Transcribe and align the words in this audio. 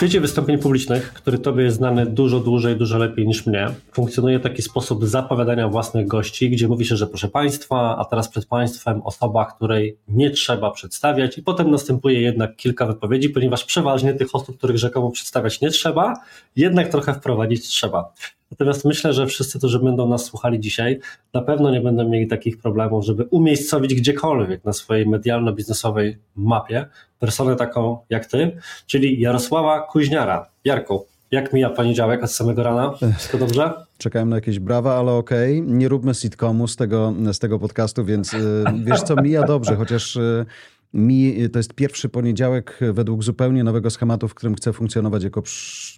świecie 0.00 0.20
wystąpień 0.20 0.58
publicznych, 0.58 1.12
który 1.12 1.38
Tobie 1.38 1.64
jest 1.64 1.76
znany 1.76 2.06
dużo 2.06 2.40
dłużej, 2.40 2.76
dużo 2.76 2.98
lepiej 2.98 3.26
niż 3.26 3.46
mnie, 3.46 3.68
funkcjonuje 3.92 4.40
taki 4.40 4.62
sposób 4.62 5.06
zapowiadania 5.06 5.68
własnych 5.68 6.06
gości, 6.06 6.50
gdzie 6.50 6.68
mówi 6.68 6.84
się, 6.84 6.96
że 6.96 7.06
proszę 7.06 7.28
Państwa, 7.28 7.96
a 7.98 8.04
teraz 8.04 8.28
przed 8.28 8.46
Państwem 8.46 9.02
osoba, 9.02 9.44
której 9.44 9.96
nie 10.08 10.30
trzeba 10.30 10.70
przedstawiać, 10.70 11.38
i 11.38 11.42
potem 11.42 11.70
następuje 11.70 12.20
jednak 12.20 12.56
kilka 12.56 12.86
wypowiedzi, 12.86 13.30
ponieważ 13.30 13.64
przeważnie 13.64 14.14
tych 14.14 14.34
osób, 14.34 14.58
których 14.58 14.78
rzekomo 14.78 15.10
przedstawiać 15.10 15.60
nie 15.60 15.70
trzeba, 15.70 16.14
jednak 16.56 16.88
trochę 16.88 17.14
wprowadzić 17.14 17.68
trzeba. 17.68 18.12
Natomiast 18.50 18.84
myślę, 18.84 19.12
że 19.12 19.26
wszyscy, 19.26 19.58
którzy 19.58 19.78
będą 19.78 20.08
nas 20.08 20.24
słuchali 20.24 20.60
dzisiaj, 20.60 21.00
na 21.34 21.42
pewno 21.42 21.70
nie 21.70 21.80
będą 21.80 22.08
mieli 22.08 22.26
takich 22.26 22.58
problemów, 22.58 23.04
żeby 23.04 23.24
umiejscowić 23.24 23.94
gdziekolwiek 23.94 24.64
na 24.64 24.72
swojej 24.72 25.06
medialno-biznesowej 25.06 26.16
mapie 26.36 26.86
personę 27.18 27.56
taką 27.56 27.98
jak 28.10 28.26
ty, 28.26 28.56
czyli 28.86 29.20
Jarosława 29.20 29.80
Kuźniara. 29.80 30.46
Jarku, 30.64 31.06
jak 31.30 31.52
mija 31.52 31.70
poniedziałek 31.70 32.24
od 32.24 32.32
samego 32.32 32.62
rana? 32.62 32.94
Wszystko 33.16 33.38
dobrze? 33.38 33.72
Czekałem 33.98 34.28
na 34.28 34.36
jakieś 34.36 34.58
brawa, 34.58 34.98
ale 34.98 35.12
okej. 35.12 35.60
Okay. 35.60 35.74
Nie 35.74 35.88
róbmy 35.88 36.14
sitcomu 36.14 36.68
z 36.68 36.76
tego, 36.76 37.14
z 37.32 37.38
tego 37.38 37.58
podcastu, 37.58 38.04
więc 38.04 38.34
y, 38.34 38.64
wiesz 38.84 39.02
co, 39.02 39.16
mija 39.22 39.42
dobrze, 39.42 39.76
chociaż 39.76 40.16
y, 40.16 40.46
mi 40.94 41.50
to 41.50 41.58
jest 41.58 41.74
pierwszy 41.74 42.08
poniedziałek 42.08 42.78
według 42.92 43.22
zupełnie 43.24 43.64
nowego 43.64 43.90
schematu, 43.90 44.28
w 44.28 44.34
którym 44.34 44.54
chcę 44.54 44.72
funkcjonować 44.72 45.24
jako 45.24 45.42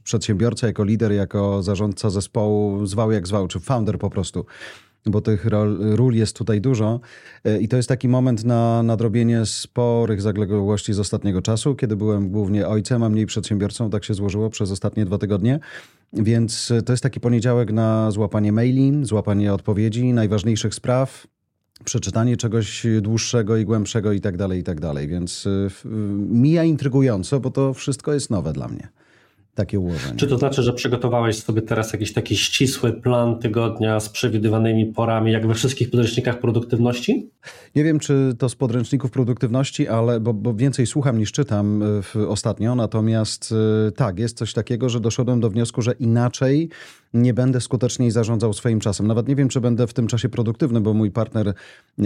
przedsiębiorca, 0.05 0.67
jako 0.67 0.85
lider, 0.85 1.13
jako 1.13 1.63
zarządca 1.63 2.11
zespołu, 2.11 2.87
zwał 2.87 3.13
jak 3.13 3.27
zwał, 3.27 3.49
czy 3.49 3.61
founder 3.61 3.99
po 3.99 4.11
prostu 4.11 4.47
bo 5.07 5.21
tych 5.21 5.47
ról, 5.97 6.15
jest 6.15 6.37
tutaj 6.37 6.61
dużo. 6.61 7.01
E, 7.45 7.61
I 7.61 7.69
to 7.69 7.77
jest 7.77 7.89
taki 7.89 8.09
moment 8.09 8.45
na 8.45 8.83
nadrobienie 8.83 9.47
sporych 9.47 10.23
zaległości 10.23 10.93
z 10.93 10.99
ostatniego 10.99 11.43
czasu, 11.43 11.75
kiedy 11.75 11.97
byłem 11.97 12.31
głównie 12.31 12.69
ojcem, 12.69 13.03
a 13.03 13.09
mniej 13.09 13.27
przedsiębiorcą. 13.27 13.91
Tak 13.91 14.05
się 14.05 14.15
złożyło 14.15 14.51
przez 14.51 14.71
ostatnie 14.71 15.05
dwa 15.05 15.19
tygodnie. 15.19 15.61
Więc 16.13 16.73
to 16.87 16.93
jest 16.93 17.03
taki 17.03 17.21
poniedziałek 17.21 17.73
na 17.73 18.11
złapanie 18.11 18.53
maili, 18.53 18.93
złapanie 19.03 19.55
odpowiedzi, 19.55 20.13
najważniejszych 20.13 20.75
spraw, 20.75 21.27
przeczytanie 21.85 22.37
czegoś 22.37 22.87
dłuższego 23.01 23.57
i 23.57 23.65
głębszego 23.65 24.13
i 24.13 24.21
tak 24.21 24.37
dalej, 24.37 24.61
i 24.61 24.63
tak 24.63 24.81
dalej. 24.81 25.09
Więc 25.09 25.47
y, 25.47 25.69
mija 26.29 26.65
intrygująco, 26.65 27.41
bo 27.41 27.51
to 27.51 27.75
wszystko 27.75 28.13
jest 28.13 28.31
nowe 28.31 28.53
dla 28.53 28.69
mnie 28.69 28.89
takie 29.55 29.81
ułożenie. 29.81 30.17
Czy 30.17 30.27
to 30.27 30.39
znaczy, 30.39 30.63
że 30.63 30.73
przygotowałeś 30.73 31.37
sobie 31.37 31.63
teraz 31.63 31.93
jakiś 31.93 32.13
taki 32.13 32.37
ścisły 32.37 32.93
plan 32.93 33.39
tygodnia 33.39 34.01
z 34.01 34.09
przewidywanymi 34.09 34.87
porami, 34.87 35.33
jak 35.33 35.47
we 35.47 35.55
wszystkich 35.55 35.91
podręcznikach 35.91 36.41
produktywności? 36.41 37.31
Nie 37.77 37.85
wiem, 37.85 37.99
czy 37.99 38.35
to 38.39 38.49
z 38.49 38.55
podręczników 38.55 39.11
produktywności, 39.11 39.89
ale 39.89 40.21
bo, 40.21 40.35
bo 40.35 40.55
więcej 40.55 40.87
słucham 40.87 41.19
niż 41.19 41.33
czytam 41.33 41.83
y, 41.83 42.03
w, 42.03 42.17
ostatnio, 42.17 42.75
natomiast 42.75 43.55
y, 43.89 43.93
tak, 43.93 44.19
jest 44.19 44.39
coś 44.39 44.53
takiego, 44.53 44.89
że 44.89 45.01
doszedłem 45.01 45.41
do 45.41 45.51
wniosku, 45.51 45.83
że 45.83 45.93
inaczej 45.93 46.69
nie 47.15 47.35
będę 47.35 47.61
skuteczniej 47.61 48.11
zarządzał 48.11 48.53
swoim 48.53 48.81
czasem. 48.81 49.07
Nawet 49.07 49.29
nie 49.29 49.37
wiem, 49.37 49.49
czy 49.49 49.61
będę 49.61 49.87
w 49.87 49.95
tym 49.95 50.07
czasie 50.07 50.29
produktywny, 50.29 50.81
bo 50.81 50.95
mój 50.95 51.11
partner 51.11 51.55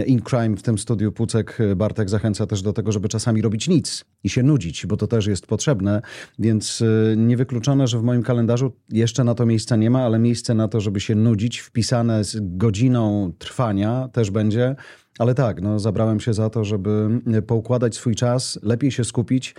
in 0.06 0.22
crime 0.22 0.56
w 0.56 0.62
tym 0.62 0.78
studiu, 0.78 1.12
Pucek 1.12 1.58
Bartek, 1.76 2.10
zachęca 2.10 2.46
też 2.46 2.62
do 2.62 2.72
tego, 2.72 2.92
żeby 2.92 3.08
czasami 3.08 3.42
robić 3.42 3.68
nic 3.68 4.04
i 4.24 4.28
się 4.28 4.42
nudzić, 4.42 4.86
bo 4.86 4.96
to 4.96 5.06
też 5.06 5.26
jest 5.26 5.46
potrzebne, 5.46 6.02
więc 6.38 6.80
y, 6.80 7.14
niewykluczone, 7.16 7.86
że 7.86 7.98
w 7.98 8.02
moim 8.02 8.22
kalendarzu 8.22 8.72
jeszcze 8.88 9.24
na 9.24 9.34
to 9.34 9.46
miejsca 9.46 9.76
nie 9.76 9.90
ma, 9.90 10.04
ale 10.04 10.18
miejsce 10.18 10.54
na 10.54 10.68
to, 10.68 10.80
żeby 10.80 11.00
się 11.00 11.14
nudzić, 11.14 11.60
wpisane 11.60 12.24
z 12.24 12.38
godziną 12.40 13.32
trwania 13.38 14.08
też 14.12 14.30
będzie. 14.30 14.76
Ale 15.18 15.34
tak, 15.34 15.62
no, 15.62 15.78
zabrałem 15.78 16.20
się 16.20 16.34
za 16.34 16.50
to, 16.50 16.64
żeby 16.64 17.08
poukładać 17.46 17.96
swój 17.96 18.14
czas, 18.14 18.58
lepiej 18.62 18.90
się 18.90 19.04
skupić, 19.04 19.54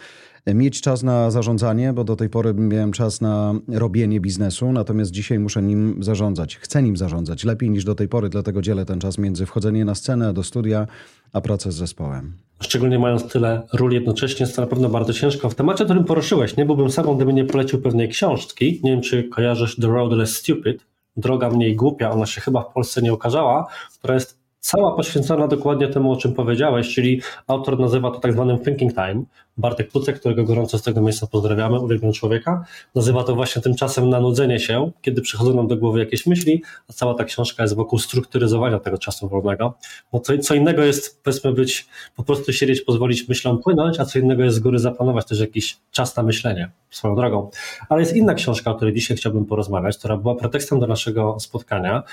mieć 0.47 0.81
czas 0.81 1.03
na 1.03 1.31
zarządzanie, 1.31 1.93
bo 1.93 2.03
do 2.03 2.15
tej 2.15 2.29
pory 2.29 2.53
miałem 2.53 2.91
czas 2.91 3.21
na 3.21 3.53
robienie 3.67 4.19
biznesu, 4.19 4.71
natomiast 4.71 5.11
dzisiaj 5.11 5.39
muszę 5.39 5.61
nim 5.61 6.03
zarządzać. 6.03 6.57
Chcę 6.57 6.83
nim 6.83 6.97
zarządzać 6.97 7.43
lepiej 7.43 7.69
niż 7.69 7.83
do 7.83 7.95
tej 7.95 8.07
pory, 8.07 8.29
dlatego 8.29 8.61
dzielę 8.61 8.85
ten 8.85 8.99
czas 8.99 9.17
między 9.17 9.45
wchodzeniem 9.45 9.87
na 9.87 9.95
scenę, 9.95 10.33
do 10.33 10.43
studia, 10.43 10.87
a 11.33 11.41
pracę 11.41 11.71
z 11.71 11.75
zespołem. 11.75 12.33
Szczególnie 12.59 12.99
mając 12.99 13.27
tyle 13.27 13.61
ról 13.73 13.91
jednocześnie, 13.91 14.43
jest 14.43 14.55
to 14.55 14.61
na 14.61 14.67
pewno 14.67 14.89
bardzo 14.89 15.13
ciężko. 15.13 15.49
W 15.49 15.55
temacie, 15.55 15.85
którym 15.85 16.03
poruszyłeś, 16.03 16.57
nie 16.57 16.65
byłbym 16.65 16.91
sobą, 16.91 17.15
gdyby 17.15 17.33
nie 17.33 17.45
polecił 17.45 17.81
pewnej 17.81 18.09
książki. 18.09 18.79
Nie 18.83 18.91
wiem, 18.91 19.01
czy 19.01 19.23
kojarzysz 19.23 19.75
The 19.75 19.87
Road 19.87 20.11
Less 20.11 20.35
Stupid, 20.35 20.85
Droga 21.17 21.49
Mniej 21.49 21.75
Głupia, 21.75 22.11
ona 22.11 22.25
się 22.25 22.41
chyba 22.41 22.63
w 22.63 22.73
Polsce 22.73 23.01
nie 23.01 23.13
ukazała, 23.13 23.67
która 23.99 24.13
jest 24.13 24.36
cała 24.59 24.95
poświęcona 24.95 25.47
dokładnie 25.47 25.87
temu, 25.87 26.11
o 26.11 26.15
czym 26.15 26.33
powiedziałeś, 26.33 26.95
czyli 26.95 27.21
autor 27.47 27.79
nazywa 27.79 28.11
to 28.11 28.19
tak 28.19 28.33
zwanym 28.33 28.59
thinking 28.59 28.93
time. 28.93 29.23
Bartek 29.57 29.91
Pucek, 29.91 30.19
którego 30.19 30.43
gorąco 30.43 30.77
z 30.77 30.83
tego 30.83 31.01
miejsca 31.01 31.27
pozdrawiamy, 31.27 31.79
uwielbiam 31.79 32.13
człowieka, 32.13 32.65
nazywa 32.95 33.23
to 33.23 33.35
właśnie 33.35 33.61
tymczasem 33.61 34.09
na 34.09 34.19
nudzenie 34.19 34.59
się, 34.59 34.91
kiedy 35.01 35.21
przychodzą 35.21 35.53
nam 35.53 35.67
do 35.67 35.77
głowy 35.77 35.99
jakieś 35.99 36.25
myśli, 36.25 36.63
a 36.89 36.93
cała 36.93 37.13
ta 37.13 37.23
książka 37.23 37.63
jest 37.63 37.75
wokół 37.75 37.99
strukturyzowania 37.99 38.79
tego 38.79 38.97
czasu 38.97 39.29
wolnego. 39.29 39.73
Bo 40.11 40.19
co, 40.19 40.37
co 40.37 40.55
innego 40.55 40.83
jest, 40.83 41.23
powiedzmy, 41.23 41.53
być, 41.53 41.87
po 42.15 42.23
prostu 42.23 42.53
siedzieć, 42.53 42.81
pozwolić 42.81 43.27
myślom 43.27 43.59
płynąć, 43.59 43.99
a 43.99 44.05
co 44.05 44.19
innego 44.19 44.43
jest 44.43 44.55
z 44.55 44.59
góry 44.59 44.79
zaplanować 44.79 45.25
też 45.25 45.39
jakiś 45.39 45.77
czas 45.91 46.15
na 46.15 46.23
myślenie 46.23 46.71
swoją 46.89 47.15
drogą. 47.15 47.49
Ale 47.89 48.01
jest 48.01 48.15
inna 48.15 48.33
książka, 48.33 48.71
o 48.71 48.75
której 48.75 48.93
dzisiaj 48.93 49.17
chciałbym 49.17 49.45
porozmawiać, 49.45 49.97
która 49.97 50.17
była 50.17 50.35
pretekstem 50.35 50.79
do 50.79 50.87
naszego 50.87 51.39
spotkania 51.39 52.03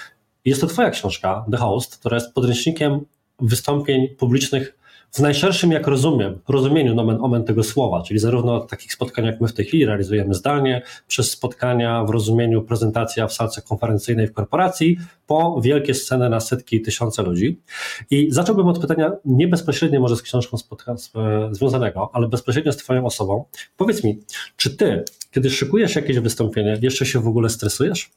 jest 0.44 0.60
to 0.60 0.66
Twoja 0.66 0.91
książka, 0.91 1.44
The 1.50 1.56
Host, 1.56 1.99
która 1.99 2.16
jest 2.16 2.34
podręcznikiem 2.34 3.00
wystąpień 3.41 4.09
publicznych 4.09 4.78
w 5.15 5.19
najszerszym, 5.19 5.72
jak 5.72 5.87
rozumiem, 5.87 6.38
rozumieniu 6.49 6.94
nomen 6.94 7.19
omen 7.21 7.44
tego 7.44 7.62
słowa, 7.62 8.03
czyli 8.03 8.21
zarówno 8.21 8.60
takich 8.60 8.93
spotkań, 8.93 9.25
jak 9.25 9.41
my 9.41 9.49
w 9.49 9.53
tej 9.53 9.65
chwili 9.65 9.87
realizujemy 9.87 10.34
zdalnie, 10.34 10.82
przez 11.09 11.31
spotkania 11.31 12.05
w 12.05 12.10
rozumieniu 12.10 12.62
prezentacja 12.62 13.27
w 13.27 13.32
salce 13.32 13.62
konferencyjnej 13.62 14.27
w 14.27 14.32
korporacji, 14.32 14.97
po 15.27 15.60
wielkie 15.60 15.94
sceny 15.94 16.28
na 16.28 16.41
setki 16.41 16.82
tysiące 16.82 17.22
ludzi. 17.22 17.61
I 18.11 18.28
zacząłbym 18.31 18.69
od 18.69 18.78
pytania 18.78 19.12
nie 19.25 19.49
bezpośrednio 19.49 20.00
może 20.00 20.16
z 20.16 20.22
książką 20.22 20.56
e, 20.56 21.49
związanego, 21.50 22.11
ale 22.12 22.28
bezpośrednio 22.28 22.72
z 22.72 22.76
Twoją 22.76 23.06
osobą. 23.06 23.44
Powiedz 23.76 24.05
mi, 24.05 24.19
czy 24.56 24.76
Ty, 24.76 25.05
kiedy 25.31 25.50
szykujesz 25.50 25.97
jakieś 25.97 26.19
wystąpienie, 26.19 26.78
jeszcze 26.82 27.06
się 27.06 27.21
w 27.21 27.28
ogóle 27.28 27.49
stresujesz? 27.49 28.11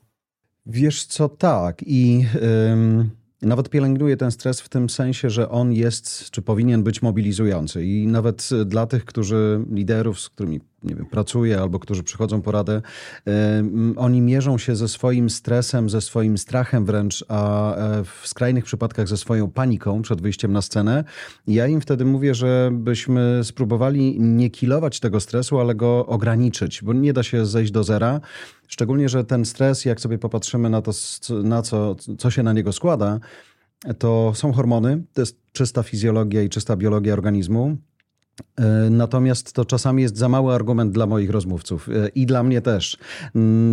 Wiesz 0.68 1.06
co, 1.06 1.30
tak. 1.30 1.84
I 1.86 2.26
ym, 2.72 3.10
nawet 3.42 3.70
pielęgnuję 3.70 4.18
ten 4.18 4.32
stres 4.32 4.62
w 4.62 4.70
tym 4.70 4.90
sensie, 4.90 5.30
że 5.30 5.50
on 5.50 5.74
jest, 5.74 6.32
czy 6.32 6.42
powinien 6.42 6.84
być 6.84 7.02
mobilizujący. 7.02 7.86
I 7.86 8.08
nawet 8.08 8.50
dla 8.66 8.88
tych, 8.88 9.06
którzy, 9.06 9.66
liderów, 9.72 10.20
z 10.20 10.30
którymi 10.30 10.60
nie 10.84 10.96
wiem, 10.96 11.06
pracuję 11.06 11.62
albo 11.62 11.80
którzy 11.80 12.04
przychodzą 12.04 12.42
po 12.42 12.52
radę, 12.52 12.82
oni 13.96 14.22
mierzą 14.22 14.58
się 14.58 14.76
ze 14.76 14.88
swoim 14.88 15.30
stresem, 15.30 15.90
ze 15.90 16.02
swoim 16.02 16.38
strachem 16.38 16.86
wręcz, 16.86 17.26
a 17.28 17.76
e, 17.76 18.04
w 18.04 18.28
skrajnych 18.28 18.66
przypadkach 18.66 19.08
ze 19.08 19.18
swoją 19.18 19.52
paniką 19.52 20.02
przed 20.02 20.22
wyjściem 20.22 20.52
na 20.54 20.62
scenę. 20.62 21.04
I 21.48 21.54
ja 21.54 21.68
im 21.68 21.82
wtedy 21.82 22.06
mówię, 22.06 22.36
żebyśmy 22.36 23.42
spróbowali 23.44 24.20
nie 24.20 24.50
kilować 24.50 25.00
tego 25.00 25.20
stresu, 25.20 25.60
ale 25.60 25.76
go 25.76 26.06
ograniczyć, 26.06 26.84
bo 26.84 26.94
nie 26.94 27.14
da 27.14 27.24
się 27.24 27.46
zejść 27.46 27.72
do 27.72 27.84
zera. 27.84 28.22
Szczególnie, 28.68 29.10
że 29.10 29.24
ten 29.24 29.46
stres, 29.46 29.86
jak 29.86 30.00
sobie 30.00 30.18
popatrzymy 30.18 30.70
na 30.70 30.82
to, 30.82 30.92
na 31.44 31.62
co, 31.62 31.96
co 32.18 32.32
się 32.32 32.44
na 32.44 32.54
niego 32.54 32.74
składa, 32.74 33.20
to 34.00 34.32
są 34.36 34.54
hormony, 34.54 35.04
to 35.14 35.22
jest 35.22 35.40
czysta 35.52 35.84
fizjologia 35.84 36.42
i 36.42 36.50
czysta 36.50 36.76
biologia 36.76 37.14
organizmu. 37.14 37.78
E, 38.58 38.90
natomiast 38.90 39.54
to 39.54 39.66
czasami 39.66 40.02
jest 40.04 40.18
za 40.18 40.30
mały 40.30 40.54
argument 40.54 40.92
dla 40.92 41.06
moich 41.06 41.30
rozmówców 41.30 41.90
e, 41.90 42.08
i 42.08 42.26
dla 42.26 42.44
mnie 42.44 42.62
też, 42.62 42.98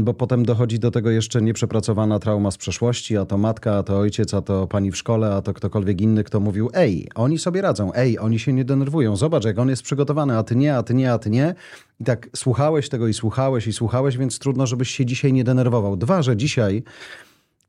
bo 0.01 0.15
potem 0.15 0.45
dochodzi 0.45 0.79
do 0.79 0.91
tego 0.91 1.11
jeszcze 1.11 1.43
nieprzepracowana 1.43 2.19
trauma 2.19 2.51
z 2.51 2.57
przeszłości, 2.57 3.17
a 3.17 3.25
to 3.25 3.39
matka, 3.39 3.77
a 3.77 3.83
to 3.83 3.99
ojciec, 3.99 4.35
a 4.35 4.43
to 4.43 4.67
pani 4.67 4.91
w 4.91 4.97
szkole, 4.97 5.35
a 5.35 5.43
to 5.43 5.55
ktokolwiek 5.55 6.01
inny, 6.01 6.25
kto 6.25 6.41
mówił: 6.41 6.71
Ej, 6.75 7.09
oni 7.15 7.39
sobie 7.39 7.63
radzą, 7.63 7.93
ej, 7.95 8.19
oni 8.19 8.39
się 8.39 8.53
nie 8.53 8.65
denerwują, 8.65 9.17
zobacz, 9.17 9.45
jak 9.45 9.59
on 9.59 9.69
jest 9.69 9.83
przygotowany, 9.83 10.37
a 10.37 10.43
ty 10.43 10.57
nie, 10.57 10.77
a 10.77 10.83
ty 10.83 10.95
nie, 10.95 11.13
a 11.13 11.19
ty 11.19 11.31
nie. 11.31 11.55
I 12.01 12.05
tak 12.05 12.28
słuchałeś 12.37 12.89
tego 12.89 13.09
i 13.09 13.15
słuchałeś 13.15 13.67
i 13.67 13.72
słuchałeś, 13.72 14.17
więc 14.17 14.39
trudno, 14.39 14.67
żebyś 14.67 14.91
się 14.91 15.07
dzisiaj 15.07 15.33
nie 15.33 15.45
denerwował. 15.45 15.97
Dwa, 15.97 16.22
że 16.22 16.37
dzisiaj. 16.37 16.83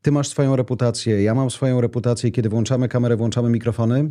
Ty 0.02 0.12
masz 0.12 0.28
swoją 0.28 0.56
reputację, 0.56 1.22
ja 1.22 1.34
mam 1.34 1.50
swoją 1.50 1.80
reputację. 1.80 2.30
Kiedy 2.30 2.48
włączamy 2.48 2.88
kamerę, 2.88 3.16
włączamy 3.16 3.50
mikrofony, 3.50 4.10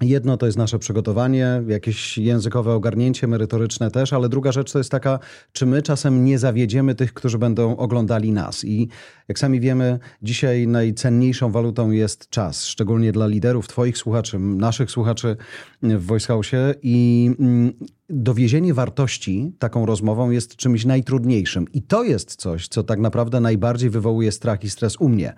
Jedno 0.00 0.36
to 0.36 0.46
jest 0.46 0.58
nasze 0.58 0.78
przygotowanie, 0.78 1.62
jakieś 1.68 2.18
językowe 2.18 2.72
ogarnięcie, 2.72 3.26
merytoryczne 3.26 3.90
też, 3.90 4.12
ale 4.12 4.28
druga 4.28 4.52
rzecz 4.52 4.72
to 4.72 4.78
jest 4.78 4.90
taka, 4.90 5.18
czy 5.52 5.66
my 5.66 5.82
czasem 5.82 6.24
nie 6.24 6.38
zawiedziemy 6.38 6.94
tych, 6.94 7.14
którzy 7.14 7.38
będą 7.38 7.76
oglądali 7.76 8.32
nas. 8.32 8.64
I 8.64 8.88
jak 9.28 9.38
sami 9.38 9.60
wiemy, 9.60 9.98
dzisiaj 10.22 10.66
najcenniejszą 10.66 11.52
walutą 11.52 11.90
jest 11.90 12.28
czas, 12.28 12.64
szczególnie 12.64 13.12
dla 13.12 13.26
liderów, 13.26 13.68
Twoich 13.68 13.98
słuchaczy, 13.98 14.38
naszych 14.38 14.90
słuchaczy 14.90 15.36
w 15.82 16.06
Voice 16.06 16.26
House. 16.26 16.50
I 16.82 17.30
mm, 17.38 17.72
dowiezienie 18.08 18.74
wartości 18.74 19.52
taką 19.58 19.86
rozmową 19.86 20.30
jest 20.30 20.56
czymś 20.56 20.84
najtrudniejszym. 20.84 21.66
I 21.72 21.82
to 21.82 22.04
jest 22.04 22.36
coś, 22.36 22.68
co 22.68 22.82
tak 22.82 22.98
naprawdę 22.98 23.40
najbardziej 23.40 23.90
wywołuje 23.90 24.32
strach 24.32 24.64
i 24.64 24.70
stres 24.70 24.96
u 25.00 25.08
mnie 25.08 25.34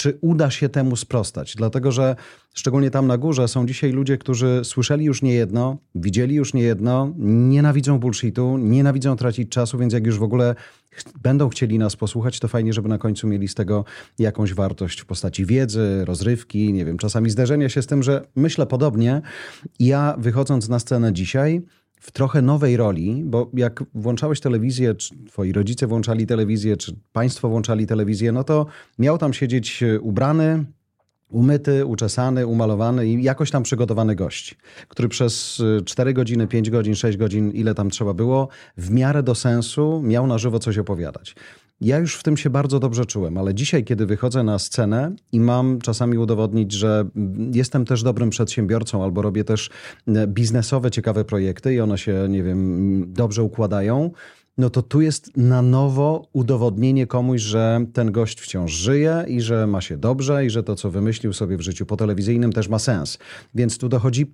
czy 0.00 0.18
uda 0.20 0.50
się 0.50 0.68
temu 0.68 0.96
sprostać. 0.96 1.54
Dlatego, 1.56 1.92
że 1.92 2.16
szczególnie 2.54 2.90
tam 2.90 3.06
na 3.06 3.18
górze 3.18 3.48
są 3.48 3.66
dzisiaj 3.66 3.92
ludzie, 3.92 4.18
którzy 4.18 4.60
słyszeli 4.64 5.04
już 5.04 5.22
nie 5.22 5.34
jedno, 5.34 5.76
widzieli 5.94 6.34
już 6.34 6.54
nie 6.54 6.62
jedno, 6.62 7.12
nienawidzą 7.18 7.98
bullshitu, 7.98 8.58
nienawidzą 8.58 9.16
tracić 9.16 9.48
czasu, 9.48 9.78
więc 9.78 9.92
jak 9.92 10.06
już 10.06 10.18
w 10.18 10.22
ogóle 10.22 10.54
będą 11.22 11.48
chcieli 11.48 11.78
nas 11.78 11.96
posłuchać, 11.96 12.40
to 12.40 12.48
fajnie, 12.48 12.72
żeby 12.72 12.88
na 12.88 12.98
końcu 12.98 13.26
mieli 13.26 13.48
z 13.48 13.54
tego 13.54 13.84
jakąś 14.18 14.54
wartość 14.54 15.00
w 15.00 15.06
postaci 15.06 15.46
wiedzy, 15.46 16.04
rozrywki, 16.04 16.72
nie 16.72 16.84
wiem, 16.84 16.98
czasami 16.98 17.30
zderzenia 17.30 17.68
się 17.68 17.82
z 17.82 17.86
tym, 17.86 18.02
że 18.02 18.26
myślę 18.36 18.66
podobnie. 18.66 19.22
Ja 19.78 20.14
wychodząc 20.18 20.68
na 20.68 20.78
scenę 20.78 21.12
dzisiaj, 21.12 21.62
w 22.00 22.10
trochę 22.10 22.42
nowej 22.42 22.76
roli, 22.76 23.22
bo 23.24 23.50
jak 23.54 23.84
włączałeś 23.94 24.40
telewizję, 24.40 24.94
czy 24.94 25.14
twoi 25.26 25.52
rodzice 25.52 25.86
włączali 25.86 26.26
telewizję, 26.26 26.76
czy 26.76 26.96
państwo 27.12 27.48
włączali 27.48 27.86
telewizję, 27.86 28.32
no 28.32 28.44
to 28.44 28.66
miał 28.98 29.18
tam 29.18 29.32
siedzieć 29.32 29.82
e, 29.82 30.00
ubrany, 30.00 30.64
umyty, 31.28 31.86
uczesany, 31.86 32.46
umalowany 32.46 33.06
i 33.06 33.22
jakoś 33.22 33.50
tam 33.50 33.62
przygotowany 33.62 34.14
gość, 34.14 34.56
który 34.88 35.08
przez 35.08 35.62
4 35.84 36.10
e, 36.10 36.14
godziny, 36.14 36.46
5 36.46 36.70
godzin, 36.70 36.94
6 36.94 37.18
godzin, 37.18 37.50
ile 37.50 37.74
tam 37.74 37.90
trzeba 37.90 38.14
było, 38.14 38.48
w 38.76 38.90
miarę 38.90 39.22
do 39.22 39.34
sensu 39.34 40.02
miał 40.04 40.26
na 40.26 40.38
żywo 40.38 40.58
coś 40.58 40.78
opowiadać. 40.78 41.34
Ja 41.80 41.98
już 41.98 42.16
w 42.16 42.22
tym 42.22 42.36
się 42.36 42.50
bardzo 42.50 42.80
dobrze 42.80 43.06
czułem, 43.06 43.38
ale 43.38 43.54
dzisiaj, 43.54 43.84
kiedy 43.84 44.06
wychodzę 44.06 44.42
na 44.42 44.58
scenę 44.58 45.12
i 45.32 45.40
mam 45.40 45.78
czasami 45.80 46.18
udowodnić, 46.18 46.72
że 46.72 47.08
jestem 47.52 47.84
też 47.84 48.02
dobrym 48.02 48.30
przedsiębiorcą 48.30 49.04
albo 49.04 49.22
robię 49.22 49.44
też 49.44 49.70
e, 50.08 50.26
biznesowe, 50.26 50.90
ciekawe 50.90 51.24
projekty 51.24 51.74
i 51.74 51.80
one 51.80 51.98
się, 51.98 52.26
nie 52.28 52.42
wiem, 52.42 53.04
dobrze 53.12 53.42
układają, 53.42 54.10
no 54.58 54.70
to 54.70 54.82
tu 54.82 55.00
jest 55.00 55.36
na 55.36 55.62
nowo 55.62 56.28
udowodnienie 56.32 57.06
komuś, 57.06 57.40
że 57.40 57.86
ten 57.92 58.12
gość 58.12 58.40
wciąż 58.40 58.72
żyje 58.72 59.24
i 59.28 59.40
że 59.40 59.66
ma 59.66 59.80
się 59.80 59.96
dobrze 59.96 60.46
i 60.46 60.50
że 60.50 60.62
to, 60.62 60.76
co 60.76 60.90
wymyślił 60.90 61.32
sobie 61.32 61.56
w 61.56 61.60
życiu 61.60 61.86
potelewizyjnym 61.86 62.52
też 62.52 62.68
ma 62.68 62.78
sens. 62.78 63.18
Więc 63.54 63.78
tu 63.78 63.88
dochodzi 63.88 64.32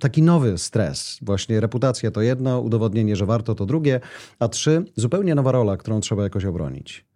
taki 0.00 0.22
nowy 0.22 0.58
stres. 0.58 1.18
Właśnie 1.22 1.60
reputacja 1.60 2.10
to 2.10 2.22
jedno, 2.22 2.60
udowodnienie, 2.60 3.16
że 3.16 3.26
warto 3.26 3.54
to 3.54 3.66
drugie, 3.66 4.00
a 4.38 4.48
trzy, 4.48 4.84
zupełnie 4.96 5.34
nowa 5.34 5.52
rola, 5.52 5.76
którą 5.76 6.00
trzeba 6.00 6.22
jakoś 6.22 6.44
obronić. 6.44 7.11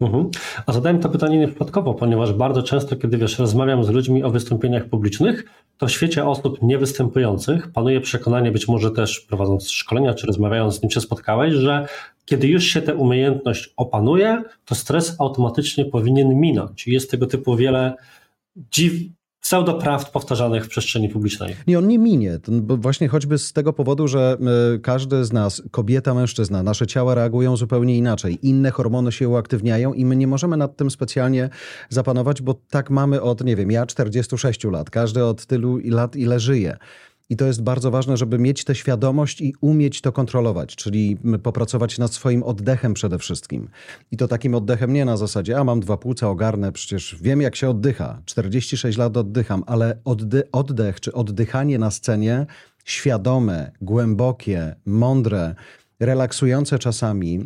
Mhm. 0.00 0.30
A 0.66 0.72
zadałem 0.72 1.00
to 1.00 1.08
pytanie 1.08 1.38
nieprzypadkowo, 1.38 1.94
ponieważ 1.94 2.32
bardzo 2.32 2.62
często, 2.62 2.96
kiedy 2.96 3.18
wiesz, 3.18 3.38
rozmawiam 3.38 3.84
z 3.84 3.88
ludźmi 3.88 4.24
o 4.24 4.30
wystąpieniach 4.30 4.84
publicznych, 4.88 5.44
to 5.78 5.86
w 5.86 5.90
świecie 5.90 6.24
osób 6.24 6.62
niewystępujących 6.62 7.72
panuje 7.72 8.00
przekonanie, 8.00 8.52
być 8.52 8.68
może 8.68 8.90
też 8.90 9.20
prowadząc 9.20 9.70
szkolenia 9.70 10.14
czy 10.14 10.26
rozmawiając 10.26 10.74
z 10.74 10.82
nim 10.82 10.90
się 10.90 11.00
spotkałeś, 11.00 11.54
że 11.54 11.88
kiedy 12.24 12.46
już 12.46 12.64
się 12.64 12.82
tę 12.82 12.94
umiejętność 12.94 13.74
opanuje, 13.76 14.42
to 14.64 14.74
stres 14.74 15.16
automatycznie 15.20 15.84
powinien 15.84 16.40
minąć. 16.40 16.86
Jest 16.86 17.10
tego 17.10 17.26
typu 17.26 17.56
wiele 17.56 17.94
dziw, 18.70 18.92
pseudoprawd 19.44 20.08
powtarzanych 20.08 20.64
w 20.64 20.68
przestrzeni 20.68 21.08
publicznej. 21.08 21.56
Nie, 21.66 21.78
on 21.78 21.88
nie 21.88 21.98
minie. 21.98 22.38
Bo 22.48 22.76
właśnie 22.76 23.08
choćby 23.08 23.38
z 23.38 23.52
tego 23.52 23.72
powodu, 23.72 24.08
że 24.08 24.36
e, 24.74 24.78
każdy 24.78 25.24
z 25.24 25.32
nas, 25.32 25.62
kobieta, 25.70 26.14
mężczyzna, 26.14 26.62
nasze 26.62 26.86
ciała 26.86 27.14
reagują 27.14 27.56
zupełnie 27.56 27.98
inaczej. 27.98 28.38
Inne 28.42 28.70
hormony 28.70 29.12
się 29.12 29.28
uaktywniają 29.28 29.92
i 29.92 30.04
my 30.04 30.16
nie 30.16 30.26
możemy 30.26 30.56
nad 30.56 30.76
tym 30.76 30.90
specjalnie 30.90 31.48
zapanować, 31.88 32.42
bo 32.42 32.54
tak 32.70 32.90
mamy 32.90 33.22
od, 33.22 33.44
nie 33.44 33.56
wiem, 33.56 33.70
ja 33.70 33.86
46 33.86 34.64
lat, 34.64 34.90
każdy 34.90 35.24
od 35.24 35.46
tylu 35.46 35.78
lat, 35.84 36.16
ile 36.16 36.40
żyje. 36.40 36.76
I 37.30 37.36
to 37.36 37.46
jest 37.46 37.62
bardzo 37.62 37.90
ważne, 37.90 38.16
żeby 38.16 38.38
mieć 38.38 38.64
tę 38.64 38.74
świadomość 38.74 39.40
i 39.40 39.54
umieć 39.60 40.00
to 40.00 40.12
kontrolować, 40.12 40.76
czyli 40.76 41.16
popracować 41.42 41.98
nad 41.98 42.12
swoim 42.12 42.42
oddechem 42.42 42.94
przede 42.94 43.18
wszystkim. 43.18 43.68
I 44.10 44.16
to 44.16 44.28
takim 44.28 44.54
oddechem 44.54 44.92
nie 44.92 45.04
na 45.04 45.16
zasadzie, 45.16 45.58
a 45.58 45.64
mam 45.64 45.80
dwa 45.80 45.96
płuca, 45.96 46.28
ogarnę, 46.28 46.72
przecież 46.72 47.16
wiem 47.20 47.40
jak 47.40 47.56
się 47.56 47.70
oddycha. 47.70 48.22
46 48.24 48.98
lat 48.98 49.16
oddycham, 49.16 49.64
ale 49.66 49.98
oddech 50.52 51.00
czy 51.00 51.12
oddychanie 51.12 51.78
na 51.78 51.90
scenie 51.90 52.46
świadome, 52.84 53.70
głębokie, 53.80 54.76
mądre, 54.86 55.54
relaksujące 56.00 56.78
czasami, 56.78 57.36
e, 57.36 57.40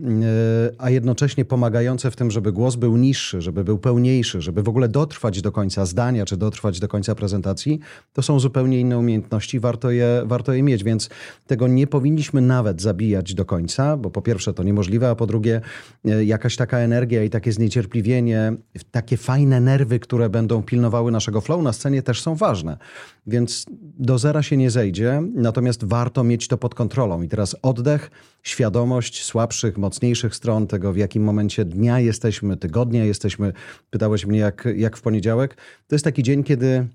a 0.78 0.90
jednocześnie 0.90 1.44
pomagające 1.44 2.10
w 2.10 2.16
tym, 2.16 2.30
żeby 2.30 2.52
głos 2.52 2.76
był 2.76 2.96
niższy, 2.96 3.42
żeby 3.42 3.64
był 3.64 3.78
pełniejszy, 3.78 4.40
żeby 4.40 4.62
w 4.62 4.68
ogóle 4.68 4.88
dotrwać 4.88 5.42
do 5.42 5.52
końca 5.52 5.86
zdania, 5.86 6.24
czy 6.24 6.36
dotrwać 6.36 6.80
do 6.80 6.88
końca 6.88 7.14
prezentacji, 7.14 7.80
to 8.12 8.22
są 8.22 8.40
zupełnie 8.40 8.80
inne 8.80 8.98
umiejętności, 8.98 9.60
warto 9.60 9.90
je, 9.90 10.22
warto 10.24 10.52
je 10.52 10.62
mieć, 10.62 10.84
więc 10.84 11.10
tego 11.46 11.68
nie 11.68 11.86
powinniśmy 11.86 12.40
nawet 12.40 12.82
zabijać 12.82 13.34
do 13.34 13.44
końca, 13.44 13.96
bo 13.96 14.10
po 14.10 14.22
pierwsze 14.22 14.54
to 14.54 14.62
niemożliwe, 14.62 15.10
a 15.10 15.14
po 15.14 15.26
drugie 15.26 15.60
e, 16.04 16.24
jakaś 16.24 16.56
taka 16.56 16.78
energia 16.78 17.24
i 17.24 17.30
takie 17.30 17.52
zniecierpliwienie, 17.52 18.52
takie 18.90 19.16
fajne 19.16 19.60
nerwy, 19.60 19.98
które 19.98 20.28
będą 20.30 20.62
pilnowały 20.62 21.12
naszego 21.12 21.40
flow 21.40 21.62
na 21.62 21.72
scenie 21.72 22.02
też 22.02 22.22
są 22.22 22.34
ważne. 22.34 22.78
Więc 23.26 23.66
do 23.98 24.18
zera 24.18 24.42
się 24.42 24.56
nie 24.56 24.70
zejdzie, 24.70 25.22
natomiast 25.34 25.84
warto 25.84 26.24
mieć 26.24 26.48
to 26.48 26.58
pod 26.58 26.74
kontrolą. 26.74 27.22
I 27.22 27.28
teraz 27.28 27.56
oddech, 27.62 28.10
świadomość 28.42 29.24
słabszych, 29.24 29.78
mocniejszych 29.78 30.34
stron 30.34 30.66
tego, 30.66 30.92
w 30.92 30.96
jakim 30.96 31.22
momencie 31.22 31.64
dnia 31.64 32.00
jesteśmy, 32.00 32.56
tygodnia 32.56 33.04
jesteśmy. 33.04 33.52
Pytałeś 33.90 34.26
mnie, 34.26 34.38
jak, 34.38 34.68
jak 34.76 34.96
w 34.96 35.02
poniedziałek. 35.02 35.54
To 35.88 35.94
jest 35.94 36.04
taki 36.04 36.22
dzień, 36.22 36.44
kiedy 36.44 36.88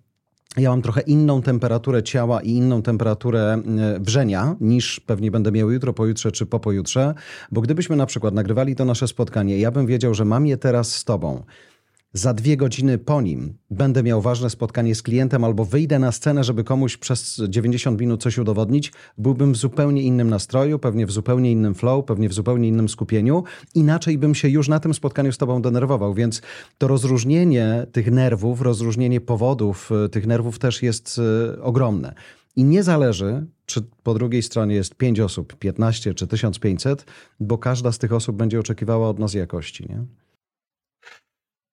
ja 0.57 0.69
mam 0.69 0.81
trochę 0.81 1.01
inną 1.01 1.41
temperaturę 1.41 2.03
ciała 2.03 2.41
i 2.41 2.49
inną 2.49 2.81
temperaturę 2.81 3.53
e, 3.53 3.99
wrzenia 3.99 4.55
niż 4.61 4.99
pewnie 4.99 5.31
będę 5.31 5.51
miał 5.51 5.71
jutro, 5.71 5.93
pojutrze 5.93 6.31
czy 6.31 6.45
po 6.45 6.59
pojutrze, 6.59 7.13
bo 7.51 7.61
gdybyśmy 7.61 7.95
na 7.95 8.05
przykład 8.05 8.33
nagrywali 8.33 8.75
to 8.75 8.85
nasze 8.85 9.07
spotkanie, 9.07 9.59
ja 9.59 9.71
bym 9.71 9.85
wiedział, 9.85 10.13
że 10.13 10.25
mam 10.25 10.47
je 10.47 10.57
teraz 10.57 10.95
z 10.95 11.03
tobą 11.03 11.43
za 12.13 12.33
dwie 12.33 12.57
godziny 12.57 12.97
po 12.97 13.21
nim 13.21 13.53
będę 13.69 14.03
miał 14.03 14.21
ważne 14.21 14.49
spotkanie 14.49 14.95
z 14.95 15.01
klientem 15.01 15.43
albo 15.43 15.65
wyjdę 15.65 15.99
na 15.99 16.11
scenę, 16.11 16.43
żeby 16.43 16.63
komuś 16.63 16.97
przez 16.97 17.41
90 17.49 18.01
minut 18.01 18.21
coś 18.21 18.37
udowodnić, 18.37 18.91
byłbym 19.17 19.53
w 19.53 19.57
zupełnie 19.57 20.01
innym 20.01 20.29
nastroju, 20.29 20.79
pewnie 20.79 21.05
w 21.05 21.11
zupełnie 21.11 21.51
innym 21.51 21.75
flow, 21.75 22.05
pewnie 22.05 22.29
w 22.29 22.33
zupełnie 22.33 22.67
innym 22.67 22.89
skupieniu. 22.89 23.43
Inaczej 23.75 24.17
bym 24.17 24.35
się 24.35 24.49
już 24.49 24.67
na 24.67 24.79
tym 24.79 24.93
spotkaniu 24.93 25.31
z 25.31 25.37
tobą 25.37 25.61
denerwował, 25.61 26.13
więc 26.13 26.41
to 26.77 26.87
rozróżnienie 26.87 27.87
tych 27.91 28.11
nerwów, 28.11 28.61
rozróżnienie 28.61 29.21
powodów 29.21 29.91
y, 30.05 30.09
tych 30.09 30.27
nerwów 30.27 30.59
też 30.59 30.83
jest 30.83 31.19
y, 31.55 31.61
ogromne. 31.61 32.13
I 32.55 32.63
nie 32.63 32.83
zależy, 32.83 33.45
czy 33.65 33.81
po 34.03 34.13
drugiej 34.13 34.41
stronie 34.41 34.75
jest 34.75 34.95
5 34.95 35.19
osób, 35.19 35.55
15 35.55 36.13
czy 36.13 36.27
1500, 36.27 37.05
bo 37.39 37.57
każda 37.57 37.91
z 37.91 37.97
tych 37.97 38.13
osób 38.13 38.35
będzie 38.35 38.59
oczekiwała 38.59 39.09
od 39.09 39.19
nas 39.19 39.33
jakości. 39.33 39.85
Nie? 39.89 40.22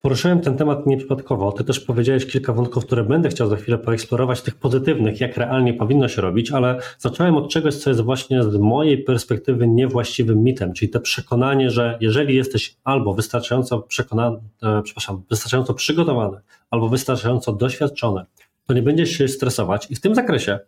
Poruszyłem 0.03 0.41
ten 0.41 0.57
temat 0.57 0.87
nieprzypadkowo. 0.87 1.53
Ty 1.53 1.65
też 1.65 1.81
powiedziałeś 1.81 2.27
kilka 2.27 2.53
wątków, 2.53 2.87
które 2.87 3.05
będę 3.05 3.29
chciał 3.29 3.49
za 3.49 3.57
chwilę 3.57 3.79
poeksplorować, 3.79 4.43
tych 4.43 4.55
pozytywnych, 4.55 5.21
jak 5.21 5.37
realnie 5.37 5.75
powinno 5.75 6.09
się 6.09 6.23
robić, 6.23 6.51
ale 6.53 6.79
zacząłem 6.99 7.37
od 7.37 7.51
czegoś, 7.51 7.75
co 7.75 7.91
jest 7.91 8.01
właśnie 8.01 8.43
z 8.43 8.57
mojej 8.57 8.99
perspektywy 8.99 9.69
niewłaściwym 9.69 10.43
mitem, 10.43 10.73
czyli 10.73 10.91
to 10.91 11.01
przekonanie, 11.01 11.71
że 11.71 11.99
jeżeli 12.01 12.37
jesteś 12.37 12.77
albo 12.85 13.15
wystarczająco 13.15 13.79
przekonany, 13.79 14.37
e, 14.63 14.83
przepraszam, 14.83 15.23
wystarczająco 15.31 15.75
przygotowany, 15.75 16.37
albo 16.71 16.89
wystarczająco 16.89 17.53
doświadczony, 17.53 18.25
to 18.67 18.75
nie 18.75 18.83
będziesz 18.83 19.11
się 19.11 19.29
stresować. 19.29 19.91
I 19.91 19.95
w 19.95 20.01
tym 20.01 20.15
zakresie 20.15 20.59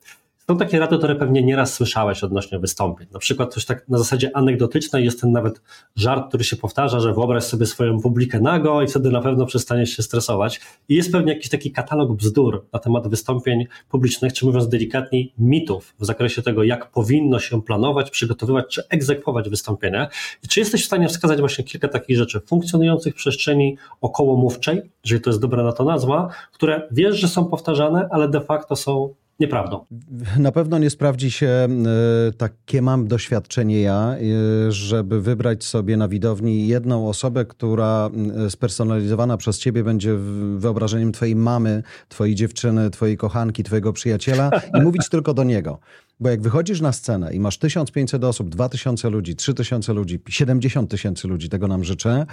są 0.52 0.58
takie 0.58 0.78
rady, 0.78 0.98
które 0.98 1.14
pewnie 1.14 1.42
nieraz 1.42 1.74
słyszałeś 1.74 2.24
odnośnie 2.24 2.58
wystąpień. 2.58 3.06
Na 3.12 3.18
przykład 3.18 3.54
coś 3.54 3.64
tak 3.64 3.88
na 3.88 3.98
zasadzie 3.98 4.36
anegdotycznej 4.36 5.04
jest 5.04 5.20
ten 5.20 5.32
nawet 5.32 5.62
żart, 5.96 6.28
który 6.28 6.44
się 6.44 6.56
powtarza, 6.56 7.00
że 7.00 7.14
wyobraź 7.14 7.44
sobie 7.44 7.66
swoją 7.66 8.00
publikę 8.00 8.40
nago 8.40 8.82
i 8.82 8.86
wtedy 8.86 9.10
na 9.10 9.20
pewno 9.20 9.46
przestaniesz 9.46 9.90
się 9.90 10.02
stresować. 10.02 10.60
I 10.88 10.94
jest 10.94 11.12
pewnie 11.12 11.32
jakiś 11.32 11.48
taki 11.48 11.72
katalog 11.72 12.12
bzdur 12.12 12.66
na 12.72 12.78
temat 12.78 13.08
wystąpień 13.08 13.66
publicznych, 13.88 14.32
czy 14.32 14.46
mówiąc 14.46 14.68
delikatniej, 14.68 15.32
mitów 15.38 15.94
w 15.98 16.06
zakresie 16.06 16.42
tego, 16.42 16.64
jak 16.64 16.90
powinno 16.90 17.38
się 17.38 17.62
planować, 17.62 18.10
przygotowywać 18.10 18.66
czy 18.68 18.88
egzekwować 18.88 19.48
wystąpienia. 19.48 20.08
I 20.44 20.48
czy 20.48 20.60
jesteś 20.60 20.82
w 20.82 20.86
stanie 20.86 21.08
wskazać 21.08 21.40
właśnie 21.40 21.64
kilka 21.64 21.88
takich 21.88 22.16
rzeczy 22.16 22.40
funkcjonujących 22.40 23.14
w 23.14 23.16
przestrzeni 23.16 23.76
okołomówczej, 24.00 24.82
jeżeli 25.04 25.22
to 25.22 25.30
jest 25.30 25.40
dobra 25.40 25.62
na 25.62 25.72
to 25.72 25.84
nazwa, 25.84 26.28
które 26.52 26.88
wiesz, 26.90 27.16
że 27.16 27.28
są 27.28 27.44
powtarzane, 27.44 28.08
ale 28.10 28.28
de 28.28 28.40
facto 28.40 28.76
są 28.76 29.14
nieprawdą. 29.40 29.84
Na 30.38 30.52
pewno 30.52 30.78
nie 30.78 30.90
sprawdzi 30.90 31.30
się 31.30 31.46
e, 31.48 31.68
takie 32.36 32.82
mam 32.82 33.06
doświadczenie 33.08 33.80
ja, 33.80 34.16
e, 34.68 34.72
żeby 34.72 35.20
wybrać 35.20 35.64
sobie 35.64 35.96
na 35.96 36.08
widowni 36.08 36.68
jedną 36.68 37.08
osobę, 37.08 37.44
która 37.44 38.10
e, 38.46 38.50
spersonalizowana 38.50 39.36
przez 39.36 39.58
ciebie 39.58 39.84
będzie 39.84 40.14
wyobrażeniem 40.56 41.12
twojej 41.12 41.36
mamy, 41.36 41.82
twojej 42.08 42.34
dziewczyny, 42.34 42.90
twojej 42.90 43.16
kochanki, 43.16 43.62
twojego 43.62 43.92
przyjaciela 43.92 44.50
i 44.78 44.82
mówić 44.86 45.08
tylko 45.08 45.34
do 45.34 45.44
niego. 45.44 45.78
Bo 46.20 46.28
jak 46.28 46.42
wychodzisz 46.42 46.80
na 46.80 46.92
scenę 46.92 47.34
i 47.34 47.40
masz 47.40 47.58
1500 47.58 48.24
osób, 48.24 48.48
2000 48.48 49.10
ludzi, 49.10 49.36
3000 49.36 49.92
ludzi, 49.92 50.20
70 50.28 50.90
tysięcy 50.90 51.28
ludzi, 51.28 51.48
tego 51.48 51.68
nam 51.68 51.84
życzę, 51.84 52.26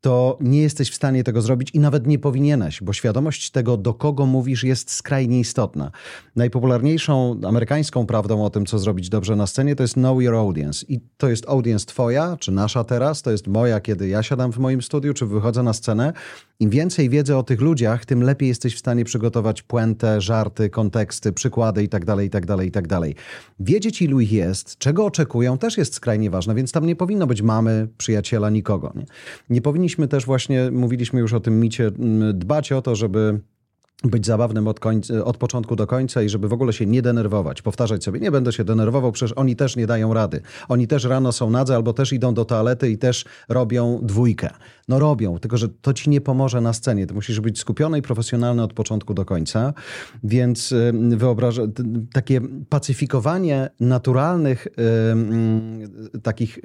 to 0.00 0.38
nie 0.40 0.62
jesteś 0.62 0.90
w 0.90 0.94
stanie 0.94 1.24
tego 1.24 1.42
zrobić 1.42 1.70
i 1.70 1.80
nawet 1.80 2.06
nie 2.06 2.18
powinieneś, 2.18 2.82
bo 2.82 2.92
świadomość 2.92 3.50
tego, 3.50 3.76
do 3.76 3.94
kogo 3.94 4.26
mówisz, 4.26 4.64
jest 4.64 4.90
skrajnie 4.90 5.40
istotna. 5.40 5.90
Najpopularniejszą 6.36 7.40
amerykańską 7.46 8.06
prawdą 8.06 8.44
o 8.44 8.50
tym, 8.50 8.66
co 8.66 8.78
zrobić 8.78 9.08
dobrze 9.08 9.36
na 9.36 9.46
scenie, 9.46 9.76
to 9.76 9.82
jest 9.82 9.94
know 9.94 10.22
your 10.22 10.34
audience. 10.34 10.86
I 10.88 11.00
to 11.16 11.28
jest 11.28 11.48
audience 11.48 11.86
twoja, 11.86 12.36
czy 12.40 12.52
nasza 12.52 12.84
teraz, 12.84 13.22
to 13.22 13.30
jest 13.30 13.46
moja, 13.46 13.80
kiedy 13.80 14.08
ja 14.08 14.22
siadam 14.22 14.52
w 14.52 14.58
moim 14.58 14.82
studiu, 14.82 15.14
czy 15.14 15.26
wychodzę 15.26 15.62
na 15.62 15.72
scenę. 15.72 16.12
Im 16.60 16.70
więcej 16.70 17.10
wiedzy 17.10 17.36
o 17.36 17.42
tych 17.42 17.60
ludziach, 17.60 18.04
tym 18.04 18.22
lepiej 18.22 18.48
jesteś 18.48 18.74
w 18.74 18.78
stanie 18.78 19.04
przygotować 19.04 19.62
puentę, 19.62 20.20
żarty, 20.20 20.70
konteksty, 20.70 21.32
przykłady 21.32 21.82
itd., 21.82 22.16
itd., 22.24 22.64
itd. 22.64 23.00
Wiedzieć, 23.60 24.02
ilu 24.02 24.20
ich 24.20 24.32
jest, 24.32 24.78
czego 24.78 25.04
oczekują, 25.04 25.58
też 25.58 25.78
jest 25.78 25.94
skrajnie 25.94 26.30
ważne, 26.30 26.54
więc 26.54 26.72
tam 26.72 26.86
nie 26.86 26.96
powinno 26.96 27.26
być 27.26 27.42
mamy, 27.42 27.88
przyjaciela, 27.98 28.50
nikogo. 28.50 28.92
Nie, 28.94 29.04
nie 29.50 29.62
powinniśmy 29.62 30.08
też 30.08 30.26
właśnie, 30.26 30.70
mówiliśmy 30.70 31.20
już 31.20 31.32
o 31.32 31.40
tym 31.40 31.60
micie, 31.60 31.90
dbać 32.34 32.72
o 32.72 32.82
to, 32.82 32.96
żeby 32.96 33.40
być 34.04 34.26
zabawnym 34.26 34.68
od, 34.68 34.80
końca, 34.80 35.24
od 35.24 35.36
początku 35.36 35.76
do 35.76 35.86
końca 35.86 36.22
i 36.22 36.28
żeby 36.28 36.48
w 36.48 36.52
ogóle 36.52 36.72
się 36.72 36.86
nie 36.86 37.02
denerwować. 37.02 37.62
Powtarzać 37.62 38.04
sobie, 38.04 38.20
nie 38.20 38.30
będę 38.30 38.52
się 38.52 38.64
denerwował, 38.64 39.12
przecież 39.12 39.32
oni 39.36 39.56
też 39.56 39.76
nie 39.76 39.86
dają 39.86 40.14
rady. 40.14 40.40
Oni 40.68 40.86
też 40.86 41.04
rano 41.04 41.32
są 41.32 41.50
nadzy 41.50 41.74
albo 41.74 41.92
też 41.92 42.12
idą 42.12 42.34
do 42.34 42.44
toalety 42.44 42.90
i 42.90 42.98
też 42.98 43.24
robią 43.48 44.00
dwójkę. 44.02 44.50
No 44.88 44.98
robią, 44.98 45.38
tylko 45.38 45.56
że 45.56 45.68
to 45.68 45.92
ci 45.92 46.10
nie 46.10 46.20
pomoże 46.20 46.60
na 46.60 46.72
scenie. 46.72 47.06
Ty 47.06 47.14
musisz 47.14 47.40
być 47.40 47.58
skupiony 47.58 47.98
i 47.98 48.02
profesjonalny 48.02 48.62
od 48.62 48.72
początku 48.72 49.14
do 49.14 49.24
końca. 49.24 49.74
Więc 50.24 50.74
wyobrażę, 51.16 51.68
takie 52.12 52.40
pacyfikowanie 52.68 53.70
naturalnych 53.80 54.66
takich 56.22 56.58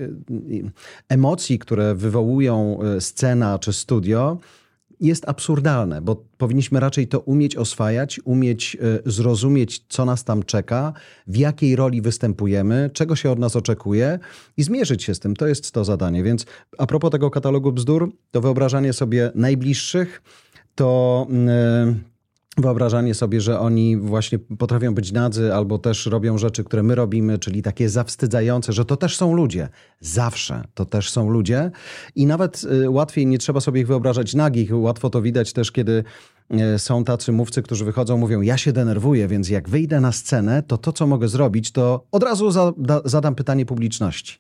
emocji, 1.10 1.60
które 1.60 1.96
wywołują 1.96 2.80
scena 3.00 3.60
czy 3.60 3.74
studio, 3.74 4.38
jest 5.02 5.30
absurdalne, 5.30 6.02
bo 6.02 6.24
powinniśmy 6.38 6.80
raczej 6.80 7.08
to 7.08 7.20
umieć 7.20 7.56
oswajać, 7.56 8.20
umieć 8.26 8.78
e, 8.82 9.12
zrozumieć, 9.12 9.86
co 9.90 10.06
nas 10.06 10.24
tam 10.24 10.44
czeka, 10.44 10.94
w 11.28 11.38
jakiej 11.38 11.76
roli 11.76 12.02
występujemy, 12.02 12.90
czego 12.94 13.16
się 13.16 13.32
od 13.32 13.40
nas 13.40 13.56
oczekuje 13.56 14.20
i 14.58 14.64
zmierzyć 14.64 15.04
się 15.04 15.16
z 15.16 15.20
tym. 15.20 15.36
To 15.36 15.48
jest 15.48 15.72
to 15.72 15.86
zadanie. 15.86 16.24
Więc 16.24 16.46
a 16.78 16.88
propos 16.88 17.12
tego 17.12 17.30
katalogu 17.30 17.72
bzdur, 17.72 18.12
to 18.32 18.42
wyobrażanie 18.42 18.94
sobie 18.94 19.32
najbliższych, 19.36 20.22
to. 20.76 21.28
Wyobrażanie 22.58 23.14
sobie, 23.14 23.42
że 23.42 23.60
oni 23.60 23.98
właśnie 23.98 24.40
potrafią 24.40 24.96
być 24.96 25.12
nadzy 25.12 25.54
albo 25.54 25.78
też 25.78 26.06
robią 26.06 26.38
rzeczy, 26.38 26.64
które 26.64 26.84
my 26.84 26.96
robimy, 26.96 27.40
czyli 27.40 27.62
takie 27.62 27.90
zawstydzające, 27.90 28.74
że 28.74 28.86
to 28.86 28.98
też 28.98 29.18
są 29.18 29.34
ludzie. 29.34 29.70
Zawsze 30.00 30.64
to 30.74 30.86
też 30.86 31.10
są 31.10 31.30
ludzie 31.30 31.72
i 32.16 32.26
nawet 32.26 32.64
y, 32.64 32.90
łatwiej 32.90 33.28
nie 33.28 33.38
trzeba 33.38 33.60
sobie 33.60 33.82
ich 33.82 33.88
wyobrażać 33.88 34.34
nagich. 34.34 34.70
Łatwo 34.74 35.10
to 35.10 35.22
widać 35.22 35.54
też, 35.54 35.72
kiedy 35.72 36.04
y, 36.76 36.80
są 36.80 37.04
tacy 37.04 37.32
mówcy, 37.32 37.62
którzy 37.62 37.86
wychodzą, 37.86 38.18
mówią: 38.18 38.42
Ja 38.42 38.58
się 38.58 38.74
denerwuję, 38.74 39.28
więc 39.28 39.50
jak 39.50 39.70
wyjdę 39.70 40.02
na 40.02 40.12
scenę, 40.12 40.64
to 40.64 40.78
to, 40.78 40.94
co 40.94 41.08
mogę 41.08 41.28
zrobić, 41.28 41.72
to 41.72 42.06
od 42.12 42.24
razu 42.24 42.50
zadam 43.06 43.36
pytanie 43.36 43.66
publiczności. 43.66 44.38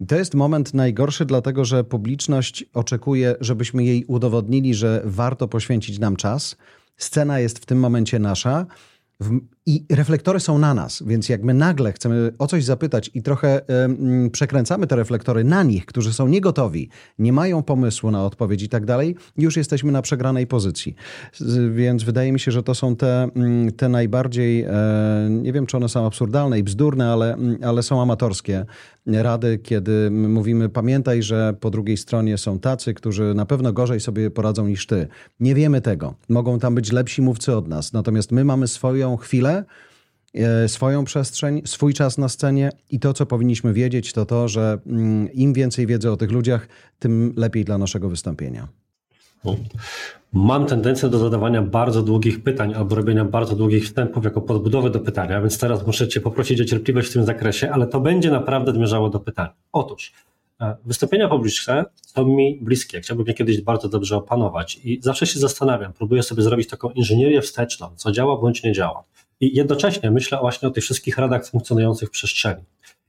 I 0.00 0.06
to 0.06 0.16
jest 0.16 0.34
moment 0.34 0.74
najgorszy, 0.74 1.24
dlatego 1.24 1.64
że 1.64 1.84
publiczność 1.84 2.64
oczekuje, 2.74 3.34
żebyśmy 3.40 3.84
jej 3.84 4.04
udowodnili, 4.04 4.74
że 4.74 5.02
warto 5.04 5.48
poświęcić 5.48 5.98
nam 5.98 6.16
czas 6.16 6.56
Scena 6.96 7.38
jest 7.38 7.58
w 7.58 7.66
tym 7.66 7.78
momencie 7.78 8.18
nasza. 8.18 8.66
I 9.66 9.86
reflektory 9.90 10.40
są 10.40 10.58
na 10.58 10.74
nas, 10.74 11.02
więc 11.06 11.28
jak 11.28 11.42
my 11.42 11.54
nagle 11.54 11.92
chcemy 11.92 12.32
o 12.38 12.46
coś 12.46 12.64
zapytać 12.64 13.10
i 13.14 13.22
trochę 13.22 13.60
y, 14.26 14.30
przekręcamy 14.30 14.86
te 14.86 14.96
reflektory 14.96 15.44
na 15.44 15.62
nich, 15.62 15.86
którzy 15.86 16.12
są 16.12 16.28
niegotowi, 16.28 16.88
nie 17.18 17.32
mają 17.32 17.62
pomysłu 17.62 18.10
na 18.10 18.24
odpowiedź 18.24 18.62
i 18.62 18.68
tak 18.68 18.84
dalej, 18.84 19.16
już 19.36 19.56
jesteśmy 19.56 19.92
na 19.92 20.02
przegranej 20.02 20.46
pozycji. 20.46 20.94
Więc 21.74 22.02
wydaje 22.02 22.32
mi 22.32 22.40
się, 22.40 22.50
że 22.50 22.62
to 22.62 22.74
są 22.74 22.96
te, 22.96 23.28
te 23.76 23.88
najbardziej, 23.88 24.62
e, 24.62 25.28
nie 25.30 25.52
wiem 25.52 25.66
czy 25.66 25.76
one 25.76 25.88
są 25.88 26.06
absurdalne 26.06 26.58
i 26.58 26.62
bzdurne, 26.62 27.12
ale, 27.12 27.36
ale 27.62 27.82
są 27.82 28.02
amatorskie 28.02 28.66
rady, 29.06 29.58
kiedy 29.58 30.10
mówimy, 30.10 30.68
pamiętaj, 30.68 31.22
że 31.22 31.54
po 31.60 31.70
drugiej 31.70 31.96
stronie 31.96 32.38
są 32.38 32.58
tacy, 32.58 32.94
którzy 32.94 33.34
na 33.34 33.46
pewno 33.46 33.72
gorzej 33.72 34.00
sobie 34.00 34.30
poradzą 34.30 34.66
niż 34.66 34.86
ty. 34.86 35.06
Nie 35.40 35.54
wiemy 35.54 35.80
tego. 35.80 36.14
Mogą 36.28 36.58
tam 36.58 36.74
być 36.74 36.92
lepsi 36.92 37.22
mówcy 37.22 37.56
od 37.56 37.68
nas, 37.68 37.92
natomiast 37.92 38.32
my 38.32 38.44
mamy 38.44 38.68
swoją 38.68 39.16
chwilę, 39.16 39.53
E, 40.34 40.68
swoją 40.68 41.04
przestrzeń, 41.04 41.62
swój 41.64 41.94
czas 41.94 42.18
na 42.18 42.28
scenie 42.28 42.70
i 42.90 43.00
to, 43.00 43.12
co 43.12 43.26
powinniśmy 43.26 43.72
wiedzieć, 43.72 44.12
to 44.12 44.26
to, 44.26 44.48
że 44.48 44.78
mm, 44.86 45.32
im 45.32 45.52
więcej 45.52 45.86
wiedzy 45.86 46.10
o 46.10 46.16
tych 46.16 46.30
ludziach, 46.30 46.68
tym 46.98 47.34
lepiej 47.36 47.64
dla 47.64 47.78
naszego 47.78 48.08
wystąpienia. 48.08 48.68
Mam 50.32 50.66
tendencję 50.66 51.08
do 51.08 51.18
zadawania 51.18 51.62
bardzo 51.62 52.02
długich 52.02 52.42
pytań 52.42 52.74
albo 52.74 52.94
robienia 52.94 53.24
bardzo 53.24 53.56
długich 53.56 53.84
wstępów 53.84 54.24
jako 54.24 54.40
podbudowę 54.40 54.90
do 54.90 55.00
pytania, 55.00 55.40
więc 55.40 55.58
teraz 55.58 55.86
muszę 55.86 56.08
Cię 56.08 56.20
poprosić 56.20 56.60
o 56.60 56.64
cierpliwość 56.64 57.08
w 57.08 57.12
tym 57.12 57.24
zakresie, 57.24 57.70
ale 57.70 57.86
to 57.86 58.00
będzie 58.00 58.30
naprawdę 58.30 58.72
zmierzało 58.72 59.10
do 59.10 59.20
pytania. 59.20 59.54
Otóż, 59.72 60.12
e, 60.60 60.76
wystąpienia 60.84 61.28
publiczne 61.28 61.84
są 62.06 62.26
mi 62.26 62.58
bliskie. 62.62 63.00
Chciałbym 63.00 63.26
je 63.26 63.34
kiedyś 63.34 63.60
bardzo 63.60 63.88
dobrze 63.88 64.16
opanować 64.16 64.80
i 64.84 65.00
zawsze 65.02 65.26
się 65.26 65.38
zastanawiam, 65.38 65.92
próbuję 65.92 66.22
sobie 66.22 66.42
zrobić 66.42 66.68
taką 66.68 66.90
inżynierię 66.90 67.42
wsteczną, 67.42 67.90
co 67.96 68.12
działa 68.12 68.40
bądź 68.40 68.62
nie 68.62 68.72
działa. 68.72 69.04
I 69.40 69.56
jednocześnie 69.56 70.10
myślę 70.10 70.38
właśnie 70.38 70.68
o 70.68 70.70
tych 70.70 70.84
wszystkich 70.84 71.18
radach 71.18 71.46
funkcjonujących 71.46 72.08
w 72.08 72.12
przestrzeni. 72.12 72.62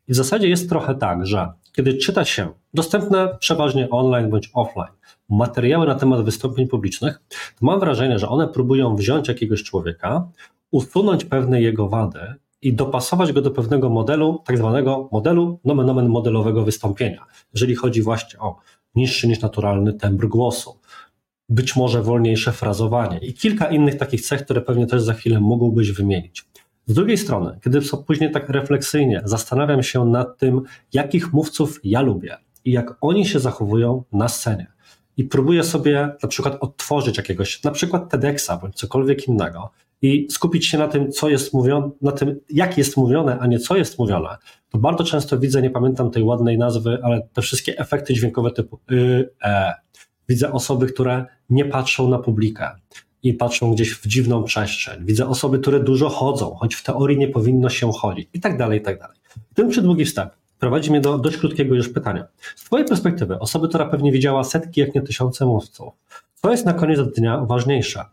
I 0.08 0.14
w 0.14 0.16
zasadzie 0.16 0.50
jest 0.50 0.70
trochę 0.70 0.96
tak, 0.96 1.26
że 1.28 1.52
kiedy 1.72 1.98
czyta 1.98 2.26
się 2.26 2.50
dostępne 2.74 3.38
przeważnie 3.40 3.90
online 3.90 4.30
bądź 4.30 4.50
offline 4.54 4.94
materiały 5.30 5.88
na 5.88 5.96
temat 5.96 6.22
wystąpień 6.22 6.68
publicznych, 6.68 7.22
to 7.30 7.66
mam 7.66 7.80
wrażenie, 7.80 8.20
że 8.20 8.30
one 8.30 8.48
próbują 8.48 8.96
wziąć 8.96 9.28
jakiegoś 9.28 9.64
człowieka, 9.64 10.28
usunąć 10.72 11.26
pewne 11.26 11.62
jego 11.62 11.90
wady 11.90 12.20
i 12.62 12.74
dopasować 12.74 13.34
go 13.34 13.42
do 13.42 13.52
pewnego 13.52 13.90
modelu, 13.90 14.42
tak 14.46 14.58
zwanego 14.58 15.10
modelu 15.12 15.60
nomen 15.66 15.90
omen 15.90 16.10
modelowego 16.10 16.64
wystąpienia. 16.64 17.26
Jeżeli 17.54 17.76
chodzi 17.76 18.02
właśnie 18.02 18.40
o 18.40 18.56
niższy 18.96 19.28
niż 19.28 19.40
naturalny 19.40 19.94
tembr 19.94 20.28
głosu, 20.28 20.80
być 21.50 21.76
może 21.76 22.04
wolniejsze 22.04 22.52
frazowanie 22.52 23.18
i 23.18 23.34
kilka 23.34 23.66
innych 23.66 23.98
takich 23.98 24.22
cech, 24.22 24.46
które 24.46 24.62
pewnie 24.62 24.88
też 24.88 25.02
za 25.02 25.14
chwilę 25.14 25.40
mógłbyś 25.40 25.92
wymienić. 25.92 26.46
Z 26.86 26.94
drugiej 26.94 27.18
strony, 27.18 27.60
kiedy 27.64 27.80
później 28.08 28.32
tak 28.32 28.50
refleksyjnie 28.50 29.22
zastanawiam 29.26 29.84
się 29.84 30.06
nad 30.06 30.38
tym, 30.38 30.62
jakich 30.94 31.34
mówców 31.34 31.80
ja 31.84 32.02
lubię 32.02 32.38
i 32.66 32.72
jak 32.72 32.98
oni 33.02 33.26
się 33.26 33.40
zachowują 33.40 34.04
na 34.12 34.28
scenie, 34.28 34.76
i 35.18 35.24
próbuję 35.24 35.64
sobie 35.64 36.16
na 36.24 36.30
przykład 36.30 36.58
odtworzyć 36.60 37.18
jakiegoś, 37.18 37.64
na 37.64 37.72
przykład 37.72 38.10
TEDxa 38.10 38.50
bądź 38.62 38.76
cokolwiek 38.76 39.28
innego 39.28 39.72
i 40.02 40.28
skupić 40.32 40.68
się 40.68 40.78
na 40.78 40.88
tym, 40.88 41.12
co 41.12 41.30
jest 41.30 41.54
mówione, 41.54 41.90
na 42.02 42.12
tym, 42.12 42.40
jak 42.50 42.78
jest 42.78 42.98
mówione, 42.98 43.40
a 43.40 43.48
nie 43.48 43.60
co 43.60 43.78
jest 43.78 44.00
mówione, 44.00 44.38
to 44.70 44.78
bardzo 44.78 45.04
często 45.04 45.40
widzę, 45.40 45.62
nie 45.62 45.70
pamiętam 45.70 46.12
tej 46.12 46.24
ładnej 46.24 46.58
nazwy, 46.58 47.00
ale 47.04 47.28
te 47.34 47.42
wszystkie 47.42 47.78
efekty 47.78 48.14
dźwiękowe 48.14 48.52
typu 48.52 48.80
y, 48.92 49.30
e, 49.44 49.74
Widzę 50.30 50.52
osoby, 50.52 50.88
które 50.88 51.26
nie 51.50 51.66
patrzą 51.66 52.10
na 52.10 52.20
publikę 52.20 52.72
i 53.24 53.34
patrzą 53.34 53.72
gdzieś 53.72 53.94
w 53.94 54.08
dziwną 54.08 54.44
przestrzeń. 54.44 55.06
Widzę 55.06 55.28
osoby, 55.28 55.60
które 55.60 55.80
dużo 55.80 56.10
chodzą, 56.10 56.56
choć 56.56 56.76
w 56.76 56.84
teorii 56.84 57.18
nie 57.18 57.28
powinno 57.28 57.70
się 57.70 57.92
chodzić 57.92 58.30
i 58.34 58.40
tak 58.40 58.58
dalej, 58.58 58.80
i 58.80 58.82
tak 58.82 59.00
dalej. 59.00 59.18
Ten 59.54 59.70
przydługi 59.70 60.06
wstęp 60.06 60.32
prowadzi 60.60 60.92
mnie 60.92 61.02
do 61.02 61.18
dość 61.18 61.38
krótkiego 61.38 61.76
już 61.76 61.90
pytania. 61.90 62.28
Z 62.56 62.64
Twojej 62.64 62.88
perspektywy, 62.88 63.40
osoby, 63.40 63.70
która 63.70 63.86
pewnie 63.86 64.12
widziała 64.12 64.44
setki, 64.44 64.82
jak 64.82 64.96
nie 64.96 65.02
tysiące 65.02 65.46
mówców, 65.46 65.94
co 66.34 66.52
jest 66.52 66.66
na 66.66 66.74
koniec 66.74 67.00
dnia 67.18 67.38
ważniejsze? 67.38 68.06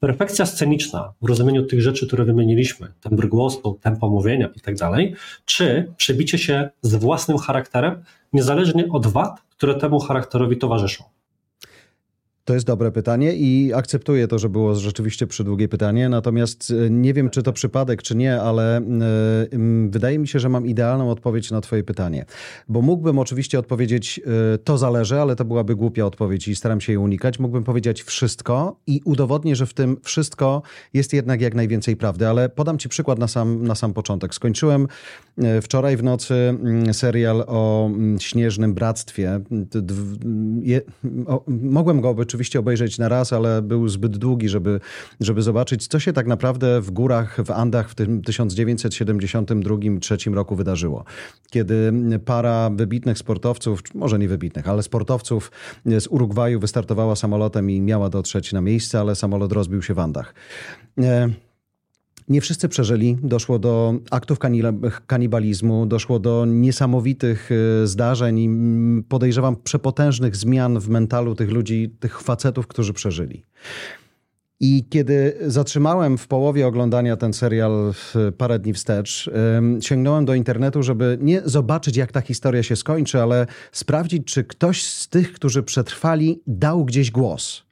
Perfekcja 0.00 0.46
sceniczna 0.46 1.12
w 1.22 1.28
rozumieniu 1.28 1.66
tych 1.66 1.82
rzeczy, 1.82 2.06
które 2.06 2.24
wymieniliśmy, 2.24 2.92
tembr 3.00 3.28
głosu, 3.28 3.78
tempo 3.82 4.08
mówienia 4.08 4.48
i 4.56 4.60
tak 4.60 4.76
dalej, 4.76 5.14
czy 5.44 5.92
przebicie 5.96 6.38
się 6.38 6.70
z 6.82 6.94
własnym 6.94 7.38
charakterem, 7.38 8.04
niezależnie 8.32 8.88
od 8.92 9.06
wad, 9.06 9.42
które 9.50 9.74
temu 9.74 10.00
charakterowi 10.00 10.56
towarzyszą? 10.56 11.04
To 12.44 12.54
jest 12.54 12.66
dobre 12.66 12.92
pytanie 12.92 13.32
i 13.32 13.72
akceptuję 13.74 14.28
to, 14.28 14.38
że 14.38 14.48
było 14.48 14.74
rzeczywiście 14.74 15.26
przydługie 15.26 15.68
pytanie. 15.68 16.08
Natomiast 16.08 16.72
e, 16.86 16.90
nie 16.90 17.14
wiem, 17.14 17.30
czy 17.30 17.42
to 17.42 17.52
przypadek, 17.52 18.02
czy 18.02 18.16
nie, 18.16 18.40
ale 18.40 18.80
y, 18.80 19.88
wydaje 19.88 20.18
mi 20.18 20.28
się, 20.28 20.38
że 20.38 20.48
mam 20.48 20.66
idealną 20.66 21.10
odpowiedź 21.10 21.50
na 21.50 21.60
Twoje 21.60 21.84
pytanie. 21.84 22.24
Bo 22.68 22.82
mógłbym 22.82 23.18
oczywiście 23.18 23.58
odpowiedzieć, 23.58 24.20
y, 24.54 24.58
to 24.58 24.78
zależy, 24.78 25.20
ale 25.20 25.36
to 25.36 25.44
byłaby 25.44 25.76
głupia 25.76 26.06
odpowiedź 26.06 26.48
i 26.48 26.56
staram 26.56 26.80
się 26.80 26.92
jej 26.92 26.98
unikać. 26.98 27.38
Mógłbym 27.38 27.64
powiedzieć 27.64 28.02
wszystko 28.02 28.76
i 28.86 29.00
udowodnię, 29.04 29.56
że 29.56 29.66
w 29.66 29.74
tym 29.74 29.96
wszystko 30.02 30.62
jest 30.94 31.12
jednak 31.12 31.40
jak 31.40 31.54
najwięcej 31.54 31.96
prawdy. 31.96 32.28
Ale 32.28 32.48
podam 32.48 32.78
Ci 32.78 32.88
przykład 32.88 33.18
na 33.18 33.28
sam, 33.28 33.66
na 33.66 33.74
sam 33.74 33.92
początek. 33.94 34.34
Skończyłem 34.34 34.88
wczoraj 35.62 35.96
w 35.96 36.02
nocy 36.02 36.34
mm, 36.34 36.94
serial 36.94 37.44
o 37.46 37.86
mm, 37.86 38.20
śnieżnym 38.20 38.74
bractwie. 38.74 39.40
Mogłem 41.46 42.00
go 42.00 42.14
być 42.14 42.33
oczywiście 42.34 42.58
obejrzeć 42.58 42.98
na 42.98 43.08
raz, 43.08 43.32
ale 43.32 43.62
był 43.62 43.88
zbyt 43.88 44.16
długi, 44.16 44.48
żeby, 44.48 44.80
żeby 45.20 45.42
zobaczyć, 45.42 45.86
co 45.86 46.00
się 46.00 46.12
tak 46.12 46.26
naprawdę 46.26 46.80
w 46.80 46.90
górach, 46.90 47.44
w 47.44 47.50
Andach 47.50 47.90
w 47.90 47.94
tym 47.94 48.22
1972-1973 48.22 50.34
roku 50.34 50.56
wydarzyło. 50.56 51.04
Kiedy 51.50 51.92
para 52.24 52.70
wybitnych 52.70 53.18
sportowców, 53.18 53.80
może 53.94 54.18
nie 54.18 54.28
wybitnych, 54.28 54.68
ale 54.68 54.82
sportowców 54.82 55.50
z 55.86 56.06
Urugwaju 56.06 56.60
wystartowała 56.60 57.16
samolotem 57.16 57.70
i 57.70 57.80
miała 57.80 58.10
dotrzeć 58.10 58.52
na 58.52 58.60
miejsce, 58.60 59.00
ale 59.00 59.14
samolot 59.14 59.52
rozbił 59.52 59.82
się 59.82 59.94
w 59.94 59.98
Andach. 59.98 60.34
E, 62.28 62.32
Nie 62.32 62.40
wszyscy 62.40 62.68
przeżyli. 62.68 63.16
Doszło 63.22 63.58
do 63.58 63.94
aktów 64.10 64.38
kanibalizmu, 65.06 65.86
doszło 65.86 66.18
do 66.18 66.44
niesamowitych 66.46 67.50
y, 67.52 67.86
zdarzeń 67.86 68.44
mm, 68.44 69.04
podejrzewam 69.08 69.56
przepotężnych 69.56 70.36
zmian 70.36 70.80
w 70.80 70.88
mentalu 70.88 71.34
tych 71.34 71.50
ludzi, 71.50 71.94
tych 72.00 72.20
facetów, 72.20 72.66
którzy 72.66 72.92
przeżyli. 72.92 73.42
I 74.60 74.84
kiedy 74.90 75.36
zatrzymałem 75.46 76.18
w 76.18 76.28
połowie 76.28 76.66
oglądania 76.66 77.16
ten 77.16 77.32
serial 77.32 77.94
parę 78.38 78.58
dni 78.58 78.72
wstecz, 78.72 79.30
sięgnąłem 79.80 80.24
do 80.24 80.34
internetu, 80.34 80.82
żeby 80.82 81.18
nie 81.20 81.42
zobaczyć, 81.44 81.96
jak 81.96 82.12
ta 82.12 82.20
historia 82.20 82.62
się 82.62 82.76
skończy, 82.76 83.22
ale 83.22 83.46
sprawdzić, 83.72 84.24
czy 84.26 84.44
ktoś 84.44 84.82
z 84.82 85.08
tych, 85.08 85.32
którzy 85.32 85.62
przetrwali, 85.62 86.42
dał 86.46 86.84
gdzieś 86.84 87.10
głos. 87.10 87.62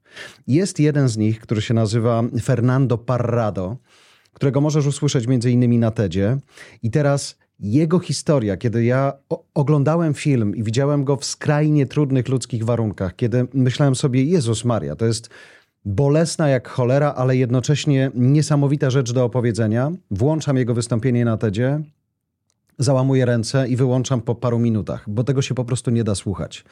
Jest 0.46 0.80
jeden 0.80 1.08
z 1.08 1.16
nich, 1.16 1.40
który 1.40 1.62
się 1.62 1.74
nazywa 1.74 2.22
Fernando 2.42 2.98
Parrado, 2.98 3.76
którego 4.42 4.60
możesz 4.60 4.86
usłyszeć 4.86 5.26
między 5.26 5.50
innymi 5.50 5.78
na 5.78 5.90
TEDzie. 5.90 6.38
I 6.82 6.90
teraz 6.90 7.38
jego 7.60 7.98
historia, 7.98 8.56
kiedy 8.56 8.84
ja 8.84 9.12
oglądałem 9.54 10.14
film 10.14 10.56
i 10.56 10.62
widziałem 10.62 11.04
go 11.04 11.16
w 11.16 11.24
skrajnie 11.24 11.86
trudnych 11.86 12.28
ludzkich 12.28 12.64
warunkach, 12.64 13.16
kiedy 13.16 13.46
myślałem 13.54 13.94
sobie, 13.94 14.24
Jezus 14.24 14.64
Maria, 14.64 14.96
to 14.96 15.06
jest 15.06 15.30
bolesna 15.84 16.48
jak 16.48 16.68
cholera, 16.68 17.14
ale 17.14 17.36
jednocześnie 17.36 18.10
niesamowita 18.14 18.90
rzecz 18.90 19.12
do 19.12 19.24
opowiedzenia. 19.24 19.92
Włączam 20.10 20.56
jego 20.56 20.74
wystąpienie 20.74 21.24
na 21.24 21.36
TEDzie 21.36 21.80
załamuję 22.78 23.24
ręce 23.24 23.68
i 23.68 23.76
wyłączam 23.76 24.20
po 24.20 24.34
paru 24.34 24.58
minutach, 24.58 25.04
bo 25.10 25.24
tego 25.24 25.42
się 25.42 25.54
po 25.54 25.64
prostu 25.64 25.90
nie 25.90 26.04
da 26.04 26.14
słuchać. 26.14 26.64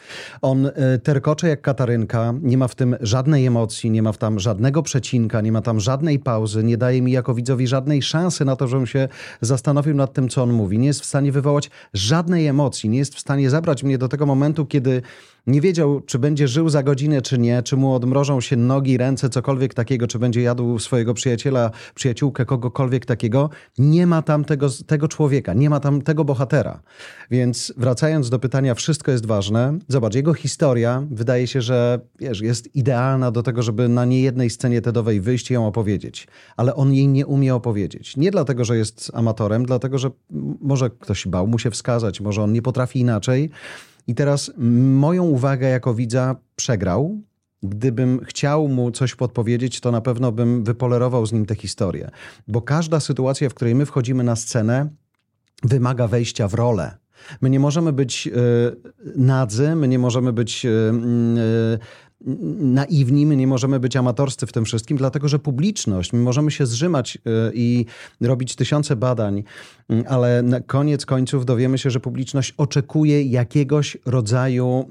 On 0.43 0.67
e, 0.67 0.99
terkocze 0.99 1.49
jak 1.49 1.61
katarynka, 1.61 2.35
nie 2.43 2.59
ma 2.59 2.69
w 2.69 2.75
tym 2.75 2.97
żadnej 3.01 3.47
emocji, 3.47 3.91
nie 3.91 4.03
ma 4.03 4.13
tam 4.13 4.39
żadnego 4.39 4.83
przecinka, 4.83 5.41
nie 5.41 5.53
ma 5.53 5.63
tam 5.63 5.81
żadnej 5.81 6.19
pauzy, 6.19 6.65
nie 6.65 6.77
daje 6.77 7.03
mi 7.03 7.13
jako 7.13 7.35
widzowi 7.35 7.67
żadnej 7.67 8.03
szansy 8.03 8.45
na 8.45 8.57
to, 8.57 8.69
żebym 8.69 8.87
się 8.87 9.09
zastanowił 9.41 9.95
nad 9.95 10.13
tym, 10.13 10.29
co 10.29 10.43
on 10.43 10.53
mówi. 10.53 10.79
Nie 10.79 10.87
jest 10.87 11.01
w 11.01 11.05
stanie 11.05 11.33
wywołać 11.33 11.71
żadnej 11.95 12.47
emocji, 12.47 12.89
nie 12.91 12.99
jest 12.99 13.15
w 13.15 13.21
stanie 13.21 13.51
zabrać 13.51 13.85
mnie 13.85 13.99
do 13.99 14.09
tego 14.09 14.27
momentu, 14.27 14.67
kiedy 14.67 15.03
nie 15.47 15.61
wiedział, 15.61 16.01
czy 16.01 16.19
będzie 16.19 16.49
żył 16.49 16.69
za 16.69 16.83
godzinę, 16.83 17.23
czy 17.23 17.39
nie, 17.39 17.63
czy 17.63 17.77
mu 17.77 17.95
odmrożą 17.95 18.41
się 18.41 18.57
nogi, 18.57 18.97
ręce, 18.97 19.29
cokolwiek 19.29 19.75
takiego, 19.75 20.07
czy 20.07 20.19
będzie 20.19 20.41
jadł 20.43 20.79
swojego 20.79 21.15
przyjaciela, 21.15 21.71
przyjaciółkę, 21.95 22.45
kogokolwiek 22.45 23.07
takiego. 23.07 23.51
Nie 23.79 24.07
ma 24.07 24.23
tam 24.23 24.45
tego, 24.45 24.69
tego 24.87 25.09
człowieka, 25.09 25.55
nie 25.55 25.71
ma 25.71 25.81
tam 25.81 26.03
tego 26.03 26.25
bohatera. 26.25 26.83
Więc 27.31 27.73
wracając 27.77 28.31
do 28.31 28.39
pytania, 28.39 28.75
wszystko 28.75 29.11
jest 29.11 29.27
ważne. 29.27 29.79
Zobacz, 29.89 30.15
jego 30.15 30.35
historia 30.35 31.07
wydaje 31.11 31.47
się, 31.47 31.63
że 31.63 32.01
wiesz, 32.19 32.41
jest 32.41 32.75
idealna 32.77 33.31
do 33.31 33.43
tego, 33.43 33.63
żeby 33.63 33.89
na 33.89 34.05
niejednej 34.05 34.51
scenie 34.51 34.83
TEDowej 34.83 35.21
wyjść 35.21 35.51
i 35.51 35.55
ją 35.55 35.67
opowiedzieć. 35.67 36.29
Ale 36.57 36.75
on 36.75 36.93
jej 36.93 37.09
nie 37.09 37.27
umie 37.27 37.55
opowiedzieć. 37.55 38.17
Nie 38.17 38.31
dlatego, 38.31 38.65
że 38.65 38.77
jest 38.77 39.11
amatorem, 39.15 39.67
dlatego, 39.67 39.99
że 39.99 40.11
może 40.61 40.91
ktoś 40.91 41.27
bał 41.27 41.47
mu 41.47 41.59
się 41.59 41.71
wskazać, 41.71 42.21
może 42.21 42.43
on 42.43 42.53
nie 42.53 42.63
potrafi 42.63 43.01
inaczej. 43.01 43.51
I 44.11 44.15
teraz 44.15 44.53
moją 44.59 45.25
uwagę 45.25 45.69
jako 45.69 45.95
widza 45.95 46.37
przegrał. 46.57 47.21
Gdybym 47.63 48.21
chciał 48.25 48.69
mu 48.69 48.91
coś 48.91 49.15
podpowiedzieć, 49.15 49.81
to 49.81 49.91
na 49.91 50.01
pewno 50.01 50.33
bym 50.33 50.65
wypolerował 50.65 51.27
z 51.27 51.33
nim 51.33 51.47
tę 51.47 51.55
historię. 51.55 52.11
Bo 52.49 52.63
każda 52.63 53.01
sytuacja, 53.01 53.49
w 53.49 53.55
której 53.55 53.75
my 53.75 53.87
wchodzimy 53.87 54.25
na 54.25 54.37
scenę, 54.37 54.89
wymaga 55.63 56.09
wejścia 56.09 56.49
w 56.49 56.55
rolę. 56.55 56.97
My 57.41 57.51
nie 57.51 57.61
możemy 57.61 57.93
być 57.93 58.27
y, 58.27 58.31
nadzy, 59.17 59.75
my 59.75 59.89
nie 59.89 59.99
możemy 59.99 60.33
być 60.33 60.65
y, 60.65 60.69
y, 60.69 61.79
naiwni, 62.61 63.27
my 63.27 63.37
nie 63.37 63.47
możemy 63.47 63.81
być 63.81 63.97
amatorscy 63.97 64.47
w 64.47 64.53
tym 64.53 64.65
wszystkim, 64.65 64.97
dlatego 64.97 65.29
że 65.29 65.39
publiczność, 65.39 66.13
my 66.13 66.19
możemy 66.19 66.51
się 66.51 66.67
zrzymać 66.67 67.17
y, 67.17 67.21
i 67.55 67.87
robić 68.21 68.57
tysiące 68.57 68.97
badań, 68.97 69.43
y, 69.93 70.09
ale 70.09 70.43
na 70.43 70.61
koniec 70.61 71.07
końców 71.07 71.47
dowiemy 71.47 71.79
się, 71.79 71.91
że 71.91 72.01
publiczność 72.01 72.55
oczekuje 72.57 73.23
jakiegoś 73.23 73.97
rodzaju 74.07 74.89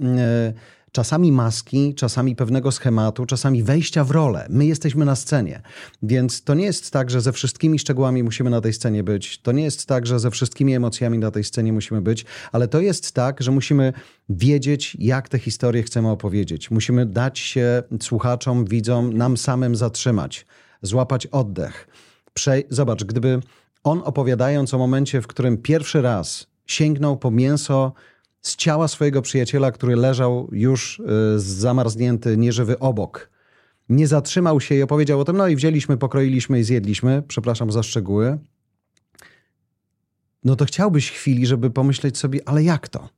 y, 0.50 0.54
czasami 0.92 1.32
maski, 1.32 1.96
czasami 1.96 2.36
pewnego 2.36 2.72
schematu, 2.72 3.26
czasami 3.26 3.64
wejścia 3.64 4.04
w 4.04 4.12
rolę. 4.12 4.48
My 4.50 4.66
jesteśmy 4.66 5.06
na 5.06 5.16
scenie, 5.16 5.62
więc 6.04 6.44
to 6.44 6.54
nie 6.54 6.66
jest 6.66 6.92
tak, 6.92 7.10
że 7.10 7.22
ze 7.22 7.32
wszystkimi 7.32 7.80
szczegółami 7.80 8.24
musimy 8.24 8.50
na 8.50 8.62
tej 8.62 8.74
scenie 8.74 9.04
być. 9.04 9.42
To 9.42 9.52
nie 9.52 9.64
jest 9.64 9.86
tak, 9.86 10.08
że 10.08 10.20
ze 10.20 10.32
wszystkimi 10.32 10.76
emocjami 10.76 11.18
na 11.18 11.32
tej 11.32 11.44
scenie 11.44 11.74
musimy 11.74 12.02
być, 12.02 12.26
ale 12.52 12.68
to 12.68 12.80
jest 12.80 13.12
tak, 13.12 13.44
że 13.44 13.52
musimy 13.52 13.94
wiedzieć, 14.30 14.98
jak 15.00 15.30
tę 15.30 15.40
historię 15.40 15.84
chcemy 15.84 16.10
opowiedzieć. 16.10 16.72
Musimy 16.72 17.06
dać 17.06 17.40
się 17.40 17.84
słuchaczom, 18.02 18.66
widzom, 18.66 19.14
nam 19.14 19.38
samym 19.38 19.76
zatrzymać, 19.76 20.46
złapać 20.82 21.28
oddech. 21.28 21.88
Prze 22.34 22.64
Zobacz, 22.70 23.04
gdyby 23.04 23.40
on 23.84 24.02
opowiadając 24.06 24.74
o 24.74 24.78
momencie, 24.78 25.22
w 25.22 25.28
którym 25.28 25.58
pierwszy 25.58 26.02
raz 26.02 26.48
sięgnął 26.66 27.18
po 27.18 27.32
mięso 27.32 27.94
z 28.42 28.56
ciała 28.56 28.88
swojego 28.88 29.22
przyjaciela, 29.22 29.72
który 29.72 29.96
leżał 29.96 30.50
już 30.52 31.00
y, 31.00 31.40
zamarznięty, 31.40 32.38
nieżywy 32.38 32.80
obok. 32.80 33.30
Nie 33.90 34.08
zatrzymał 34.08 34.62
się 34.62 34.76
i 34.76 34.82
opowiedział 34.82 35.20
o 35.20 35.26
tym, 35.26 35.38
no 35.38 35.48
i 35.48 35.56
wzięliśmy, 35.56 35.98
pokroiliśmy 35.98 36.60
i 36.60 36.64
zjedliśmy, 36.64 37.24
przepraszam 37.28 37.72
za 37.72 37.84
szczegóły. 37.84 38.38
No 40.44 40.56
to 40.56 40.66
chciałbyś 40.66 41.12
chwili, 41.12 41.46
żeby 41.46 41.70
pomyśleć 41.70 42.18
sobie, 42.18 42.40
ale 42.46 42.64
jak 42.64 42.88
to? 42.88 43.10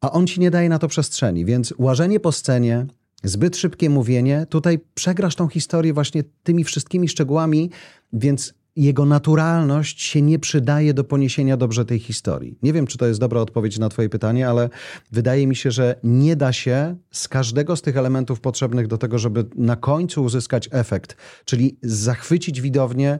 A 0.00 0.12
on 0.12 0.26
ci 0.26 0.40
nie 0.40 0.50
daje 0.50 0.68
na 0.68 0.78
to 0.78 0.88
przestrzeni, 0.88 1.44
więc 1.44 1.74
łażenie 1.78 2.20
po 2.20 2.32
scenie, 2.32 2.86
zbyt 3.24 3.56
szybkie 3.56 3.90
mówienie, 3.90 4.46
tutaj 4.48 4.80
przegrasz 4.94 5.34
tą 5.34 5.48
historię 5.48 5.92
właśnie 5.92 6.24
tymi 6.42 6.64
wszystkimi 6.64 7.08
szczegółami, 7.08 7.70
więc 8.12 8.54
jego 8.76 9.04
naturalność 9.04 10.02
się 10.02 10.22
nie 10.22 10.38
przydaje 10.38 10.94
do 10.94 11.04
poniesienia 11.04 11.56
dobrze 11.56 11.84
tej 11.84 11.98
historii. 11.98 12.58
Nie 12.62 12.72
wiem, 12.72 12.86
czy 12.86 12.98
to 12.98 13.06
jest 13.06 13.20
dobra 13.20 13.40
odpowiedź 13.40 13.78
na 13.78 13.88
Twoje 13.88 14.08
pytanie, 14.08 14.48
ale 14.48 14.70
wydaje 15.12 15.46
mi 15.46 15.56
się, 15.56 15.70
że 15.70 15.96
nie 16.04 16.36
da 16.36 16.52
się 16.52 16.96
z 17.10 17.28
każdego 17.28 17.76
z 17.76 17.82
tych 17.82 17.96
elementów 17.96 18.40
potrzebnych 18.40 18.86
do 18.86 18.98
tego, 18.98 19.18
żeby 19.18 19.44
na 19.56 19.76
końcu 19.76 20.24
uzyskać 20.24 20.68
efekt, 20.72 21.16
czyli 21.44 21.78
zachwycić 21.82 22.60
widownię, 22.60 23.18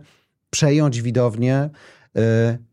przejąć 0.50 1.02
widownię, 1.02 1.70
yy, 2.14 2.22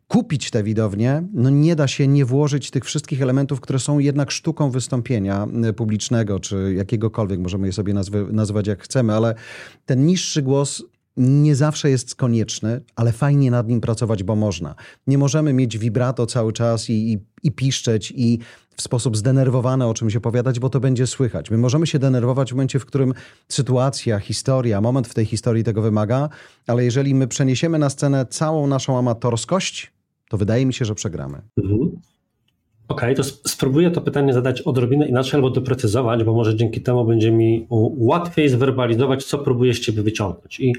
kupić 0.09 0.51
tę 0.51 0.63
widownię, 0.63 1.23
no 1.33 1.49
nie 1.49 1.75
da 1.75 1.87
się 1.87 2.07
nie 2.07 2.25
włożyć 2.25 2.71
tych 2.71 2.85
wszystkich 2.85 3.21
elementów, 3.21 3.61
które 3.61 3.79
są 3.79 3.99
jednak 3.99 4.31
sztuką 4.31 4.71
wystąpienia 4.71 5.47
e, 5.63 5.73
publicznego, 5.73 6.39
czy 6.39 6.73
jakiegokolwiek, 6.77 7.39
możemy 7.39 7.67
je 7.67 7.73
sobie 7.73 7.93
nazwy, 7.93 8.25
nazwać 8.31 8.67
jak 8.67 8.83
chcemy, 8.83 9.13
ale 9.13 9.35
ten 9.85 10.05
niższy 10.05 10.41
głos 10.41 10.83
nie 11.19 11.55
zawsze 11.55 11.89
jest 11.89 12.15
konieczny, 12.15 12.82
ale 12.95 13.12
fajnie 13.12 13.51
nad 13.51 13.67
nim 13.67 13.82
pracować, 13.82 14.23
bo 14.23 14.36
można. 14.36 14.75
Nie 15.08 15.17
możemy 15.17 15.53
mieć 15.53 15.77
vibrato 15.77 16.25
cały 16.25 16.53
czas 16.53 16.89
i, 16.89 17.13
i, 17.13 17.19
i 17.43 17.51
piszczeć 17.51 18.13
i 18.15 18.39
w 18.75 18.82
sposób 18.82 19.17
zdenerwowany 19.17 19.86
o 19.86 19.93
czymś 19.93 20.15
opowiadać, 20.15 20.60
bo 20.60 20.69
to 20.69 20.79
będzie 20.79 21.08
słychać. 21.08 21.51
My 21.51 21.58
możemy 21.58 21.88
się 21.88 21.99
denerwować 21.99 22.51
w 22.51 22.55
momencie, 22.55 22.79
w 22.79 22.86
którym 22.86 23.13
sytuacja, 23.47 24.19
historia, 24.19 24.82
moment 24.82 25.08
w 25.08 25.13
tej 25.13 25.25
historii 25.25 25.63
tego 25.63 25.82
wymaga, 25.82 26.29
ale 26.67 26.84
jeżeli 26.86 27.15
my 27.15 27.27
przeniesiemy 27.27 27.79
na 27.79 27.89
scenę 27.89 28.25
całą 28.25 28.67
naszą 28.67 28.97
amatorskość, 28.97 29.91
to 30.29 30.38
wydaje 30.38 30.65
mi 30.65 30.73
się, 30.73 30.86
że 30.86 30.95
przegramy. 30.95 31.41
Mhm. 31.58 31.79
Okej, 32.88 33.13
okay, 33.13 33.15
to 33.15 33.23
spróbuję 33.23 33.91
to 33.91 34.01
pytanie 34.01 34.34
zadać 34.34 34.62
odrobinę 34.62 35.08
inaczej 35.08 35.38
albo 35.38 35.49
doprecyzować, 35.49 36.23
bo 36.23 36.34
może 36.34 36.55
dzięki 36.55 36.82
temu 36.82 37.05
będzie 37.05 37.32
mi 37.32 37.67
łatwiej 37.97 38.49
zwerbalizować, 38.49 39.23
co 39.23 39.38
próbuję 39.38 39.73
z 39.73 39.79
ciebie 39.79 40.01
wyciągnąć. 40.01 40.60
I 40.60 40.73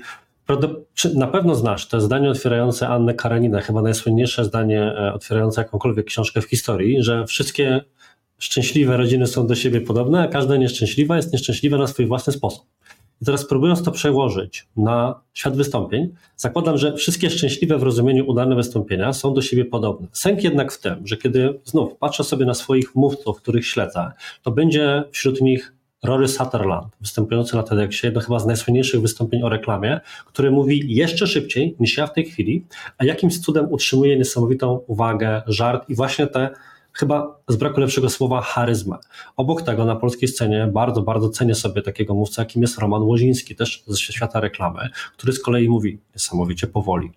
na 1.15 1.27
pewno 1.27 1.55
znasz 1.55 1.89
to 1.89 2.01
zdanie 2.01 2.31
otwierające 2.31 2.89
Annę 2.89 3.15
Kareninę, 3.15 3.63
chyba 3.63 3.83
najsłynniejsze 3.83 4.45
zdanie 4.45 4.83
e, 4.83 5.13
otwierające 5.13 5.61
jakąkolwiek 5.61 6.07
książkę 6.07 6.41
w 6.41 6.45
historii, 6.45 7.03
że 7.03 7.27
wszystkie 7.27 7.81
szczęśliwe 8.39 8.97
rodziny 8.97 9.27
są 9.27 9.47
do 9.47 9.55
siebie 9.55 9.81
podobne, 9.81 10.23
a 10.23 10.29
każda 10.29 10.57
nieszczęśliwa 10.57 11.17
jest 11.17 11.33
nieszczęśliwa 11.33 11.79
na 11.79 11.87
swój 11.87 12.07
własny 12.07 12.33
sposób. 12.33 12.65
I 13.23 13.25
teraz 13.25 13.45
próbując 13.45 13.83
to 13.83 13.93
przełożyć 13.93 14.69
na 14.77 15.21
świat 15.35 15.57
wystąpień, 15.57 16.15
zakładam, 16.37 16.79
że 16.79 16.95
wszystkie 16.97 17.31
szczęśliwe 17.31 17.79
w 17.79 17.83
rozumieniu 17.83 18.31
udane 18.31 18.57
wystąpienia 18.57 19.13
są 19.13 19.35
do 19.35 19.43
siebie 19.43 19.65
podobne. 19.65 20.09
Sęk 20.13 20.45
jednak 20.45 20.73
w 20.73 20.81
tym, 20.81 21.07
że 21.07 21.17
kiedy 21.17 21.61
znów 21.65 21.97
patrzę 21.97 22.25
sobie 22.25 22.47
na 22.47 22.55
swoich 22.55 22.95
mówców, 22.95 23.43
których 23.43 23.67
śledzę, 23.67 24.13
to 24.43 24.51
będzie 24.51 25.05
wśród 25.11 25.41
nich 25.41 25.73
Rory 26.05 26.29
Sutherland, 26.29 26.97
występujący 27.01 27.57
na 27.57 27.63
TEDxie, 27.63 28.07
jedno 28.07 28.21
chyba 28.21 28.39
z 28.39 28.47
najsłynniejszych 28.47 29.01
wystąpień 29.01 29.43
o 29.43 29.49
reklamie, 29.49 30.01
który 30.27 30.51
mówi 30.51 30.95
jeszcze 30.95 31.27
szybciej 31.27 31.77
niż 31.81 31.97
ja 31.97 32.07
w 32.07 32.13
tej 32.13 32.25
chwili, 32.25 32.67
a 32.99 33.05
jakimś 33.05 33.39
cudem 33.39 33.73
utrzymuje 33.73 34.19
niesamowitą 34.19 34.81
uwagę, 34.87 35.43
żart 35.47 35.89
i 35.89 35.95
właśnie 35.95 36.27
te 36.27 36.51
chyba 36.93 37.41
z 37.49 37.57
braku 37.57 37.81
lepszego 37.81 38.11
słowa 38.11 38.41
charyzmę. 38.41 38.97
Obok 39.37 39.63
tego 39.63 39.85
na 39.85 39.97
polskiej 39.97 40.29
scenie 40.29 40.71
bardzo, 40.73 41.03
bardzo 41.03 41.29
cenię 41.29 41.55
sobie 41.55 41.83
takiego 41.83 42.15
mówcę, 42.15 42.43
jakim 42.43 42.63
jest 42.63 42.79
Roman 42.79 43.03
Łoziński, 43.03 43.57
też 43.57 43.85
ze 43.87 43.99
świata 43.99 44.41
reklamy, 44.41 44.89
który 45.17 45.33
z 45.33 45.43
kolei 45.43 45.69
mówi 45.69 45.99
niesamowicie 46.15 46.67
powoli, 46.67 47.11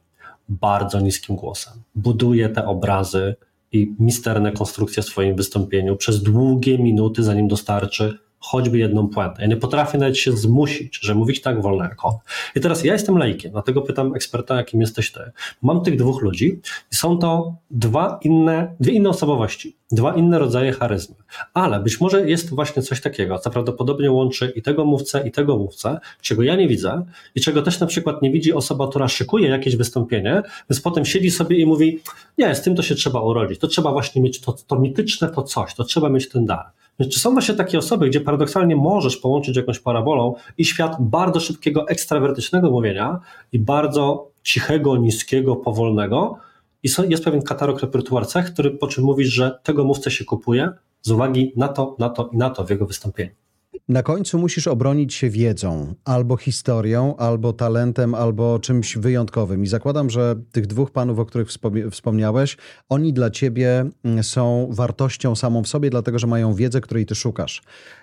bardzo 0.49 0.99
niskim 0.99 1.35
głosem. 1.35 1.73
Buduje 1.95 2.49
te 2.49 2.65
obrazy 2.65 3.35
i 3.71 3.95
misterne 3.99 4.51
konstrukcje 4.51 5.03
w 5.03 5.05
swoim 5.05 5.35
wystąpieniu 5.35 5.95
przez 5.95 6.23
długie 6.23 6.77
minuty, 6.77 7.23
zanim 7.23 7.47
dostarczy 7.47 8.17
choćby 8.43 8.77
jedną 8.77 9.07
puentę. 9.07 9.41
Ja 9.41 9.47
nie 9.47 9.57
potrafię 9.57 9.97
nawet 9.97 10.17
się 10.17 10.31
zmusić, 10.31 10.99
że 11.01 11.15
mówić 11.15 11.41
tak 11.41 11.61
wolno 11.61 11.83
jak 11.83 12.05
on. 12.05 12.13
I 12.55 12.59
teraz 12.59 12.83
ja 12.83 12.93
jestem 12.93 13.17
lejkiem, 13.17 13.51
dlatego 13.51 13.81
pytam 13.81 14.15
eksperta, 14.15 14.55
jakim 14.55 14.81
jesteś 14.81 15.11
ty. 15.11 15.19
Mam 15.61 15.83
tych 15.83 15.97
dwóch 15.97 16.21
ludzi 16.21 16.59
i 16.91 16.95
są 16.95 17.17
to 17.17 17.55
dwa 17.71 18.19
inne, 18.23 18.75
dwie 18.79 18.93
inne 18.93 19.09
osobowości, 19.09 19.77
dwa 19.91 20.15
inne 20.15 20.39
rodzaje 20.39 20.71
charyzmy. 20.71 21.15
Ale 21.53 21.79
być 21.79 22.01
może 22.01 22.29
jest 22.29 22.49
właśnie 22.49 22.81
coś 22.81 23.01
takiego, 23.01 23.39
co 23.39 23.49
prawdopodobnie 23.49 24.11
łączy 24.11 24.53
i 24.55 24.61
tego 24.61 24.85
mówcę, 24.85 25.27
i 25.27 25.31
tego 25.31 25.57
mówcę, 25.57 25.99
czego 26.21 26.43
ja 26.43 26.55
nie 26.55 26.67
widzę 26.67 27.05
i 27.35 27.41
czego 27.41 27.61
też 27.61 27.79
na 27.79 27.87
przykład 27.87 28.21
nie 28.21 28.31
widzi 28.31 28.53
osoba, 28.53 28.87
która 28.87 29.07
szykuje 29.07 29.49
jakieś 29.49 29.75
wystąpienie, 29.75 30.41
więc 30.69 30.81
potem 30.81 31.05
siedzi 31.05 31.31
sobie 31.31 31.57
i 31.57 31.65
mówi, 31.65 31.99
nie, 32.37 32.55
z 32.55 32.61
tym 32.61 32.75
to 32.75 32.83
się 32.83 32.95
trzeba 32.95 33.21
urodzić, 33.21 33.59
to 33.59 33.67
trzeba 33.67 33.91
właśnie 33.91 34.21
mieć 34.21 34.41
to, 34.41 34.53
to 34.67 34.79
mityczne 34.79 35.29
to 35.29 35.43
coś, 35.43 35.75
to 35.75 35.83
trzeba 35.83 36.09
mieć 36.09 36.29
ten 36.29 36.45
dar. 36.45 36.82
Czy 36.99 37.19
są 37.19 37.31
właśnie 37.33 37.55
takie 37.55 37.77
osoby, 37.77 38.09
gdzie 38.09 38.21
paradoksalnie 38.21 38.75
możesz 38.75 39.17
połączyć 39.17 39.57
jakąś 39.57 39.79
parabolą 39.79 40.35
i 40.57 40.65
świat 40.65 40.95
bardzo 40.99 41.39
szybkiego, 41.39 41.87
ekstrawertycznego 41.87 42.71
mówienia 42.71 43.19
i 43.51 43.59
bardzo 43.59 44.27
cichego, 44.43 44.97
niskiego, 44.97 45.55
powolnego 45.55 46.37
i 46.83 46.89
jest 47.09 47.23
pewien 47.23 47.41
katalog 47.41 47.81
repertuar 47.81 48.27
cech, 48.27 48.53
który 48.53 48.71
po 48.71 48.87
czym 48.87 49.03
mówisz, 49.03 49.29
że 49.29 49.59
tego 49.63 49.83
mówcę 49.83 50.11
się 50.11 50.25
kupuje 50.25 50.69
z 51.01 51.11
uwagi 51.11 51.53
na 51.55 51.67
to, 51.67 51.95
na 51.99 52.09
to 52.09 52.29
i 52.33 52.37
na 52.37 52.49
to 52.49 52.63
w 52.63 52.69
jego 52.69 52.85
wystąpieniu. 52.85 53.42
Na 53.87 54.03
końcu 54.03 54.39
musisz 54.39 54.67
obronić 54.67 55.13
się 55.13 55.29
wiedzą, 55.29 55.93
albo 56.05 56.37
historią, 56.37 57.15
albo 57.17 57.53
talentem, 57.53 58.15
albo 58.15 58.59
czymś 58.59 58.97
wyjątkowym. 58.97 59.63
I 59.63 59.67
zakładam, 59.67 60.09
że 60.09 60.35
tych 60.51 60.67
dwóch 60.67 60.91
panów, 60.91 61.19
o 61.19 61.25
których 61.25 61.47
wspomniałeś, 61.91 62.57
oni 62.89 63.13
dla 63.13 63.29
ciebie 63.29 63.85
mm, 64.03 64.23
są 64.23 64.67
wartością 64.71 65.35
samą 65.35 65.63
w 65.63 65.67
sobie, 65.67 65.89
dlatego 65.89 66.19
że 66.19 66.27
mają 66.27 66.53
wiedzę, 66.53 66.81
której 66.81 67.05
ty 67.05 67.15
szukasz. 67.15 67.61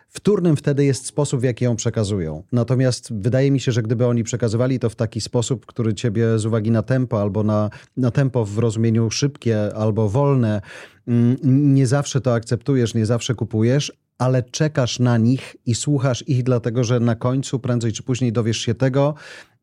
Wtórnym 0.08 0.56
wtedy 0.56 0.84
jest 0.84 1.06
sposób, 1.06 1.40
w 1.40 1.44
jaki 1.44 1.64
ją 1.64 1.76
przekazują. 1.76 2.42
Natomiast 2.52 3.12
wydaje 3.12 3.50
mi 3.50 3.60
się, 3.60 3.72
że 3.72 3.82
gdyby 3.82 4.06
oni 4.06 4.24
przekazywali 4.24 4.78
to 4.78 4.90
w 4.90 4.96
taki 4.96 5.20
sposób, 5.20 5.66
który 5.66 5.94
ciebie 5.94 6.38
z 6.38 6.46
uwagi 6.46 6.70
na 6.70 6.82
tempo 6.82 7.20
albo 7.20 7.42
na, 7.42 7.70
na 7.96 8.10
tempo 8.10 8.44
w 8.44 8.58
rozumieniu 8.58 9.10
szybkie 9.10 9.74
albo 9.74 10.08
wolne, 10.08 10.60
mm, 11.08 11.36
nie 11.74 11.86
zawsze 11.86 12.20
to 12.20 12.34
akceptujesz, 12.34 12.94
nie 12.94 13.06
zawsze 13.06 13.34
kupujesz, 13.34 13.92
ale 14.20 14.42
czekasz 14.42 14.98
na 14.98 15.18
nich 15.18 15.56
i 15.66 15.74
słuchasz 15.74 16.28
ich, 16.28 16.42
dlatego 16.42 16.84
że 16.84 17.00
na 17.00 17.14
końcu, 17.14 17.58
prędzej 17.58 17.92
czy 17.92 18.02
później, 18.02 18.32
dowiesz 18.32 18.58
się 18.58 18.74
tego, 18.74 19.14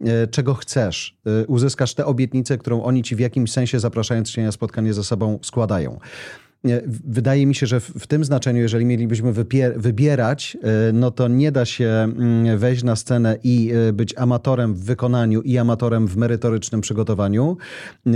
e, 0.01 0.27
czego 0.27 0.53
chcesz. 0.53 1.17
E, 1.25 1.47
uzyskasz 1.47 1.93
tę 1.93 2.05
obietnicę, 2.05 2.57
którą 2.57 2.83
oni 2.83 3.03
ci 3.03 3.15
w 3.15 3.19
jakimś 3.19 3.51
sensie, 3.51 3.79
zapraszając 3.79 4.31
cię 4.31 4.43
na 4.43 4.51
spotkanie 4.51 4.93
ze 4.93 5.03
sobą, 5.03 5.39
składają. 5.41 5.99
Wydaje 7.05 7.45
mi 7.45 7.55
się, 7.55 7.65
że 7.65 7.79
w 7.79 8.07
tym 8.07 8.23
znaczeniu, 8.23 8.61
jeżeli 8.61 8.85
mielibyśmy 8.85 9.33
wybierać, 9.75 10.57
e, 10.63 10.93
no 10.93 11.11
to 11.11 11.27
nie 11.27 11.51
da 11.51 11.65
się 11.65 11.87
mm, 11.87 12.57
wejść 12.57 12.83
na 12.83 12.95
scenę 12.95 13.37
i 13.43 13.71
e, 13.89 13.93
być 13.93 14.17
amatorem 14.17 14.73
w 14.73 14.83
wykonaniu 14.83 15.41
i 15.41 15.57
amatorem 15.57 16.07
w 16.07 16.17
merytorycznym 16.17 16.81
przygotowaniu. 16.81 17.57
E, 18.07 18.11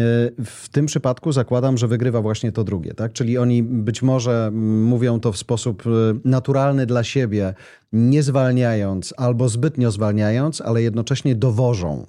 w 0.46 0.70
tym 0.72 0.86
przypadku 0.86 1.32
zakładam, 1.32 1.78
że 1.78 1.88
wygrywa 1.88 2.22
właśnie 2.22 2.52
to 2.52 2.64
drugie, 2.64 2.94
tak? 2.94 3.14
Czyli 3.14 3.38
oni 3.38 3.64
być 3.64 4.02
może 4.02 4.48
mm, 4.48 4.84
mówią 4.84 5.20
to 5.20 5.32
w 5.32 5.38
sposób 5.38 5.84
naturalny 6.26 6.86
dla 6.86 7.04
siebie, 7.04 7.54
nie 7.94 8.24
zwalniając 8.24 9.14
albo 9.18 9.50
zbytnio 9.50 9.92
zwalniając, 9.92 10.62
ale 10.62 10.82
jednocześnie 10.82 11.36
dowożą 11.36 12.06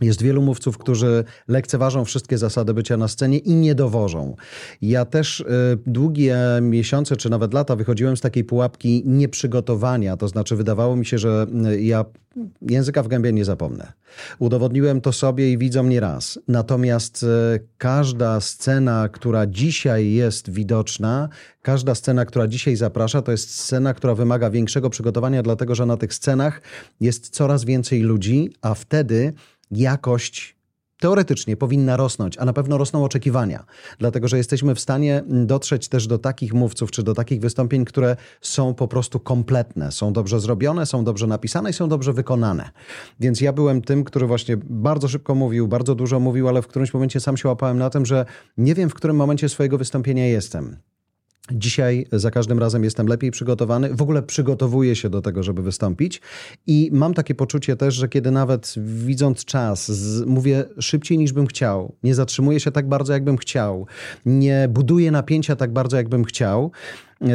jest 0.00 0.22
wielu 0.22 0.42
mówców, 0.42 0.78
którzy 0.78 1.24
lekceważą 1.48 2.04
wszystkie 2.04 2.38
zasady 2.38 2.74
bycia 2.74 2.96
na 2.96 3.08
scenie 3.08 3.38
i 3.38 3.54
nie 3.54 3.74
dowożą. 3.74 4.36
Ja 4.82 5.04
też 5.04 5.40
y, 5.40 5.44
długie 5.86 6.38
miesiące 6.62 7.16
czy 7.16 7.30
nawet 7.30 7.54
lata 7.54 7.76
wychodziłem 7.76 8.16
z 8.16 8.20
takiej 8.20 8.44
pułapki 8.44 9.02
nieprzygotowania, 9.06 10.16
to 10.16 10.28
znaczy 10.28 10.56
wydawało 10.56 10.96
mi 10.96 11.06
się, 11.06 11.18
że 11.18 11.46
ja 11.80 12.04
języka 12.62 13.02
w 13.02 13.08
gębie 13.08 13.32
nie 13.32 13.44
zapomnę. 13.44 13.92
Udowodniłem 14.38 15.00
to 15.00 15.12
sobie 15.12 15.52
i 15.52 15.58
widzom 15.58 15.88
nie 15.88 16.00
raz. 16.00 16.38
Natomiast 16.48 17.22
y, 17.22 17.26
każda 17.78 18.40
scena, 18.40 19.08
która 19.08 19.46
dzisiaj 19.46 20.12
jest 20.12 20.50
widoczna, 20.50 21.28
każda 21.62 21.94
scena, 21.94 22.24
która 22.24 22.48
dzisiaj 22.48 22.76
zaprasza, 22.76 23.22
to 23.22 23.32
jest 23.32 23.50
scena, 23.50 23.94
która 23.94 24.14
wymaga 24.14 24.50
większego 24.50 24.90
przygotowania, 24.90 25.42
dlatego 25.42 25.74
że 25.74 25.86
na 25.86 25.96
tych 25.96 26.14
scenach 26.14 26.62
jest 27.00 27.28
coraz 27.28 27.64
więcej 27.64 28.00
ludzi, 28.00 28.50
a 28.62 28.74
wtedy 28.74 29.32
jakość 29.70 30.56
teoretycznie 31.00 31.56
powinna 31.56 31.96
rosnąć, 31.96 32.38
a 32.38 32.44
na 32.44 32.52
pewno 32.52 32.78
rosną 32.78 33.04
oczekiwania, 33.04 33.64
dlatego 33.98 34.28
że 34.28 34.36
jesteśmy 34.36 34.74
w 34.74 34.80
stanie 34.80 35.24
dotrzeć 35.28 35.88
też 35.88 36.06
do 36.06 36.18
takich 36.18 36.54
mówców 36.54 36.90
czy 36.90 37.02
do 37.02 37.14
takich 37.14 37.40
wystąpień, 37.40 37.84
które 37.84 38.16
są 38.40 38.74
po 38.74 38.88
prostu 38.88 39.20
kompletne, 39.20 39.92
są 39.92 40.12
dobrze 40.12 40.40
zrobione, 40.40 40.86
są 40.86 41.04
dobrze 41.04 41.26
napisane 41.26 41.70
i 41.70 41.72
są 41.72 41.88
dobrze 41.88 42.12
wykonane. 42.12 42.70
Więc 43.20 43.40
ja 43.40 43.52
byłem 43.52 43.82
tym, 43.82 44.04
który 44.04 44.26
właśnie 44.26 44.56
bardzo 44.56 45.08
szybko 45.08 45.34
mówił, 45.34 45.68
bardzo 45.68 45.94
dużo 45.94 46.20
mówił, 46.20 46.48
ale 46.48 46.62
w 46.62 46.66
którymś 46.66 46.94
momencie 46.94 47.20
sam 47.20 47.36
się 47.36 47.48
łapałem 47.48 47.78
na 47.78 47.90
tym, 47.90 48.06
że 48.06 48.26
nie 48.56 48.74
wiem, 48.74 48.90
w 48.90 48.94
którym 48.94 49.16
momencie 49.16 49.48
swojego 49.48 49.78
wystąpienia 49.78 50.26
jestem. 50.26 50.76
Dzisiaj 51.52 52.06
za 52.12 52.30
każdym 52.30 52.58
razem 52.58 52.84
jestem 52.84 53.06
lepiej 53.06 53.30
przygotowany, 53.30 53.94
w 53.94 54.02
ogóle 54.02 54.22
przygotowuję 54.22 54.96
się 54.96 55.10
do 55.10 55.22
tego, 55.22 55.42
żeby 55.42 55.62
wystąpić. 55.62 56.20
I 56.66 56.90
mam 56.92 57.14
takie 57.14 57.34
poczucie 57.34 57.76
też, 57.76 57.94
że 57.94 58.08
kiedy 58.08 58.30
nawet 58.30 58.74
widząc 58.84 59.44
czas, 59.44 59.92
z, 59.92 60.26
mówię 60.26 60.64
szybciej 60.80 61.18
niż 61.18 61.32
bym 61.32 61.46
chciał, 61.46 61.94
nie 62.02 62.14
zatrzymuję 62.14 62.60
się 62.60 62.72
tak 62.72 62.88
bardzo, 62.88 63.12
jakbym 63.12 63.36
chciał, 63.36 63.86
nie 64.26 64.68
buduję 64.70 65.10
napięcia 65.10 65.56
tak 65.56 65.72
bardzo, 65.72 65.96
jakbym 65.96 66.24
chciał, 66.24 66.72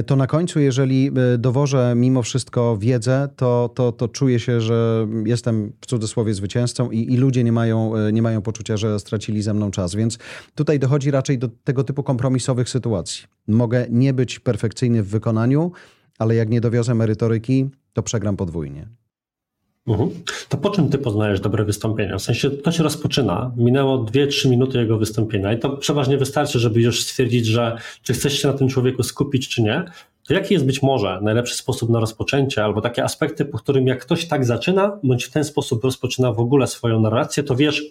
to 0.06 0.16
na 0.16 0.28
końcu, 0.28 0.60
jeżeli 0.60 1.12
e, 1.34 1.38
dowożę 1.38 1.94
mimo 1.96 2.22
wszystko 2.24 2.78
wiedzę, 2.78 3.30
to, 3.36 3.70
to, 3.76 3.92
to 3.92 4.08
czuję 4.08 4.40
się, 4.40 4.62
że 4.62 5.08
jestem 5.26 5.74
w 5.82 5.86
cudzysłowie 5.86 6.34
zwycięzcą 6.34 6.92
i, 6.92 7.14
i 7.14 7.18
ludzie 7.18 7.44
nie 7.44 7.52
mają, 7.52 7.96
e, 7.96 8.12
nie 8.12 8.22
mają 8.22 8.42
poczucia, 8.42 8.78
że 8.78 9.00
stracili 9.00 9.42
ze 9.42 9.54
mną 9.54 9.72
czas. 9.72 9.96
Więc 9.96 10.18
tutaj 10.56 10.80
dochodzi 10.80 11.12
raczej 11.12 11.38
do 11.38 11.50
tego 11.64 11.84
typu 11.84 12.04
kompromisowych 12.04 12.70
sytuacji. 12.70 13.24
Mogę 13.48 13.86
nie 13.90 14.14
być 14.14 14.40
perfekcyjny 14.40 15.04
w 15.04 15.08
wykonaniu, 15.08 15.72
ale 16.20 16.36
jak 16.36 16.50
nie 16.50 16.62
dowiozę 16.62 16.96
merytoryki, 16.96 17.70
to 17.94 18.04
przegram 18.04 18.38
podwójnie. 18.38 19.01
Mhm. 19.88 20.10
To 20.50 20.58
po 20.58 20.70
czym 20.70 20.90
ty 20.90 20.98
poznajesz 20.98 21.40
dobre 21.40 21.66
wystąpienia? 21.66 22.18
W 22.18 22.22
sensie 22.22 22.52
to 22.52 22.72
się 22.72 22.84
rozpoczyna, 22.84 23.52
minęło 23.58 24.04
2-3 24.04 24.50
minuty 24.50 24.78
jego 24.78 24.98
wystąpienia 24.98 25.54
i 25.54 25.60
to 25.60 25.70
przeważnie 25.70 26.18
wystarczy, 26.18 26.60
żeby 26.60 26.82
już 26.82 27.04
stwierdzić, 27.04 27.46
że 27.46 27.78
czy 28.04 28.14
chcesz 28.14 28.42
się 28.42 28.48
na 28.48 28.54
tym 28.54 28.70
człowieku 28.70 29.04
skupić, 29.04 29.50
czy 29.50 29.62
nie. 29.62 29.86
To 30.28 30.34
jaki 30.34 30.54
jest 30.54 30.66
być 30.66 30.82
może 30.82 31.20
najlepszy 31.22 31.56
sposób 31.56 31.90
na 31.90 32.00
rozpoczęcie, 32.00 32.64
albo 32.64 32.82
takie 32.82 33.04
aspekty, 33.04 33.46
po 33.46 33.58
którym 33.58 33.88
jak 33.88 34.02
ktoś 34.02 34.28
tak 34.28 34.46
zaczyna, 34.46 35.00
bądź 35.04 35.24
w 35.24 35.32
ten 35.32 35.44
sposób 35.44 35.84
rozpoczyna 35.84 36.34
w 36.34 36.40
ogóle 36.40 36.68
swoją 36.68 37.00
narrację, 37.00 37.44
to 37.44 37.56
wiesz, 37.56 37.84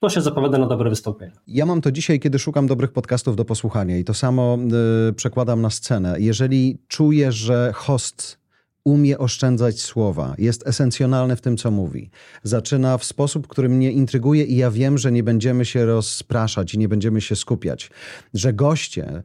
to 0.00 0.10
się 0.10 0.20
zapowiada 0.20 0.58
na 0.58 0.66
dobre 0.66 0.90
wystąpienie. 0.90 1.32
Ja 1.48 1.66
mam 1.66 1.80
to 1.80 1.92
dzisiaj, 1.92 2.20
kiedy 2.20 2.38
szukam 2.38 2.66
dobrych 2.66 2.92
podcastów 2.92 3.36
do 3.36 3.44
posłuchania 3.44 3.98
i 3.98 4.04
to 4.04 4.14
samo 4.14 4.58
y, 5.08 5.12
przekładam 5.12 5.62
na 5.62 5.70
scenę. 5.70 6.16
Jeżeli 6.20 6.78
czuję, 6.88 7.32
że 7.32 7.72
host 7.74 8.38
umie 8.86 9.18
oszczędzać 9.18 9.80
słowa, 9.80 10.34
jest 10.38 10.66
esencjonalny 10.66 11.36
w 11.36 11.40
tym, 11.40 11.56
co 11.56 11.70
mówi. 11.70 12.10
Zaczyna 12.42 12.98
w 12.98 13.04
sposób, 13.04 13.46
który 13.46 13.68
mnie 13.68 13.92
intryguje 13.92 14.44
i 14.44 14.56
ja 14.56 14.70
wiem, 14.70 14.98
że 14.98 15.12
nie 15.12 15.22
będziemy 15.22 15.64
się 15.64 15.86
rozpraszać 15.86 16.74
i 16.74 16.78
nie 16.78 16.88
będziemy 16.88 17.20
się 17.20 17.36
skupiać. 17.36 17.90
Że 18.34 18.52
goście 18.52 19.22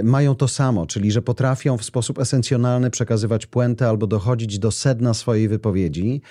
y, 0.00 0.04
mają 0.04 0.34
to 0.34 0.48
samo, 0.48 0.86
czyli 0.86 1.12
że 1.12 1.22
potrafią 1.22 1.78
w 1.78 1.84
sposób 1.84 2.18
esencjonalny 2.18 2.90
przekazywać 2.90 3.46
puentę 3.46 3.88
albo 3.88 4.06
dochodzić 4.06 4.58
do 4.58 4.70
sedna 4.70 5.14
swojej 5.14 5.48
wypowiedzi, 5.48 6.22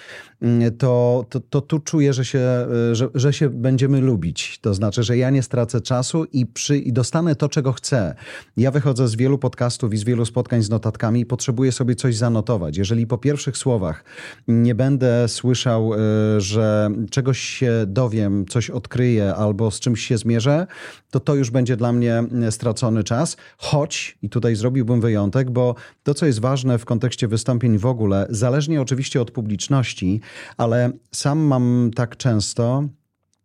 y, 0.43 0.71
to, 0.71 1.25
to, 1.29 1.39
to, 1.39 1.61
tu 1.61 1.79
czuję, 1.79 2.13
że 2.13 2.25
się, 2.25 2.67
y, 2.91 2.95
że, 2.95 3.09
że 3.15 3.33
się 3.33 3.49
będziemy 3.49 4.01
lubić. 4.01 4.59
To 4.61 4.73
znaczy, 4.73 5.03
że 5.03 5.17
ja 5.17 5.29
nie 5.29 5.43
stracę 5.43 5.81
czasu 5.81 6.25
i, 6.25 6.45
przy, 6.45 6.77
i 6.77 6.93
dostanę 6.93 7.35
to, 7.35 7.49
czego 7.49 7.73
chcę. 7.73 8.15
Ja 8.57 8.71
wychodzę 8.71 9.07
z 9.07 9.15
wielu 9.15 9.37
podcastów 9.37 9.93
i 9.93 9.97
z 9.97 10.03
wielu 10.03 10.25
spotkań 10.25 10.63
z 10.63 10.69
notatkami 10.69 11.19
i 11.19 11.25
potrzebuję 11.25 11.71
sobie 11.71 11.95
coś 11.95 12.15
zanotować 12.15 12.46
jeżeli 12.77 13.07
po 13.07 13.17
pierwszych 13.17 13.57
słowach 13.57 14.03
nie 14.47 14.75
będę 14.75 15.27
słyszał, 15.27 15.93
e, 15.93 15.97
że 16.41 16.89
czegoś 17.11 17.39
się 17.39 17.71
dowiem, 17.87 18.45
coś 18.45 18.69
odkryję 18.69 19.35
albo 19.35 19.71
z 19.71 19.79
czymś 19.79 20.05
się 20.05 20.17
zmierzę, 20.17 20.67
to 21.11 21.19
to 21.19 21.35
już 21.35 21.51
będzie 21.51 21.77
dla 21.77 21.93
mnie 21.93 22.23
e, 22.47 22.51
stracony 22.51 23.03
czas. 23.03 23.37
Choć, 23.57 24.17
i 24.21 24.29
tutaj 24.29 24.55
zrobiłbym 24.55 25.01
wyjątek, 25.01 25.51
bo 25.51 25.75
to, 26.03 26.13
co 26.13 26.25
jest 26.25 26.39
ważne 26.39 26.77
w 26.77 26.85
kontekście 26.85 27.27
wystąpień 27.27 27.77
w 27.77 27.85
ogóle, 27.85 28.27
zależnie 28.29 28.81
oczywiście 28.81 29.21
od 29.21 29.31
publiczności, 29.31 30.21
ale 30.57 30.91
sam 31.11 31.39
mam 31.39 31.91
tak 31.95 32.17
często, 32.17 32.83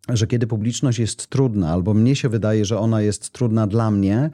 że 0.09 0.27
kiedy 0.27 0.47
publiczność 0.47 0.99
jest 0.99 1.27
trudna, 1.27 1.71
albo 1.71 1.95
mnie 1.95 2.17
się 2.17 2.29
wydaje, 2.29 2.65
że 2.65 2.79
ona 2.79 3.03
jest 3.03 3.31
trudna 3.31 3.67
dla 3.67 3.91
mnie, 3.91 4.31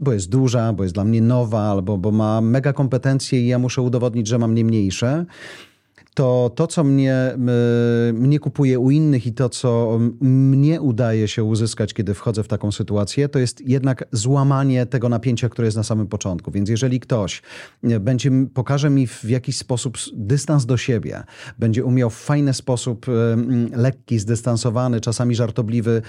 bo 0.00 0.12
jest 0.12 0.28
duża, 0.28 0.72
bo 0.72 0.82
jest 0.82 0.94
dla 0.94 1.04
mnie 1.04 1.20
nowa, 1.20 1.60
albo 1.60 1.98
bo 1.98 2.10
ma 2.10 2.40
mega 2.40 2.72
kompetencje 2.72 3.40
i 3.40 3.46
ja 3.46 3.58
muszę 3.58 3.82
udowodnić, 3.82 4.26
że 4.26 4.38
mam 4.38 4.54
nie 4.54 4.64
mniejsze, 4.64 5.26
to 6.14 6.50
to, 6.54 6.66
co 6.66 6.84
mnie, 6.84 7.36
mnie 8.12 8.38
kupuje 8.40 8.78
u 8.78 8.90
innych 8.90 9.26
i 9.26 9.32
to, 9.32 9.48
co 9.48 9.98
mnie 10.20 10.80
udaje 10.80 11.28
się 11.28 11.44
uzyskać, 11.44 11.94
kiedy 11.94 12.14
wchodzę 12.14 12.42
w 12.42 12.48
taką 12.48 12.72
sytuację, 12.72 13.28
to 13.28 13.38
jest 13.38 13.68
jednak 13.68 14.04
złamanie 14.12 14.86
tego 14.86 15.08
napięcia, 15.08 15.48
które 15.48 15.66
jest 15.66 15.76
na 15.76 15.82
samym 15.82 16.06
początku. 16.06 16.50
Więc 16.50 16.68
jeżeli 16.68 17.00
ktoś 17.00 17.42
będzie, 18.00 18.30
pokaże 18.54 18.90
mi 18.90 19.06
w 19.06 19.24
jakiś 19.24 19.56
sposób 19.56 19.98
dystans 20.12 20.66
do 20.66 20.76
siebie, 20.76 21.22
będzie 21.58 21.84
umiał 21.84 22.10
w 22.10 22.16
fajny 22.16 22.54
sposób, 22.54 23.06
lekki, 23.72 24.18
zdystansowany, 24.18 25.00
czasami 25.00 25.34
żartobliwy, 25.34 26.02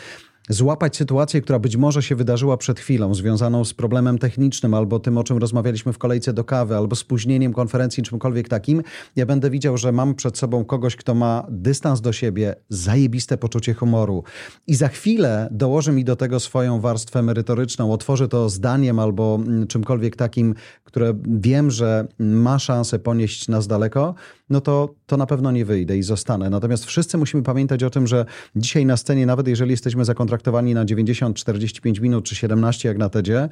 złapać 0.50 0.98
sytuację, 0.98 1.42
która 1.42 1.60
być 1.60 1.78
może 1.78 2.04
się 2.04 2.16
wydarzyła 2.16 2.58
przed 2.58 2.80
chwilą, 2.80 3.14
związaną 3.14 3.66
z 3.66 3.74
problemem 3.74 4.18
technicznym, 4.18 4.74
albo 4.74 5.00
tym, 5.00 5.18
o 5.18 5.24
czym 5.24 5.38
rozmawialiśmy 5.38 5.94
w 5.94 5.98
kolejce 5.98 6.34
do 6.34 6.44
kawy, 6.44 6.76
albo 6.76 6.96
spóźnieniem 6.96 7.54
konferencji, 7.54 8.04
czymkolwiek 8.04 8.50
takim, 8.50 8.84
ja 9.16 9.26
będę 9.26 9.50
widział, 9.50 9.78
że 9.78 9.92
mam 9.92 10.16
przed 10.16 10.38
sobą 10.38 10.66
kogoś, 10.66 10.96
kto 10.96 11.16
ma 11.16 11.48
dystans 11.50 12.02
do 12.02 12.14
siebie, 12.14 12.56
zajebiste 12.70 13.38
poczucie 13.38 13.74
humoru. 13.74 14.24
I 14.68 14.76
za 14.76 14.88
chwilę 14.88 15.48
dołoży 15.52 15.92
mi 15.92 16.04
do 16.04 16.16
tego 16.16 16.40
swoją 16.40 16.82
warstwę 16.82 17.22
merytoryczną, 17.22 17.94
otworzy 17.94 18.28
to 18.28 18.50
zdaniem 18.50 19.00
albo 19.00 19.40
mm, 19.42 19.68
czymkolwiek 19.68 20.16
takim, 20.16 20.56
które 20.84 21.14
wiem, 21.26 21.72
że 21.72 22.08
ma 22.20 22.60
szansę 22.60 23.00
ponieść 23.00 23.48
nas 23.48 23.68
daleko, 23.68 24.16
no 24.50 24.62
to, 24.62 24.96
to 25.06 25.18
na 25.18 25.26
pewno 25.26 25.52
nie 25.52 25.66
wyjdę 25.66 25.98
i 25.98 26.04
zostanę. 26.04 26.50
Natomiast 26.50 26.86
wszyscy 26.86 27.18
musimy 27.18 27.44
pamiętać 27.44 27.84
o 27.84 27.90
tym, 27.90 28.08
że 28.08 28.26
dzisiaj 28.56 28.86
na 28.86 28.98
scenie, 28.98 29.26
nawet 29.26 29.48
jeżeli 29.48 29.72
jesteśmy 29.72 30.06
zakontraktowani 30.06 30.74
na 30.74 30.86
90, 30.86 31.38
45 31.38 32.00
minut 32.00 32.26
czy 32.26 32.36
17 32.36 32.90
jak 32.90 32.98
na 32.98 33.10
TEDzie, 33.10 33.50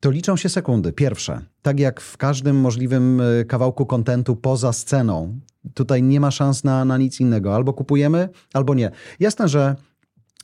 to 0.00 0.10
liczą 0.10 0.36
się 0.36 0.48
sekundy. 0.48 0.92
Pierwsze, 0.92 1.40
tak 1.62 1.80
jak 1.80 2.00
w 2.00 2.16
każdym 2.16 2.60
możliwym 2.60 3.20
e, 3.20 3.44
kawałku 3.44 3.86
kontentu 3.86 4.36
poza 4.36 4.72
sceną, 4.72 5.40
tutaj 5.74 6.02
nie 6.02 6.20
ma 6.20 6.30
szans 6.30 6.64
na, 6.64 6.84
na 6.84 6.98
nic 6.98 7.20
innego. 7.20 7.54
Albo 7.54 7.72
kupujemy, 7.72 8.28
albo 8.52 8.74
nie. 8.74 8.90
Jasne, 9.20 9.48
że 9.48 9.76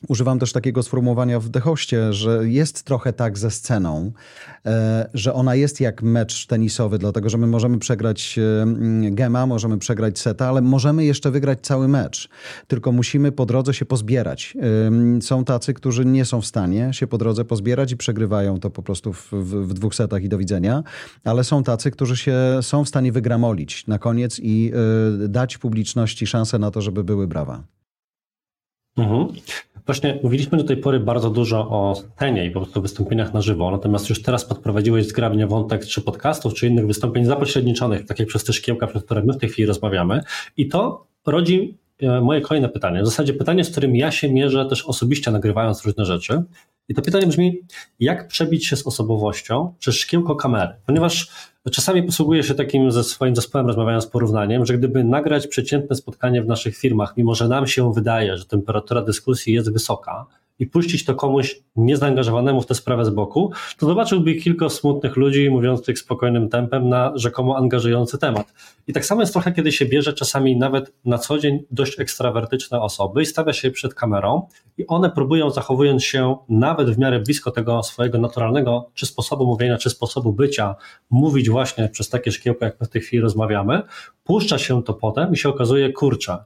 Używam 0.07 0.39
też 0.39 0.53
takiego 0.53 0.83
sformułowania 0.83 1.39
w 1.39 1.49
Dehoście, 1.49 2.13
że 2.13 2.49
jest 2.49 2.83
trochę 2.83 3.13
tak 3.13 3.37
ze 3.37 3.51
sceną, 3.51 4.11
e, 4.65 5.09
że 5.13 5.33
ona 5.33 5.55
jest 5.55 5.81
jak 5.81 6.03
mecz 6.03 6.45
tenisowy, 6.47 6.99
dlatego 6.99 7.29
że 7.29 7.37
my 7.37 7.47
możemy 7.47 7.77
przegrać 7.77 8.39
e, 8.39 9.11
gema, 9.11 9.45
możemy 9.45 9.77
przegrać 9.77 10.19
seta, 10.19 10.47
ale 10.47 10.61
możemy 10.61 11.05
jeszcze 11.05 11.31
wygrać 11.31 11.59
cały 11.61 11.87
mecz. 11.87 12.29
Tylko 12.67 12.91
musimy 12.91 13.31
po 13.31 13.45
drodze 13.45 13.73
się 13.73 13.85
pozbierać. 13.85 14.57
E, 15.17 15.21
są 15.21 15.45
tacy, 15.45 15.73
którzy 15.73 16.05
nie 16.05 16.25
są 16.25 16.41
w 16.41 16.45
stanie 16.45 16.93
się 16.93 17.07
po 17.07 17.17
drodze 17.17 17.45
pozbierać 17.45 17.91
i 17.91 17.97
przegrywają 17.97 18.59
to 18.59 18.69
po 18.69 18.83
prostu 18.83 19.13
w, 19.13 19.31
w, 19.31 19.67
w 19.67 19.73
dwóch 19.73 19.95
setach 19.95 20.23
i 20.23 20.29
do 20.29 20.37
widzenia, 20.37 20.83
ale 21.23 21.43
są 21.43 21.63
tacy, 21.63 21.91
którzy 21.91 22.17
się 22.17 22.35
są 22.61 22.85
w 22.85 22.87
stanie 22.87 23.11
wygramolić 23.11 23.87
na 23.87 23.99
koniec 23.99 24.39
i 24.43 24.71
dać 25.27 25.57
publiczności 25.57 26.27
szansę 26.27 26.59
na 26.59 26.71
to, 26.71 26.81
żeby 26.81 27.03
były 27.03 27.27
brawa. 27.27 27.63
Mhm. 28.97 29.27
Właśnie 29.85 30.19
mówiliśmy 30.23 30.57
do 30.57 30.63
tej 30.63 30.77
pory 30.77 30.99
bardzo 30.99 31.29
dużo 31.29 31.59
o 31.69 31.95
scenie 31.95 32.45
i 32.45 32.51
po 32.51 32.59
prostu 32.61 32.81
wystąpieniach 32.81 33.33
na 33.33 33.41
żywo, 33.41 33.71
natomiast 33.71 34.09
już 34.09 34.21
teraz 34.21 34.45
podprowadziłeś 34.45 35.07
zgrabnie 35.07 35.47
wątek 35.47 35.85
czy 35.85 36.01
podcastów, 36.01 36.53
czy 36.53 36.67
innych 36.67 36.87
wystąpień 36.87 37.25
zapośredniczonych, 37.25 38.05
tak 38.05 38.19
jak 38.19 38.27
przez 38.27 38.43
te 38.43 38.53
szkiełka, 38.53 38.87
przez 38.87 39.03
które 39.03 39.23
my 39.23 39.33
w 39.33 39.37
tej 39.37 39.49
chwili 39.49 39.65
rozmawiamy. 39.65 40.21
I 40.57 40.67
to 40.67 41.07
rodzi 41.25 41.77
e, 42.01 42.21
moje 42.21 42.41
kolejne 42.41 42.69
pytanie. 42.69 43.01
W 43.01 43.05
zasadzie 43.05 43.33
pytanie, 43.33 43.63
z 43.63 43.71
którym 43.71 43.95
ja 43.95 44.11
się 44.11 44.33
mierzę 44.33 44.65
też 44.65 44.85
osobiście 44.85 45.31
nagrywając 45.31 45.85
różne 45.85 46.05
rzeczy. 46.05 46.43
I 46.89 46.93
to 46.93 47.01
pytanie 47.01 47.27
brzmi, 47.27 47.61
jak 47.99 48.27
przebić 48.27 48.67
się 48.67 48.75
z 48.75 48.87
osobowością 48.87 49.73
przez 49.79 49.95
szkiełko 49.95 50.35
kamery? 50.35 50.73
Ponieważ 50.85 51.31
czasami 51.71 52.03
posługuję 52.03 52.43
się 52.43 52.53
takim 52.53 52.91
ze 52.91 53.03
swoim 53.03 53.35
zespołem, 53.35 53.67
rozmawiając 53.67 54.07
porównaniem, 54.07 54.65
że 54.65 54.77
gdyby 54.77 55.03
nagrać 55.03 55.47
przeciętne 55.47 55.95
spotkanie 55.95 56.41
w 56.41 56.47
naszych 56.47 56.77
firmach, 56.77 57.13
mimo 57.17 57.35
że 57.35 57.47
nam 57.47 57.67
się 57.67 57.93
wydaje, 57.93 58.37
że 58.37 58.45
temperatura 58.45 59.01
dyskusji 59.01 59.53
jest 59.53 59.73
wysoka, 59.73 60.25
i 60.59 60.67
puścić 60.67 61.05
to 61.05 61.15
komuś 61.15 61.61
niezaangażowanemu 61.75 62.61
w 62.61 62.65
tę 62.65 62.75
sprawę 62.75 63.05
z 63.05 63.09
boku, 63.09 63.51
to 63.77 63.85
zobaczyłby 63.85 64.35
kilka 64.35 64.69
smutnych 64.69 65.15
ludzi 65.15 65.49
mówiących 65.49 65.99
spokojnym 65.99 66.49
tempem 66.49 66.89
na 66.89 67.11
rzekomo 67.15 67.57
angażujący 67.57 68.17
temat. 68.17 68.53
I 68.87 68.93
tak 68.93 69.05
samo 69.05 69.21
jest 69.21 69.33
trochę, 69.33 69.51
kiedy 69.51 69.71
się 69.71 69.85
bierze 69.85 70.13
czasami 70.13 70.57
nawet 70.57 70.93
na 71.05 71.17
co 71.17 71.37
dzień 71.37 71.63
dość 71.71 71.99
ekstrawertyczne 71.99 72.81
osoby 72.81 73.21
i 73.21 73.25
stawia 73.25 73.53
się 73.53 73.71
przed 73.71 73.93
kamerą 73.93 74.47
i 74.77 74.87
one 74.87 75.09
próbują, 75.09 75.49
zachowując 75.49 76.03
się 76.03 76.37
nawet 76.49 76.89
w 76.89 76.97
miarę 76.97 77.19
blisko 77.19 77.51
tego 77.51 77.83
swojego 77.83 78.17
naturalnego 78.17 78.89
czy 78.93 79.05
sposobu 79.05 79.45
mówienia, 79.45 79.77
czy 79.77 79.89
sposobu 79.89 80.33
bycia, 80.33 80.75
mówić 81.09 81.49
właśnie 81.49 81.89
przez 81.89 82.09
takie 82.09 82.31
szkiełko, 82.31 82.65
jak 82.65 82.79
my 82.79 82.85
w 82.85 82.89
tej 82.89 83.01
chwili 83.01 83.21
rozmawiamy, 83.21 83.81
puszcza 84.23 84.57
się 84.57 84.83
to 84.83 84.93
potem 84.93 85.33
i 85.33 85.37
się 85.37 85.49
okazuje, 85.49 85.93
kurczę, 85.93 86.37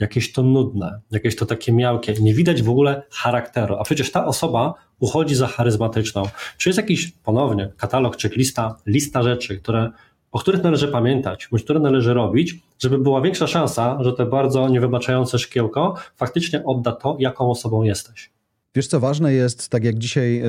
jakieś 0.00 0.32
to 0.32 0.42
nudne, 0.42 1.00
jakieś 1.10 1.36
to 1.36 1.46
takie 1.46 1.72
miałkie, 1.72 2.14
nie 2.20 2.34
widać 2.34 2.62
w 2.62 2.70
ogóle 2.70 3.02
charakteru, 3.10 3.76
a 3.78 3.84
przecież 3.84 4.12
ta 4.12 4.26
osoba 4.26 4.74
uchodzi 5.00 5.34
za 5.34 5.46
charyzmatyczną. 5.46 6.22
Czy 6.58 6.68
jest 6.68 6.76
jakiś, 6.76 7.12
ponownie, 7.12 7.72
katalog, 7.76 8.16
czy 8.16 8.28
lista, 8.28 8.76
lista 8.86 9.22
rzeczy, 9.22 9.58
które, 9.58 9.90
o 10.32 10.38
których 10.38 10.62
należy 10.62 10.88
pamiętać, 10.88 11.48
bądź 11.50 11.64
które 11.64 11.80
należy 11.80 12.14
robić, 12.14 12.54
żeby 12.78 12.98
była 12.98 13.20
większa 13.20 13.46
szansa, 13.46 13.98
że 14.00 14.12
to 14.12 14.26
bardzo 14.26 14.68
niewybaczające 14.68 15.38
szkiełko 15.38 15.94
faktycznie 16.16 16.64
odda 16.64 16.92
to, 16.92 17.16
jaką 17.18 17.50
osobą 17.50 17.82
jesteś? 17.82 18.30
Wiesz 18.74 18.86
co, 18.86 19.00
ważne 19.00 19.32
jest, 19.32 19.68
tak 19.68 19.84
jak 19.84 19.98
dzisiaj 19.98 20.42
y, 20.42 20.46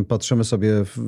y, 0.00 0.04
patrzymy 0.04 0.44
sobie 0.44 0.84
w, 0.84 0.98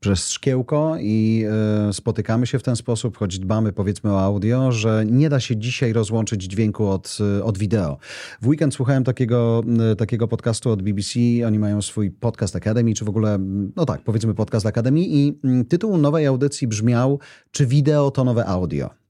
przez 0.00 0.30
szkiełko 0.30 0.96
i 1.00 1.44
y, 1.90 1.92
spotykamy 1.92 2.46
się 2.46 2.58
w 2.58 2.62
ten 2.62 2.76
sposób, 2.76 3.16
choć 3.16 3.38
dbamy 3.38 3.72
powiedzmy 3.72 4.12
o 4.12 4.20
audio, 4.20 4.72
że 4.72 5.04
nie 5.10 5.28
da 5.28 5.40
się 5.40 5.56
dzisiaj 5.56 5.92
rozłączyć 5.92 6.42
dźwięku 6.42 6.88
od, 6.88 7.18
od 7.42 7.58
wideo. 7.58 7.98
W 8.42 8.46
weekend 8.48 8.74
słuchałem 8.74 9.04
takiego, 9.04 9.62
takiego 9.98 10.28
podcastu 10.28 10.70
od 10.70 10.82
BBC, 10.82 11.20
oni 11.46 11.58
mają 11.58 11.82
swój 11.82 12.10
podcast 12.10 12.56
Academy, 12.56 12.94
czy 12.94 13.04
w 13.04 13.08
ogóle, 13.08 13.38
no 13.76 13.86
tak, 13.86 14.02
powiedzmy 14.04 14.34
podcast 14.34 14.66
Academy 14.66 15.00
i 15.00 15.38
tytuł 15.68 15.98
nowej 15.98 16.26
audycji 16.26 16.68
brzmiał, 16.68 17.18
czy 17.50 17.66
wideo 17.66 18.10
to 18.10 18.24
nowe 18.24 18.46
audio? 18.46 19.05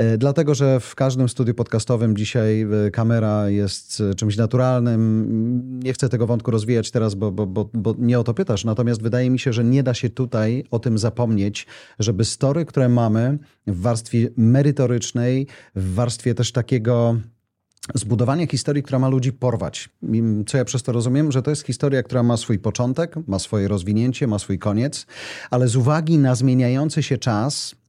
E, 0.00 0.18
dlatego, 0.18 0.54
że 0.54 0.80
w 0.80 0.94
każdym 0.94 1.28
studiu 1.28 1.54
podcastowym 1.54 2.16
dzisiaj 2.16 2.66
e, 2.86 2.90
kamera 2.90 3.50
jest 3.50 4.02
e, 4.10 4.14
czymś 4.14 4.36
naturalnym. 4.36 5.80
Nie 5.84 5.92
chcę 5.92 6.08
tego 6.08 6.26
wątku 6.26 6.50
rozwijać 6.50 6.90
teraz, 6.90 7.14
bo, 7.14 7.32
bo, 7.32 7.46
bo, 7.46 7.70
bo 7.74 7.94
nie 7.98 8.18
o 8.18 8.24
to 8.24 8.34
pytasz. 8.34 8.64
Natomiast 8.64 9.02
wydaje 9.02 9.30
mi 9.30 9.38
się, 9.38 9.52
że 9.52 9.64
nie 9.64 9.82
da 9.82 9.94
się 9.94 10.10
tutaj 10.10 10.64
o 10.70 10.78
tym 10.78 10.98
zapomnieć, 10.98 11.66
żeby 11.98 12.24
story, 12.24 12.64
które 12.64 12.88
mamy 12.88 13.38
w 13.66 13.80
warstwie 13.80 14.28
merytorycznej, 14.36 15.46
w 15.74 15.94
warstwie 15.94 16.34
też 16.34 16.52
takiego 16.52 17.16
zbudowania 17.94 18.46
historii, 18.46 18.82
która 18.82 18.98
ma 18.98 19.08
ludzi 19.08 19.32
porwać. 19.32 19.88
Co 20.46 20.58
ja 20.58 20.64
przez 20.64 20.82
to 20.82 20.92
rozumiem? 20.92 21.32
Że 21.32 21.42
to 21.42 21.50
jest 21.50 21.66
historia, 21.66 22.02
która 22.02 22.22
ma 22.22 22.36
swój 22.36 22.58
początek, 22.58 23.14
ma 23.26 23.38
swoje 23.38 23.68
rozwinięcie, 23.68 24.26
ma 24.26 24.38
swój 24.38 24.58
koniec, 24.58 25.06
ale 25.50 25.68
z 25.68 25.76
uwagi 25.76 26.18
na 26.18 26.34
zmieniający 26.34 27.02
się 27.02 27.18
czas, 27.18 27.79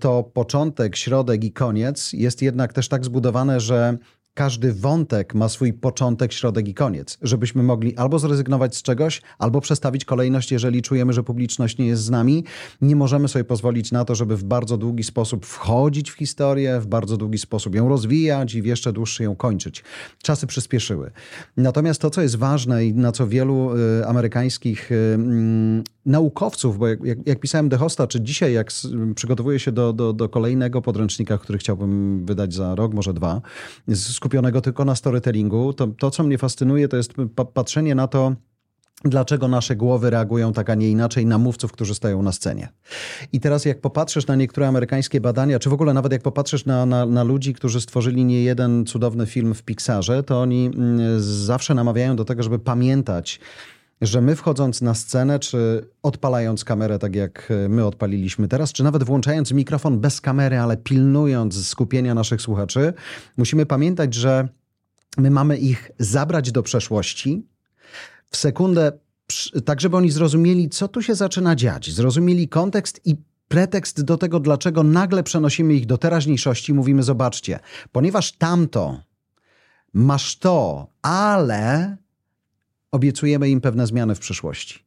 to 0.00 0.22
początek, 0.22 0.96
środek 0.96 1.44
i 1.44 1.52
koniec. 1.52 2.12
Jest 2.12 2.42
jednak 2.42 2.72
też 2.72 2.88
tak 2.88 3.04
zbudowane, 3.04 3.60
że 3.60 3.98
każdy 4.34 4.72
wątek 4.72 5.34
ma 5.34 5.48
swój 5.48 5.72
początek, 5.72 6.32
środek 6.32 6.68
i 6.68 6.74
koniec, 6.74 7.18
żebyśmy 7.22 7.62
mogli 7.62 7.96
albo 7.96 8.18
zrezygnować 8.18 8.76
z 8.76 8.82
czegoś, 8.82 9.22
albo 9.38 9.60
przestawić 9.60 10.04
kolejność, 10.04 10.52
jeżeli 10.52 10.82
czujemy, 10.82 11.12
że 11.12 11.22
publiczność 11.22 11.78
nie 11.78 11.86
jest 11.86 12.02
z 12.02 12.10
nami. 12.10 12.44
Nie 12.80 12.96
możemy 12.96 13.28
sobie 13.28 13.44
pozwolić 13.44 13.92
na 13.92 14.04
to, 14.04 14.14
żeby 14.14 14.36
w 14.36 14.44
bardzo 14.44 14.76
długi 14.76 15.04
sposób 15.04 15.46
wchodzić 15.46 16.10
w 16.10 16.14
historię, 16.14 16.80
w 16.80 16.86
bardzo 16.86 17.16
długi 17.16 17.38
sposób 17.38 17.74
ją 17.74 17.88
rozwijać 17.88 18.54
i 18.54 18.62
w 18.62 18.66
jeszcze 18.66 18.92
dłuższy 18.92 19.22
ją 19.22 19.36
kończyć. 19.36 19.84
Czasy 20.22 20.46
przyspieszyły. 20.46 21.10
Natomiast 21.56 22.00
to, 22.00 22.10
co 22.10 22.22
jest 22.22 22.36
ważne 22.36 22.86
i 22.86 22.94
na 22.94 23.12
co 23.12 23.26
wielu 23.26 23.76
y, 23.76 24.06
amerykańskich 24.06 24.92
y, 24.92 24.94
mm, 25.14 25.84
naukowców, 26.06 26.78
bo 26.78 26.88
jak, 26.88 27.04
jak, 27.04 27.18
jak 27.26 27.40
pisałem 27.40 27.70
czy 28.08 28.20
dzisiaj, 28.20 28.52
jak 28.52 28.70
przygotowuję 29.14 29.58
się 29.58 29.72
do, 29.72 29.92
do, 29.92 30.12
do 30.12 30.28
kolejnego 30.28 30.82
podręcznika, 30.82 31.38
który 31.38 31.58
chciałbym 31.58 32.24
wydać 32.26 32.54
za 32.54 32.74
rok, 32.74 32.94
może 32.94 33.14
dwa, 33.14 33.40
skupionego 34.20 34.60
tylko 34.60 34.84
na 34.84 34.94
storytellingu, 34.94 35.72
to, 35.72 35.86
to 35.86 36.10
co 36.10 36.22
mnie 36.22 36.38
fascynuje, 36.38 36.88
to 36.88 36.96
jest 36.96 37.12
patrzenie 37.54 37.94
na 37.94 38.06
to, 38.06 38.32
dlaczego 39.04 39.48
nasze 39.48 39.76
głowy 39.76 40.10
reagują 40.10 40.52
tak, 40.52 40.70
a 40.70 40.74
nie 40.74 40.90
inaczej 40.90 41.26
na 41.26 41.38
mówców, 41.38 41.72
którzy 41.72 41.94
stoją 41.94 42.22
na 42.22 42.32
scenie. 42.32 42.68
I 43.32 43.40
teraz 43.40 43.64
jak 43.64 43.80
popatrzysz 43.80 44.26
na 44.26 44.36
niektóre 44.36 44.68
amerykańskie 44.68 45.20
badania, 45.20 45.58
czy 45.58 45.70
w 45.70 45.72
ogóle 45.72 45.94
nawet 45.94 46.12
jak 46.12 46.22
popatrzysz 46.22 46.64
na, 46.64 46.86
na, 46.86 47.06
na 47.06 47.22
ludzi, 47.22 47.54
którzy 47.54 47.80
stworzyli 47.80 48.24
nie 48.24 48.42
jeden 48.42 48.86
cudowny 48.86 49.26
film 49.26 49.54
w 49.54 49.62
Pixarze, 49.62 50.22
to 50.22 50.40
oni 50.40 50.66
mm, 50.66 51.20
zawsze 51.20 51.74
namawiają 51.74 52.16
do 52.16 52.24
tego, 52.24 52.42
żeby 52.42 52.58
pamiętać, 52.58 53.40
że 54.00 54.20
my 54.20 54.36
wchodząc 54.36 54.82
na 54.82 54.94
scenę, 54.94 55.38
czy 55.38 55.88
odpalając 56.02 56.64
kamerę, 56.64 56.98
tak 56.98 57.16
jak 57.16 57.50
e, 57.50 57.68
my 57.68 57.86
odpaliliśmy 57.86 58.48
teraz, 58.48 58.72
czy 58.72 58.84
nawet 58.84 59.04
włączając 59.04 59.52
mikrofon 59.52 60.00
bez 60.00 60.20
kamery, 60.20 60.58
ale 60.58 60.76
pilnując 60.76 61.66
skupienia 61.66 62.14
naszych 62.14 62.42
słuchaczy, 62.42 62.92
musimy 63.36 63.66
pamiętać, 63.66 64.14
że 64.14 64.48
my 65.18 65.30
mamy 65.30 65.58
ich 65.58 65.90
zabrać 65.98 66.52
do 66.52 66.62
przeszłości 66.62 67.46
w 68.30 68.36
sekundę, 68.36 68.92
tak 69.64 69.80
żeby 69.80 69.96
oni 69.96 70.10
zrozumieli, 70.10 70.68
co 70.68 70.88
tu 70.88 71.02
się 71.02 71.14
zaczyna 71.14 71.56
dziać, 71.56 71.90
zrozumieli 71.90 72.48
kontekst 72.48 73.00
i 73.04 73.16
pretekst 73.48 74.02
do 74.02 74.16
tego, 74.16 74.40
dlaczego 74.40 74.82
nagle 74.82 75.22
przenosimy 75.22 75.74
ich 75.74 75.86
do 75.86 75.98
teraźniejszości, 75.98 76.74
mówimy: 76.74 77.02
Zobaczcie, 77.02 77.60
ponieważ 77.92 78.32
tamto 78.32 79.00
masz 79.92 80.38
to, 80.38 80.86
ale 81.02 81.96
obiecujemy 82.92 83.50
im 83.50 83.60
pewne 83.60 83.86
zmiany 83.86 84.14
w 84.14 84.18
przyszłości. 84.18 84.78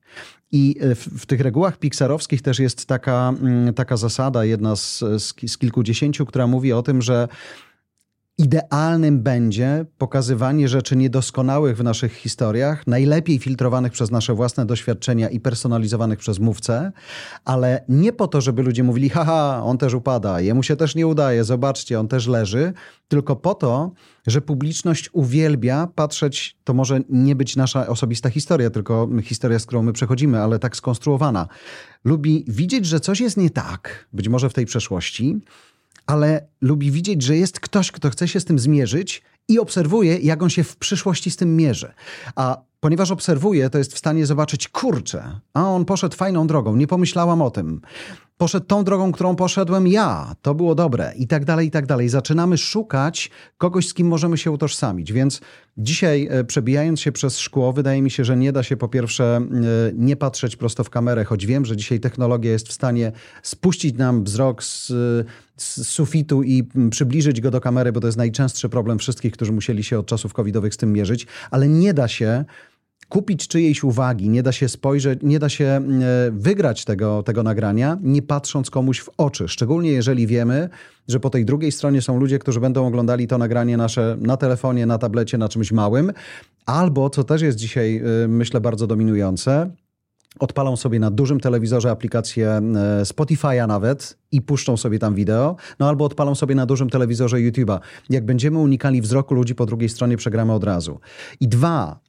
I 0.51 0.75
w, 0.79 1.21
w, 1.21 1.25
tych 1.25 1.41
regułach 1.41 1.77
pixarowskich 1.77 2.41
też 2.41 2.59
jest 2.59 2.85
taka, 2.85 3.33
taka 3.75 3.97
zasada, 3.97 4.45
jedna 4.45 4.75
z, 4.75 4.99
z, 4.99 5.51
z 5.51 5.57
kilkudziesięciu, 5.57 6.25
która 6.25 6.47
mówi 6.47 6.73
o 6.73 6.83
tym, 6.83 7.01
że 7.01 7.27
Idealnym 8.37 9.23
będzie 9.23 9.85
pokazywanie 9.97 10.67
rzeczy 10.67 10.95
niedoskonałych 10.95 11.77
w 11.77 11.83
naszych 11.83 12.13
historiach, 12.13 12.87
najlepiej 12.87 13.39
filtrowanych 13.39 13.91
przez 13.91 14.11
nasze 14.11 14.33
własne 14.33 14.65
doświadczenia 14.65 15.29
i 15.29 15.39
personalizowanych 15.39 16.19
przez 16.19 16.39
mówcę, 16.39 16.91
ale 17.45 17.85
nie 17.89 18.13
po 18.13 18.27
to, 18.27 18.41
żeby 18.41 18.63
ludzie 18.63 18.83
mówili: 18.83 19.09
haha, 19.09 19.61
on 19.63 19.77
też 19.77 19.93
upada, 19.93 20.41
jemu 20.41 20.63
się 20.63 20.75
też 20.75 20.95
nie 20.95 21.07
udaje, 21.07 21.43
zobaczcie, 21.43 21.99
on 21.99 22.07
też 22.07 22.27
leży, 22.27 22.73
tylko 23.07 23.35
po 23.35 23.55
to, 23.55 23.91
że 24.27 24.41
publiczność 24.41 25.09
uwielbia 25.11 25.87
patrzeć, 25.95 26.57
to 26.63 26.73
może 26.73 26.99
nie 27.09 27.35
być 27.35 27.55
nasza 27.55 27.87
osobista 27.87 28.29
historia, 28.29 28.69
tylko 28.69 29.09
historia, 29.23 29.59
z 29.59 29.65
którą 29.65 29.83
my 29.83 29.93
przechodzimy, 29.93 30.39
ale 30.41 30.59
tak 30.59 30.75
skonstruowana. 30.75 31.47
Lubi 32.03 32.45
widzieć, 32.47 32.85
że 32.85 32.99
coś 32.99 33.19
jest 33.19 33.37
nie 33.37 33.49
tak, 33.49 34.07
być 34.13 34.29
może 34.29 34.49
w 34.49 34.53
tej 34.53 34.65
przeszłości, 34.65 35.41
ale 36.05 36.47
lubi 36.61 36.91
widzieć, 36.91 37.21
że 37.21 37.37
jest 37.37 37.59
ktoś, 37.59 37.91
kto 37.91 38.09
chce 38.09 38.27
się 38.27 38.39
z 38.39 38.45
tym 38.45 38.59
zmierzyć 38.59 39.23
i 39.47 39.59
obserwuje, 39.59 40.17
jak 40.17 40.43
on 40.43 40.49
się 40.49 40.63
w 40.63 40.77
przyszłości 40.77 41.31
z 41.31 41.35
tym 41.35 41.55
mierzy. 41.55 41.93
A 42.35 42.57
ponieważ 42.79 43.11
obserwuje, 43.11 43.69
to 43.69 43.77
jest 43.77 43.93
w 43.93 43.97
stanie 43.97 44.25
zobaczyć, 44.25 44.67
kurczę, 44.67 45.39
a 45.53 45.69
on 45.69 45.85
poszedł 45.85 46.15
fajną 46.15 46.47
drogą, 46.47 46.75
nie 46.75 46.87
pomyślałam 46.87 47.41
o 47.41 47.51
tym. 47.51 47.81
Poszedł 48.43 48.65
tą 48.65 48.83
drogą, 48.83 49.11
którą 49.11 49.35
poszedłem 49.35 49.87
ja, 49.87 50.35
to 50.41 50.55
było 50.55 50.75
dobre, 50.75 51.13
i 51.17 51.27
tak 51.27 51.45
dalej, 51.45 51.67
i 51.67 51.71
tak 51.71 51.85
dalej. 51.85 52.09
Zaczynamy 52.09 52.57
szukać 52.57 53.29
kogoś, 53.57 53.87
z 53.87 53.93
kim 53.93 54.07
możemy 54.07 54.37
się 54.37 54.51
utożsamić. 54.51 55.13
Więc 55.13 55.41
dzisiaj, 55.77 56.27
e, 56.31 56.43
przebijając 56.43 57.01
się 57.01 57.11
przez 57.11 57.39
szkło, 57.39 57.73
wydaje 57.73 58.01
mi 58.01 58.11
się, 58.11 58.25
że 58.25 58.37
nie 58.37 58.51
da 58.51 58.63
się 58.63 58.77
po 58.77 58.87
pierwsze 58.87 59.37
e, 59.37 59.47
nie 59.93 60.15
patrzeć 60.15 60.55
prosto 60.55 60.83
w 60.83 60.89
kamerę, 60.89 61.23
choć 61.23 61.45
wiem, 61.45 61.65
że 61.65 61.77
dzisiaj 61.77 61.99
technologia 61.99 62.51
jest 62.51 62.67
w 62.67 62.73
stanie 62.73 63.11
spuścić 63.43 63.97
nam 63.97 64.23
wzrok 64.23 64.63
z, 64.63 64.87
z 65.57 65.87
sufitu 65.87 66.43
i 66.43 66.63
przybliżyć 66.91 67.41
go 67.41 67.51
do 67.51 67.61
kamery, 67.61 67.91
bo 67.91 67.99
to 67.99 68.07
jest 68.07 68.17
najczęstszy 68.17 68.69
problem 68.69 68.99
wszystkich, 68.99 69.33
którzy 69.33 69.51
musieli 69.51 69.83
się 69.83 69.99
od 69.99 70.05
czasów 70.05 70.33
covidowych 70.33 70.73
z 70.73 70.77
tym 70.77 70.93
mierzyć, 70.93 71.27
ale 71.51 71.67
nie 71.67 71.93
da 71.93 72.07
się 72.07 72.45
kupić 73.13 73.47
czyjejś 73.47 73.83
uwagi, 73.83 74.29
nie 74.29 74.43
da 74.43 74.51
się 74.51 74.69
spojrzeć, 74.69 75.19
nie 75.23 75.39
da 75.39 75.49
się 75.49 75.65
e, 75.65 75.81
wygrać 76.31 76.85
tego, 76.85 77.23
tego 77.23 77.43
nagrania, 77.43 77.97
nie 78.01 78.21
patrząc 78.21 78.69
komuś 78.69 78.99
w 78.99 79.09
oczy. 79.17 79.47
Szczególnie 79.47 79.91
jeżeli 79.91 80.27
wiemy, 80.27 80.69
że 81.07 81.19
po 81.19 81.29
tej 81.29 81.45
drugiej 81.45 81.71
stronie 81.71 82.01
są 82.01 82.19
ludzie, 82.19 82.39
którzy 82.39 82.59
będą 82.59 82.87
oglądali 82.87 83.27
to 83.27 83.37
nagranie 83.37 83.77
nasze 83.77 84.17
na 84.19 84.37
telefonie, 84.37 84.85
na 84.85 84.97
tablecie, 84.97 85.37
na 85.37 85.49
czymś 85.49 85.71
małym, 85.71 86.11
albo, 86.65 87.09
co 87.09 87.23
też 87.23 87.41
jest 87.41 87.57
dzisiaj, 87.57 88.01
e, 88.23 88.27
myślę, 88.27 88.61
bardzo 88.61 88.87
dominujące, 88.87 89.71
odpalą 90.39 90.75
sobie 90.75 90.99
na 90.99 91.11
dużym 91.11 91.39
telewizorze 91.39 91.91
aplikację 91.91 92.49
e, 92.49 92.61
Spotify'a 93.03 93.67
nawet 93.67 94.17
i 94.31 94.41
puszczą 94.41 94.77
sobie 94.77 94.99
tam 94.99 95.15
wideo, 95.15 95.55
no 95.79 95.89
albo 95.89 96.05
odpalą 96.05 96.35
sobie 96.35 96.55
na 96.55 96.65
dużym 96.65 96.89
telewizorze 96.89 97.37
YouTube'a. 97.37 97.79
Jak 98.09 98.25
będziemy 98.25 98.59
unikali 98.59 99.01
wzroku 99.01 99.35
ludzi 99.35 99.55
po 99.55 99.65
drugiej 99.65 99.89
stronie, 99.89 100.17
przegramy 100.17 100.53
od 100.53 100.63
razu. 100.63 100.99
I 101.39 101.47
dwa, 101.47 101.99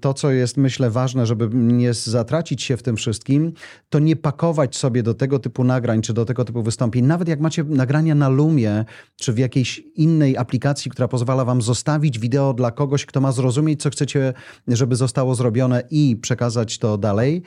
to 0.00 0.14
co 0.14 0.30
jest 0.30 0.56
myślę 0.56 0.90
ważne, 0.90 1.26
żeby 1.26 1.48
nie 1.52 1.94
zatracić 1.94 2.62
się 2.62 2.76
w 2.76 2.82
tym 2.82 2.96
wszystkim, 2.96 3.52
to 3.88 3.98
nie 3.98 4.16
pakować 4.16 4.76
sobie 4.76 5.02
do 5.02 5.14
tego 5.14 5.38
typu 5.38 5.64
nagrań, 5.64 6.02
czy 6.02 6.12
do 6.12 6.24
tego 6.24 6.44
typu 6.44 6.62
wystąpień, 6.62 7.04
nawet 7.04 7.28
jak 7.28 7.40
macie 7.40 7.64
nagrania 7.64 8.14
na 8.14 8.28
Lumie, 8.28 8.84
czy 9.16 9.32
w 9.32 9.38
jakiejś 9.38 9.82
innej 9.94 10.36
aplikacji, 10.36 10.90
która 10.90 11.08
pozwala 11.08 11.44
wam 11.44 11.62
zostawić 11.62 12.18
wideo 12.18 12.54
dla 12.54 12.70
kogoś, 12.70 13.06
kto 13.06 13.20
ma 13.20 13.32
zrozumieć, 13.32 13.82
co 13.82 13.90
chcecie, 13.90 14.32
żeby 14.68 14.96
zostało 14.96 15.34
zrobione 15.34 15.82
i 15.90 16.16
przekazać 16.16 16.78
to 16.78 16.98
dalej, 16.98 17.42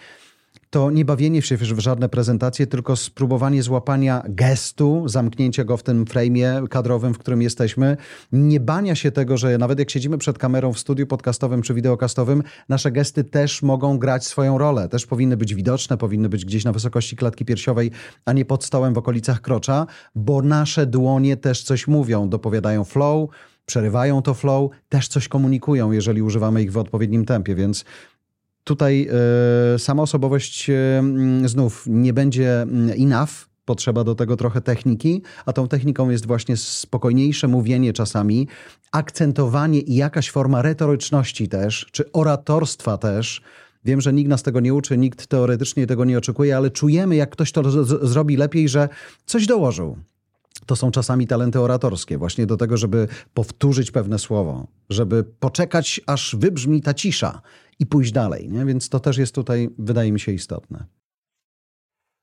to 0.69 0.91
nie 0.91 1.05
bawienie 1.05 1.41
się 1.41 1.57
w 1.57 1.79
żadne 1.79 2.09
prezentacje, 2.09 2.67
tylko 2.67 2.95
spróbowanie 2.95 3.63
złapania 3.63 4.23
gestu, 4.29 5.03
zamknięcia 5.07 5.63
go 5.63 5.77
w 5.77 5.83
tym 5.83 6.05
frame'ie 6.05 6.67
kadrowym, 6.67 7.13
w 7.13 7.17
którym 7.17 7.41
jesteśmy, 7.41 7.97
nie 8.31 8.59
bania 8.59 8.95
się 8.95 9.11
tego, 9.11 9.37
że 9.37 9.57
nawet 9.57 9.79
jak 9.79 9.91
siedzimy 9.91 10.17
przed 10.17 10.37
kamerą 10.37 10.73
w 10.73 10.79
studiu 10.79 11.07
podcastowym 11.07 11.61
czy 11.61 11.73
wideokastowym, 11.73 12.43
nasze 12.69 12.91
gesty 12.91 13.23
też 13.23 13.63
mogą 13.63 13.97
grać 13.97 14.25
swoją 14.25 14.57
rolę, 14.57 14.89
też 14.89 15.05
powinny 15.05 15.37
być 15.37 15.55
widoczne, 15.55 15.97
powinny 15.97 16.29
być 16.29 16.45
gdzieś 16.45 16.65
na 16.65 16.71
wysokości 16.71 17.15
klatki 17.15 17.45
piersiowej, 17.45 17.91
a 18.25 18.33
nie 18.33 18.45
pod 18.45 18.63
stołem 18.63 18.93
w 18.93 18.97
okolicach 18.97 19.41
krocza, 19.41 19.85
bo 20.15 20.41
nasze 20.41 20.85
dłonie 20.85 21.37
też 21.37 21.63
coś 21.63 21.87
mówią, 21.87 22.29
dopowiadają 22.29 22.83
flow, 22.83 23.29
przerywają 23.65 24.21
to 24.21 24.33
flow, 24.33 24.71
też 24.89 25.07
coś 25.07 25.27
komunikują, 25.27 25.91
jeżeli 25.91 26.21
używamy 26.21 26.63
ich 26.63 26.71
w 26.71 26.77
odpowiednim 26.77 27.25
tempie, 27.25 27.55
więc 27.55 27.85
Tutaj 28.67 29.09
y, 29.75 29.79
sama 29.79 30.03
osobowość 30.03 30.69
y, 30.69 31.49
znów 31.49 31.83
nie 31.87 32.13
będzie 32.13 32.65
enough, 32.99 33.29
potrzeba 33.65 34.03
do 34.03 34.15
tego 34.15 34.37
trochę 34.37 34.61
techniki, 34.61 35.21
a 35.45 35.53
tą 35.53 35.67
techniką 35.67 36.09
jest 36.09 36.25
właśnie 36.25 36.57
spokojniejsze 36.57 37.47
mówienie 37.47 37.93
czasami, 37.93 38.47
akcentowanie 38.91 39.79
i 39.79 39.95
jakaś 39.95 40.31
forma 40.31 40.61
retoryczności 40.61 41.47
też, 41.47 41.87
czy 41.91 42.11
oratorstwa 42.11 42.97
też. 42.97 43.41
Wiem, 43.85 44.01
że 44.01 44.13
nikt 44.13 44.29
nas 44.29 44.43
tego 44.43 44.59
nie 44.59 44.73
uczy, 44.73 44.97
nikt 44.97 45.27
teoretycznie 45.27 45.87
tego 45.87 46.05
nie 46.05 46.17
oczekuje, 46.17 46.57
ale 46.57 46.71
czujemy, 46.71 47.15
jak 47.15 47.29
ktoś 47.29 47.51
to 47.51 47.83
zrobi 48.07 48.37
lepiej, 48.37 48.69
że 48.69 48.89
coś 49.25 49.45
dołożył. 49.45 49.97
To 50.65 50.75
są 50.75 50.91
czasami 50.91 51.27
talenty 51.27 51.59
oratorskie, 51.59 52.17
właśnie 52.17 52.45
do 52.45 52.57
tego, 52.57 52.77
żeby 52.77 53.07
powtórzyć 53.33 53.91
pewne 53.91 54.19
słowo, 54.19 54.67
żeby 54.89 55.23
poczekać, 55.23 56.01
aż 56.05 56.35
wybrzmi 56.39 56.81
ta 56.81 56.93
cisza 56.93 57.41
i 57.79 57.85
pójść 57.85 58.11
dalej. 58.11 58.49
Nie? 58.49 58.65
Więc 58.65 58.89
to 58.89 58.99
też 58.99 59.17
jest 59.17 59.35
tutaj, 59.35 59.69
wydaje 59.77 60.11
mi 60.11 60.19
się, 60.19 60.31
istotne. 60.31 60.85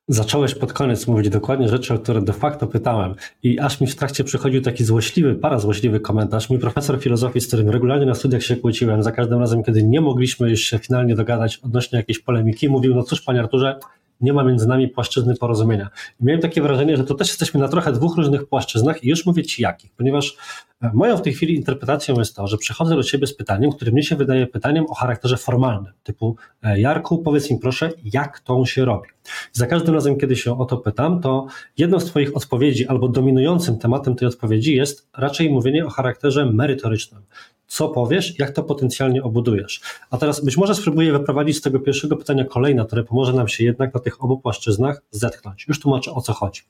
Zacząłeś 0.08 0.54
pod 0.54 0.72
koniec 0.72 1.06
mówić 1.06 1.28
dokładnie 1.28 1.68
rzeczy, 1.68 1.94
o 1.94 1.98
które 1.98 2.22
de 2.22 2.32
facto 2.32 2.66
pytałem 2.66 3.14
i 3.42 3.58
aż 3.58 3.80
mi 3.80 3.86
w 3.86 3.96
trakcie 3.96 4.24
przychodził 4.24 4.62
taki 4.62 4.84
złośliwy, 4.84 5.34
parazłośliwy 5.34 6.00
komentarz. 6.00 6.50
Mój 6.50 6.58
profesor 6.58 7.00
filozofii, 7.00 7.40
z 7.40 7.46
którym 7.46 7.70
regularnie 7.70 8.06
na 8.06 8.14
studiach 8.14 8.42
się 8.42 8.56
kłóciłem, 8.56 9.02
za 9.02 9.12
każdym 9.12 9.38
razem, 9.38 9.62
kiedy 9.62 9.82
nie 9.82 10.00
mogliśmy 10.00 10.50
już 10.50 10.60
się 10.60 10.78
finalnie 10.78 11.14
dogadać 11.14 11.56
odnośnie 11.56 11.98
jakiejś 11.98 12.18
polemiki, 12.18 12.68
mówił, 12.68 12.94
no 12.94 13.02
cóż 13.02 13.22
panie 13.22 13.40
Arturze, 13.40 13.78
nie 14.24 14.32
ma 14.32 14.44
między 14.44 14.68
nami 14.68 14.88
płaszczyzny 14.88 15.36
porozumienia. 15.36 15.88
I 16.20 16.24
miałem 16.24 16.40
takie 16.40 16.62
wrażenie, 16.62 16.96
że 16.96 17.04
to 17.04 17.14
też 17.14 17.28
jesteśmy 17.28 17.60
na 17.60 17.68
trochę 17.68 17.92
dwóch 17.92 18.16
różnych 18.16 18.46
płaszczyznach 18.46 19.04
i 19.04 19.08
już 19.08 19.26
mówię 19.26 19.42
Ci 19.42 19.62
jakich, 19.62 19.92
ponieważ 19.92 20.36
e, 20.82 20.90
moją 20.94 21.16
w 21.16 21.22
tej 21.22 21.32
chwili 21.32 21.54
interpretacją 21.54 22.14
jest 22.18 22.36
to, 22.36 22.46
że 22.46 22.58
przychodzę 22.58 22.96
do 22.96 23.02
Ciebie 23.02 23.26
z 23.26 23.36
pytaniem, 23.36 23.72
które 23.72 23.92
mnie 23.92 24.02
się 24.02 24.16
wydaje 24.16 24.46
pytaniem 24.46 24.84
o 24.88 24.94
charakterze 24.94 25.36
formalnym, 25.36 25.92
typu 26.02 26.36
e, 26.62 26.80
Jarku, 26.80 27.18
powiedz 27.18 27.50
mi 27.50 27.58
proszę, 27.58 27.90
jak 28.04 28.40
to 28.40 28.64
się 28.64 28.84
robi. 28.84 29.08
Za 29.52 29.66
każdym 29.66 29.94
razem, 29.94 30.16
kiedy 30.16 30.36
się 30.36 30.58
o 30.58 30.64
to 30.64 30.76
pytam, 30.76 31.20
to 31.20 31.46
jedną 31.78 32.00
z 32.00 32.04
Twoich 32.04 32.36
odpowiedzi 32.36 32.86
albo 32.86 33.08
dominującym 33.08 33.78
tematem 33.78 34.14
tej 34.14 34.28
odpowiedzi 34.28 34.74
jest 34.74 35.08
raczej 35.16 35.50
mówienie 35.50 35.86
o 35.86 35.90
charakterze 35.90 36.46
merytorycznym 36.46 37.22
co 37.66 37.88
powiesz, 37.88 38.38
jak 38.38 38.50
to 38.50 38.62
potencjalnie 38.62 39.22
obudujesz. 39.22 39.80
A 40.10 40.18
teraz 40.18 40.44
być 40.44 40.56
może 40.56 40.74
spróbuję 40.74 41.12
wyprowadzić 41.12 41.56
z 41.56 41.60
tego 41.60 41.80
pierwszego 41.80 42.16
pytania 42.16 42.44
kolejne, 42.44 42.84
które 42.86 43.04
pomoże 43.04 43.32
nam 43.32 43.48
się 43.48 43.64
jednak 43.64 43.94
na 43.94 44.00
tych 44.00 44.13
obu 44.20 44.38
płaszczyznach 44.38 45.02
zetknąć. 45.10 45.68
Już 45.68 45.80
tłumaczę 45.80 46.12
o 46.12 46.20
co 46.20 46.32
chodzi. 46.32 46.62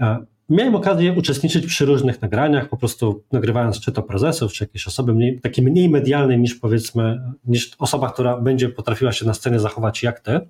E, 0.00 0.24
miałem 0.48 0.74
okazję 0.74 1.12
uczestniczyć 1.12 1.66
przy 1.66 1.84
różnych 1.84 2.22
nagraniach, 2.22 2.68
po 2.68 2.76
prostu 2.76 3.22
nagrywając 3.32 3.80
czy 3.80 3.92
to 3.92 4.02
prezesów, 4.02 4.52
czy 4.52 4.64
jakieś 4.64 4.86
osoby 4.86 5.14
mniej, 5.14 5.40
takie 5.40 5.62
mniej 5.62 5.88
medialne 5.88 6.38
niż 6.38 6.54
powiedzmy, 6.54 7.20
niż 7.44 7.70
osoba, 7.78 8.12
która 8.12 8.36
będzie 8.36 8.68
potrafiła 8.68 9.12
się 9.12 9.26
na 9.26 9.34
scenie 9.34 9.60
zachować 9.60 10.02
jak 10.02 10.20
ty. 10.20 10.40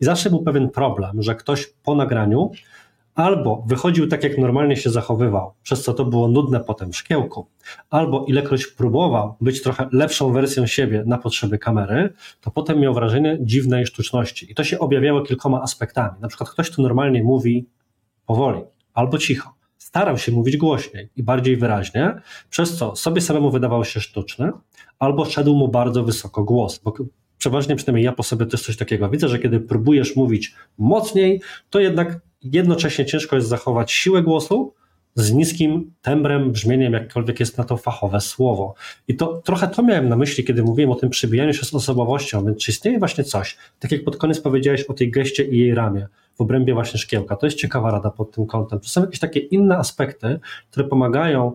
I 0.00 0.04
zawsze 0.04 0.30
był 0.30 0.42
pewien 0.42 0.70
problem, 0.70 1.22
że 1.22 1.34
ktoś 1.34 1.66
po 1.66 1.94
nagraniu 1.94 2.50
albo 3.16 3.64
wychodził 3.66 4.08
tak, 4.08 4.24
jak 4.24 4.38
normalnie 4.38 4.76
się 4.76 4.90
zachowywał, 4.90 5.52
przez 5.62 5.82
co 5.82 5.94
to 5.94 6.04
było 6.04 6.28
nudne 6.28 6.60
potem 6.60 6.92
szkiełku, 6.92 7.46
albo 7.90 8.24
ilekroć 8.24 8.66
próbował 8.66 9.34
być 9.40 9.62
trochę 9.62 9.88
lepszą 9.92 10.32
wersją 10.32 10.66
siebie 10.66 11.02
na 11.06 11.18
potrzeby 11.18 11.58
kamery, 11.58 12.12
to 12.40 12.50
potem 12.50 12.80
miał 12.80 12.94
wrażenie 12.94 13.38
dziwnej 13.40 13.86
sztuczności. 13.86 14.52
I 14.52 14.54
to 14.54 14.64
się 14.64 14.78
objawiało 14.78 15.22
kilkoma 15.22 15.62
aspektami. 15.62 16.20
Na 16.20 16.28
przykład 16.28 16.50
ktoś 16.50 16.70
tu 16.70 16.82
normalnie 16.82 17.22
mówi 17.22 17.66
powoli 18.26 18.60
albo 18.94 19.18
cicho. 19.18 19.54
Starał 19.78 20.18
się 20.18 20.32
mówić 20.32 20.56
głośniej 20.56 21.08
i 21.16 21.22
bardziej 21.22 21.56
wyraźnie, 21.56 22.14
przez 22.50 22.76
co 22.76 22.96
sobie 22.96 23.20
samemu 23.20 23.50
wydawał 23.50 23.84
się 23.84 24.00
sztuczny, 24.00 24.52
albo 24.98 25.24
szedł 25.24 25.54
mu 25.54 25.68
bardzo 25.68 26.04
wysoko 26.04 26.44
głos, 26.44 26.78
bo 26.78 26.92
przeważnie 27.38 27.76
przynajmniej 27.76 28.04
ja 28.04 28.12
po 28.12 28.22
sobie 28.22 28.46
też 28.46 28.62
coś 28.62 28.76
takiego 28.76 29.08
widzę, 29.08 29.28
że 29.28 29.38
kiedy 29.38 29.60
próbujesz 29.60 30.16
mówić 30.16 30.54
mocniej, 30.78 31.40
to 31.70 31.80
jednak 31.80 32.20
jednocześnie 32.52 33.06
ciężko 33.06 33.36
jest 33.36 33.48
zachować 33.48 33.92
siłę 33.92 34.22
głosu 34.22 34.74
z 35.14 35.32
niskim 35.32 35.92
tembrem, 36.02 36.52
brzmieniem, 36.52 36.92
jakkolwiek 36.92 37.40
jest 37.40 37.58
na 37.58 37.64
to 37.64 37.76
fachowe 37.76 38.20
słowo. 38.20 38.74
I 39.08 39.16
to 39.16 39.42
trochę 39.44 39.68
to 39.68 39.82
miałem 39.82 40.08
na 40.08 40.16
myśli, 40.16 40.44
kiedy 40.44 40.62
mówiłem 40.62 40.90
o 40.90 40.94
tym 40.94 41.10
przybijaniu 41.10 41.54
się 41.54 41.64
z 41.64 41.74
osobowością, 41.74 42.44
więc 42.44 42.58
czy 42.58 42.70
istnieje 42.70 42.98
właśnie 42.98 43.24
coś, 43.24 43.56
tak 43.78 43.92
jak 43.92 44.04
pod 44.04 44.16
koniec 44.16 44.40
powiedziałeś 44.40 44.82
o 44.82 44.94
tej 44.94 45.10
geście 45.10 45.44
i 45.44 45.58
jej 45.58 45.74
ramie, 45.74 46.06
w 46.34 46.40
obrębie 46.40 46.74
właśnie 46.74 47.00
szkiełka. 47.00 47.36
To 47.36 47.46
jest 47.46 47.58
ciekawa 47.58 47.90
rada 47.90 48.10
pod 48.10 48.30
tym 48.30 48.46
kątem. 48.46 48.80
To 48.80 48.88
są 48.88 49.00
jakieś 49.00 49.20
takie 49.20 49.40
inne 49.40 49.78
aspekty, 49.78 50.40
które 50.70 50.88
pomagają 50.88 51.52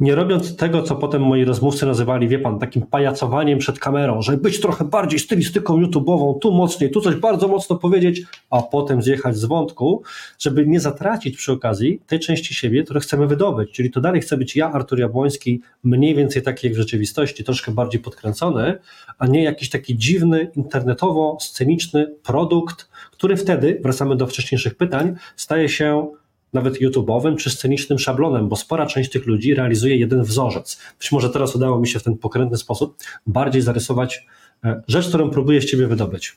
nie 0.00 0.14
robiąc 0.14 0.56
tego, 0.56 0.82
co 0.82 0.96
potem 0.96 1.22
moi 1.22 1.44
rozmówcy 1.44 1.86
nazywali, 1.86 2.28
wie 2.28 2.38
pan, 2.38 2.58
takim 2.58 2.82
pajacowaniem 2.82 3.58
przed 3.58 3.78
kamerą, 3.78 4.22
żeby 4.22 4.38
być 4.38 4.60
trochę 4.60 4.84
bardziej 4.84 5.18
stylistyką 5.18 5.80
YouTube'ową, 5.80 6.38
tu 6.38 6.52
mocniej, 6.52 6.90
tu 6.90 7.00
coś 7.00 7.14
bardzo 7.14 7.48
mocno 7.48 7.76
powiedzieć, 7.76 8.22
a 8.50 8.62
potem 8.62 9.02
zjechać 9.02 9.36
z 9.36 9.44
wątku, 9.44 10.02
żeby 10.38 10.66
nie 10.66 10.80
zatracić 10.80 11.36
przy 11.36 11.52
okazji 11.52 12.00
tej 12.06 12.20
części 12.20 12.54
siebie, 12.54 12.84
które 12.84 13.00
chcemy 13.00 13.26
wydobyć. 13.26 13.70
Czyli 13.70 13.90
to 13.90 14.00
dalej 14.00 14.20
chcę 14.20 14.36
być 14.36 14.56
ja, 14.56 14.72
Artur 14.72 14.98
Jabłoński, 14.98 15.60
mniej 15.84 16.14
więcej 16.14 16.42
taki 16.42 16.66
jak 16.66 16.74
w 16.76 16.78
rzeczywistości, 16.78 17.44
troszkę 17.44 17.72
bardziej 17.72 18.00
podkręcony, 18.00 18.78
a 19.18 19.26
nie 19.26 19.42
jakiś 19.42 19.70
taki 19.70 19.96
dziwny, 19.98 20.50
internetowo-sceniczny 20.56 22.06
produkt, 22.22 22.88
który 23.12 23.36
wtedy, 23.36 23.80
wracamy 23.82 24.16
do 24.16 24.26
wcześniejszych 24.26 24.74
pytań, 24.74 25.14
staje 25.36 25.68
się 25.68 26.08
nawet 26.54 26.80
YouTube'owym 26.80 27.36
czy 27.36 27.50
scenicznym 27.50 27.98
szablonem, 27.98 28.48
bo 28.48 28.56
spora 28.56 28.86
część 28.86 29.10
tych 29.10 29.26
ludzi 29.26 29.54
realizuje 29.54 29.96
jeden 29.96 30.22
wzorzec. 30.22 30.78
Być 30.98 31.12
może 31.12 31.30
teraz 31.30 31.56
udało 31.56 31.80
mi 31.80 31.88
się 31.88 31.98
w 31.98 32.02
ten 32.02 32.18
pokrętny 32.18 32.56
sposób 32.56 32.96
bardziej 33.26 33.62
zarysować 33.62 34.26
e, 34.64 34.82
rzecz, 34.88 35.08
którą 35.08 35.30
próbuję 35.30 35.60
z 35.60 35.64
ciebie 35.64 35.86
wydobyć. 35.86 36.36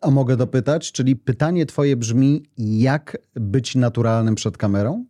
A 0.00 0.10
mogę 0.10 0.36
dopytać, 0.36 0.92
czyli 0.92 1.16
pytanie 1.16 1.66
twoje 1.66 1.96
brzmi, 1.96 2.42
jak 2.58 3.18
być 3.34 3.74
naturalnym 3.74 4.34
przed 4.34 4.56
kamerą? 4.56 5.04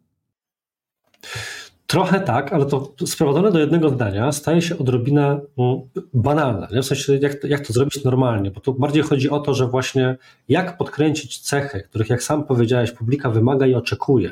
Trochę 1.90 2.20
tak, 2.20 2.52
ale 2.52 2.66
to 2.66 2.94
sprowadzone 3.06 3.52
do 3.52 3.58
jednego 3.58 3.88
zdania 3.88 4.32
staje 4.32 4.62
się 4.62 4.78
odrobinę 4.78 5.40
mm, 5.58 5.80
banalne. 6.14 6.82
W 6.82 6.86
sensie, 6.86 7.16
jak, 7.16 7.44
jak 7.44 7.66
to 7.66 7.72
zrobić 7.72 8.04
normalnie, 8.04 8.50
bo 8.50 8.60
tu 8.60 8.74
bardziej 8.74 9.02
chodzi 9.02 9.30
o 9.30 9.40
to, 9.40 9.54
że 9.54 9.66
właśnie 9.66 10.16
jak 10.48 10.76
podkręcić 10.76 11.38
cechy, 11.40 11.80
których, 11.80 12.08
jak 12.08 12.22
sam 12.22 12.44
powiedziałeś, 12.44 12.90
publika 12.90 13.30
wymaga 13.30 13.66
i 13.66 13.74
oczekuje, 13.74 14.30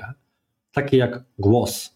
takie 0.73 0.97
jak 0.97 1.25
głos, 1.39 1.95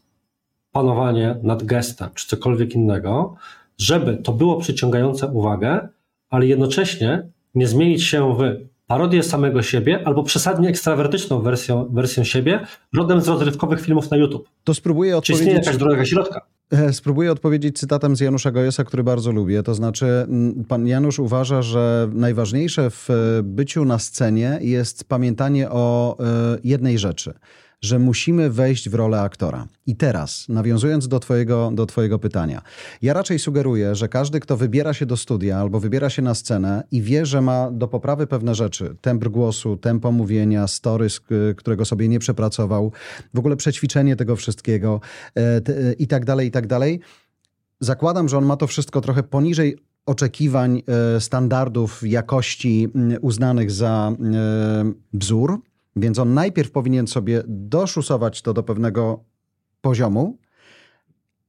panowanie 0.73 1.37
nad 1.43 1.65
gestem 1.65 2.09
czy 2.15 2.27
cokolwiek 2.27 2.75
innego, 2.75 3.35
żeby 3.79 4.17
to 4.17 4.33
było 4.33 4.57
przyciągające 4.61 5.27
uwagę, 5.27 5.89
ale 6.31 6.47
jednocześnie 6.47 7.29
nie 7.55 7.67
zmienić 7.67 8.03
się 8.03 8.37
w 8.37 8.43
parodię 8.91 9.22
samego 9.22 9.62
siebie 9.62 10.03
albo 10.05 10.22
przesadnie 10.22 10.68
ekstrawertyczną 10.68 11.43
wersją, 11.43 11.88
wersją 11.93 12.24
siebie, 12.24 12.66
rodem 12.97 13.20
z 13.20 13.28
rozrywkowych 13.28 13.80
filmów 13.80 14.11
na 14.11 14.16
YouTube. 14.16 14.49
To 14.64 14.74
spróbuję 14.74 15.16
odpowiedzieć. 15.16 15.38
Czy 15.38 15.45
istnieje 15.45 15.59
jakaś 15.59 15.76
droga 15.76 16.05
środka? 16.05 16.41
E, 16.70 16.93
spróbuję 16.93 17.32
odpowiedzieć 17.32 17.78
cytatem 17.78 18.16
z 18.16 18.20
Janusza 18.20 18.51
Gojesa, 18.51 18.84
który 18.84 19.03
bardzo 19.05 19.32
lubię. 19.32 19.62
To 19.62 19.74
znaczy, 19.74 20.26
pan 20.68 20.86
Janusz 20.86 21.18
uważa, 21.18 21.62
że 21.62 22.09
najważniejsze 22.12 22.91
w 22.91 23.11
e, 23.11 23.14
byciu 23.43 23.84
na 23.84 23.99
scenie 23.99 24.59
jest 24.61 25.05
pamiętanie 25.05 25.70
o 25.70 26.16
e, 26.18 26.59
jednej 26.64 26.99
rzeczy– 26.99 27.34
że 27.81 27.99
musimy 27.99 28.51
wejść 28.51 28.89
w 28.89 28.95
rolę 28.95 29.20
aktora. 29.20 29.66
I 29.87 29.97
teraz, 29.97 30.49
nawiązując 30.49 31.09
do 31.09 31.20
twojego, 31.20 31.70
do 31.74 31.87
twojego 31.87 32.18
pytania, 32.18 32.62
ja 33.03 33.12
raczej 33.12 33.39
sugeruję, 33.39 33.95
że 33.95 34.09
każdy, 34.09 34.41
kto 34.41 34.57
wybiera 34.57 34.95
się 34.95 35.07
do 35.07 35.16
studia 35.16 35.59
albo 35.59 35.81
wybiera 35.81 36.11
się 36.11 36.22
na 36.22 36.35
scenę 36.35 36.83
i 36.91 37.03
wie, 37.03 37.26
że 37.26 37.41
ma 37.41 37.70
do 37.70 37.89
poprawy 37.89 38.26
pewne 38.26 38.55
rzeczy, 38.55 38.97
temp 39.01 39.28
głosu, 39.28 39.76
tempo 39.76 40.12
mówienia, 40.12 40.66
story, 40.66 41.07
którego 41.57 41.85
sobie 41.85 42.09
nie 42.09 42.18
przepracował, 42.18 42.93
w 43.35 43.39
ogóle 43.39 43.57
przećwiczenie 43.57 44.16
tego 44.16 44.37
wszystkiego 44.37 45.01
e, 45.37 45.93
i 45.93 46.07
tak 46.07 46.24
dalej, 46.24 46.49
i 46.49 46.51
tak 46.51 46.66
dalej, 46.66 47.01
zakładam, 47.81 48.28
że 48.28 48.39
on 48.39 48.45
ma 48.45 48.57
to 48.57 48.66
wszystko 48.66 49.01
trochę 49.01 49.22
poniżej 49.22 49.76
oczekiwań, 50.07 50.83
e, 51.16 51.20
standardów 51.20 52.03
jakości 52.03 52.89
uznanych 53.20 53.70
za 53.70 54.12
e, 54.12 54.93
wzór, 55.12 55.61
więc 55.97 56.18
on 56.18 56.34
najpierw 56.34 56.70
powinien 56.70 57.07
sobie 57.07 57.43
doszusować 57.47 58.43
to 58.43 58.55
do 58.55 58.62
pewnego 58.62 59.24
poziomu. 59.80 60.38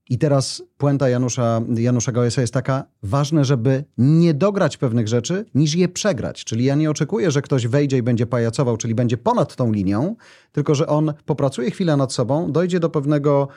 I 0.09 0.17
teraz 0.17 0.63
puenta 0.77 1.09
Janusza, 1.09 1.61
Janusza 1.75 2.11
jest 2.37 2.53
taka, 2.53 2.83
ważne, 3.03 3.45
żeby 3.45 3.83
nie 3.97 4.33
dograć 4.33 4.77
pewnych 4.77 5.07
rzeczy, 5.07 5.45
niż 5.55 5.75
je 5.75 5.89
przegrać. 5.89 6.43
Czyli 6.43 6.65
ja 6.65 6.75
nie 6.75 6.89
oczekuję, 6.89 7.31
że 7.31 7.41
ktoś 7.41 7.67
wejdzie 7.67 7.97
i 7.97 8.03
będzie 8.03 8.25
pajacował, 8.25 8.77
czyli 8.77 8.95
będzie 8.95 9.17
ponad 9.17 9.55
tą 9.55 9.71
linią, 9.71 10.15
tylko 10.51 10.75
że 10.75 10.87
on 10.87 11.13
popracuje 11.25 11.71
chwilę 11.71 11.97
nad 11.97 12.13
sobą, 12.13 12.51
dojdzie 12.51 12.79
do 12.79 12.89
pewnego 12.89 13.47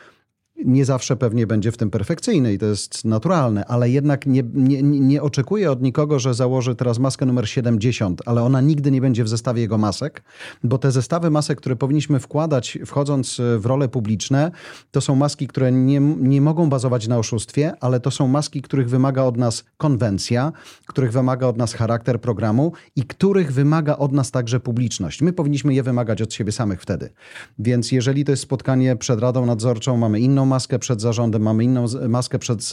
nie 0.56 0.84
zawsze 0.84 1.16
pewnie 1.16 1.46
będzie 1.46 1.72
w 1.72 1.76
tym 1.76 1.90
perfekcyjny 1.90 2.52
i 2.52 2.58
to 2.58 2.66
jest 2.66 3.04
naturalne, 3.04 3.64
ale 3.64 3.90
jednak 3.90 4.26
nie, 4.26 4.42
nie, 4.54 4.82
nie 4.82 5.22
oczekuję 5.22 5.70
od 5.70 5.82
nikogo, 5.82 6.18
że 6.18 6.34
założy 6.34 6.74
teraz 6.74 6.98
maskę 6.98 7.26
numer 7.26 7.48
70, 7.48 8.22
ale 8.26 8.42
ona 8.42 8.60
nigdy 8.60 8.90
nie 8.90 9.00
będzie 9.00 9.24
w 9.24 9.28
zestawie 9.28 9.62
jego 9.62 9.78
masek, 9.78 10.22
bo 10.64 10.78
te 10.78 10.90
zestawy 10.90 11.30
masek, 11.30 11.58
które 11.58 11.76
powinniśmy 11.76 12.20
wkładać 12.20 12.78
wchodząc 12.86 13.40
w 13.58 13.66
role 13.66 13.88
publiczne, 13.88 14.50
to 14.90 15.00
są 15.00 15.14
maski, 15.14 15.48
które 15.48 15.72
nie, 15.72 16.00
nie 16.00 16.40
mogą 16.40 16.68
bazować 16.68 17.08
na 17.08 17.18
oszustwie, 17.18 17.72
ale 17.80 18.00
to 18.00 18.10
są 18.10 18.28
maski, 18.28 18.62
których 18.62 18.88
wymaga 18.88 19.22
od 19.22 19.36
nas 19.36 19.64
konwencja, 19.76 20.52
których 20.86 21.12
wymaga 21.12 21.46
od 21.46 21.56
nas 21.56 21.74
charakter 21.74 22.20
programu 22.20 22.72
i 22.96 23.02
których 23.02 23.52
wymaga 23.52 23.96
od 23.96 24.12
nas 24.12 24.30
także 24.30 24.60
publiczność. 24.60 25.22
My 25.22 25.32
powinniśmy 25.32 25.74
je 25.74 25.82
wymagać 25.82 26.22
od 26.22 26.34
siebie 26.34 26.52
samych 26.52 26.82
wtedy. 26.82 27.10
Więc 27.58 27.92
jeżeli 27.92 28.24
to 28.24 28.32
jest 28.32 28.42
spotkanie 28.42 28.96
przed 28.96 29.20
Radą 29.20 29.46
Nadzorczą, 29.46 29.96
mamy 29.96 30.20
inną 30.20 30.43
maskę 30.46 30.78
przed 30.78 31.00
zarządem, 31.00 31.42
mamy 31.42 31.64
inną 31.64 31.86
maskę 32.08 32.38
przed 32.38 32.72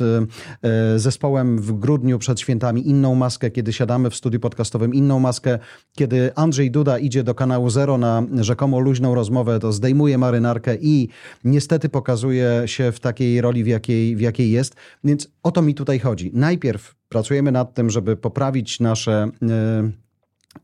e, 0.64 1.00
zespołem 1.00 1.58
w 1.58 1.74
grudniu, 1.74 2.20
przed 2.20 2.40
świętami, 2.40 2.90
inną 2.90 3.16
maskę, 3.16 3.52
kiedy 3.52 3.74
siadamy 3.74 4.10
w 4.10 4.16
studiu 4.16 4.40
podcastowym, 4.40 4.94
inną 4.94 5.20
maskę, 5.20 5.60
kiedy 5.96 6.36
Andrzej 6.36 6.72
Duda 6.72 7.00
idzie 7.00 7.24
do 7.24 7.36
kanału 7.36 7.70
Zero 7.70 7.98
na 7.98 8.24
rzekomo 8.40 8.80
luźną 8.80 9.16
rozmowę, 9.16 9.60
to 9.60 9.72
zdejmuje 9.74 10.18
marynarkę 10.18 10.76
i 10.82 11.10
niestety 11.44 11.90
pokazuje 11.90 12.64
się 12.66 12.92
w 12.92 13.00
takiej 13.00 13.42
roli, 13.42 13.64
w 13.64 13.68
jakiej, 13.68 14.16
w 14.16 14.22
jakiej 14.22 14.52
jest. 14.52 14.76
Więc 15.04 15.28
o 15.44 15.52
to 15.52 15.62
mi 15.62 15.76
tutaj 15.76 16.00
chodzi. 16.00 16.32
Najpierw 16.34 16.96
pracujemy 17.10 17.52
nad 17.52 17.74
tym, 17.74 17.90
żeby 17.90 18.18
poprawić 18.18 18.80
nasze 18.80 19.30
e, 19.42 19.92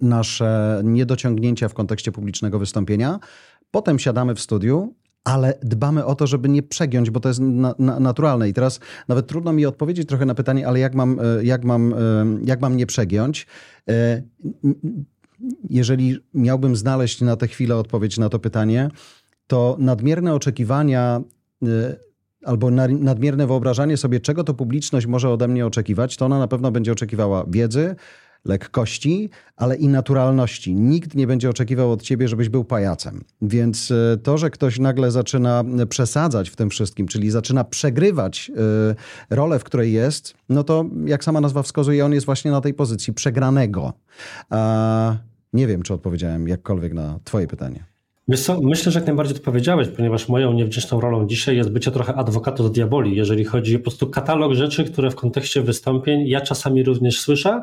nasze 0.02 0.82
niedociągnięcia 0.84 1.70
w 1.70 1.74
kontekście 1.74 2.12
publicznego 2.12 2.60
wystąpienia. 2.60 3.20
Potem 3.72 4.00
siadamy 4.00 4.36
w 4.36 4.40
studiu 4.40 4.94
ale 5.28 5.54
dbamy 5.62 6.06
o 6.06 6.16
to, 6.16 6.28
żeby 6.28 6.50
nie 6.50 6.64
przegiąć, 6.64 7.10
bo 7.10 7.20
to 7.20 7.30
jest 7.30 7.40
na, 7.40 7.76
na, 7.80 8.00
naturalne. 8.00 8.50
I 8.50 8.54
teraz 8.54 8.80
nawet 9.08 9.28
trudno 9.28 9.54
mi 9.54 9.66
odpowiedzieć 9.66 10.08
trochę 10.08 10.26
na 10.26 10.36
pytanie, 10.36 10.68
ale 10.68 10.80
jak 10.80 10.96
mam, 10.96 11.20
e, 11.20 11.44
jak 11.44 11.64
mam, 11.64 11.94
e, 11.94 11.98
jak 12.46 12.62
mam 12.62 12.78
nie 12.78 12.86
przegiąć? 12.86 13.48
E, 13.90 14.22
jeżeli 15.70 16.18
miałbym 16.34 16.76
znaleźć 16.76 17.22
na 17.22 17.36
tę 17.36 17.48
chwilę 17.48 17.76
odpowiedź 17.76 18.18
na 18.18 18.30
to 18.30 18.40
pytanie, 18.40 18.90
to 19.48 19.76
nadmierne 19.80 20.34
oczekiwania 20.34 21.22
albo 22.46 22.72
nadmierne 22.90 23.48
wyobrażanie 23.48 23.98
sobie, 23.98 24.20
czego 24.20 24.44
to 24.44 24.54
publiczność 24.54 25.06
może 25.06 25.30
ode 25.30 25.48
mnie 25.48 25.66
oczekiwać, 25.66 26.18
to 26.18 26.26
ona 26.26 26.40
na 26.40 26.48
pewno 26.48 26.72
będzie 26.72 26.92
oczekiwała 26.92 27.46
wiedzy, 27.48 27.96
lekkości, 28.48 29.30
ale 29.56 29.76
i 29.76 29.88
naturalności. 29.88 30.76
Nikt 30.76 31.16
nie 31.16 31.28
będzie 31.28 31.50
oczekiwał 31.50 31.92
od 31.92 32.02
ciebie, 32.02 32.28
żebyś 32.28 32.50
był 32.50 32.64
pajacem. 32.64 33.24
Więc 33.42 33.92
e, 33.92 34.18
to, 34.18 34.38
że 34.38 34.50
ktoś 34.50 34.80
nagle 34.80 35.12
zaczyna 35.12 35.64
przesadzać 35.90 36.50
w 36.50 36.56
tym 36.56 36.70
wszystkim, 36.70 37.08
czyli 37.08 37.32
zaczyna 37.32 37.64
przegrywać 37.64 38.52
e, 39.30 39.36
rolę, 39.36 39.60
w 39.60 39.64
której 39.64 39.94
jest, 39.94 40.34
no 40.50 40.64
to 40.64 40.86
jak 41.06 41.24
sama 41.24 41.42
nazwa 41.42 41.64
wskazuje, 41.64 42.06
on 42.06 42.14
jest 42.14 42.26
właśnie 42.26 42.52
na 42.52 42.62
tej 42.62 42.74
pozycji 42.74 43.14
przegranego. 43.14 43.94
Nie 45.54 45.68
wiem, 45.68 45.84
czy 45.84 45.94
odpowiedziałem 45.94 46.48
jakkolwiek 46.48 46.94
na 46.94 47.20
twoje 47.24 47.48
pytanie. 47.48 47.97
Myślę, 48.62 48.92
że 48.92 49.00
jak 49.00 49.08
najbardziej 49.08 49.36
to 49.36 49.42
powiedziałeś, 49.44 49.88
ponieważ 49.88 50.30
moją 50.30 50.54
niewdzięczną 50.54 51.00
rolą 51.00 51.28
dzisiaj 51.28 51.58
jest 51.58 51.72
bycie 51.72 51.92
trochę 51.92 52.16
adwokatu 52.16 52.68
z 52.68 52.72
diaboli, 52.72 53.16
jeżeli 53.16 53.46
chodzi 53.46 53.76
o 53.76 53.80
po 53.80 53.84
prostu 53.84 54.08
katalog 54.08 54.54
rzeczy, 54.54 54.84
które 54.84 55.12
w 55.12 55.16
kontekście 55.16 55.62
wystąpień 55.62 56.28
ja 56.28 56.42
czasami 56.42 56.84
również 56.84 57.20
słyszę, 57.20 57.62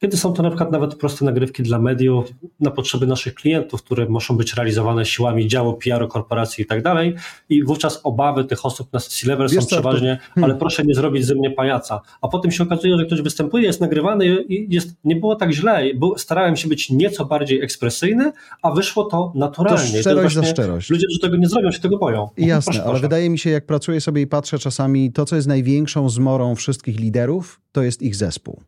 kiedy 0.00 0.16
są 0.16 0.32
to 0.32 0.42
na 0.42 0.50
przykład 0.50 0.72
nawet 0.72 0.94
proste 0.94 1.24
nagrywki 1.24 1.62
dla 1.62 1.78
mediów 1.78 2.32
na 2.60 2.70
potrzeby 2.70 3.06
naszych 3.06 3.34
klientów, 3.34 3.82
które 3.82 4.06
muszą 4.06 4.36
być 4.36 4.54
realizowane 4.54 5.06
siłami 5.06 5.48
działu 5.48 5.74
PR-u, 5.74 6.08
korporacji 6.08 6.62
i 6.62 6.66
tak 6.66 6.82
dalej. 6.82 7.14
I 7.48 7.64
wówczas 7.64 8.00
obawy 8.04 8.44
tych 8.44 8.66
osób 8.66 8.92
na 8.92 9.00
C-level 9.00 9.48
są 9.48 9.66
przeważnie, 9.66 10.18
hmm. 10.34 10.50
ale 10.50 10.60
proszę 10.60 10.84
nie 10.84 10.94
zrobić 10.94 11.24
ze 11.26 11.34
mnie 11.34 11.50
pajaca. 11.50 12.00
A 12.22 12.28
potem 12.28 12.50
się 12.50 12.62
okazuje, 12.62 12.98
że 12.98 13.04
ktoś 13.04 13.22
występuje, 13.22 13.64
jest 13.64 13.80
nagrywany 13.80 14.26
i 14.26 14.74
jest, 14.74 14.94
nie 15.04 15.16
było 15.16 15.36
tak 15.36 15.52
źle. 15.52 15.84
Bo 15.96 16.18
starałem 16.18 16.56
się 16.56 16.68
być 16.68 16.90
nieco 16.90 17.24
bardziej 17.24 17.62
ekspresyjny, 17.62 18.32
a 18.62 18.70
wyszło 18.70 19.04
to 19.04 19.32
naturalnie. 19.34 19.93
To 19.96 20.00
szczerość 20.00 20.34
za 20.34 20.42
szczerość. 20.44 20.90
Ludzie, 20.90 21.06
którzy 21.06 21.20
tego 21.20 21.36
nie 21.36 21.48
zrobią, 21.48 21.70
się 21.70 21.80
tego 21.80 21.98
boją. 21.98 22.28
Jasne, 22.36 22.64
proszę, 22.64 22.82
ale 22.82 22.90
proszę. 22.90 23.02
wydaje 23.02 23.30
mi 23.30 23.38
się, 23.38 23.50
jak 23.50 23.66
pracuję 23.66 24.00
sobie 24.00 24.22
i 24.22 24.26
patrzę 24.26 24.58
czasami, 24.58 25.12
to 25.12 25.24
co 25.24 25.36
jest 25.36 25.48
największą 25.48 26.08
zmorą 26.10 26.54
wszystkich 26.54 27.00
liderów, 27.00 27.60
to 27.72 27.82
jest 27.82 28.02
ich 28.02 28.16
zespół. 28.16 28.60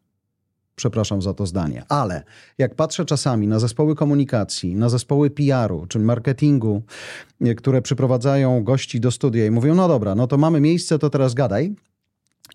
Przepraszam 0.77 1.23
za 1.23 1.35
to 1.35 1.47
zdanie. 1.47 1.85
Ale 1.89 2.23
jak 2.59 2.75
patrzę 2.75 3.05
czasami 3.05 3.49
na 3.49 3.59
zespoły 3.59 3.95
komunikacji, 3.95 4.75
na 4.75 4.89
zespoły 4.89 5.31
PR-u 5.31 5.87
czy 5.87 5.99
marketingu, 5.99 6.83
e, 7.41 7.55
które 7.55 7.83
przyprowadzają 7.83 8.65
gości 8.65 9.01
do 9.01 9.11
studia 9.11 9.47
i 9.47 9.51
mówią: 9.51 9.75
No 9.75 9.89
dobra, 9.89 10.15
no 10.15 10.27
to 10.27 10.39
mamy 10.39 10.61
miejsce, 10.61 10.99
to 10.99 11.11
teraz 11.11 11.35
gadaj. 11.35 11.75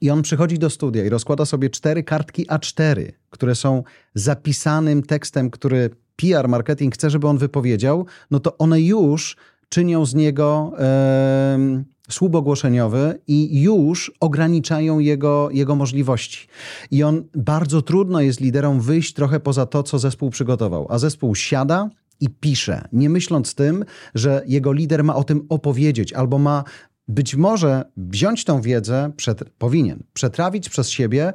I 0.01 0.09
on 0.09 0.21
przychodzi 0.21 0.59
do 0.59 0.69
studia 0.69 1.05
i 1.05 1.09
rozkłada 1.09 1.45
sobie 1.45 1.69
cztery 1.69 2.03
kartki 2.03 2.45
A4, 2.47 3.11
które 3.29 3.55
są 3.55 3.83
zapisanym 4.15 5.03
tekstem, 5.03 5.49
który 5.49 5.89
PR, 6.15 6.47
marketing 6.47 6.93
chce, 6.93 7.09
żeby 7.09 7.27
on 7.27 7.37
wypowiedział, 7.37 8.05
no 8.31 8.39
to 8.39 8.57
one 8.57 8.81
już 8.81 9.37
czynią 9.69 10.05
z 10.05 10.15
niego 10.15 10.73
e, 10.79 11.83
słup 12.09 12.35
ogłoszeniowy 12.35 13.19
i 13.27 13.61
już 13.61 14.11
ograniczają 14.19 14.99
jego, 14.99 15.49
jego 15.51 15.75
możliwości. 15.75 16.47
I 16.91 17.03
on 17.03 17.23
bardzo 17.35 17.81
trudno 17.81 18.21
jest 18.21 18.41
liderom 18.41 18.79
wyjść 18.79 19.13
trochę 19.13 19.39
poza 19.39 19.65
to, 19.65 19.83
co 19.83 19.99
zespół 19.99 20.29
przygotował. 20.29 20.87
A 20.89 20.97
zespół 20.97 21.35
siada 21.35 21.89
i 22.19 22.29
pisze, 22.29 22.87
nie 22.93 23.09
myśląc 23.09 23.55
tym, 23.55 23.85
że 24.15 24.43
jego 24.47 24.73
lider 24.73 25.03
ma 25.03 25.15
o 25.15 25.23
tym 25.23 25.45
opowiedzieć 25.49 26.13
albo 26.13 26.37
ma 26.37 26.63
być 27.07 27.35
może 27.35 27.83
wziąć 27.97 28.45
tą 28.45 28.61
wiedzę, 28.61 29.11
przed, 29.17 29.49
powinien 29.49 30.03
przetrawić 30.13 30.69
przez 30.69 30.89
siebie 30.89 31.33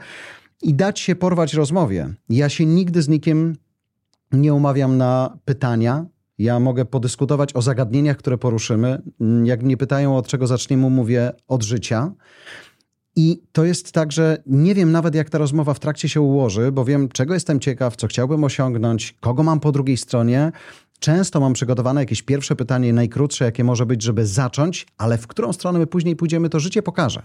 i 0.62 0.74
dać 0.74 1.01
się 1.01 1.16
porwać 1.16 1.55
rozmowie. 1.55 2.14
Ja 2.29 2.49
się 2.49 2.66
nigdy 2.66 3.03
z 3.03 3.09
nikim 3.09 3.57
nie 4.33 4.55
umawiam 4.55 4.97
na 4.97 5.39
pytania. 5.45 6.07
Ja 6.39 6.61
mogę 6.61 6.85
podyskutować 6.85 7.57
o 7.57 7.62
zagadnieniach, 7.62 8.16
które 8.16 8.39
poruszymy. 8.39 9.03
Jak 9.45 9.62
mnie 9.62 9.77
pytają, 9.77 10.16
od 10.16 10.27
czego 10.27 10.47
zaczniemy, 10.47 10.91
mówię 10.91 11.33
od 11.49 11.62
życia. 11.62 12.12
I 13.16 13.43
to 13.53 13.64
jest 13.64 13.93
tak, 13.93 14.12
że 14.12 14.43
nie 14.47 14.74
wiem 14.74 14.93
nawet, 14.93 15.14
jak 15.14 15.31
ta 15.31 15.39
rozmowa 15.39 15.74
w 15.74 15.81
trakcie 15.81 16.09
się 16.09 16.20
ułoży, 16.20 16.72
bo 16.72 16.85
wiem, 16.85 17.09
czego 17.09 17.35
jestem 17.35 17.61
ciekaw, 17.61 17.97
co 17.97 18.07
chciałbym 18.07 18.45
osiągnąć, 18.45 19.16
kogo 19.20 19.43
mam 19.43 19.61
po 19.61 19.72
drugiej 19.72 19.97
stronie, 19.97 20.53
Często 20.99 21.40
mam 21.40 21.53
przygotowane 21.53 22.01
jakieś 22.01 22.22
pierwsze 22.22 22.57
pytanie, 22.57 22.92
najkrótsze, 22.92 23.44
jakie 23.44 23.64
może 23.64 23.86
być, 23.86 24.03
żeby 24.03 24.26
zacząć, 24.26 24.86
ale 24.99 25.18
w 25.18 25.26
którą 25.26 25.53
stronę 25.53 25.78
my 25.78 25.86
później 25.86 26.16
pójdziemy, 26.16 26.49
to 26.49 26.61
życie 26.61 26.82
pokaże. 26.82 27.22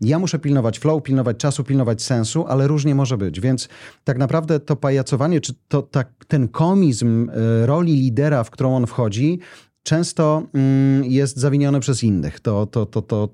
Ja 0.00 0.18
muszę 0.18 0.38
pilnować 0.38 0.78
flow, 0.78 1.02
pilnować 1.02 1.36
czasu, 1.36 1.64
pilnować 1.64 2.02
sensu, 2.02 2.44
ale 2.48 2.66
różnie 2.66 2.94
może 2.94 3.16
być. 3.16 3.40
Więc 3.40 3.68
tak 4.04 4.18
naprawdę 4.18 4.60
to 4.60 4.76
pajacowanie, 4.76 5.40
czy 5.40 5.54
to, 5.68 5.82
tak, 5.82 6.08
ten 6.28 6.48
komizm 6.48 7.30
e, 7.30 7.66
roli 7.66 7.92
lidera, 7.92 8.44
w 8.44 8.50
którą 8.50 8.76
on 8.76 8.86
wchodzi, 8.86 9.38
często 9.82 10.42
mm, 10.54 11.04
jest 11.04 11.36
zawinione 11.36 11.80
przez 11.80 12.02
innych. 12.02 12.40
To, 12.40 12.66
to, 12.66 12.86
to, 12.86 13.02
to, 13.02 13.28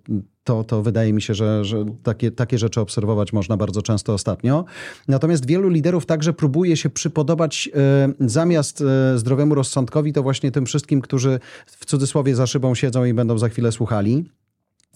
to, 0.45 0.65
to 0.65 0.83
wydaje 0.83 1.13
mi 1.13 1.23
się, 1.23 1.35
że, 1.35 1.65
że 1.65 1.85
takie, 2.03 2.31
takie 2.31 2.59
rzeczy 2.59 2.81
obserwować 2.81 3.33
można 3.33 3.57
bardzo 3.57 3.83
często 3.83 4.13
ostatnio. 4.13 4.65
Natomiast 5.09 5.47
wielu 5.47 5.69
liderów 5.69 6.07
także 6.07 6.33
próbuje 6.33 6.77
się 6.77 6.91
przypodobać 6.91 7.71
e, 7.75 8.29
zamiast 8.29 8.81
e, 8.81 9.19
zdrowemu 9.19 9.55
rozsądkowi, 9.55 10.13
to 10.13 10.23
właśnie 10.23 10.51
tym 10.53 10.67
wszystkim, 10.67 11.01
którzy 11.01 11.41
w 11.67 11.85
cudzysłowie 11.85 12.35
za 12.35 12.47
szybą 12.47 12.75
siedzą 12.75 13.05
i 13.05 13.15
będą 13.15 13.39
za 13.39 13.49
chwilę 13.49 13.73
słuchali. 13.73 14.25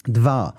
Dwa, 0.05 0.53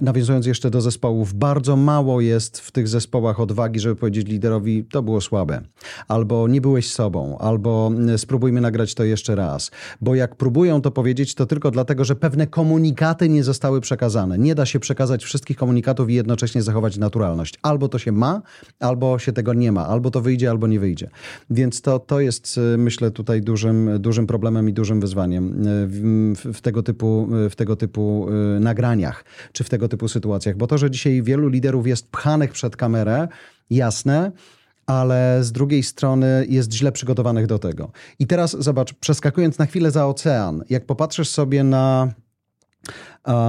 nawiązując 0.00 0.46
jeszcze 0.46 0.70
do 0.70 0.80
zespołów, 0.80 1.34
bardzo 1.34 1.76
mało 1.76 2.20
jest 2.20 2.60
w 2.60 2.72
tych 2.72 2.88
zespołach 2.88 3.40
odwagi, 3.40 3.80
żeby 3.80 3.96
powiedzieć 3.96 4.28
liderowi, 4.28 4.84
to 4.84 5.02
było 5.02 5.20
słabe, 5.20 5.60
albo 6.08 6.48
nie 6.48 6.60
byłeś 6.60 6.90
sobą, 6.90 7.38
albo 7.38 7.90
spróbujmy 8.16 8.60
nagrać 8.60 8.94
to 8.94 9.04
jeszcze 9.04 9.34
raz. 9.34 9.70
Bo 10.00 10.14
jak 10.14 10.36
próbują 10.36 10.80
to 10.80 10.90
powiedzieć, 10.90 11.34
to 11.34 11.46
tylko 11.46 11.70
dlatego, 11.70 12.04
że 12.04 12.16
pewne 12.16 12.46
komunikaty 12.46 13.28
nie 13.28 13.44
zostały 13.44 13.80
przekazane. 13.80 14.38
Nie 14.38 14.54
da 14.54 14.66
się 14.66 14.80
przekazać 14.80 15.24
wszystkich 15.24 15.56
komunikatów 15.56 16.10
i 16.10 16.14
jednocześnie 16.14 16.62
zachować 16.62 16.98
naturalność. 16.98 17.54
Albo 17.62 17.88
to 17.88 17.98
się 17.98 18.12
ma, 18.12 18.42
albo 18.80 19.18
się 19.18 19.32
tego 19.32 19.54
nie 19.54 19.72
ma, 19.72 19.86
albo 19.86 20.10
to 20.10 20.20
wyjdzie, 20.20 20.50
albo 20.50 20.66
nie 20.66 20.80
wyjdzie. 20.80 21.10
Więc 21.50 21.82
to, 21.82 21.98
to 21.98 22.20
jest, 22.20 22.58
y, 22.74 22.78
myślę, 22.78 23.10
tutaj 23.10 23.42
dużym, 23.42 23.90
dużym 23.98 24.26
problemem 24.26 24.68
i 24.68 24.72
dużym 24.72 25.00
wyzwaniem 25.00 25.66
y, 25.66 25.86
w, 25.86 26.52
w 26.54 26.60
tego 26.60 26.82
typu, 26.82 27.28
w 27.50 27.56
tego 27.56 27.76
typu 27.76 28.28
y, 28.56 28.60
nagraniach 28.60 29.24
czy 29.52 29.64
w 29.64 29.68
tego 29.68 29.88
typu 29.88 30.08
sytuacjach. 30.08 30.56
Bo 30.56 30.66
to, 30.66 30.78
że 30.78 30.90
dzisiaj 30.90 31.22
wielu 31.22 31.48
liderów 31.48 31.86
jest 31.86 32.10
pchanych 32.10 32.52
przed 32.52 32.76
kamerę, 32.76 33.28
jasne, 33.70 34.32
ale 34.86 35.38
z 35.42 35.52
drugiej 35.52 35.82
strony 35.82 36.46
jest 36.48 36.72
źle 36.72 36.92
przygotowanych 36.92 37.46
do 37.46 37.58
tego. 37.58 37.90
I 38.18 38.26
teraz 38.26 38.56
zobacz, 38.58 38.94
przeskakując 38.94 39.58
na 39.58 39.66
chwilę 39.66 39.90
za 39.90 40.06
ocean, 40.06 40.64
jak 40.70 40.86
popatrzysz 40.86 41.28
sobie 41.28 41.64
na 41.64 42.08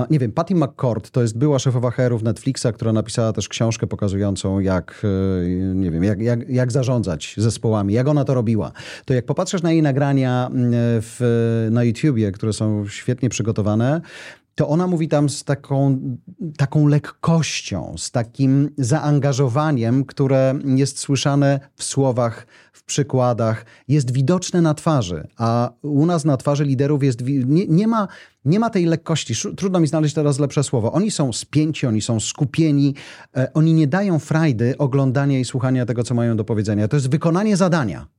nie 0.09 0.19
wiem, 0.19 0.31
Patty 0.31 0.55
McCord 0.55 1.11
to 1.11 1.21
jest 1.21 1.37
była 1.37 1.59
szefowa 1.59 1.91
HR-ów 1.91 2.23
Netflixa, 2.23 2.65
która 2.73 2.93
napisała 2.93 3.33
też 3.33 3.49
książkę 3.49 3.87
pokazującą, 3.87 4.59
jak, 4.59 5.01
e, 5.43 5.47
nie 5.75 5.91
wiem, 5.91 6.03
jak, 6.03 6.21
jak, 6.21 6.49
jak 6.49 6.71
zarządzać 6.71 7.33
zespołami, 7.37 7.93
jak 7.93 8.07
ona 8.07 8.25
to 8.25 8.33
robiła. 8.33 8.71
To 9.05 9.13
jak 9.13 9.25
popatrzysz 9.25 9.61
na 9.61 9.71
jej 9.71 9.81
nagrania 9.81 10.49
w, 11.01 11.67
na 11.71 11.83
YouTubie, 11.83 12.31
które 12.31 12.53
są 12.53 12.87
świetnie 12.87 13.29
przygotowane, 13.29 14.01
to 14.55 14.67
ona 14.67 14.87
mówi 14.87 15.07
tam 15.07 15.29
z 15.29 15.43
taką, 15.43 15.99
taką 16.57 16.87
lekkością, 16.87 17.95
z 17.97 18.11
takim 18.11 18.69
zaangażowaniem, 18.77 20.05
które 20.05 20.59
jest 20.65 20.99
słyszane 20.99 21.59
w 21.75 21.83
słowach, 21.83 22.47
w 22.73 22.83
przykładach, 22.83 23.65
jest 23.87 24.11
widoczne 24.11 24.61
na 24.61 24.73
twarzy, 24.73 25.27
a 25.37 25.71
u 25.81 26.05
nas 26.05 26.25
na 26.25 26.37
twarzy 26.37 26.65
liderów 26.65 27.03
jest, 27.03 27.21
nie, 27.25 27.67
nie, 27.67 27.87
ma, 27.87 28.07
nie 28.45 28.59
ma 28.59 28.69
tej 28.69 28.85
lekkości. 28.85 29.33
Trudno 29.57 29.79
mi 29.79 29.87
znaleźć 29.87 30.15
teraz 30.15 30.39
lepsze 30.39 30.63
słowo. 30.63 30.91
Oni 30.91 31.11
są 31.11 31.33
spięci, 31.33 31.87
oni 31.87 32.01
są 32.01 32.19
skupieni, 32.19 32.95
e, 33.37 33.53
oni 33.53 33.73
nie 33.73 33.87
dają 33.87 34.19
frajdy 34.19 34.77
oglądania 34.77 35.39
i 35.39 35.45
słuchania 35.45 35.85
tego, 35.85 36.03
co 36.03 36.15
mają 36.15 36.37
do 36.37 36.43
powiedzenia. 36.43 36.87
To 36.87 36.95
jest 36.95 37.09
wykonanie 37.09 37.57
zadania. 37.57 38.18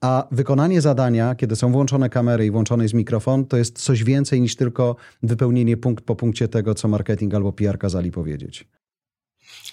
A 0.00 0.28
wykonanie 0.30 0.80
zadania, 0.80 1.34
kiedy 1.34 1.56
są 1.56 1.72
włączone 1.72 2.10
kamery 2.10 2.46
i 2.46 2.50
włączony 2.50 2.84
jest 2.84 2.94
mikrofon, 2.94 3.44
to 3.46 3.56
jest 3.56 3.78
coś 3.78 4.04
więcej 4.04 4.40
niż 4.40 4.56
tylko 4.56 4.96
wypełnienie 5.22 5.76
punkt 5.76 6.04
po 6.04 6.16
punkcie 6.16 6.48
tego, 6.48 6.74
co 6.74 6.88
marketing 6.88 7.34
albo 7.34 7.52
PR 7.52 7.78
kazali 7.78 8.10
powiedzieć. 8.10 8.68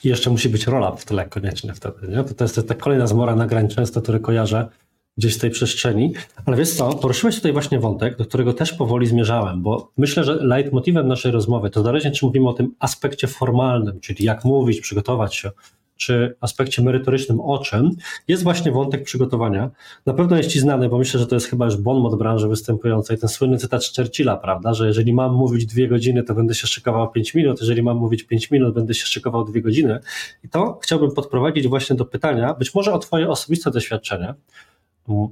I 0.03 0.07
jeszcze 0.07 0.29
musi 0.29 0.49
być 0.49 0.67
rola 0.67 0.91
w 0.91 1.05
tyle 1.05 1.25
koniecznie 1.25 1.73
wtedy. 1.73 2.07
Nie? 2.07 2.23
To, 2.23 2.43
jest 2.43 2.67
ta 2.67 2.75
kolejna 2.75 3.07
zmora 3.07 3.35
nagrań 3.35 3.67
często, 3.67 4.01
które 4.01 4.19
kojarzę 4.19 4.69
gdzieś 5.17 5.35
z 5.35 5.37
tej 5.37 5.49
przestrzeni. 5.49 6.13
Ale 6.45 6.57
wiesz 6.57 6.71
co, 6.71 6.89
poruszyłeś 6.93 7.35
tutaj 7.35 7.53
właśnie 7.53 7.79
wątek, 7.79 8.17
do 8.17 8.25
którego 8.25 8.53
też 8.53 8.73
powoli 8.73 9.07
zmierzałem, 9.07 9.61
bo 9.61 9.91
myślę, 9.97 10.23
że 10.23 10.35
leitmotivem 10.35 11.07
naszej 11.07 11.31
rozmowy, 11.31 11.69
to 11.69 11.83
zależnie 11.83 12.11
czy 12.11 12.25
mówimy 12.25 12.49
o 12.49 12.53
tym 12.53 12.75
aspekcie 12.79 13.27
formalnym, 13.27 13.99
czyli 13.99 14.25
jak 14.25 14.45
mówić, 14.45 14.81
przygotować 14.81 15.35
się, 15.35 15.51
czy 15.97 16.35
aspekcie 16.41 16.81
merytorycznym 16.81 17.39
o 17.39 17.57
czym, 17.57 17.91
jest 18.27 18.43
właśnie 18.43 18.71
wątek 18.71 19.03
przygotowania. 19.03 19.71
Na 20.05 20.13
pewno 20.13 20.37
jest 20.37 20.49
Ci 20.49 20.59
znany, 20.59 20.89
bo 20.89 20.97
myślę, 20.97 21.19
że 21.19 21.27
to 21.27 21.35
jest 21.35 21.47
chyba 21.47 21.65
już 21.65 21.77
bon 21.77 21.99
mot 21.99 22.17
branży 22.17 22.47
występującej, 22.47 23.17
ten 23.17 23.29
słynny 23.29 23.57
cytat 23.57 23.81
Churchilla, 23.95 24.37
prawda, 24.37 24.73
że 24.73 24.87
jeżeli 24.87 25.13
mam 25.13 25.33
mówić 25.33 25.65
dwie 25.65 25.87
godziny, 25.87 26.23
to 26.23 26.35
będę 26.35 26.55
się 26.55 26.67
szykował 26.67 27.11
pięć 27.11 27.33
minut, 27.33 27.61
jeżeli 27.61 27.83
mam 27.83 27.97
mówić 27.97 28.23
pięć 28.23 28.51
minut, 28.51 28.75
będę 28.75 28.93
się 28.93 29.05
szykował 29.05 29.45
dwie 29.45 29.61
godziny. 29.61 29.99
I 30.43 30.49
to 30.49 30.79
chciałbym 30.83 31.11
podprowadzić 31.11 31.67
właśnie 31.67 31.95
do 31.95 32.05
pytania, 32.05 32.53
być 32.53 32.75
może 32.75 32.93
o 32.93 32.99
Twoje 32.99 33.29
osobiste 33.29 33.71
doświadczenie, 33.71 34.33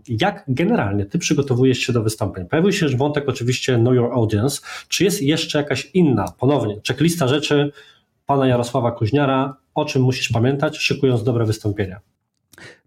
jak 0.07 0.43
generalnie 0.47 1.05
ty 1.05 1.20
przygotowujesz 1.20 1.78
się 1.78 1.93
do 1.93 2.03
wystąpień? 2.03 2.45
Pojawił 2.45 2.72
się 2.72 2.86
już 2.86 2.95
wątek 2.95 3.30
oczywiście 3.30 3.76
Know 3.76 3.95
Your 3.95 4.11
Audience. 4.14 4.61
Czy 4.88 5.03
jest 5.03 5.22
jeszcze 5.22 5.57
jakaś 5.57 5.91
inna, 5.93 6.26
ponownie, 6.39 6.82
checklista 6.88 7.28
rzeczy 7.28 7.72
pana 8.26 8.47
Jarosława 8.47 8.91
Kuźniara, 8.91 9.55
o 9.76 9.86
czym 9.86 10.01
musisz 10.01 10.30
pamiętać, 10.30 10.78
szykując 10.78 11.24
dobre 11.24 11.45
wystąpienia? 11.45 11.99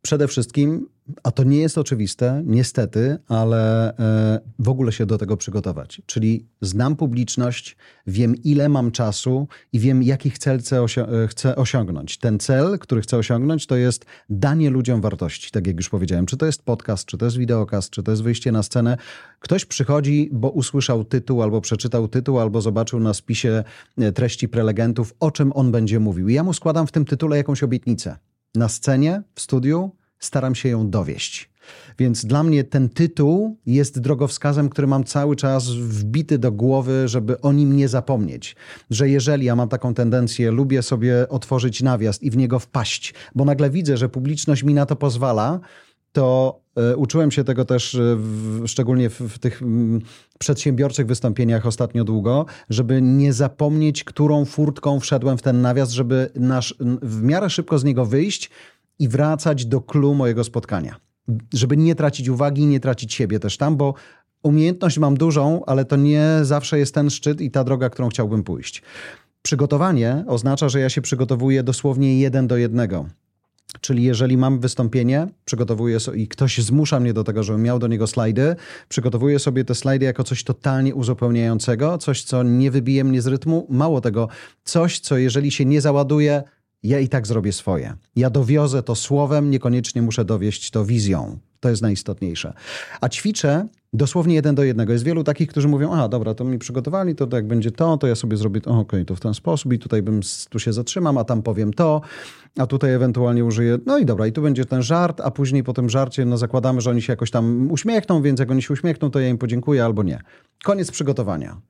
Przede 0.07 0.29
wszystkim, 0.29 0.89
a 1.23 1.31
to 1.31 1.45
nie 1.45 1.59
jest 1.59 1.79
oczywiste, 1.79 2.43
niestety, 2.45 3.19
ale 3.29 3.93
e, 3.99 4.41
w 4.59 4.69
ogóle 4.69 4.93
się 4.93 5.07
do 5.07 5.19
tego 5.19 5.37
przygotować. 5.37 6.03
Czyli 6.07 6.47
znam 6.61 6.97
publiczność, 6.97 7.77
wiem 8.07 8.35
ile 8.45 8.69
mam 8.69 8.91
czasu 8.91 9.49
i 9.73 9.79
wiem 9.79 10.03
jaki 10.03 10.31
cel 10.31 10.61
e, 10.97 11.29
chcę 11.29 11.57
osiągnąć. 11.57 12.19
Ten 12.19 12.39
cel, 12.39 12.79
który 12.79 13.01
chcę 13.01 13.17
osiągnąć, 13.17 13.67
to 13.67 13.77
jest 13.77 14.05
danie 14.31 14.71
ludziom 14.71 15.01
wartości, 15.01 15.51
tak 15.51 15.67
jak 15.67 15.77
już 15.77 15.89
powiedziałem. 15.89 16.27
Czy 16.27 16.37
to 16.37 16.47
jest 16.47 16.63
podcast, 16.63 17.07
czy 17.07 17.19
to 17.19 17.25
jest 17.25 17.37
wideokast, 17.37 17.91
czy 17.91 18.03
to 18.03 18.11
jest 18.11 18.23
wyjście 18.23 18.53
na 18.53 18.63
scenę. 18.63 18.97
Ktoś 19.41 19.65
przychodzi, 19.65 20.31
bo 20.33 20.51
usłyszał 20.51 21.05
tytuł, 21.05 21.43
albo 21.43 21.61
przeczytał 21.61 22.09
tytuł, 22.09 22.39
albo 22.41 22.61
zobaczył 22.61 23.01
na 23.01 23.15
spisie 23.15 23.65
e, 23.99 24.13
treści 24.13 24.49
prelegentów, 24.49 25.15
o 25.21 25.31
czym 25.31 25.53
on 25.53 25.73
będzie 25.73 26.01
mówił. 26.01 26.29
I 26.29 26.35
ja 26.35 26.43
mu 26.43 26.53
składam 26.53 26.87
w 26.87 26.93
tym 26.93 27.05
tytule 27.05 27.37
jakąś 27.37 27.63
obietnicę 27.63 28.17
na 28.57 28.69
scenie, 28.69 29.23
w 29.35 29.41
studiu, 29.41 29.91
staram 30.19 30.55
się 30.55 30.69
ją 30.69 30.91
dowieść. 30.91 31.51
Więc 31.99 32.25
dla 32.25 32.43
mnie 32.43 32.65
ten 32.65 32.89
tytuł 32.89 33.57
jest 33.67 34.01
drogowskazem, 34.01 34.69
który 34.69 34.87
mam 34.87 35.05
cały 35.05 35.37
czas 35.37 35.71
wbity 35.71 36.39
do 36.39 36.53
głowy, 36.53 37.09
żeby 37.09 37.41
o 37.41 37.53
nim 37.53 37.77
nie 37.77 37.89
zapomnieć. 37.89 38.57
Że 38.91 39.09
jeżeli 39.09 39.45
ja 39.45 39.57
mam 39.57 39.69
taką 39.69 39.95
tendencję, 39.95 40.51
lubię 40.51 40.83
sobie 40.83 41.29
otworzyć 41.29 41.83
nawias 41.83 42.23
i 42.23 42.31
w 42.31 42.37
niego 42.37 42.59
wpaść, 42.59 43.15
bo 43.35 43.45
nagle 43.45 43.71
widzę, 43.71 43.97
że 43.97 44.09
publiczność 44.09 44.63
mi 44.63 44.75
na 44.75 44.87
to 44.87 44.97
pozwala, 44.97 45.61
to 46.17 46.61
e, 46.77 46.97
uczyłem 46.97 47.31
się 47.31 47.45
tego 47.45 47.65
też 47.65 47.95
e, 47.95 48.17
w, 48.17 48.63
szczególnie 48.67 49.11
w, 49.11 49.21
w 49.21 49.39
tych 49.39 49.63
przedsiębiorczych 50.39 51.07
wystąpieniach 51.07 51.67
ostatnio 51.67 52.05
długo, 52.05 52.47
żeby 52.71 53.03
nie 53.03 53.33
zapomnieć, 53.33 54.05
którą 54.05 54.45
furtką 54.45 55.01
wszedłem 55.01 55.39
w 55.39 55.43
ten 55.43 55.61
nawias, 55.61 55.91
żeby 55.91 56.31
nasz, 56.35 56.75
w 57.03 57.23
miarę 57.23 57.51
szybko 57.51 57.79
z 57.79 57.85
niego 57.85 58.07
wyjść 58.07 58.51
i 58.99 59.09
wracać 59.09 59.67
do 59.67 59.81
clue 59.81 60.15
mojego 60.15 60.45
spotkania. 60.45 60.97
Żeby 61.55 61.77
nie 61.77 61.95
tracić 61.95 62.29
uwagi 62.29 62.67
nie 62.67 62.81
tracić 62.81 63.15
siebie 63.15 63.39
też 63.41 63.57
tam, 63.57 63.77
bo 63.77 63.95
umiejętność 64.43 64.99
mam 64.99 65.17
dużą, 65.17 65.65
ale 65.67 65.85
to 65.85 65.97
nie 65.97 66.39
zawsze 66.43 66.79
jest 66.79 66.95
ten 66.95 67.11
szczyt 67.11 67.41
i 67.41 67.51
ta 67.51 67.65
droga, 67.65 67.91
którą 67.91 68.09
chciałbym 68.09 68.43
pójść. 68.43 68.83
Przygotowanie 69.43 70.25
oznacza, 70.27 70.69
że 70.69 70.81
ja 70.81 70.89
się 70.89 71.03
przygotowuję 71.03 71.63
dosłownie 71.63 72.21
jeden 72.21 72.47
do 72.47 72.57
jednego. 72.57 73.07
Czyli 73.81 74.03
jeżeli 74.03 74.37
mam 74.37 74.61
wystąpienie, 74.61 75.27
przygotowuję 75.45 76.01
sobie 76.01 76.23
i 76.23 76.29
ktoś 76.29 76.59
zmusza 76.59 77.01
mnie 77.01 77.13
do 77.13 77.25
tego, 77.25 77.43
żebym 77.43 77.63
miał 77.63 77.79
do 77.79 77.87
niego 77.87 78.07
slajdy, 78.07 78.57
przygotowuję 78.89 79.39
sobie 79.39 79.65
te 79.65 79.75
slajdy 79.75 80.07
jako 80.07 80.25
coś 80.25 80.45
totalnie 80.45 80.95
uzupełniającego, 80.95 81.99
coś, 81.99 82.23
co 82.23 82.43
nie 82.43 82.71
wybije 82.71 83.05
mnie 83.05 83.23
z 83.23 83.27
rytmu. 83.27 83.67
Mało 83.71 84.01
tego, 84.01 84.29
coś, 84.65 85.01
co 85.01 85.19
jeżeli 85.19 85.51
się 85.51 85.65
nie 85.65 85.81
załaduje, 85.81 86.43
ja 86.83 87.01
i 87.01 87.09
tak 87.09 87.27
zrobię 87.27 87.53
swoje. 87.53 87.97
Ja 88.17 88.31
dowiozę 88.31 88.83
to 88.83 88.95
słowem, 88.95 89.51
niekoniecznie 89.51 90.03
muszę 90.03 90.25
dowieść 90.25 90.71
to 90.71 90.85
wizją. 90.85 91.39
To 91.67 91.71
jest 91.71 91.83
najistotniejsze. 91.83 92.53
A 93.01 93.09
ćwiczę 93.09 93.67
dosłownie 93.93 94.35
jeden 94.35 94.55
do 94.55 94.65
jednego. 94.65 94.93
Jest 94.93 95.05
wielu 95.05 95.25
takich, 95.25 95.49
którzy 95.49 95.69
mówią, 95.69 95.93
a 95.93 96.09
dobra, 96.09 96.35
to 96.35 96.45
mi 96.45 96.59
przygotowali, 96.59 97.15
to, 97.15 97.27
to 97.27 97.37
jak 97.37 97.47
będzie 97.47 97.71
to, 97.71 97.97
to 97.97 98.07
ja 98.07 98.15
sobie 98.15 98.37
zrobię 98.37 98.61
okej, 98.61 98.81
okay, 98.81 99.05
to 99.05 99.17
w 99.17 99.21
ten 99.21 99.35
sposób 99.35 99.73
i 99.73 99.79
tutaj 99.79 100.03
bym, 100.03 100.21
tu 100.51 100.59
się 100.59 100.73
zatrzymam, 100.73 101.19
a 101.19 101.25
tam 101.25 101.43
powiem 101.43 101.73
to, 101.73 102.01
a 102.59 102.67
tutaj 102.67 102.95
ewentualnie 102.95 103.45
użyję, 103.45 103.79
no 103.87 103.99
i 103.99 104.05
dobra, 104.05 104.27
i 104.27 104.33
tu 104.33 104.43
będzie 104.43 104.65
ten 104.65 104.83
żart, 104.83 105.21
a 105.21 105.31
później 105.31 105.65
po 105.65 105.73
tym 105.73 105.91
żarcie, 105.91 106.25
no 106.25 106.39
zakładamy, 106.39 106.81
że 106.81 106.91
oni 106.91 107.03
się 107.03 107.13
jakoś 107.13 107.31
tam 107.31 107.71
uśmiechną, 107.71 108.23
więc 108.23 108.41
jak 108.41 108.51
oni 108.51 108.63
się 108.63 108.73
uśmiechną, 108.73 109.11
to 109.11 109.21
ja 109.21 109.29
im 109.29 109.39
podziękuję 109.39 109.85
albo 109.85 110.03
nie. 110.03 110.21
Koniec 110.65 110.91
przygotowania. 110.91 111.61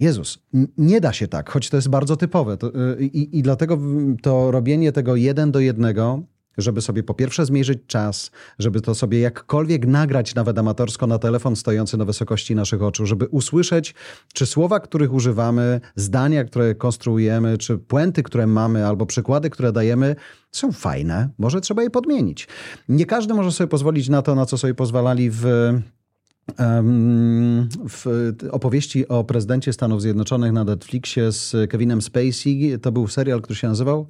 Jezus, 0.00 0.38
nie 0.78 1.00
da 1.00 1.12
się 1.12 1.28
tak, 1.28 1.50
choć 1.50 1.70
to 1.70 1.76
jest 1.76 1.88
bardzo 1.88 2.16
typowe. 2.16 2.56
To, 2.56 2.66
y, 2.68 3.04
I 3.12 3.42
dlatego 3.42 3.78
to 4.22 4.50
robienie 4.50 4.92
tego 4.92 5.16
jeden 5.16 5.52
do 5.52 5.60
jednego 5.60 6.22
żeby 6.58 6.80
sobie 6.80 7.02
po 7.02 7.14
pierwsze 7.14 7.46
zmierzyć 7.46 7.78
czas, 7.86 8.30
żeby 8.58 8.80
to 8.80 8.94
sobie 8.94 9.20
jakkolwiek 9.20 9.86
nagrać 9.86 10.34
nawet 10.34 10.58
amatorsko 10.58 11.06
na 11.06 11.18
telefon 11.18 11.56
stojący 11.56 11.96
na 11.96 12.04
wysokości 12.04 12.54
naszych 12.54 12.82
oczu, 12.82 13.06
żeby 13.06 13.26
usłyszeć, 13.26 13.94
czy 14.34 14.46
słowa, 14.46 14.80
których 14.80 15.12
używamy, 15.12 15.80
zdania, 15.96 16.44
które 16.44 16.74
konstruujemy, 16.74 17.58
czy 17.58 17.78
puenty, 17.78 18.22
które 18.22 18.46
mamy, 18.46 18.86
albo 18.86 19.06
przykłady, 19.06 19.50
które 19.50 19.72
dajemy, 19.72 20.16
są 20.52 20.72
fajne. 20.72 21.28
Może 21.38 21.60
trzeba 21.60 21.82
je 21.82 21.90
podmienić. 21.90 22.48
Nie 22.88 23.06
każdy 23.06 23.34
może 23.34 23.52
sobie 23.52 23.68
pozwolić 23.68 24.08
na 24.08 24.22
to, 24.22 24.34
na 24.34 24.46
co 24.46 24.58
sobie 24.58 24.74
pozwalali 24.74 25.30
w 25.30 25.44
w 27.88 28.32
opowieści 28.50 29.08
o 29.08 29.24
prezydencie 29.24 29.72
Stanów 29.72 30.02
Zjednoczonych 30.02 30.52
na 30.52 30.64
Netflixie 30.64 31.32
z 31.32 31.70
Kevinem 31.70 32.02
Spacey. 32.02 32.78
To 32.82 32.92
był 32.92 33.08
serial, 33.08 33.40
który 33.42 33.58
się 33.58 33.68
nazywał 33.68 34.08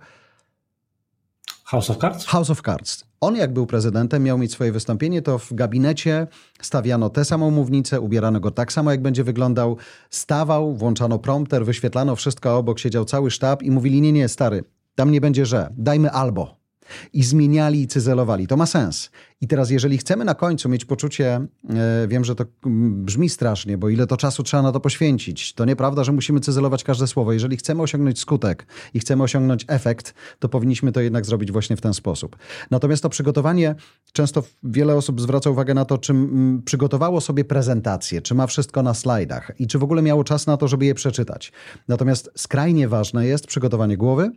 House 1.70 1.90
of 1.90 1.98
Cards? 1.98 2.26
House 2.26 2.50
of 2.50 2.62
Cards. 2.62 3.04
On 3.20 3.36
jak 3.36 3.52
był 3.52 3.66
prezydentem, 3.66 4.22
miał 4.22 4.38
mieć 4.38 4.52
swoje 4.52 4.72
wystąpienie, 4.72 5.22
to 5.22 5.38
w 5.38 5.54
gabinecie 5.54 6.26
stawiano 6.60 7.10
tę 7.10 7.24
samą 7.24 7.50
mównicę, 7.50 8.00
ubierano 8.00 8.40
go 8.40 8.50
tak 8.50 8.72
samo, 8.72 8.90
jak 8.90 9.02
będzie 9.02 9.24
wyglądał. 9.24 9.76
Stawał, 10.10 10.74
włączano 10.74 11.18
prompter, 11.18 11.64
wyświetlano 11.64 12.16
wszystko 12.16 12.56
obok, 12.56 12.78
siedział 12.78 13.04
cały 13.04 13.30
sztab 13.30 13.62
i 13.62 13.70
mówili, 13.70 14.00
nie, 14.00 14.12
nie, 14.12 14.28
stary, 14.28 14.64
tam 14.94 15.10
nie 15.10 15.20
będzie 15.20 15.46
że, 15.46 15.70
dajmy 15.76 16.10
albo 16.10 16.59
i 17.12 17.22
zmieniali 17.22 17.80
i 17.82 17.86
cyzelowali. 17.86 18.47
To 18.47 18.57
ma 18.57 18.66
sens. 18.66 19.11
I 19.41 19.49
teraz, 19.49 19.70
jeżeli 19.70 19.99
chcemy 19.99 20.24
na 20.24 20.34
końcu 20.34 20.68
mieć 20.68 20.84
poczucie, 20.84 21.47
e, 21.70 22.09
wiem, 22.09 22.24
że 22.24 22.34
to 22.34 22.45
brzmi 22.91 23.28
strasznie, 23.28 23.78
bo 23.78 23.88
ile 23.88 24.07
to 24.07 24.16
czasu 24.16 24.43
trzeba 24.43 24.62
na 24.62 24.72
to 24.72 24.80
poświęcić, 24.80 25.55
to 25.55 25.64
nieprawda, 25.64 26.05
że 26.05 26.12
musimy 26.12 26.41
cyzelować 26.41 26.84
każde 26.84 27.07
słowo. 27.07 27.32
Jeżeli 27.32 27.57
chcemy 27.57 27.82
osiągnąć 27.82 28.18
skutek 28.18 28.66
i 28.95 29.01
chcemy 29.01 29.22
osiągnąć 29.22 29.64
efekt, 29.68 30.14
to 30.38 30.49
powinniśmy 30.49 30.93
to 30.93 31.01
jednak 31.01 31.26
zrobić 31.26 31.53
właśnie 31.53 31.76
w 31.76 31.80
ten 31.80 31.95
sposób. 31.95 32.36
Natomiast 32.70 33.03
to 33.03 33.09
przygotowanie, 33.09 33.74
często 34.12 34.43
wiele 34.62 34.95
osób 34.95 35.20
zwraca 35.20 35.51
uwagę 35.51 35.74
na 35.74 35.84
to, 35.84 35.99
czy 35.99 36.14
przygotowało 36.64 37.20
sobie 37.20 37.45
prezentację, 37.45 38.22
czy 38.22 38.34
ma 38.34 38.47
wszystko 38.47 38.82
na 38.82 38.95
slajdach 38.95 39.53
i 39.59 39.66
czy 39.66 39.78
w 39.78 39.84
ogóle 39.84 40.03
miało 40.03 40.24
czas 40.24 40.47
na 40.47 40.57
to, 40.57 40.68
żeby 40.68 40.86
je 40.86 40.95
przeczytać. 40.95 41.53
Natomiast 41.88 42.30
skrajnie 42.36 42.88
ważne 42.88 43.26
jest 43.26 43.47
przygotowanie 43.47 43.97
głowy, 43.97 44.30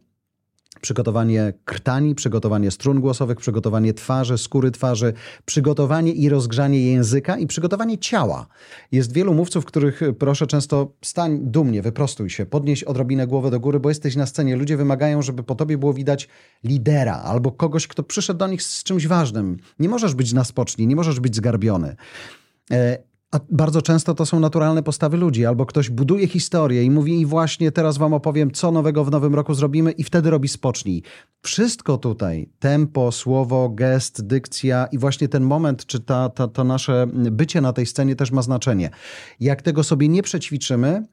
przygotowanie 0.83 1.53
krtani, 1.65 2.15
przygotowanie 2.15 2.71
strun 2.71 3.01
głosowych, 3.01 3.37
przygotowanie 3.37 3.93
twarzy, 3.93 4.37
skóry 4.37 4.71
twarzy, 4.71 5.13
przygotowanie 5.45 6.11
i 6.11 6.29
rozgrzanie 6.29 6.91
języka 6.91 7.37
i 7.37 7.47
przygotowanie 7.47 7.97
ciała. 7.97 8.47
Jest 8.91 9.13
wielu 9.13 9.33
mówców, 9.33 9.65
których 9.65 10.01
proszę 10.19 10.47
często 10.47 10.91
stań 11.01 11.39
dumnie, 11.41 11.81
wyprostuj 11.81 12.29
się, 12.29 12.45
podnieś 12.45 12.83
odrobinę 12.83 13.27
głowę 13.27 13.51
do 13.51 13.59
góry, 13.59 13.79
bo 13.79 13.89
jesteś 13.89 14.15
na 14.15 14.25
scenie. 14.25 14.55
Ludzie 14.55 14.77
wymagają, 14.77 15.21
żeby 15.21 15.43
po 15.43 15.55
tobie 15.55 15.77
było 15.77 15.93
widać 15.93 16.27
lidera 16.63 17.15
albo 17.15 17.51
kogoś, 17.51 17.87
kto 17.87 18.03
przyszedł 18.03 18.39
do 18.39 18.47
nich 18.47 18.63
z 18.63 18.83
czymś 18.83 19.07
ważnym. 19.07 19.57
Nie 19.79 19.89
możesz 19.89 20.15
być 20.15 20.33
na 20.33 20.43
spocznij, 20.43 20.87
nie 20.87 20.95
możesz 20.95 21.19
być 21.19 21.35
zgarbiony. 21.35 21.95
A 23.33 23.39
bardzo 23.49 23.81
często 23.81 24.13
to 24.13 24.25
są 24.25 24.39
naturalne 24.39 24.83
postawy 24.83 25.17
ludzi, 25.17 25.45
albo 25.45 25.65
ktoś 25.65 25.89
buduje 25.89 26.27
historię 26.27 26.83
i 26.83 26.91
mówi, 26.91 27.21
i 27.21 27.25
właśnie 27.25 27.71
teraz 27.71 27.97
wam 27.97 28.13
opowiem, 28.13 28.51
co 28.51 28.71
nowego 28.71 29.05
w 29.05 29.11
nowym 29.11 29.35
roku 29.35 29.53
zrobimy, 29.53 29.91
i 29.91 30.03
wtedy 30.03 30.29
robi 30.29 30.47
spocznij. 30.47 31.03
Wszystko 31.41 31.97
tutaj, 31.97 32.49
tempo, 32.59 33.11
słowo, 33.11 33.69
gest, 33.69 34.27
dykcja 34.27 34.87
i 34.91 34.97
właśnie 34.97 35.27
ten 35.27 35.43
moment, 35.43 35.85
czy 35.85 35.99
ta, 35.99 36.29
ta, 36.29 36.47
to 36.47 36.63
nasze 36.63 37.07
bycie 37.13 37.61
na 37.61 37.73
tej 37.73 37.85
scenie 37.85 38.15
też 38.15 38.31
ma 38.31 38.41
znaczenie. 38.41 38.89
Jak 39.39 39.61
tego 39.61 39.83
sobie 39.83 40.09
nie 40.09 40.23
przećwiczymy, 40.23 41.03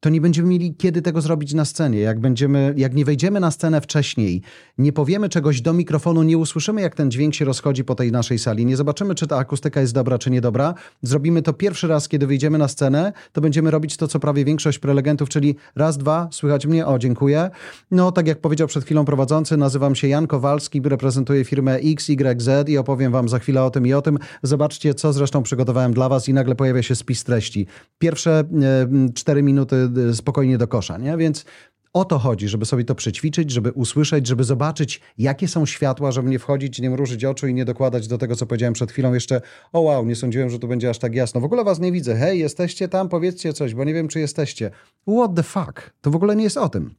to 0.00 0.08
nie 0.08 0.20
będziemy 0.20 0.48
mieli 0.48 0.74
kiedy 0.74 1.02
tego 1.02 1.20
zrobić 1.20 1.54
na 1.54 1.64
scenie. 1.64 1.98
Jak, 1.98 2.20
będziemy, 2.20 2.74
jak 2.76 2.94
nie 2.94 3.04
wejdziemy 3.04 3.40
na 3.40 3.50
scenę 3.50 3.80
wcześniej, 3.80 4.42
nie 4.78 4.92
powiemy 4.92 5.28
czegoś 5.28 5.60
do 5.60 5.72
mikrofonu, 5.72 6.22
nie 6.22 6.38
usłyszymy, 6.38 6.80
jak 6.80 6.94
ten 6.94 7.10
dźwięk 7.10 7.34
się 7.34 7.44
rozchodzi 7.44 7.84
po 7.84 7.94
tej 7.94 8.12
naszej 8.12 8.38
sali, 8.38 8.66
nie 8.66 8.76
zobaczymy, 8.76 9.14
czy 9.14 9.26
ta 9.26 9.36
akustyka 9.36 9.80
jest 9.80 9.94
dobra, 9.94 10.18
czy 10.18 10.30
niedobra, 10.30 10.74
zrobimy 11.02 11.42
to 11.42 11.52
pierwszy 11.52 11.88
raz, 11.88 12.08
kiedy 12.08 12.26
wyjdziemy 12.26 12.58
na 12.58 12.68
scenę, 12.68 13.12
to 13.32 13.40
będziemy 13.40 13.70
robić 13.70 13.96
to, 13.96 14.08
co 14.08 14.20
prawie 14.20 14.44
większość 14.44 14.78
prelegentów, 14.78 15.28
czyli 15.28 15.56
raz, 15.76 15.98
dwa, 15.98 16.28
słychać 16.32 16.66
mnie, 16.66 16.86
o, 16.86 16.98
dziękuję. 16.98 17.50
No, 17.90 18.12
tak 18.12 18.26
jak 18.26 18.40
powiedział 18.40 18.68
przed 18.68 18.84
chwilą 18.84 19.04
prowadzący, 19.04 19.56
nazywam 19.56 19.94
się 19.94 20.08
Jan 20.08 20.26
Kowalski, 20.26 20.80
reprezentuję 20.84 21.44
firmę 21.44 21.74
XYZ 21.76 22.48
i 22.68 22.78
opowiem 22.78 23.12
wam 23.12 23.28
za 23.28 23.38
chwilę 23.38 23.62
o 23.64 23.70
tym 23.70 23.86
i 23.86 23.92
o 23.92 24.02
tym. 24.02 24.18
Zobaczcie, 24.42 24.94
co 24.94 25.12
zresztą 25.12 25.42
przygotowałem 25.42 25.94
dla 25.94 26.08
was 26.08 26.28
i 26.28 26.34
nagle 26.34 26.54
pojawia 26.54 26.82
się 26.82 26.94
spis 26.94 27.24
treści. 27.24 27.66
Pierwsze 27.98 28.40
e, 28.40 29.12
cztery 29.14 29.42
minuty 29.42 29.87
spokojnie 30.14 30.58
do 30.58 30.68
kosza, 30.68 30.98
nie? 30.98 31.16
Więc 31.16 31.44
o 31.92 32.04
to 32.04 32.18
chodzi, 32.18 32.48
żeby 32.48 32.64
sobie 32.64 32.84
to 32.84 32.94
przećwiczyć, 32.94 33.50
żeby 33.50 33.72
usłyszeć, 33.72 34.26
żeby 34.26 34.44
zobaczyć, 34.44 35.00
jakie 35.18 35.48
są 35.48 35.66
światła, 35.66 36.12
żeby 36.12 36.30
nie 36.30 36.38
wchodzić, 36.38 36.80
nie 36.80 36.90
mrużyć 36.90 37.24
oczu 37.24 37.46
i 37.46 37.54
nie 37.54 37.64
dokładać 37.64 38.08
do 38.08 38.18
tego, 38.18 38.36
co 38.36 38.46
powiedziałem 38.46 38.74
przed 38.74 38.92
chwilą 38.92 39.14
jeszcze, 39.14 39.40
o 39.72 39.80
wow, 39.80 40.06
nie 40.06 40.16
sądziłem, 40.16 40.50
że 40.50 40.58
tu 40.58 40.68
będzie 40.68 40.90
aż 40.90 40.98
tak 40.98 41.14
jasno. 41.14 41.40
W 41.40 41.44
ogóle 41.44 41.64
was 41.64 41.80
nie 41.80 41.92
widzę. 41.92 42.16
Hej, 42.16 42.38
jesteście 42.38 42.88
tam? 42.88 43.08
Powiedzcie 43.08 43.52
coś, 43.52 43.74
bo 43.74 43.84
nie 43.84 43.94
wiem, 43.94 44.08
czy 44.08 44.20
jesteście. 44.20 44.70
What 45.18 45.34
the 45.34 45.42
fuck? 45.42 45.90
To 46.00 46.10
w 46.10 46.16
ogóle 46.16 46.36
nie 46.36 46.44
jest 46.44 46.56
o 46.56 46.68
tym. 46.68 46.94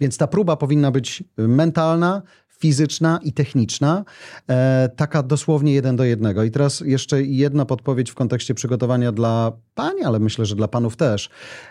Więc 0.00 0.16
ta 0.16 0.26
próba 0.26 0.56
powinna 0.56 0.90
być 0.90 1.24
mentalna, 1.36 2.22
fizyczna 2.60 3.20
i 3.22 3.32
techniczna, 3.32 4.04
e, 4.48 4.90
taka 4.96 5.22
dosłownie 5.22 5.74
jeden 5.74 5.96
do 5.96 6.04
jednego. 6.04 6.44
I 6.44 6.50
teraz 6.50 6.80
jeszcze 6.80 7.22
jedna 7.22 7.64
podpowiedź 7.64 8.10
w 8.10 8.14
kontekście 8.14 8.54
przygotowania 8.54 9.12
dla 9.12 9.52
pań, 9.74 9.94
ale 10.04 10.18
myślę, 10.18 10.46
że 10.46 10.56
dla 10.56 10.68
panów 10.68 10.96
też 10.96 11.30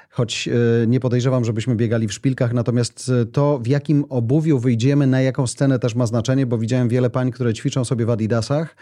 choć 0.10 0.48
e, 0.84 0.88
nie 0.88 1.00
podejrzewam, 1.00 1.46
żebyśmy 1.46 1.76
biegali 1.76 2.08
w 2.08 2.14
szpilkach, 2.14 2.54
natomiast 2.54 3.12
e, 3.22 3.26
to, 3.26 3.60
w 3.60 3.68
jakim 3.68 4.06
obuwiu 4.10 4.60
wyjdziemy, 4.60 5.08
na 5.08 5.22
jaką 5.22 5.48
scenę 5.48 5.80
też 5.80 5.96
ma 5.96 6.06
znaczenie, 6.06 6.46
bo 6.46 6.58
widziałem 6.58 6.90
wiele 6.90 7.10
pań, 7.10 7.32
które 7.32 7.54
ćwiczą 7.54 7.86
sobie 7.86 8.06
w 8.06 8.10
adidasach, 8.10 8.76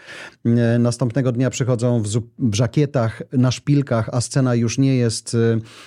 e, 0.44 0.78
następnego 0.78 1.32
dnia 1.32 1.50
przychodzą 1.50 2.02
w, 2.38 2.54
żakietach, 2.54 3.22
na 3.32 3.50
szpilkach, 3.50 4.08
a 4.12 4.20
scena 4.20 4.54
już 4.54 4.78
nie 4.78 4.96
jest 4.96 5.36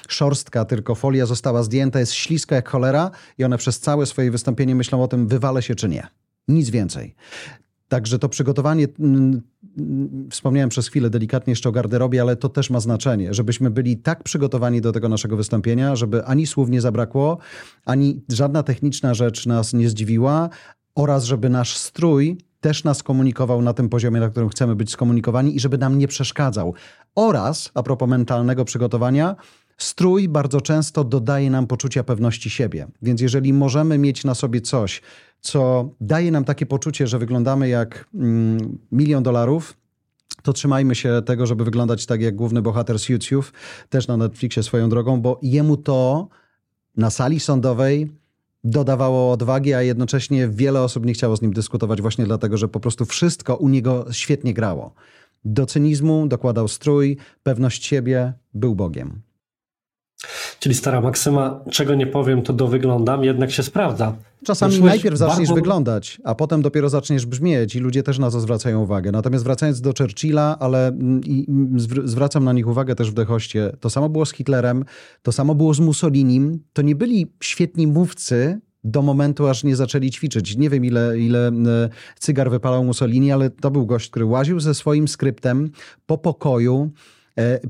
szorstka, 0.07 0.65
tylko 0.65 0.95
folia 0.95 1.25
została 1.25 1.63
zdjęta, 1.63 1.99
jest 1.99 2.13
śliska 2.13 2.55
jak 2.55 2.69
cholera 2.69 3.11
i 3.37 3.43
one 3.43 3.57
przez 3.57 3.79
całe 3.79 4.05
swoje 4.05 4.31
wystąpienie 4.31 4.75
myślą 4.75 5.03
o 5.03 5.07
tym, 5.07 5.27
wywalę 5.27 5.61
się 5.61 5.75
czy 5.75 5.89
nie. 5.89 6.07
Nic 6.47 6.69
więcej. 6.69 7.15
Także 7.91 8.19
to 8.19 8.29
przygotowanie, 8.29 8.87
mm, 8.99 9.41
mm, 9.77 10.27
wspomniałem 10.29 10.69
przez 10.69 10.87
chwilę 10.87 11.09
delikatnie 11.09 11.51
jeszcze 11.51 11.69
o 11.69 11.71
garderobie, 11.71 12.21
ale 12.21 12.35
to 12.35 12.49
też 12.49 12.69
ma 12.69 12.79
znaczenie, 12.79 13.33
żebyśmy 13.33 13.71
byli 13.71 13.97
tak 13.97 14.23
przygotowani 14.23 14.81
do 14.81 14.91
tego 14.91 15.09
naszego 15.09 15.37
wystąpienia, 15.37 15.95
żeby 15.95 16.25
ani 16.25 16.47
słów 16.47 16.69
nie 16.69 16.81
zabrakło, 16.81 17.37
ani 17.85 18.21
żadna 18.29 18.63
techniczna 18.63 19.13
rzecz 19.13 19.45
nas 19.45 19.73
nie 19.73 19.89
zdziwiła, 19.89 20.49
oraz 20.95 21.23
żeby 21.23 21.49
nasz 21.49 21.77
strój 21.77 22.37
też 22.59 22.83
nas 22.83 23.03
komunikował 23.03 23.61
na 23.61 23.73
tym 23.73 23.89
poziomie, 23.89 24.19
na 24.19 24.29
którym 24.29 24.49
chcemy 24.49 24.75
być 24.75 24.91
skomunikowani 24.91 25.55
i 25.55 25.59
żeby 25.59 25.77
nam 25.77 25.97
nie 25.97 26.07
przeszkadzał. 26.07 26.73
Oraz, 27.15 27.71
a 27.73 27.83
propos 27.83 28.09
mentalnego 28.09 28.65
przygotowania, 28.65 29.35
Strój 29.81 30.29
bardzo 30.29 30.61
często 30.61 31.03
dodaje 31.03 31.49
nam 31.49 31.67
poczucia 31.67 32.03
pewności 32.03 32.49
siebie. 32.49 32.87
Więc 33.01 33.21
jeżeli 33.21 33.53
możemy 33.53 33.97
mieć 33.97 34.23
na 34.23 34.35
sobie 34.35 34.61
coś, 34.61 35.01
co 35.41 35.89
daje 36.01 36.31
nam 36.31 36.43
takie 36.43 36.65
poczucie, 36.65 37.07
że 37.07 37.19
wyglądamy 37.19 37.69
jak 37.69 38.09
mm, 38.13 38.77
milion 38.91 39.23
dolarów, 39.23 39.77
to 40.43 40.53
trzymajmy 40.53 40.95
się 40.95 41.21
tego, 41.25 41.45
żeby 41.45 41.63
wyglądać 41.63 42.05
tak 42.05 42.21
jak 42.21 42.35
główny 42.35 42.61
bohater 42.61 42.99
z 42.99 43.09
YouTube, 43.09 43.51
też 43.89 44.07
na 44.07 44.17
Netflixie 44.17 44.63
swoją 44.63 44.89
drogą, 44.89 45.21
bo 45.21 45.39
jemu 45.41 45.77
to 45.77 46.27
na 46.97 47.09
sali 47.09 47.39
sądowej 47.39 48.11
dodawało 48.63 49.31
odwagi, 49.31 49.73
a 49.73 49.81
jednocześnie 49.81 50.47
wiele 50.47 50.81
osób 50.81 51.05
nie 51.05 51.13
chciało 51.13 51.37
z 51.37 51.41
nim 51.41 51.53
dyskutować 51.53 52.01
właśnie 52.01 52.25
dlatego, 52.25 52.57
że 52.57 52.67
po 52.67 52.79
prostu 52.79 53.05
wszystko 53.05 53.55
u 53.55 53.69
niego 53.69 54.05
świetnie 54.11 54.53
grało. 54.53 54.93
Do 55.45 55.65
cynizmu 55.65 56.27
dokładał 56.27 56.67
strój, 56.67 57.17
pewność 57.43 57.85
siebie, 57.85 58.33
był 58.53 58.75
Bogiem. 58.75 59.21
Czyli 60.59 60.75
stara 60.75 61.01
maksyma, 61.01 61.59
czego 61.71 61.95
nie 61.95 62.07
powiem, 62.07 62.41
to 62.41 62.53
dowyglądam, 62.53 63.23
jednak 63.23 63.51
się 63.51 63.63
sprawdza. 63.63 64.15
Czasami 64.45 64.79
najpierw 64.79 65.17
zaczniesz 65.17 65.37
bardzo- 65.37 65.55
wyglądać, 65.55 66.21
a 66.23 66.35
potem 66.35 66.61
dopiero 66.61 66.89
zaczniesz 66.89 67.25
brzmieć 67.25 67.75
i 67.75 67.79
ludzie 67.79 68.03
też 68.03 68.19
na 68.19 68.31
to 68.31 68.39
zwracają 68.39 68.81
uwagę. 68.83 69.11
Natomiast 69.11 69.43
wracając 69.43 69.81
do 69.81 69.93
Churchilla, 69.97 70.57
ale 70.59 70.87
mm, 70.87 71.21
mm, 71.47 71.77
zwr- 71.79 72.07
zwracam 72.07 72.43
na 72.43 72.53
nich 72.53 72.67
uwagę 72.67 72.95
też 72.95 73.11
w 73.11 73.13
Dehoście, 73.13 73.71
to 73.79 73.89
samo 73.89 74.09
było 74.09 74.25
z 74.25 74.33
Hitlerem, 74.33 74.85
to 75.21 75.31
samo 75.31 75.55
było 75.55 75.73
z 75.73 75.79
Mussolinim. 75.79 76.59
To 76.73 76.81
nie 76.81 76.95
byli 76.95 77.31
świetni 77.43 77.87
mówcy 77.87 78.59
do 78.83 79.01
momentu, 79.01 79.47
aż 79.47 79.63
nie 79.63 79.75
zaczęli 79.75 80.11
ćwiczyć. 80.11 80.57
Nie 80.57 80.69
wiem, 80.69 80.85
ile, 80.85 81.19
ile 81.19 81.47
e, 81.47 81.51
cygar 82.19 82.49
wypalał 82.51 82.83
Mussolini, 82.83 83.31
ale 83.31 83.49
to 83.49 83.71
był 83.71 83.85
gość, 83.85 84.09
który 84.09 84.25
łaził 84.25 84.59
ze 84.59 84.73
swoim 84.73 85.07
skryptem 85.07 85.69
po 86.05 86.17
pokoju, 86.17 86.91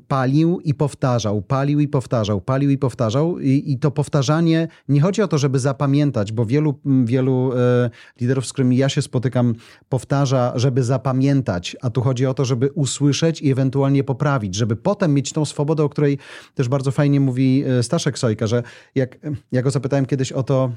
palił 0.08 0.60
i 0.60 0.74
powtarzał, 0.74 1.42
palił 1.42 1.80
i 1.80 1.88
powtarzał, 1.88 2.42
palił 2.42 2.70
i 2.70 2.78
powtarzał. 2.78 3.40
I, 3.40 3.64
i 3.72 3.80
to 3.80 3.92
powtarzanie, 3.92 4.68
nie 4.90 5.02
chodzi 5.02 5.22
o 5.22 5.28
to, 5.28 5.38
żeby 5.38 5.60
zapamiętać, 5.60 6.32
bo 6.32 6.46
wielu, 6.46 6.80
wielu 7.06 7.52
e, 7.54 7.90
liderów, 8.22 8.46
z 8.46 8.54
którymi 8.54 8.78
ja 8.78 8.90
się 8.90 9.02
spotykam, 9.02 9.56
powtarza, 9.90 10.54
żeby 10.56 10.84
zapamiętać, 10.84 11.78
a 11.82 11.90
tu 11.90 12.02
chodzi 12.02 12.26
o 12.26 12.34
to, 12.34 12.46
żeby 12.46 12.70
usłyszeć 12.72 13.42
i 13.42 13.52
ewentualnie 13.52 14.04
poprawić, 14.04 14.56
żeby 14.56 14.76
potem 14.76 15.14
mieć 15.14 15.34
tą 15.34 15.46
swobodę, 15.46 15.84
o 15.84 15.90
której 15.90 16.18
też 16.56 16.70
bardzo 16.70 16.92
fajnie 16.92 17.20
mówi 17.20 17.64
e, 17.68 17.84
Staszek 17.84 18.20
Sojka, 18.20 18.48
że 18.48 18.64
jak, 18.96 19.18
ja 19.52 19.62
go 19.62 19.72
zapytałem 19.72 20.06
kiedyś 20.06 20.32
o 20.32 20.44
to, 20.44 20.72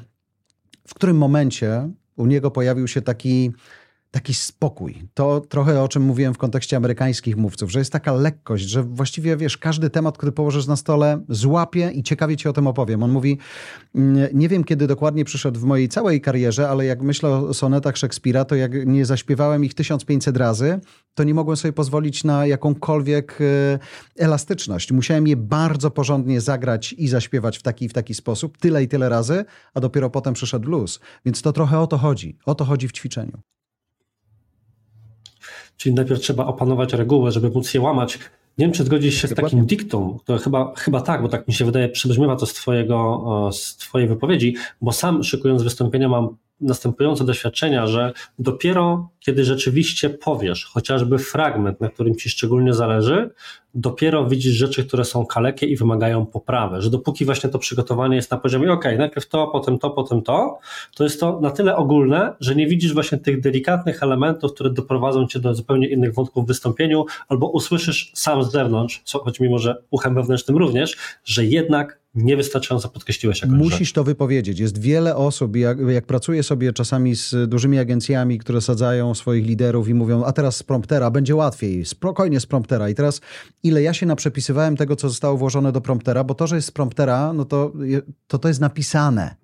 w 0.88 0.94
którym 0.94 1.16
momencie 1.16 1.90
u 2.16 2.26
niego 2.26 2.50
pojawił 2.50 2.88
się 2.88 3.02
taki, 3.02 3.52
taki 4.14 4.34
spokój. 4.34 5.02
To 5.14 5.40
trochę 5.40 5.82
o 5.82 5.88
czym 5.88 6.02
mówiłem 6.02 6.34
w 6.34 6.38
kontekście 6.38 6.76
amerykańskich 6.76 7.36
mówców, 7.36 7.72
że 7.72 7.78
jest 7.78 7.92
taka 7.92 8.12
lekkość, 8.12 8.64
że 8.64 8.82
właściwie 8.82 9.36
wiesz, 9.36 9.58
każdy 9.58 9.90
temat, 9.90 10.18
który 10.18 10.32
położysz 10.32 10.66
na 10.66 10.76
stole, 10.76 11.24
złapie 11.28 11.90
i 11.94 12.02
ciekawie 12.02 12.36
ci 12.36 12.48
o 12.48 12.52
tym 12.52 12.66
opowiem. 12.66 13.02
On 13.02 13.10
mówi, 13.10 13.38
"Mm, 13.94 14.28
nie 14.34 14.48
wiem 14.48 14.64
kiedy 14.64 14.86
dokładnie 14.86 15.24
przyszedł 15.24 15.60
w 15.60 15.64
mojej 15.64 15.88
całej 15.88 16.20
karierze, 16.20 16.68
ale 16.68 16.84
jak 16.84 17.02
myślę 17.02 17.28
o 17.30 17.54
sonetach 17.54 17.96
Szekspira, 17.96 18.44
to 18.44 18.54
jak 18.54 18.86
nie 18.86 19.06
zaśpiewałem 19.06 19.64
ich 19.64 19.74
1500 19.74 20.36
razy, 20.36 20.80
to 21.14 21.24
nie 21.24 21.34
mogłem 21.34 21.56
sobie 21.56 21.72
pozwolić 21.72 22.24
na 22.24 22.46
jakąkolwiek 22.46 23.38
e, 23.40 23.78
elastyczność. 24.18 24.92
Musiałem 24.92 25.26
je 25.26 25.36
bardzo 25.36 25.90
porządnie 25.90 26.40
zagrać 26.40 26.92
i 26.92 27.08
zaśpiewać 27.08 27.58
w 27.58 27.62
taki 27.62 27.88
w 27.88 27.92
taki 27.92 28.14
sposób, 28.14 28.58
tyle 28.58 28.82
i 28.82 28.88
tyle 28.88 29.08
razy, 29.08 29.44
a 29.74 29.80
dopiero 29.80 30.10
potem 30.10 30.34
przyszedł 30.34 30.70
luz. 30.70 31.00
Więc 31.24 31.42
to 31.42 31.52
trochę 31.52 31.80
o 31.80 31.86
to 31.86 31.98
chodzi. 31.98 32.38
O 32.46 32.54
to 32.54 32.64
chodzi 32.64 32.88
w 32.88 32.92
ćwiczeniu. 32.92 33.42
Czyli 35.76 35.94
najpierw 35.94 36.20
trzeba 36.20 36.46
opanować 36.46 36.92
reguły, 36.92 37.32
żeby 37.32 37.50
móc 37.50 37.74
je 37.74 37.80
łamać. 37.80 38.18
Nie 38.58 38.66
wiem, 38.66 38.72
czy 38.72 38.84
zgodzisz 38.84 39.14
się 39.14 39.28
z 39.28 39.30
Dokładnie. 39.30 39.50
takim 39.50 39.66
diktum. 39.66 40.18
To 40.24 40.38
chyba, 40.38 40.72
chyba 40.76 41.00
tak, 41.00 41.22
bo 41.22 41.28
tak 41.28 41.48
mi 41.48 41.54
się 41.54 41.64
wydaje, 41.64 41.88
przybrzmiewa 41.88 42.36
to 42.36 42.46
z, 42.46 42.52
twojego, 42.52 43.24
e, 43.48 43.52
z 43.52 43.76
Twojej 43.76 44.08
wypowiedzi, 44.08 44.56
bo 44.80 44.92
sam 44.92 45.24
szykując 45.24 45.62
wystąpienia 45.62 46.08
mam 46.08 46.36
następujące 46.60 47.24
doświadczenia, 47.24 47.86
że 47.86 48.12
dopiero 48.38 49.08
kiedy 49.26 49.44
rzeczywiście 49.44 50.10
powiesz 50.10 50.64
chociażby 50.64 51.18
fragment, 51.18 51.80
na 51.80 51.88
którym 51.88 52.16
Ci 52.16 52.30
szczególnie 52.30 52.74
zależy, 52.74 53.30
dopiero 53.74 54.28
widzisz 54.28 54.54
rzeczy, 54.54 54.84
które 54.84 55.04
są 55.04 55.26
kalekie 55.26 55.66
i 55.66 55.76
wymagają 55.76 56.26
poprawy. 56.26 56.82
Że 56.82 56.90
dopóki 56.90 57.24
właśnie 57.24 57.50
to 57.50 57.58
przygotowanie 57.58 58.16
jest 58.16 58.30
na 58.30 58.36
poziomie, 58.36 58.72
ok, 58.72 58.84
najpierw 58.98 59.28
to, 59.28 59.46
potem 59.46 59.78
to, 59.78 59.90
potem 59.90 60.22
to, 60.22 60.58
to 60.94 61.04
jest 61.04 61.20
to 61.20 61.40
na 61.40 61.50
tyle 61.50 61.76
ogólne, 61.76 62.34
że 62.40 62.54
nie 62.54 62.66
widzisz 62.66 62.94
właśnie 62.94 63.18
tych 63.18 63.40
delikatnych 63.40 64.02
elementów, 64.02 64.54
które 64.54 64.70
doprowadzą 64.70 65.26
Cię 65.26 65.40
do 65.40 65.54
zupełnie 65.54 65.88
innych 65.88 66.14
wątków 66.14 66.44
w 66.44 66.48
wystąpieniu, 66.48 67.04
albo 67.28 67.50
usłyszysz 67.50 68.12
sam 68.14 68.44
z 68.44 68.52
zewnątrz, 68.52 69.02
co, 69.04 69.18
choć 69.18 69.40
mimo, 69.40 69.58
że 69.58 69.82
uchem 69.90 70.14
wewnętrznym 70.14 70.56
również, 70.56 70.96
że 71.24 71.44
jednak 71.44 72.04
niewystarczająco 72.14 72.88
podkreśliłeś 72.88 73.42
jakąś 73.42 73.58
rzecz. 73.58 73.70
Musisz 73.70 73.92
to 73.92 74.04
wypowiedzieć. 74.04 74.58
Jest 74.60 74.80
wiele 74.80 75.16
osób, 75.16 75.56
jak, 75.56 75.78
jak 75.88 76.06
pracuję 76.06 76.42
sobie 76.42 76.72
czasami 76.72 77.16
z 77.16 77.48
dużymi 77.48 77.78
agencjami, 77.78 78.38
które 78.38 78.60
sadzają 78.60 79.13
swoich 79.14 79.46
liderów 79.46 79.88
i 79.88 79.94
mówią, 79.94 80.24
a 80.24 80.32
teraz 80.32 80.56
z 80.56 80.62
promptera 80.62 81.10
będzie 81.10 81.36
łatwiej, 81.36 81.84
spokojnie 81.84 82.40
z 82.40 82.46
promptera. 82.46 82.88
I 82.88 82.94
teraz 82.94 83.20
ile 83.62 83.82
ja 83.82 83.94
się 83.94 84.06
naprzepisywałem 84.06 84.76
tego, 84.76 84.96
co 84.96 85.08
zostało 85.08 85.36
włożone 85.36 85.72
do 85.72 85.80
promptera, 85.80 86.24
bo 86.24 86.34
to, 86.34 86.46
że 86.46 86.56
jest 86.56 86.68
z 86.68 86.70
promptera, 86.70 87.32
no 87.32 87.44
to 87.44 87.72
to, 88.26 88.38
to 88.38 88.48
jest 88.48 88.60
napisane, 88.60 89.36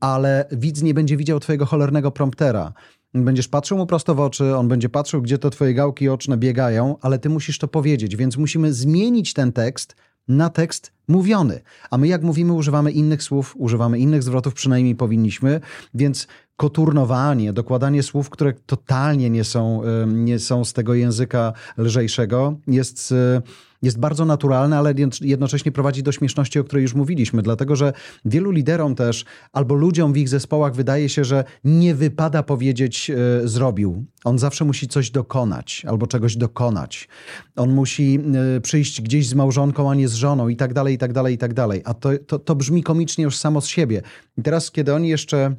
ale 0.00 0.44
widz 0.52 0.82
nie 0.82 0.94
będzie 0.94 1.16
widział 1.16 1.40
twojego 1.40 1.66
cholernego 1.66 2.10
promptera. 2.10 2.72
Będziesz 3.14 3.48
patrzył 3.48 3.78
mu 3.78 3.86
prosto 3.86 4.14
w 4.14 4.20
oczy, 4.20 4.56
on 4.56 4.68
będzie 4.68 4.88
patrzył, 4.88 5.22
gdzie 5.22 5.38
to 5.38 5.50
twoje 5.50 5.74
gałki 5.74 6.08
oczne 6.08 6.36
biegają, 6.36 6.96
ale 7.00 7.18
ty 7.18 7.28
musisz 7.28 7.58
to 7.58 7.68
powiedzieć, 7.68 8.16
więc 8.16 8.36
musimy 8.36 8.72
zmienić 8.72 9.34
ten 9.34 9.52
tekst 9.52 9.96
na 10.28 10.50
tekst 10.50 10.92
mówiony. 11.08 11.60
A 11.90 11.98
my 11.98 12.08
jak 12.08 12.22
mówimy, 12.22 12.52
używamy 12.52 12.92
innych 12.92 13.22
słów, 13.22 13.54
używamy 13.58 13.98
innych 13.98 14.22
zwrotów, 14.22 14.54
przynajmniej 14.54 14.94
powinniśmy, 14.94 15.60
więc 15.94 16.28
koturnowanie, 16.60 17.52
dokładanie 17.52 18.02
słów, 18.02 18.30
które 18.30 18.52
totalnie 18.66 19.30
nie 19.30 19.44
są, 19.44 19.82
nie 20.06 20.38
są 20.38 20.64
z 20.64 20.72
tego 20.72 20.94
języka 20.94 21.52
lżejszego, 21.78 22.56
jest, 22.66 23.12
e, 23.12 23.42
jest 23.82 23.98
bardzo 23.98 24.24
naturalne, 24.24 24.78
ale 24.78 24.94
jed- 24.94 25.24
jednocześnie 25.24 25.72
prowadzi 25.72 26.02
do 26.02 26.12
śmieszności, 26.12 26.58
o 26.58 26.64
której 26.64 26.82
już 26.82 26.94
mówiliśmy, 26.94 27.42
dlatego 27.42 27.76
że 27.76 27.92
wielu 28.24 28.50
liderom 28.50 28.94
też, 28.94 29.24
albo 29.52 29.74
ludziom 29.74 30.12
w 30.12 30.16
ich 30.16 30.28
zespołach 30.28 30.74
wydaje 30.74 31.08
się, 31.08 31.24
że 31.24 31.44
nie 31.64 31.94
wypada 31.94 32.42
powiedzieć 32.42 33.10
e, 33.10 33.48
zrobił. 33.48 34.04
On 34.24 34.38
zawsze 34.38 34.64
musi 34.64 34.88
coś 34.88 35.10
dokonać, 35.10 35.84
albo 35.88 36.06
czegoś 36.06 36.36
dokonać. 36.36 37.08
On 37.56 37.70
musi 37.70 38.20
e, 38.56 38.60
przyjść 38.60 39.02
gdzieś 39.02 39.28
z 39.28 39.34
małżonką, 39.34 39.90
a 39.90 39.94
nie 39.94 40.08
z 40.08 40.14
żoną 40.14 40.48
i 40.48 40.56
tak 40.56 40.74
dalej, 40.74 40.94
i 40.94 40.98
tak 40.98 41.12
dalej, 41.12 41.34
i 41.34 41.38
tak 41.38 41.54
dalej. 41.54 41.82
A 41.84 41.94
to, 41.94 42.10
to, 42.26 42.38
to 42.38 42.54
brzmi 42.54 42.82
komicznie 42.82 43.24
już 43.24 43.36
samo 43.36 43.60
z 43.60 43.66
siebie. 43.66 44.02
I 44.38 44.42
teraz, 44.42 44.70
kiedy 44.70 44.94
oni 44.94 45.08
jeszcze 45.08 45.56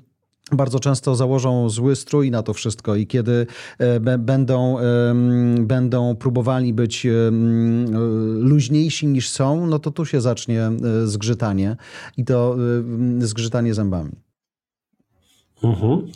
bardzo 0.51 0.79
często 0.79 1.15
założą 1.15 1.69
zły 1.69 1.95
strój 1.95 2.31
na 2.31 2.43
to 2.43 2.53
wszystko 2.53 2.95
i 2.95 3.07
kiedy 3.07 3.47
e, 3.77 4.17
będą, 4.17 4.77
będą 5.59 6.15
próbowali 6.15 6.73
być 6.73 7.05
e, 7.05 7.11
luźniejsi 8.39 9.07
niż 9.07 9.29
są, 9.29 9.67
no 9.67 9.79
to 9.79 9.91
tu 9.91 10.05
się 10.05 10.21
zacznie 10.21 10.61
e, 10.61 11.07
zgrzytanie 11.07 11.77
i 12.17 12.25
to 12.25 12.57
zgrzytanie 13.19 13.73
zębami. 13.73 14.30
Mhm. 15.63 16.07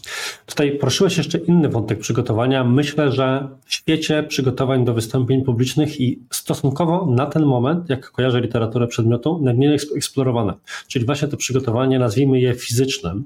Tutaj 0.46 0.72
poruszyłeś 0.72 1.18
jeszcze 1.18 1.38
inny 1.38 1.70
wątek 1.70 2.00
przygotowania. 2.00 2.64
Myślę, 2.64 3.12
że 3.12 3.48
w 3.66 3.74
świecie 3.74 4.24
przygotowań 4.24 4.86
do 4.86 4.94
wystąpień 4.94 5.44
publicznych 5.44 6.02
i 6.02 6.20
stosunkowo 6.32 7.06
na 7.06 7.26
ten 7.26 7.46
moment, 7.46 7.90
jak 7.90 8.12
kojarzę 8.12 8.42
literaturę 8.42 8.88
przedmiotu, 8.88 9.40
najmniej 9.44 9.76
eks- 9.76 9.96
eksplorowane. 9.96 10.54
Czyli 10.88 11.06
właśnie 11.06 11.28
to 11.28 11.38
przygotowanie, 11.38 12.00
nazwijmy 12.00 12.40
je 12.40 12.54
fizycznym. 12.54 13.24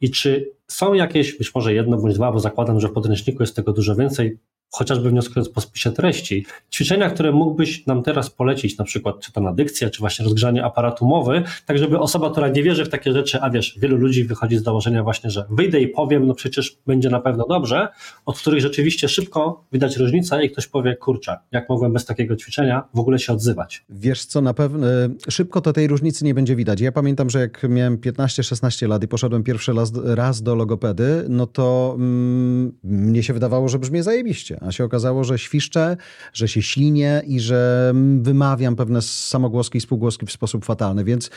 I 0.00 0.10
czy 0.10 0.50
są 0.66 0.94
jakieś, 0.94 1.38
być 1.38 1.54
może 1.54 1.74
jedno 1.74 1.96
bądź 1.96 2.14
dwa, 2.14 2.32
bo 2.32 2.40
zakładam, 2.40 2.80
że 2.80 2.88
w 2.88 2.92
podręczniku 2.92 3.42
jest 3.42 3.56
tego 3.56 3.72
dużo 3.72 3.96
więcej, 3.96 4.38
chociażby 4.70 5.10
wnioskując 5.10 5.48
po 5.48 5.60
spisie 5.60 5.92
treści, 5.92 6.46
ćwiczenia, 6.72 7.10
które 7.10 7.32
mógłbyś 7.32 7.86
nam 7.86 8.02
teraz 8.02 8.30
polecić, 8.30 8.78
na 8.78 8.84
przykład 8.84 9.20
czy 9.20 9.32
to 9.32 9.40
na 9.40 9.52
dykcję, 9.52 9.90
czy 9.90 10.00
właśnie 10.00 10.24
rozgrzanie 10.24 10.64
aparatu 10.64 11.06
mowy, 11.06 11.42
tak 11.66 11.78
żeby 11.78 11.98
osoba, 11.98 12.30
która 12.30 12.48
nie 12.48 12.62
wierzy 12.62 12.84
w 12.84 12.88
takie 12.88 13.12
rzeczy, 13.12 13.40
a 13.40 13.50
wiesz, 13.50 13.78
wielu 13.80 13.96
ludzi 13.96 14.24
wychodzi 14.24 14.58
z 14.58 14.62
założenia 14.62 15.02
właśnie, 15.02 15.30
że 15.30 15.46
wyjdę 15.50 15.80
i 15.80 15.88
powiem, 15.88 16.26
no 16.26 16.34
przecież 16.34 16.78
będzie 16.86 17.10
na 17.10 17.20
pewno 17.20 17.46
dobrze, 17.48 17.88
od 18.26 18.38
których 18.38 18.60
rzeczywiście 18.60 19.08
szybko 19.08 19.64
widać 19.72 19.96
różnicę 19.96 20.44
i 20.44 20.50
ktoś 20.50 20.66
powie, 20.66 20.96
kurczę, 20.96 21.36
jak 21.52 21.68
mogłem 21.68 21.92
bez 21.92 22.04
takiego 22.04 22.36
ćwiczenia 22.36 22.88
w 22.94 22.98
ogóle 22.98 23.18
się 23.18 23.32
odzywać. 23.32 23.84
Wiesz 23.88 24.24
co, 24.24 24.40
na 24.40 24.54
pewno 24.54 24.86
szybko 25.28 25.60
to 25.60 25.72
tej 25.72 25.86
różnicy 25.86 26.24
nie 26.24 26.34
będzie 26.34 26.56
widać. 26.56 26.80
Ja 26.80 26.92
pamiętam, 26.92 27.30
że 27.30 27.40
jak 27.40 27.66
miałem 27.68 27.98
15-16 27.98 28.88
lat 28.88 29.04
i 29.04 29.08
poszedłem 29.08 29.42
pierwszy 29.42 29.72
raz, 30.04 30.42
do 30.42 30.54
logopedy, 30.54 31.24
no 31.28 31.46
to 31.46 31.94
mm, 31.98 32.72
mnie 32.84 33.22
się 33.22 33.32
wydawało, 33.32 33.68
że 33.68 33.78
brzmię 33.78 34.02
zajebiście, 34.02 34.55
a 34.60 34.72
się 34.72 34.84
okazało, 34.84 35.24
że 35.24 35.38
świszczę, 35.38 35.96
że 36.32 36.48
się 36.48 36.62
ślinię 36.62 37.22
i 37.26 37.40
że 37.40 37.88
mm, 37.90 38.22
wymawiam 38.22 38.76
pewne 38.76 39.02
samogłoski 39.02 39.78
i 39.78 39.80
spółgłoski 39.80 40.26
w 40.26 40.32
sposób 40.32 40.64
fatalny, 40.64 41.04
więc 41.04 41.30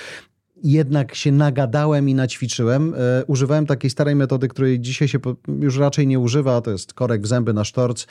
jednak 0.64 1.16
się 1.16 1.32
nagadałem 1.32 2.10
i 2.10 2.16
naćwiczyłem. 2.16 2.94
E, 2.94 3.26
używałem 3.26 3.66
takiej 3.66 3.90
starej 3.90 4.16
metody, 4.16 4.48
której 4.48 4.80
dzisiaj 4.80 5.08
się 5.08 5.20
już 5.60 5.78
raczej 5.78 6.08
nie 6.08 6.20
używa, 6.20 6.62
to 6.62 6.72
jest 6.72 6.94
korek 6.94 7.22
w 7.22 7.28
zęby 7.28 7.54
na 7.54 7.64
sztorc. 7.64 8.06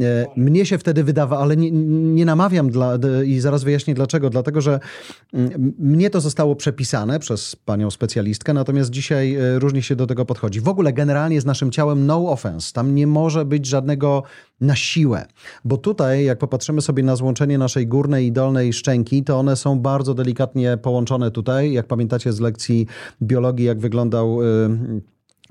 E, 0.00 0.26
mnie 0.36 0.66
się 0.66 0.78
wtedy 0.78 1.04
wydawa, 1.04 1.38
ale 1.38 1.56
nie, 1.56 1.70
nie 2.14 2.24
namawiam 2.24 2.70
dla, 2.70 2.98
i 3.26 3.40
zaraz 3.40 3.64
wyjaśnię 3.64 3.94
dlaczego. 3.94 4.30
Dlatego, 4.30 4.60
że 4.60 4.80
mm, 5.34 5.74
mnie 5.78 6.10
to 6.10 6.20
zostało 6.20 6.56
przepisane 6.56 7.18
przez 7.18 7.56
panią 7.56 7.90
specjalistkę, 7.90 8.52
natomiast 8.52 8.90
dzisiaj 8.90 9.34
e, 9.34 9.58
różnie 9.58 9.82
się 9.82 9.96
do 9.96 10.06
tego 10.06 10.24
podchodzi. 10.24 10.60
W 10.60 10.68
ogóle 10.68 10.92
generalnie 10.92 11.40
z 11.40 11.44
naszym 11.44 11.70
ciałem 11.70 12.06
no 12.06 12.30
offense. 12.30 12.72
Tam 12.72 12.94
nie 12.94 13.06
może 13.06 13.44
być 13.44 13.66
żadnego 13.66 14.22
na 14.62 14.76
siłę. 14.76 15.26
Bo 15.64 15.76
tutaj, 15.76 16.24
jak 16.24 16.38
popatrzymy 16.38 16.80
sobie 16.80 17.02
na 17.02 17.16
złączenie 17.16 17.58
naszej 17.58 17.86
górnej 17.86 18.26
i 18.26 18.32
dolnej 18.32 18.72
szczęki, 18.72 19.24
to 19.24 19.38
one 19.38 19.56
są 19.56 19.80
bardzo 19.80 20.14
delikatnie 20.14 20.76
połączone 20.76 21.30
tutaj. 21.30 21.72
Jak 21.72 21.86
pamiętacie 21.86 22.32
z 22.32 22.40
lekcji 22.40 22.86
biologii, 23.22 23.66
jak 23.66 23.80
wyglądał. 23.80 24.38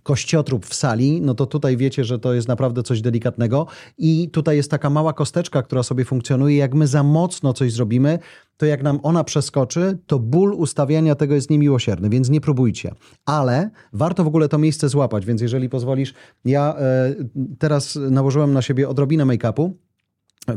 Kościotrup 0.03 0.65
w 0.65 0.73
sali, 0.73 1.21
no 1.21 1.33
to 1.35 1.45
tutaj 1.45 1.77
wiecie, 1.77 2.03
że 2.03 2.19
to 2.19 2.33
jest 2.33 2.47
naprawdę 2.47 2.83
coś 2.83 3.01
delikatnego. 3.01 3.67
I 3.97 4.29
tutaj 4.29 4.57
jest 4.57 4.71
taka 4.71 4.89
mała 4.89 5.13
kosteczka, 5.13 5.63
która 5.63 5.83
sobie 5.83 6.05
funkcjonuje. 6.05 6.57
Jak 6.57 6.73
my 6.73 6.87
za 6.87 7.03
mocno 7.03 7.53
coś 7.53 7.73
zrobimy, 7.73 8.19
to 8.57 8.65
jak 8.65 8.83
nam 8.83 8.99
ona 9.03 9.23
przeskoczy, 9.23 9.97
to 10.07 10.19
ból 10.19 10.53
ustawiania 10.53 11.15
tego 11.15 11.35
jest 11.35 11.49
niemiłosierny, 11.49 12.09
więc 12.09 12.29
nie 12.29 12.41
próbujcie. 12.41 12.93
Ale 13.25 13.69
warto 13.93 14.23
w 14.23 14.27
ogóle 14.27 14.49
to 14.49 14.57
miejsce 14.57 14.89
złapać, 14.89 15.25
więc 15.25 15.41
jeżeli 15.41 15.69
pozwolisz, 15.69 16.13
ja 16.45 16.75
e, 16.77 17.15
teraz 17.59 17.95
nałożyłem 17.95 18.53
na 18.53 18.61
siebie 18.61 18.89
odrobinę 18.89 19.25
make-upu 19.25 19.71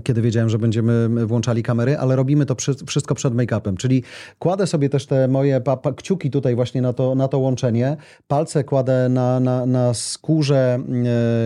kiedy 0.05 0.23
wiedziałem, 0.23 0.49
że 0.49 0.59
będziemy 0.59 1.27
włączali 1.27 1.63
kamery, 1.63 1.99
ale 1.99 2.17
robimy 2.17 2.47
to 2.47 2.55
wszystko 2.87 3.15
przed 3.15 3.35
make-upem, 3.35 3.77
czyli 3.77 4.03
kładę 4.39 4.67
sobie 4.67 4.89
też 4.89 5.07
te 5.07 5.29
moje 5.29 5.61
kciuki 5.97 6.31
tutaj 6.31 6.55
właśnie 6.55 6.83
na 6.83 6.93
to, 6.93 7.15
na 7.15 7.29
to 7.29 7.39
łączenie, 7.39 7.97
palce 8.29 8.65
kładę 8.65 9.09
na, 9.09 9.41
na, 9.41 9.67
na 9.67 9.95
skórze, 9.95 10.79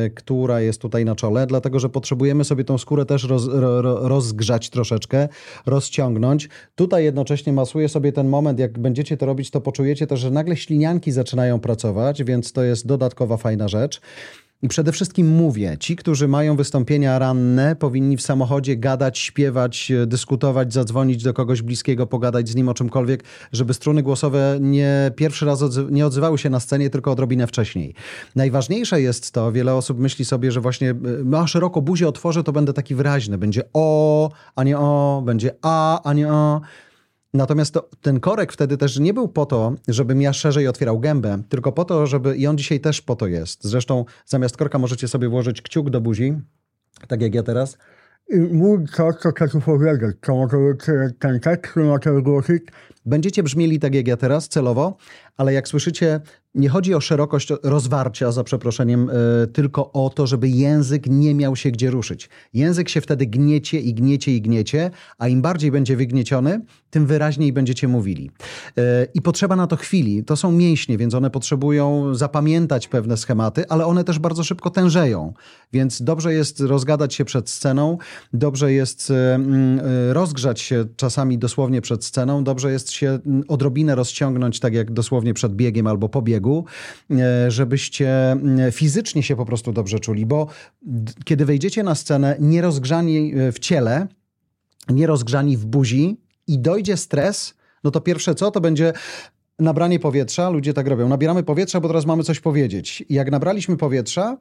e, 0.05 0.11
która 0.11 0.61
jest 0.61 0.81
tutaj 0.81 1.05
na 1.05 1.15
czole, 1.15 1.47
dlatego, 1.47 1.81
że 1.81 1.89
potrzebujemy 1.89 2.45
sobie 2.45 2.65
tą 2.65 2.79
skórę 2.79 3.05
też 3.05 3.25
roz, 3.25 3.49
ro, 3.53 4.09
rozgrzać 4.09 4.71
troszeczkę, 4.71 5.29
rozciągnąć. 5.67 6.49
Tutaj 6.75 7.05
jednocześnie 7.05 7.53
masuję 7.53 7.89
sobie 7.89 8.13
ten 8.13 8.29
moment, 8.29 8.59
jak 8.59 8.79
będziecie 8.79 9.17
to 9.17 9.27
robić, 9.27 9.51
to 9.51 9.61
poczujecie 9.61 10.07
też, 10.07 10.21
że 10.21 10.31
nagle 10.31 10.57
ślinianki 10.57 11.13
zaczynają 11.13 11.61
pracować, 11.61 12.25
więc 12.25 12.53
to 12.53 12.63
jest 12.63 12.87
dodatkowa 12.87 13.37
fajna 13.37 13.69
rzecz. 13.69 14.01
I 14.63 14.69
przede 14.69 14.93
wszystkim 14.93 15.29
mówię, 15.29 15.77
ci, 15.81 15.97
którzy 15.97 16.29
mają 16.29 16.57
wystąpienia 16.57 17.19
ranne, 17.19 17.77
powinni 17.77 18.17
w 18.17 18.23
samochodzie 18.23 18.77
gadać, 18.77 19.19
śpiewać, 19.19 19.93
dyskutować, 20.07 20.73
zadzwonić 20.73 21.23
do 21.23 21.35
kogoś 21.35 21.63
bliskiego, 21.63 22.07
pogadać 22.07 22.49
z 22.49 22.55
nim 22.55 22.69
o 22.69 22.75
czymkolwiek, 22.75 23.25
żeby 23.53 23.75
struny 23.75 24.03
głosowe 24.03 24.59
nie 24.61 25.11
pierwszy 25.17 25.47
raz 25.47 25.65
nie 25.91 26.07
odzywały 26.07 26.39
się 26.39 26.51
na 26.51 26.61
scenie, 26.61 26.91
tylko 26.91 27.11
odrobinę 27.11 27.47
wcześniej. 27.47 27.95
Najważniejsze 28.37 29.01
jest 29.01 29.33
to, 29.33 29.53
wiele 29.53 29.75
osób 29.75 29.99
myśli 29.99 30.25
sobie, 30.25 30.53
że 30.53 30.61
właśnie 30.61 30.95
ma 31.25 31.47
szeroko 31.47 31.83
buzię 31.83 32.09
otworzę, 32.09 32.45
to 32.45 32.53
będę 32.53 32.73
taki 32.73 32.95
wyraźny. 32.95 33.39
Będzie 33.39 33.63
o, 33.73 34.31
a 34.57 34.65
nie 34.65 34.79
o, 34.79 35.23
będzie 35.27 35.55
a, 35.63 36.03
a 36.03 36.13
nie 36.13 36.33
o. 36.33 36.61
Natomiast 37.39 37.75
to, 37.75 37.89
ten 38.03 38.21
korek 38.21 38.53
wtedy 38.53 38.77
też 38.77 38.99
nie 38.99 39.15
był 39.15 39.29
po 39.29 39.47
to, 39.47 39.75
żebym 39.89 40.23
ja 40.23 40.33
szerzej 40.33 40.69
otwierał 40.69 41.01
gębę, 41.01 41.43
tylko 41.49 41.73
po 41.73 41.85
to, 41.85 42.07
żeby, 42.07 42.37
i 42.37 42.47
on 42.47 42.59
dzisiaj 42.59 42.81
też 42.81 43.03
po 43.03 43.17
to 43.17 43.27
jest. 43.27 43.65
Zresztą 43.65 44.05
zamiast 44.27 44.57
korka 44.57 44.79
możecie 44.79 45.09
sobie 45.09 45.29
włożyć 45.29 45.63
kciuk 45.63 45.91
do 45.91 46.01
buzi, 46.01 46.37
tak 47.09 47.23
jak 47.23 47.35
ja 47.35 47.43
teraz. 47.43 47.79
I 48.29 48.37
mów 48.37 48.81
to, 48.97 49.13
co 49.13 49.31
chcesz 49.31 49.53
powiedzieć, 49.65 50.17
co 50.27 50.35
może 50.35 50.57
ten 51.19 51.41
tekst, 51.41 51.73
który 51.73 51.87
macie 51.87 52.13
wygłosić. 52.13 52.63
Będziecie 53.09 53.43
brzmieli 53.43 53.79
tak 53.79 53.95
jak 53.95 54.09
ja 54.09 54.17
teraz, 54.17 54.49
celowo, 54.49 54.97
ale 55.37 55.53
jak 55.53 55.69
słyszycie, 55.69 56.21
nie 56.55 56.69
chodzi 56.69 56.95
o 56.95 57.01
szerokość 57.01 57.53
rozwarcia, 57.63 58.33
za 58.33 58.45
przeproszeniem, 58.45 59.11
yy, 59.41 59.47
tylko 59.47 59.93
o 59.93 60.11
to, 60.11 60.27
żeby 60.27 60.49
język 60.49 61.07
nie 61.07 61.35
miał 61.35 61.57
się 61.57 61.71
gdzie 61.71 61.91
ruszyć. 61.91 62.29
Język 62.55 62.89
się 62.89 63.01
wtedy 63.01 63.27
gniecie 63.27 63.81
i 63.81 63.95
gniecie 63.95 64.33
i 64.33 64.43
gniecie, 64.43 64.91
a 65.19 65.29
im 65.29 65.43
bardziej 65.43 65.71
będzie 65.71 65.97
wygnieciony, 65.97 66.61
tym 66.91 67.07
wyraźniej 67.07 67.53
będziecie 67.53 67.89
mówili. 67.89 68.31
Yy, 68.77 68.83
I 69.15 69.23
potrzeba 69.23 69.57
na 69.57 69.67
to 69.67 69.77
chwili. 69.77 70.25
To 70.25 70.37
są 70.37 70.53
mięśnie, 70.53 70.99
więc 70.99 71.15
one 71.15 71.31
potrzebują 71.31 72.15
zapamiętać 72.15 72.89
pewne 72.89 73.17
schematy, 73.17 73.69
ale 73.69 73.87
one 73.87 74.05
też 74.05 74.19
bardzo 74.19 74.45
szybko 74.45 74.71
tężeją. 74.71 75.33
Więc 75.73 76.03
dobrze 76.03 76.35
jest 76.35 76.61
rozgadać 76.61 77.15
się 77.15 77.25
przed 77.25 77.51
sceną, 77.51 77.99
dobrze 78.33 78.73
jest 78.73 79.11
yy, 79.11 80.13
rozgrzać 80.13 80.61
się 80.61 80.85
czasami 80.97 81.39
dosłownie 81.39 81.81
przed 81.81 82.05
sceną, 82.05 82.45
dobrze 82.45 82.73
jest 82.73 82.93
się 82.99 83.19
odrobinę 83.49 83.95
rozciągnąć, 83.95 84.61
tak 84.61 84.75
jak 84.75 84.93
dosłownie 84.93 85.35
przed 85.35 85.55
biegiem 85.55 85.87
albo 85.87 86.09
po 86.09 86.23
biegu, 86.23 86.65
e, 87.11 87.51
żebyście 87.51 88.37
fizycznie 88.73 89.23
się 89.23 89.37
po 89.37 89.45
prostu 89.45 89.73
dobrze 89.73 90.01
czuli, 90.01 90.27
bo 90.27 90.47
kiedy 91.25 91.45
wejdziecie 91.45 91.83
na 91.83 91.95
scenę 91.95 92.37
nierozgrzani 92.41 93.35
e, 93.35 93.53
w 93.53 93.59
ciele, 93.59 94.07
nierozgrzani 94.89 95.57
w 95.57 95.67
buzi 95.67 96.21
i 96.47 96.59
dojdzie 96.59 96.97
stres, 96.97 97.55
no 97.85 97.91
to 97.91 98.01
pierwsze 98.01 98.35
co, 98.35 98.51
to 98.51 98.61
będzie 98.61 98.93
nabranie 99.59 99.99
powietrza. 99.99 100.51
Ludzie 100.51 100.75
tak 100.75 100.87
robią. 100.87 101.09
Nabieramy 101.09 101.43
powietrza, 101.43 101.81
bo 101.81 101.89
teraz 101.89 102.07
mamy 102.07 102.23
coś 102.23 102.41
powiedzieć. 102.41 103.05
Jak 103.09 103.31
nabraliśmy 103.31 103.77
powietrza, 103.77 104.39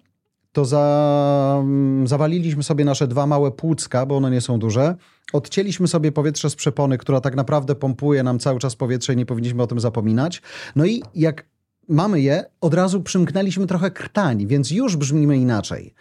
to 0.57 0.65
za, 0.65 1.63
zawaliliśmy 2.05 2.63
sobie 2.63 2.85
nasze 2.85 3.07
dwa 3.07 3.27
małe 3.27 3.51
płucka, 3.51 4.05
bo 4.05 4.17
one 4.17 4.31
nie 4.31 4.41
są 4.41 4.59
duże. 4.59 4.95
Odcięliśmy 5.33 5.87
sobie 5.87 6.11
powietrze 6.11 6.49
z 6.49 6.55
przepony, 6.55 6.97
która 6.97 7.21
tak 7.21 7.35
naprawdę 7.35 7.75
pompuje 7.75 8.23
nam 8.23 8.39
cały 8.39 8.59
czas 8.59 8.75
powietrze 8.75 9.13
i 9.13 9.17
nie 9.17 9.25
powinniśmy 9.25 9.63
o 9.63 9.67
tym 9.67 9.79
zapominać. 9.79 10.41
No 10.75 10.85
i 10.85 11.03
jak 11.15 11.45
mamy 11.89 12.21
je, 12.21 12.45
od 12.61 12.73
razu 12.73 13.03
przymknęliśmy 13.03 13.67
trochę 13.67 13.91
krtań, 13.91 14.47
więc 14.47 14.71
już 14.71 14.95
brzmimy 14.95 15.37
inaczej. 15.37 15.93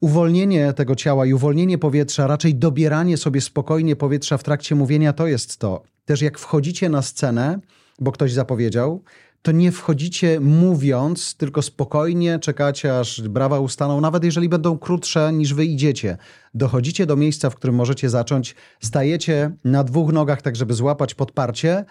Uwolnienie 0.00 0.72
tego 0.72 0.94
ciała 0.94 1.26
i 1.26 1.34
uwolnienie 1.34 1.78
powietrza, 1.78 2.26
raczej 2.26 2.54
dobieranie 2.54 3.16
sobie 3.16 3.40
spokojnie 3.40 3.96
powietrza 3.96 4.38
w 4.38 4.42
trakcie 4.42 4.74
mówienia, 4.74 5.12
to 5.12 5.26
jest 5.26 5.58
to. 5.58 5.82
Też 6.04 6.22
jak 6.22 6.38
wchodzicie 6.38 6.88
na 6.88 7.02
scenę, 7.02 7.58
bo 7.98 8.12
ktoś 8.12 8.32
zapowiedział, 8.32 9.02
to 9.44 9.52
nie 9.52 9.72
wchodzicie 9.72 10.40
mówiąc, 10.40 11.34
tylko 11.34 11.62
spokojnie 11.62 12.38
czekacie, 12.38 12.98
aż 12.98 13.22
brawa 13.22 13.60
ustaną, 13.60 14.00
nawet 14.00 14.24
jeżeli 14.24 14.48
będą 14.48 14.78
krótsze 14.78 15.32
niż 15.32 15.54
wy 15.54 15.64
idziecie. 15.64 16.16
Dochodzicie 16.54 17.06
do 17.06 17.16
miejsca, 17.16 17.50
w 17.50 17.54
którym 17.54 17.76
możecie 17.76 18.10
zacząć, 18.10 18.54
stajecie 18.80 19.50
na 19.64 19.84
dwóch 19.84 20.12
nogach, 20.12 20.42
tak 20.42 20.56
żeby 20.56 20.74
złapać 20.74 21.14
podparcie 21.14 21.84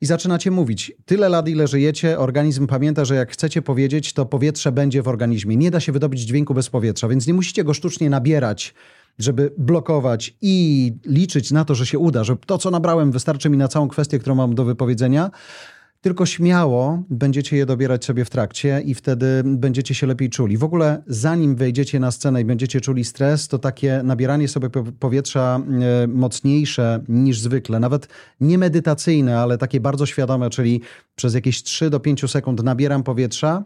i 0.00 0.06
zaczynacie 0.06 0.50
mówić. 0.50 0.92
Tyle 1.04 1.28
lat, 1.28 1.48
ile 1.48 1.66
żyjecie, 1.66 2.18
organizm 2.18 2.66
pamięta, 2.66 3.04
że 3.04 3.14
jak 3.14 3.32
chcecie 3.32 3.62
powiedzieć, 3.62 4.12
to 4.12 4.26
powietrze 4.26 4.72
będzie 4.72 5.02
w 5.02 5.08
organizmie. 5.08 5.56
Nie 5.56 5.70
da 5.70 5.80
się 5.80 5.92
wydobyć 5.92 6.20
dźwięku 6.20 6.54
bez 6.54 6.70
powietrza, 6.70 7.08
więc 7.08 7.26
nie 7.26 7.34
musicie 7.34 7.64
go 7.64 7.74
sztucznie 7.74 8.10
nabierać 8.10 8.74
żeby 9.18 9.52
blokować 9.58 10.36
i 10.40 10.92
liczyć 11.04 11.50
na 11.50 11.64
to, 11.64 11.74
że 11.74 11.86
się 11.86 11.98
uda, 11.98 12.24
że 12.24 12.36
to, 12.46 12.58
co 12.58 12.70
nabrałem, 12.70 13.12
wystarczy 13.12 13.50
mi 13.50 13.56
na 13.56 13.68
całą 13.68 13.88
kwestię, 13.88 14.18
którą 14.18 14.34
mam 14.34 14.54
do 14.54 14.64
wypowiedzenia 14.64 15.30
tylko 16.00 16.26
śmiało 16.26 17.02
będziecie 17.10 17.56
je 17.56 17.66
dobierać 17.66 18.04
sobie 18.04 18.24
w 18.24 18.30
trakcie 18.30 18.82
i 18.84 18.94
wtedy 18.94 19.42
będziecie 19.44 19.94
się 19.94 20.06
lepiej 20.06 20.30
czuli. 20.30 20.58
W 20.58 20.64
ogóle 20.64 21.02
zanim 21.06 21.56
wejdziecie 21.56 22.00
na 22.00 22.10
scenę 22.10 22.40
i 22.40 22.44
będziecie 22.44 22.80
czuli 22.80 23.04
stres, 23.04 23.48
to 23.48 23.58
takie 23.58 24.00
nabieranie 24.04 24.48
sobie 24.48 24.70
powietrza 25.00 25.60
e, 26.02 26.06
mocniejsze 26.06 27.04
niż 27.08 27.40
zwykle, 27.40 27.80
nawet 27.80 28.08
nie 28.40 28.58
medytacyjne, 28.58 29.38
ale 29.38 29.58
takie 29.58 29.80
bardzo 29.80 30.06
świadome, 30.06 30.50
czyli 30.50 30.80
przez 31.14 31.34
jakieś 31.34 31.62
3 31.62 31.90
do 31.90 32.00
5 32.00 32.30
sekund 32.30 32.62
nabieram 32.62 33.02
powietrza, 33.02 33.64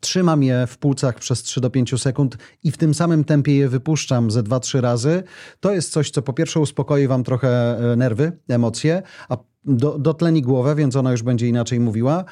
Trzymam 0.00 0.42
je 0.42 0.66
w 0.66 0.78
płucach 0.78 1.18
przez 1.18 1.42
3 1.42 1.60
do 1.60 1.70
5 1.70 2.02
sekund 2.02 2.36
i 2.64 2.70
w 2.72 2.76
tym 2.76 2.94
samym 2.94 3.24
tempie 3.24 3.56
je 3.56 3.68
wypuszczam 3.68 4.30
ze 4.30 4.42
2-3 4.42 4.80
razy. 4.80 5.22
To 5.60 5.72
jest 5.72 5.92
coś, 5.92 6.10
co 6.10 6.22
po 6.22 6.32
pierwsze 6.32 6.60
uspokoi 6.60 7.06
Wam 7.06 7.24
trochę 7.24 7.78
e, 7.92 7.96
nerwy, 7.96 8.32
emocje, 8.48 9.02
a 9.28 9.36
do, 9.66 9.98
dotleni 9.98 10.42
głowę, 10.42 10.74
więc 10.74 10.96
ona 10.96 11.10
już 11.10 11.22
będzie 11.22 11.48
inaczej 11.48 11.80
mówiła. 11.80 12.24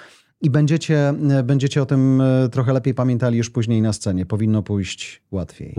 I 0.43 0.51
będziecie, 0.51 1.15
będziecie 1.45 1.83
o 1.83 1.87
tym 1.87 2.21
e, 2.21 2.49
trochę 2.49 2.73
lepiej 2.73 2.95
pamiętali 2.95 3.39
już 3.39 3.51
później 3.51 3.83
na 3.83 3.93
scenie. 3.93 4.27
Powinno 4.27 4.63
pójść 4.63 5.23
łatwiej. 5.31 5.75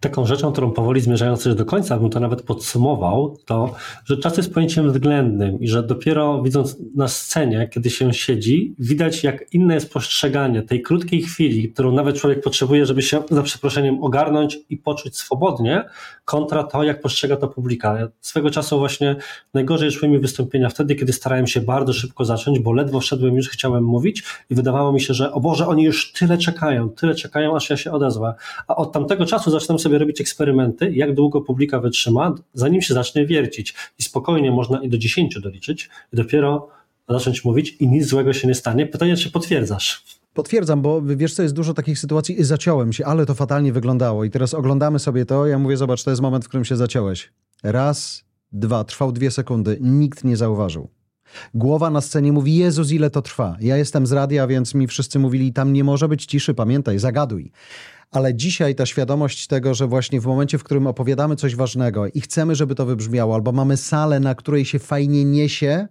Taką 0.00 0.26
rzeczą, 0.26 0.52
którą 0.52 0.70
powoli 0.70 1.00
zmierzając 1.00 1.44
już 1.44 1.54
do 1.54 1.64
końca, 1.64 1.98
bym 1.98 2.10
to 2.10 2.20
nawet 2.20 2.42
podsumował, 2.42 3.36
to, 3.44 3.74
że 4.04 4.16
czas 4.16 4.36
jest 4.36 4.54
pojęciem 4.54 4.92
względnym 4.92 5.60
i 5.60 5.68
że 5.68 5.82
dopiero 5.82 6.42
widząc 6.42 6.76
na 6.94 7.08
scenie, 7.08 7.68
kiedy 7.68 7.90
się 7.90 8.14
siedzi, 8.14 8.74
widać 8.78 9.24
jak 9.24 9.52
inne 9.52 9.74
jest 9.74 9.92
postrzeganie 9.92 10.62
tej 10.62 10.82
krótkiej 10.82 11.22
chwili, 11.22 11.72
którą 11.72 11.92
nawet 11.92 12.16
człowiek 12.16 12.40
potrzebuje, 12.40 12.86
żeby 12.86 13.02
się 13.02 13.22
za 13.30 13.42
przeproszeniem 13.42 14.04
ogarnąć 14.04 14.58
i 14.70 14.76
poczuć 14.76 15.16
swobodnie, 15.16 15.84
kontra 16.24 16.64
to, 16.64 16.82
jak 16.82 17.00
postrzega 17.00 17.36
to 17.36 17.48
publika. 17.48 17.98
Ja 17.98 18.08
swego 18.20 18.50
czasu 18.50 18.78
właśnie 18.78 19.16
najgorzej 19.54 19.90
szły 19.90 20.08
mi 20.08 20.18
wystąpienia 20.18 20.68
wtedy, 20.68 20.94
kiedy 20.94 21.12
starałem 21.12 21.46
się 21.46 21.60
bardzo 21.60 21.92
szybko 21.92 22.24
zacząć, 22.24 22.58
bo 22.58 22.72
ledwo 22.72 23.00
wszedłem, 23.00 23.36
już 23.36 23.48
chciałem 23.48 23.84
mówić 23.84 24.24
i 24.50 24.54
wydawało 24.54 24.92
mi 24.92 25.00
się, 25.00 25.14
że 25.14 25.32
o 25.32 25.40
Boże, 25.40 25.66
oni 25.66 25.84
już 25.84 26.12
tyle 26.12 26.38
czekają, 26.38 26.90
tyle 26.90 27.14
czekają, 27.14 27.56
aż 27.56 27.70
ja 27.70 27.76
się 27.76 27.92
odezwę. 27.92 28.34
A 28.68 28.76
od 28.76 28.92
tamtego 28.92 29.26
czasu 29.26 29.41
zaczynam 29.50 29.78
sobie 29.78 29.98
robić 29.98 30.20
eksperymenty, 30.20 30.92
jak 30.92 31.14
długo 31.14 31.40
publika 31.40 31.80
wytrzyma, 31.80 32.34
zanim 32.54 32.82
się 32.82 32.94
zacznie 32.94 33.26
wiercić. 33.26 33.74
I 33.98 34.02
spokojnie 34.02 34.50
można 34.50 34.82
i 34.82 34.88
do 34.88 34.98
10 34.98 35.40
doliczyć 35.40 35.90
i 36.12 36.16
dopiero 36.16 36.68
zacząć 37.08 37.44
mówić 37.44 37.76
i 37.80 37.88
nic 37.88 38.06
złego 38.06 38.32
się 38.32 38.48
nie 38.48 38.54
stanie. 38.54 38.86
Pytanie, 38.86 39.16
czy 39.16 39.30
potwierdzasz? 39.30 40.04
Potwierdzam, 40.34 40.82
bo 40.82 41.02
wiesz 41.02 41.34
co, 41.34 41.42
jest 41.42 41.54
dużo 41.54 41.74
takich 41.74 41.98
sytuacji 41.98 42.40
i 42.40 42.44
zaciąłem 42.44 42.92
się, 42.92 43.06
ale 43.06 43.26
to 43.26 43.34
fatalnie 43.34 43.72
wyglądało 43.72 44.24
i 44.24 44.30
teraz 44.30 44.54
oglądamy 44.54 44.98
sobie 44.98 45.26
to, 45.26 45.46
ja 45.46 45.58
mówię, 45.58 45.76
zobacz, 45.76 46.04
to 46.04 46.10
jest 46.10 46.22
moment, 46.22 46.44
w 46.44 46.48
którym 46.48 46.64
się 46.64 46.76
zaciąłeś. 46.76 47.32
Raz, 47.62 48.24
dwa, 48.52 48.84
trwał 48.84 49.12
dwie 49.12 49.30
sekundy, 49.30 49.78
nikt 49.80 50.24
nie 50.24 50.36
zauważył. 50.36 50.88
Głowa 51.54 51.90
na 51.90 52.00
scenie 52.00 52.32
mówi, 52.32 52.56
Jezus, 52.56 52.90
ile 52.90 53.10
to 53.10 53.22
trwa. 53.22 53.56
Ja 53.60 53.76
jestem 53.76 54.06
z 54.06 54.12
radia, 54.12 54.46
więc 54.46 54.74
mi 54.74 54.86
wszyscy 54.86 55.18
mówili, 55.18 55.52
tam 55.52 55.72
nie 55.72 55.84
może 55.84 56.08
być 56.08 56.26
ciszy, 56.26 56.54
pamiętaj, 56.54 56.98
zagaduj 56.98 57.52
ale 58.12 58.34
dzisiaj 58.34 58.74
ta 58.74 58.86
świadomość 58.86 59.46
tego, 59.46 59.74
że 59.74 59.86
właśnie 59.86 60.20
w 60.20 60.26
momencie, 60.26 60.58
w 60.58 60.64
którym 60.64 60.86
opowiadamy 60.86 61.36
coś 61.36 61.56
ważnego 61.56 62.06
i 62.06 62.20
chcemy, 62.20 62.54
żeby 62.54 62.74
to 62.74 62.86
wybrzmiało, 62.86 63.34
albo 63.34 63.52
mamy 63.52 63.76
salę, 63.76 64.20
na 64.20 64.34
której 64.34 64.64
się 64.64 64.78
fajnie 64.78 65.24
niesie, 65.24 65.88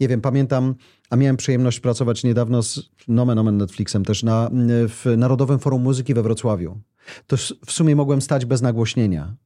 nie 0.00 0.08
wiem, 0.08 0.20
pamiętam, 0.20 0.74
a 1.10 1.16
miałem 1.16 1.36
przyjemność 1.36 1.80
pracować 1.80 2.24
niedawno 2.24 2.62
z 2.62 2.90
Nomen 3.08 3.38
Omen 3.38 3.56
Netflixem 3.56 4.04
też 4.04 4.22
na, 4.22 4.50
w 4.88 5.14
Narodowym 5.16 5.58
Forum 5.58 5.82
Muzyki 5.82 6.14
we 6.14 6.22
Wrocławiu. 6.22 6.80
To 7.26 7.36
w 7.66 7.72
sumie 7.72 7.96
mogłem 7.96 8.22
stać 8.22 8.44
bez 8.44 8.62
nagłośnienia. 8.62 9.36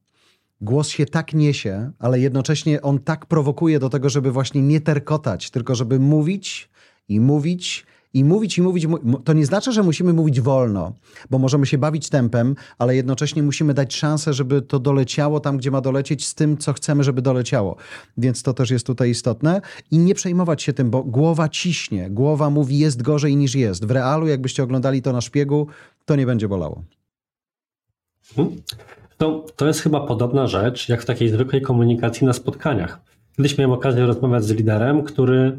Głos 0.61 0.89
się 0.89 1.05
tak 1.05 1.33
niesie, 1.33 1.91
ale 1.99 2.19
jednocześnie 2.19 2.81
on 2.81 2.99
tak 2.99 3.25
prowokuje 3.25 3.79
do 3.79 3.89
tego, 3.89 4.09
żeby 4.09 4.31
właśnie 4.31 4.61
nie 4.61 4.81
terkotać, 4.81 5.51
tylko 5.51 5.75
żeby 5.75 5.99
mówić 5.99 6.69
i 7.07 7.19
mówić 7.19 7.85
i 8.13 8.23
mówić 8.23 8.57
i 8.57 8.61
mówić. 8.61 8.87
To 9.23 9.33
nie 9.33 9.45
znaczy, 9.45 9.71
że 9.71 9.83
musimy 9.83 10.13
mówić 10.13 10.41
wolno, 10.41 10.93
bo 11.29 11.39
możemy 11.39 11.65
się 11.65 11.77
bawić 11.77 12.09
tempem, 12.09 12.55
ale 12.77 12.95
jednocześnie 12.95 13.43
musimy 13.43 13.73
dać 13.73 13.95
szansę, 13.95 14.33
żeby 14.33 14.61
to 14.61 14.79
doleciało 14.79 15.39
tam, 15.39 15.57
gdzie 15.57 15.71
ma 15.71 15.81
dolecieć, 15.81 16.27
z 16.27 16.35
tym, 16.35 16.57
co 16.57 16.73
chcemy, 16.73 17.03
żeby 17.03 17.21
doleciało. 17.21 17.75
Więc 18.17 18.43
to 18.43 18.53
też 18.53 18.71
jest 18.71 18.85
tutaj 18.85 19.09
istotne. 19.09 19.61
I 19.91 19.97
nie 19.97 20.15
przejmować 20.15 20.63
się 20.63 20.73
tym, 20.73 20.89
bo 20.89 21.03
głowa 21.03 21.49
ciśnie. 21.49 22.09
Głowa 22.09 22.49
mówi, 22.49 22.79
jest 22.79 23.01
gorzej 23.01 23.35
niż 23.35 23.55
jest. 23.55 23.85
W 23.85 23.91
realu, 23.91 24.27
jakbyście 24.27 24.63
oglądali 24.63 25.01
to 25.01 25.13
na 25.13 25.21
szpiegu, 25.21 25.67
to 26.05 26.15
nie 26.15 26.25
będzie 26.25 26.47
bolało. 26.47 26.83
Hmm. 28.35 28.55
To, 29.17 29.45
to 29.55 29.67
jest 29.67 29.79
chyba 29.79 30.01
podobna 30.07 30.47
rzecz, 30.47 30.89
jak 30.89 31.01
w 31.01 31.05
takiej 31.05 31.29
zwykłej 31.29 31.61
komunikacji 31.61 32.27
na 32.27 32.33
spotkaniach. 32.33 33.01
Kiedyś 33.37 33.57
miałem 33.57 33.71
okazję 33.71 34.05
rozmawiać 34.05 34.43
z 34.43 34.51
liderem, 34.51 35.03
który 35.03 35.57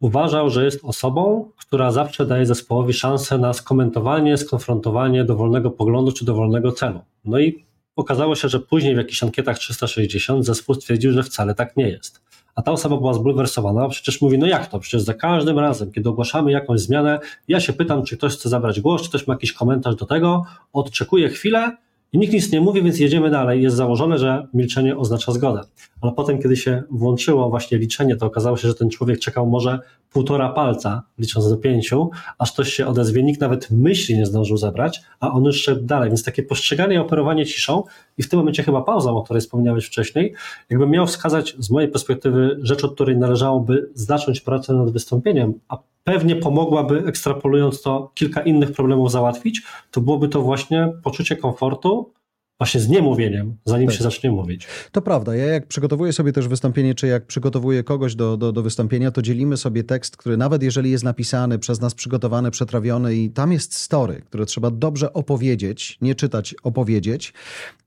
uważał, 0.00 0.50
że 0.50 0.64
jest 0.64 0.80
osobą, 0.84 1.50
która 1.56 1.90
zawsze 1.90 2.26
daje 2.26 2.46
zespołowi 2.46 2.92
szansę 2.92 3.38
na 3.38 3.52
skomentowanie, 3.52 4.36
skonfrontowanie 4.36 5.24
dowolnego 5.24 5.70
poglądu 5.70 6.12
czy 6.12 6.24
dowolnego 6.24 6.72
celu. 6.72 7.00
No 7.24 7.38
i 7.38 7.64
okazało 7.96 8.34
się, 8.34 8.48
że 8.48 8.60
później 8.60 8.94
w 8.94 8.98
jakichś 8.98 9.22
ankietach 9.22 9.58
360 9.58 10.46
zespół 10.46 10.74
stwierdził, 10.74 11.12
że 11.12 11.22
wcale 11.22 11.54
tak 11.54 11.76
nie 11.76 11.88
jest. 11.88 12.20
A 12.54 12.62
ta 12.62 12.72
osoba 12.72 12.96
była 12.96 13.14
zbulwersowana, 13.14 13.88
przecież 13.88 14.20
mówi, 14.20 14.38
no 14.38 14.46
jak 14.46 14.66
to? 14.66 14.78
Przecież 14.78 15.02
za 15.02 15.14
każdym 15.14 15.58
razem, 15.58 15.92
kiedy 15.92 16.08
ogłaszamy 16.08 16.52
jakąś 16.52 16.80
zmianę, 16.80 17.18
ja 17.48 17.60
się 17.60 17.72
pytam, 17.72 18.04
czy 18.04 18.16
ktoś 18.16 18.32
chce 18.32 18.48
zabrać 18.48 18.80
głos, 18.80 19.02
czy 19.02 19.08
ktoś 19.08 19.26
ma 19.26 19.34
jakiś 19.34 19.52
komentarz 19.52 19.96
do 19.96 20.06
tego, 20.06 20.44
odczekuję 20.72 21.28
chwilę, 21.28 21.76
i 22.12 22.18
nikt 22.18 22.32
nic 22.32 22.52
nie 22.52 22.60
mówi, 22.60 22.82
więc 22.82 22.98
jedziemy 22.98 23.30
dalej. 23.30 23.62
Jest 23.62 23.76
założone, 23.76 24.18
że 24.18 24.46
milczenie 24.54 24.96
oznacza 24.96 25.32
zgodę. 25.32 25.60
Ale 26.00 26.12
potem, 26.12 26.42
kiedy 26.42 26.56
się 26.56 26.82
włączyło 26.90 27.50
właśnie 27.50 27.78
liczenie, 27.78 28.16
to 28.16 28.26
okazało 28.26 28.56
się, 28.56 28.68
że 28.68 28.74
ten 28.74 28.90
człowiek 28.90 29.20
czekał 29.20 29.46
może 29.46 29.78
półtora 30.12 30.48
palca, 30.48 31.02
licząc 31.18 31.50
do 31.50 31.56
pięciu, 31.56 32.10
aż 32.38 32.52
ktoś 32.52 32.72
się 32.72 32.86
odezwie. 32.86 33.22
Nikt 33.22 33.40
nawet 33.40 33.70
myśli 33.70 34.18
nie 34.18 34.26
zdążył 34.26 34.56
zebrać, 34.56 35.00
a 35.20 35.32
on 35.32 35.44
już 35.44 35.62
szedł 35.62 35.84
dalej. 35.84 36.10
Więc 36.10 36.24
takie 36.24 36.42
postrzeganie 36.42 36.94
i 36.94 36.98
operowanie 36.98 37.46
ciszą 37.46 37.82
i 38.18 38.22
w 38.22 38.28
tym 38.28 38.38
momencie 38.38 38.62
chyba 38.62 38.82
pauza, 38.82 39.10
o 39.10 39.22
której 39.22 39.40
wspomniałeś 39.40 39.86
wcześniej, 39.86 40.34
jakbym 40.70 40.90
miał 40.90 41.06
wskazać 41.06 41.56
z 41.58 41.70
mojej 41.70 41.90
perspektywy 41.90 42.58
rzecz, 42.62 42.84
od 42.84 42.94
której 42.94 43.16
należałoby 43.16 43.90
zacząć 43.94 44.40
pracę 44.40 44.72
nad 44.72 44.90
wystąpieniem, 44.90 45.54
a 45.68 45.78
pewnie 46.12 46.36
pomogłaby, 46.36 47.04
ekstrapolując 47.06 47.82
to, 47.82 48.10
kilka 48.14 48.42
innych 48.42 48.72
problemów 48.72 49.12
załatwić, 49.12 49.62
to 49.90 50.00
byłoby 50.00 50.28
to 50.28 50.42
właśnie 50.42 50.92
poczucie 51.02 51.36
komfortu, 51.36 52.12
właśnie 52.58 52.80
z 52.80 52.88
niemówieniem, 52.88 53.56
zanim 53.64 53.88
tak. 53.88 53.96
się 53.96 54.02
zacznie 54.04 54.30
mówić. 54.30 54.66
To 54.92 55.02
prawda. 55.02 55.36
Ja 55.36 55.44
jak 55.44 55.66
przygotowuję 55.66 56.12
sobie 56.12 56.32
też 56.32 56.48
wystąpienie, 56.48 56.94
czy 56.94 57.06
jak 57.06 57.26
przygotowuję 57.26 57.84
kogoś 57.84 58.14
do, 58.14 58.36
do, 58.36 58.52
do 58.52 58.62
wystąpienia, 58.62 59.10
to 59.10 59.22
dzielimy 59.22 59.56
sobie 59.56 59.84
tekst, 59.84 60.16
który 60.16 60.36
nawet 60.36 60.62
jeżeli 60.62 60.90
jest 60.90 61.04
napisany, 61.04 61.58
przez 61.58 61.80
nas 61.80 61.94
przygotowany, 61.94 62.50
przetrawiony 62.50 63.14
i 63.14 63.30
tam 63.30 63.52
jest 63.52 63.74
story, 63.74 64.22
które 64.26 64.46
trzeba 64.46 64.70
dobrze 64.70 65.12
opowiedzieć, 65.12 65.98
nie 66.00 66.14
czytać, 66.14 66.54
opowiedzieć, 66.62 67.32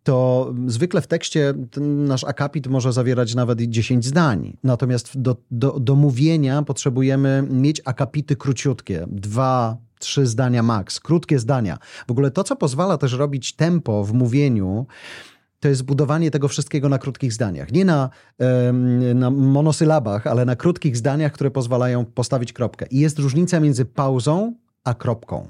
to 0.04 0.54
zwykle 0.68 1.02
w 1.02 1.08
tekście 1.08 1.54
nasz 1.82 2.24
akapit 2.24 2.68
może 2.68 2.94
zawierać 2.94 3.36
nawet 3.36 3.62
10 3.62 4.06
zdań. 4.06 4.58
Natomiast 4.64 5.22
do, 5.22 5.36
do, 5.52 5.80
do 5.80 5.96
mówienia 5.96 6.62
potrzebujemy 6.62 7.48
mieć 7.50 7.82
akapity 7.86 8.36
króciutkie, 8.36 9.06
dwa, 9.08 9.78
trzy 10.02 10.26
zdania 10.26 10.64
max, 10.64 10.99
krótkie 10.99 11.39
zdania. 11.39 11.78
W 12.08 12.12
ogóle 12.12 12.32
to, 12.32 12.43
co 12.43 12.56
pozwala 12.56 12.97
też 12.97 13.14
robić 13.14 13.56
tempo 13.56 14.04
w 14.04 14.14
mówieniu, 14.14 14.86
to 15.60 15.68
jest 15.68 15.84
budowanie 15.84 16.32
tego 16.32 16.47
wszystkiego 16.47 16.89
na 16.89 16.97
krótkich 16.97 17.34
zdaniach. 17.34 17.72
Nie 17.72 17.86
na, 17.86 18.10
na 19.16 19.30
monosylabach, 19.30 20.28
ale 20.28 20.45
na 20.45 20.56
krótkich 20.56 20.97
zdaniach, 20.97 21.32
które 21.32 21.52
pozwalają 21.52 22.06
postawić 22.06 22.54
kropkę. 22.54 22.86
I 22.86 22.99
jest 22.99 23.20
różnica 23.20 23.60
między 23.60 23.86
pauzą 23.86 24.56
a 24.84 24.93
kropką. 24.93 25.47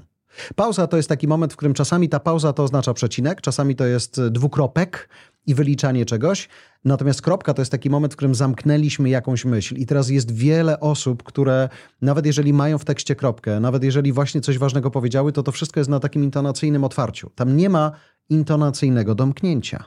Pauza 0.54 0.86
to 0.86 0.96
jest 0.96 1.08
taki 1.08 1.28
moment, 1.28 1.52
w 1.52 1.56
którym 1.56 1.74
czasami 1.74 2.08
ta 2.08 2.20
pauza 2.20 2.52
to 2.52 2.62
oznacza 2.62 2.94
przecinek, 2.94 3.40
czasami 3.40 3.76
to 3.76 3.86
jest 3.86 4.20
dwukropek 4.20 5.08
i 5.46 5.54
wyliczanie 5.54 6.04
czegoś. 6.04 6.48
Natomiast 6.84 7.22
kropka 7.22 7.54
to 7.54 7.62
jest 7.62 7.72
taki 7.72 7.90
moment, 7.90 8.12
w 8.12 8.16
którym 8.16 8.34
zamknęliśmy 8.34 9.08
jakąś 9.08 9.44
myśl. 9.44 9.76
I 9.76 9.86
teraz 9.86 10.08
jest 10.08 10.32
wiele 10.32 10.80
osób, 10.80 11.22
które 11.22 11.68
nawet 12.02 12.26
jeżeli 12.26 12.52
mają 12.52 12.78
w 12.78 12.84
tekście 12.84 13.16
kropkę, 13.16 13.60
nawet 13.60 13.84
jeżeli 13.84 14.12
właśnie 14.12 14.40
coś 14.40 14.58
ważnego 14.58 14.90
powiedziały, 14.90 15.32
to 15.32 15.42
to 15.42 15.52
wszystko 15.52 15.80
jest 15.80 15.90
na 15.90 16.00
takim 16.00 16.24
intonacyjnym 16.24 16.84
otwarciu. 16.84 17.30
Tam 17.34 17.56
nie 17.56 17.68
ma 17.68 17.92
intonacyjnego 18.28 19.14
domknięcia 19.14 19.84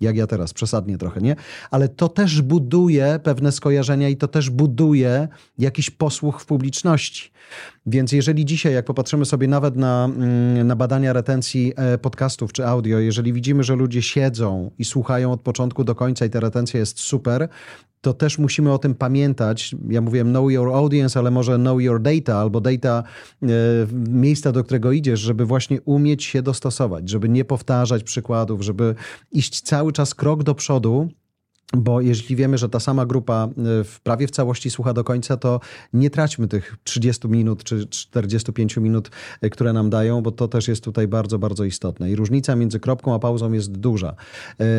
jak 0.00 0.16
ja 0.16 0.26
teraz, 0.26 0.52
przesadnie 0.52 0.98
trochę, 0.98 1.20
nie? 1.20 1.36
Ale 1.70 1.88
to 1.88 2.08
też 2.08 2.42
buduje 2.42 3.20
pewne 3.22 3.52
skojarzenia 3.52 4.08
i 4.08 4.16
to 4.16 4.28
też 4.28 4.50
buduje 4.50 5.28
jakiś 5.58 5.90
posłuch 5.90 6.40
w 6.40 6.46
publiczności. 6.46 7.30
Więc 7.86 8.12
jeżeli 8.12 8.44
dzisiaj, 8.44 8.74
jak 8.74 8.84
popatrzymy 8.84 9.24
sobie 9.24 9.48
nawet 9.48 9.76
na, 9.76 10.04
mm, 10.04 10.66
na 10.66 10.76
badania 10.76 11.12
retencji 11.12 11.72
e, 11.76 11.98
podcastów 11.98 12.52
czy 12.52 12.66
audio, 12.66 12.98
jeżeli 12.98 13.32
widzimy, 13.32 13.64
że 13.64 13.76
ludzie 13.76 14.02
siedzą 14.02 14.70
i 14.78 14.84
słuchają 14.84 15.32
od 15.32 15.40
początku 15.40 15.84
do 15.84 15.94
końca 15.94 16.24
i 16.24 16.30
ta 16.30 16.40
retencja 16.40 16.80
jest 16.80 17.00
super, 17.00 17.48
to 18.00 18.14
też 18.14 18.38
musimy 18.38 18.72
o 18.72 18.78
tym 18.78 18.94
pamiętać. 18.94 19.76
Ja 19.88 20.00
mówiłem 20.00 20.30
know 20.30 20.50
your 20.50 20.68
audience, 20.68 21.18
ale 21.18 21.30
może 21.30 21.56
know 21.56 21.80
your 21.80 22.02
data 22.02 22.36
albo 22.36 22.60
data 22.60 23.02
e, 23.42 23.46
miejsca, 24.08 24.52
do 24.52 24.64
którego 24.64 24.92
idziesz, 24.92 25.20
żeby 25.20 25.44
właśnie 25.46 25.80
umieć 25.80 26.24
się 26.24 26.42
dostosować, 26.42 27.08
żeby 27.08 27.28
nie 27.28 27.44
powtarzać 27.44 28.02
przykładów, 28.02 28.62
żeby 28.62 28.94
iść 29.32 29.60
cały 29.60 29.92
czas 29.92 30.14
krok 30.14 30.42
do 30.42 30.54
przodu 30.54 31.08
bo 31.76 32.00
jeśli 32.00 32.36
wiemy, 32.36 32.58
że 32.58 32.68
ta 32.68 32.80
sama 32.80 33.06
grupa 33.06 33.48
y, 33.80 33.84
w 33.84 34.00
prawie 34.00 34.26
w 34.26 34.30
całości 34.30 34.70
słucha 34.70 34.92
do 34.92 35.04
końca, 35.04 35.36
to 35.36 35.60
nie 35.92 36.10
traćmy 36.10 36.48
tych 36.48 36.76
30 36.84 37.28
minut 37.28 37.64
czy 37.64 37.86
45 37.86 38.76
minut, 38.76 39.10
y, 39.44 39.50
które 39.50 39.72
nam 39.72 39.90
dają, 39.90 40.22
bo 40.22 40.30
to 40.30 40.48
też 40.48 40.68
jest 40.68 40.84
tutaj 40.84 41.08
bardzo, 41.08 41.38
bardzo 41.38 41.64
istotne. 41.64 42.10
I 42.10 42.16
różnica 42.16 42.56
między 42.56 42.80
kropką 42.80 43.14
a 43.14 43.18
pauzą 43.18 43.52
jest 43.52 43.72
duża. 43.72 44.14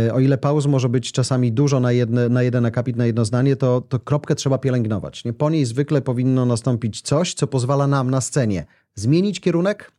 Y, 0.08 0.14
o 0.14 0.20
ile 0.20 0.38
pauz 0.38 0.66
może 0.66 0.90
być 0.90 1.12
czasami 1.12 1.52
dużo 1.52 1.80
na, 1.80 1.92
jedne, 1.92 2.30
na 2.30 2.44
jeden 2.44 2.66
akapit, 2.66 2.96
na 2.96 3.06
jedno 3.06 3.26
zdanie, 3.26 3.56
to, 3.56 3.82
to 3.82 4.00
kropkę 4.00 4.36
trzeba 4.36 4.58
pielęgnować. 4.58 5.26
Nie? 5.26 5.34
Po 5.34 5.50
niej 5.50 5.66
zwykle 5.66 6.02
powinno 6.02 6.46
nastąpić 6.46 7.02
coś, 7.02 7.34
co 7.34 7.48
pozwala 7.48 7.88
nam 7.88 8.10
na 8.10 8.22
scenie 8.22 8.66
zmienić 8.96 9.40
kierunek, 9.40 9.92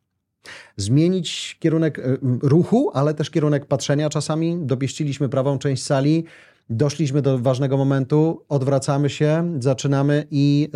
zmienić 0.77 1.57
kierunek 1.61 2.01
ruchu, 2.43 2.91
ale 2.95 3.15
też 3.15 3.31
kierunek 3.31 3.67
patrzenia 3.67 4.11
czasami. 4.11 4.59
Dopieściliśmy 4.61 5.29
prawą 5.29 5.59
część 5.59 5.83
sali, 5.83 6.25
doszliśmy 6.77 7.23
do 7.23 7.39
ważnego 7.39 7.77
momentu, 7.77 8.45
odwracamy 8.49 9.11
się, 9.11 9.57
zaczynamy 9.59 10.27
i 10.31 10.69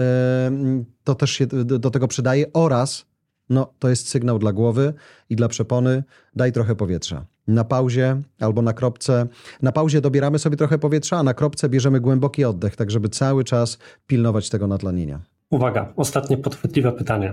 yy, 0.67 0.85
to 1.05 1.15
też 1.15 1.31
się 1.31 1.47
do, 1.47 1.79
do 1.79 1.91
tego 1.91 2.09
przydaje 2.09 2.53
oraz 2.53 3.07
no, 3.51 3.73
to 3.79 3.89
jest 3.89 4.09
sygnał 4.09 4.39
dla 4.39 4.53
głowy 4.53 4.95
i 5.31 5.37
dla 5.37 5.49
przepony, 5.49 6.03
daj 6.37 6.53
trochę 6.53 6.75
powietrza. 6.75 7.27
Na 7.49 7.65
pauzie 7.65 8.23
albo 8.41 8.63
na 8.63 8.73
kropce. 8.73 9.27
Na 9.63 9.73
pauzie 9.73 10.01
dobieramy 10.01 10.39
sobie 10.39 10.57
trochę 10.57 10.79
powietrza, 10.79 11.17
a 11.17 11.23
na 11.23 11.35
kropce 11.35 11.69
bierzemy 11.69 12.01
głęboki 12.01 12.45
oddech, 12.45 12.77
tak 12.77 12.91
żeby 12.91 13.09
cały 13.09 13.45
czas 13.45 13.79
pilnować 14.07 14.51
tego 14.51 14.67
natlenienia. 14.67 15.21
Uwaga, 15.51 15.93
ostatnie 15.97 16.37
podchwytliwe 16.37 16.93
pytanie. 16.93 17.33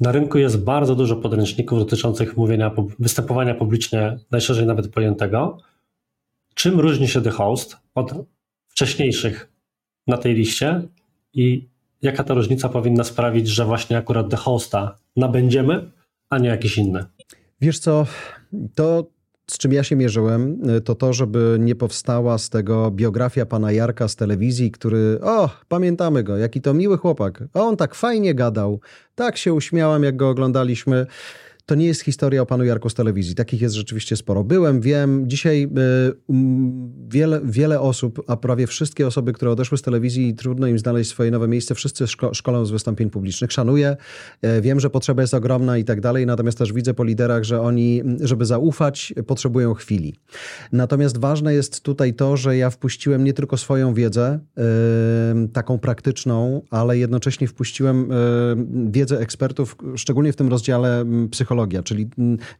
Na 0.00 0.12
rynku 0.12 0.38
jest 0.38 0.64
bardzo 0.64 0.94
dużo 0.94 1.16
podręczników 1.16 1.78
dotyczących 1.78 2.36
mówienia, 2.36 2.70
występowania 2.98 3.54
publicznie, 3.54 4.18
najszerzej 4.30 4.66
nawet 4.66 4.88
pojętego. 4.88 5.58
Czym 6.54 6.80
różni 6.80 7.08
się 7.08 7.22
The 7.22 7.30
Host 7.30 7.76
od 7.98 8.14
wcześniejszych 8.68 9.52
na 10.06 10.18
tej 10.18 10.34
liście 10.34 10.82
i 11.34 11.68
jaka 12.02 12.24
ta 12.24 12.34
różnica 12.34 12.68
powinna 12.68 13.04
sprawić, 13.04 13.48
że 13.48 13.64
właśnie 13.64 13.96
akurat 13.96 14.30
The 14.30 14.36
Hosta 14.36 14.96
nabędziemy, 15.16 15.90
a 16.30 16.38
nie 16.38 16.48
jakiś 16.48 16.78
inny? 16.78 17.04
Wiesz 17.60 17.78
co, 17.78 18.06
to 18.74 19.10
z 19.50 19.58
czym 19.58 19.72
ja 19.72 19.84
się 19.84 19.96
mierzyłem, 19.96 20.62
to 20.84 20.94
to, 20.94 21.12
żeby 21.12 21.56
nie 21.60 21.74
powstała 21.74 22.38
z 22.38 22.50
tego 22.50 22.90
biografia 22.90 23.46
pana 23.46 23.72
Jarka 23.72 24.08
z 24.08 24.16
telewizji, 24.16 24.70
który, 24.70 25.18
o, 25.22 25.50
pamiętamy 25.68 26.22
go, 26.22 26.36
jaki 26.36 26.60
to 26.60 26.74
miły 26.74 26.98
chłopak. 26.98 27.44
O, 27.54 27.60
on 27.60 27.76
tak 27.76 27.94
fajnie 27.94 28.34
gadał, 28.34 28.80
tak 29.14 29.36
się 29.36 29.52
uśmiałam, 29.52 30.02
jak 30.02 30.16
go 30.16 30.28
oglądaliśmy 30.28 31.06
to 31.68 31.74
nie 31.74 31.86
jest 31.86 32.00
historia 32.00 32.42
o 32.42 32.46
panu 32.46 32.64
Jarku 32.64 32.90
z 32.90 32.94
telewizji. 32.94 33.34
Takich 33.34 33.60
jest 33.60 33.74
rzeczywiście 33.74 34.16
sporo. 34.16 34.44
Byłem, 34.44 34.80
wiem, 34.80 35.28
dzisiaj 35.28 35.62
y, 35.62 36.32
wiele, 37.08 37.40
wiele 37.44 37.80
osób, 37.80 38.22
a 38.26 38.36
prawie 38.36 38.66
wszystkie 38.66 39.06
osoby, 39.06 39.32
które 39.32 39.50
odeszły 39.50 39.78
z 39.78 39.82
telewizji 39.82 40.28
i 40.28 40.34
trudno 40.34 40.66
im 40.66 40.78
znaleźć 40.78 41.10
swoje 41.10 41.30
nowe 41.30 41.48
miejsce, 41.48 41.74
wszyscy 41.74 42.06
szko 42.06 42.34
szkolą 42.34 42.64
z 42.64 42.70
wystąpień 42.70 43.10
publicznych. 43.10 43.52
Szanuję, 43.52 43.96
y, 44.44 44.60
wiem, 44.60 44.80
że 44.80 44.90
potrzeba 44.90 45.22
jest 45.22 45.34
ogromna 45.34 45.78
i 45.78 45.84
tak 45.84 46.00
dalej, 46.00 46.26
natomiast 46.26 46.58
też 46.58 46.72
widzę 46.72 46.94
po 46.94 47.04
liderach, 47.04 47.44
że 47.44 47.60
oni, 47.60 48.02
żeby 48.20 48.46
zaufać, 48.46 49.14
potrzebują 49.26 49.74
chwili. 49.74 50.14
Natomiast 50.72 51.18
ważne 51.18 51.54
jest 51.54 51.80
tutaj 51.80 52.14
to, 52.14 52.36
że 52.36 52.56
ja 52.56 52.70
wpuściłem 52.70 53.24
nie 53.24 53.32
tylko 53.32 53.56
swoją 53.56 53.94
wiedzę, 53.94 54.38
y, 55.44 55.48
taką 55.48 55.78
praktyczną, 55.78 56.62
ale 56.70 56.98
jednocześnie 56.98 57.48
wpuściłem 57.48 58.08
wiedzę 58.90 59.18
ekspertów, 59.20 59.76
szczególnie 59.96 60.32
w 60.32 60.36
tym 60.36 60.48
rozdziale 60.48 61.04
psychologia, 61.58 61.82
czyli 61.82 62.10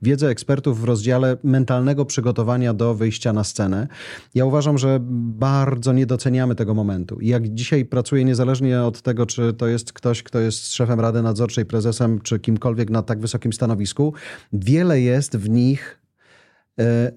wiedzę 0.02 0.28
ekspertów 0.28 0.80
w 0.80 0.84
rozdziale 0.84 1.36
mentalnego 1.44 2.04
przygotowania 2.04 2.74
do 2.74 2.94
wyjścia 2.94 3.32
na 3.32 3.44
scenę. 3.44 3.88
Ja 4.34 4.44
uważam, 4.44 4.78
że 4.78 4.98
bardzo 5.00 5.92
nie 5.92 6.06
doceniamy 6.06 6.54
tego 6.54 6.74
momentu. 6.74 7.18
Jak 7.20 7.48
dzisiaj 7.48 7.84
pracuję, 7.84 8.24
niezależnie 8.24 8.82
od 8.82 9.02
tego, 9.02 9.26
czy 9.26 9.52
to 9.52 9.66
jest 9.66 9.92
ktoś, 9.92 10.22
kto 10.22 10.38
jest 10.38 10.74
szefem 10.74 11.00
Rady 11.00 11.22
Nadzorczej, 11.22 11.66
prezesem, 11.66 12.20
czy 12.20 12.38
kimkolwiek 12.38 12.90
na 12.90 13.02
tak 13.02 13.20
wysokim 13.20 13.52
stanowisku, 13.52 14.14
wiele 14.52 15.00
jest 15.00 15.36
w 15.36 15.48
nich 15.48 15.98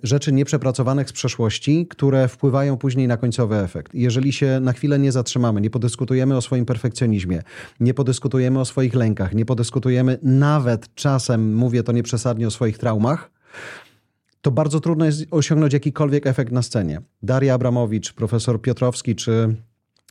rzeczy 0.03 0.31
nieprzepracowanych 0.31 1.09
z 1.09 1.13
przeszłości, 1.13 1.87
które 1.87 2.27
wpływają 2.27 2.77
później 2.77 3.07
na 3.07 3.17
końcowy 3.17 3.55
efekt. 3.55 3.95
Jeżeli 3.95 4.33
się 4.33 4.59
na 4.59 4.73
chwilę 4.73 4.99
nie 4.99 5.11
zatrzymamy, 5.11 5.61
nie 5.61 5.69
podyskutujemy 5.69 6.37
o 6.37 6.41
swoim 6.41 6.65
perfekcjonizmie, 6.65 7.41
nie 7.79 7.93
podyskutujemy 7.93 8.59
o 8.59 8.65
swoich 8.65 8.93
lękach, 8.93 9.33
nie 9.33 9.45
podyskutujemy 9.45 10.17
nawet 10.23 10.95
czasem, 10.95 11.55
mówię 11.55 11.83
to 11.83 11.91
nieprzesadnie, 11.91 12.47
o 12.47 12.51
swoich 12.51 12.77
traumach, 12.77 13.31
to 14.41 14.51
bardzo 14.51 14.79
trudno 14.79 15.05
jest 15.05 15.25
osiągnąć 15.31 15.73
jakikolwiek 15.73 16.27
efekt 16.27 16.51
na 16.51 16.61
scenie. 16.61 17.01
Daria 17.23 17.53
Abramowicz, 17.53 18.13
profesor 18.13 18.61
Piotrowski 18.61 19.15
czy 19.15 19.55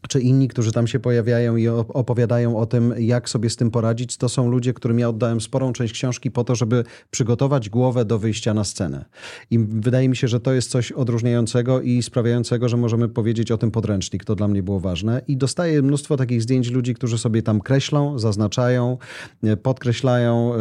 czy 0.09 0.21
inni, 0.21 0.49
którzy 0.49 0.73
tam 0.73 0.87
się 0.87 1.01
pojawiają 1.01 1.57
i 1.57 1.69
opowiadają 1.69 2.57
o 2.59 2.67
tym, 2.67 2.95
jak 2.99 3.29
sobie 3.29 3.51
z 3.51 3.57
tym 3.57 3.71
poradzić, 3.71 4.17
to 4.17 4.29
są 4.29 4.51
ludzie, 4.51 4.75
którym 4.75 4.99
ja 4.99 5.09
oddałem 5.09 5.41
sporą 5.41 5.73
część 5.73 5.93
książki 5.93 6.31
po 6.31 6.45
to, 6.45 6.55
żeby 6.55 6.85
przygotować 7.11 7.71
głowę 7.71 8.05
do 8.05 8.19
wyjścia 8.19 8.55
na 8.55 8.65
scenę. 8.65 9.05
I 9.51 9.59
wydaje 9.59 10.09
mi 10.09 10.17
się, 10.17 10.29
że 10.29 10.41
to 10.41 10.53
jest 10.53 10.71
coś 10.71 10.93
odróżniającego 10.93 11.81
i 11.81 12.03
sprawiającego, 12.03 12.69
że 12.69 12.77
możemy 12.77 13.09
powiedzieć 13.09 13.53
o 13.53 13.59
tym 13.59 13.71
podręcznik. 13.71 14.25
To 14.25 14.35
dla 14.35 14.49
mnie 14.49 14.63
było 14.63 14.81
ważne. 14.81 15.23
I 15.29 15.37
dostaję 15.37 15.83
mnóstwo 15.83 16.17
takich 16.17 16.43
zdjęć 16.43 16.71
ludzi, 16.71 16.95
którzy 16.95 17.19
sobie 17.19 17.43
tam 17.43 17.61
kreślą, 17.61 18.19
zaznaczają, 18.19 18.99
e, 19.43 19.57
podkreślają, 19.57 20.53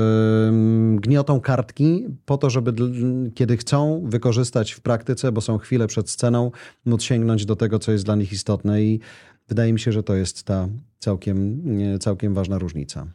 gniotą 0.96 1.40
kartki 1.42 2.06
po 2.26 2.38
to, 2.38 2.50
żeby 2.50 2.74
kiedy 3.36 3.58
chcą 3.58 4.04
wykorzystać 4.06 4.72
w 4.72 4.82
praktyce, 4.82 5.32
bo 5.32 5.42
są 5.42 5.58
chwile 5.58 5.88
przed 5.88 6.10
sceną, 6.10 6.52
móc 6.86 7.04
sięgnąć 7.04 7.46
do 7.46 7.56
tego, 7.56 7.80
co 7.80 7.92
jest 7.92 8.06
dla 8.06 8.16
nich 8.16 8.32
istotne. 8.32 8.84
I 8.84 9.00
Wydaje 9.50 9.74
mi 9.74 9.80
się, 9.80 9.92
że 9.92 10.04
to 10.04 10.16
jest 10.16 10.44
ta 10.44 10.68
całkiem, 11.00 11.62
całkiem 12.00 12.34
ważna 12.34 12.58
różnica. 12.58 13.08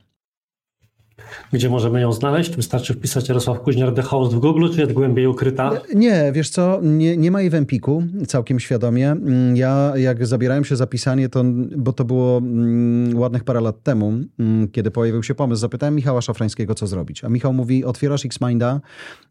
Gdzie 1.53 1.71
możemy 1.71 2.01
ją 2.01 2.13
znaleźć? 2.13 2.57
Wystarczy 2.57 2.95
wpisać 2.95 3.29
Jarosław 3.29 3.61
Kuźniar 3.61 3.95
The 3.95 4.03
Host 4.03 4.35
w 4.35 4.39
Google, 4.39 4.69
czy 4.75 4.81
jest 4.81 4.93
głębiej 4.93 5.27
ukryta? 5.27 5.71
Nie, 5.95 6.33
wiesz 6.33 6.51
co, 6.51 6.79
nie, 6.83 7.17
nie 7.17 7.31
ma 7.31 7.41
jej 7.41 7.51
w 7.51 7.55
Empiku, 7.55 8.03
całkiem 8.27 8.61
świadomie. 8.61 9.11
Mm, 9.11 9.57
ja 9.57 9.93
jak 9.97 10.27
zabierałem 10.27 10.65
się 10.65 10.77
za 10.77 10.87
pisanie, 10.87 11.29
to, 11.29 11.45
bo 11.77 11.93
to 11.93 12.05
było 12.05 12.39
mm, 12.39 13.19
ładnych 13.19 13.45
parę 13.45 13.61
lat 13.61 13.83
temu, 13.83 14.13
mm, 14.39 14.69
kiedy 14.69 14.91
pojawił 14.91 15.23
się 15.23 15.35
pomysł, 15.35 15.61
zapytałem 15.61 15.95
Michała 15.95 16.21
Szafrańskiego, 16.21 16.75
co 16.75 16.87
zrobić. 16.87 17.25
A 17.25 17.29
Michał 17.29 17.53
mówi, 17.53 17.85
otwierasz 17.85 18.27
Xminda 18.27 18.81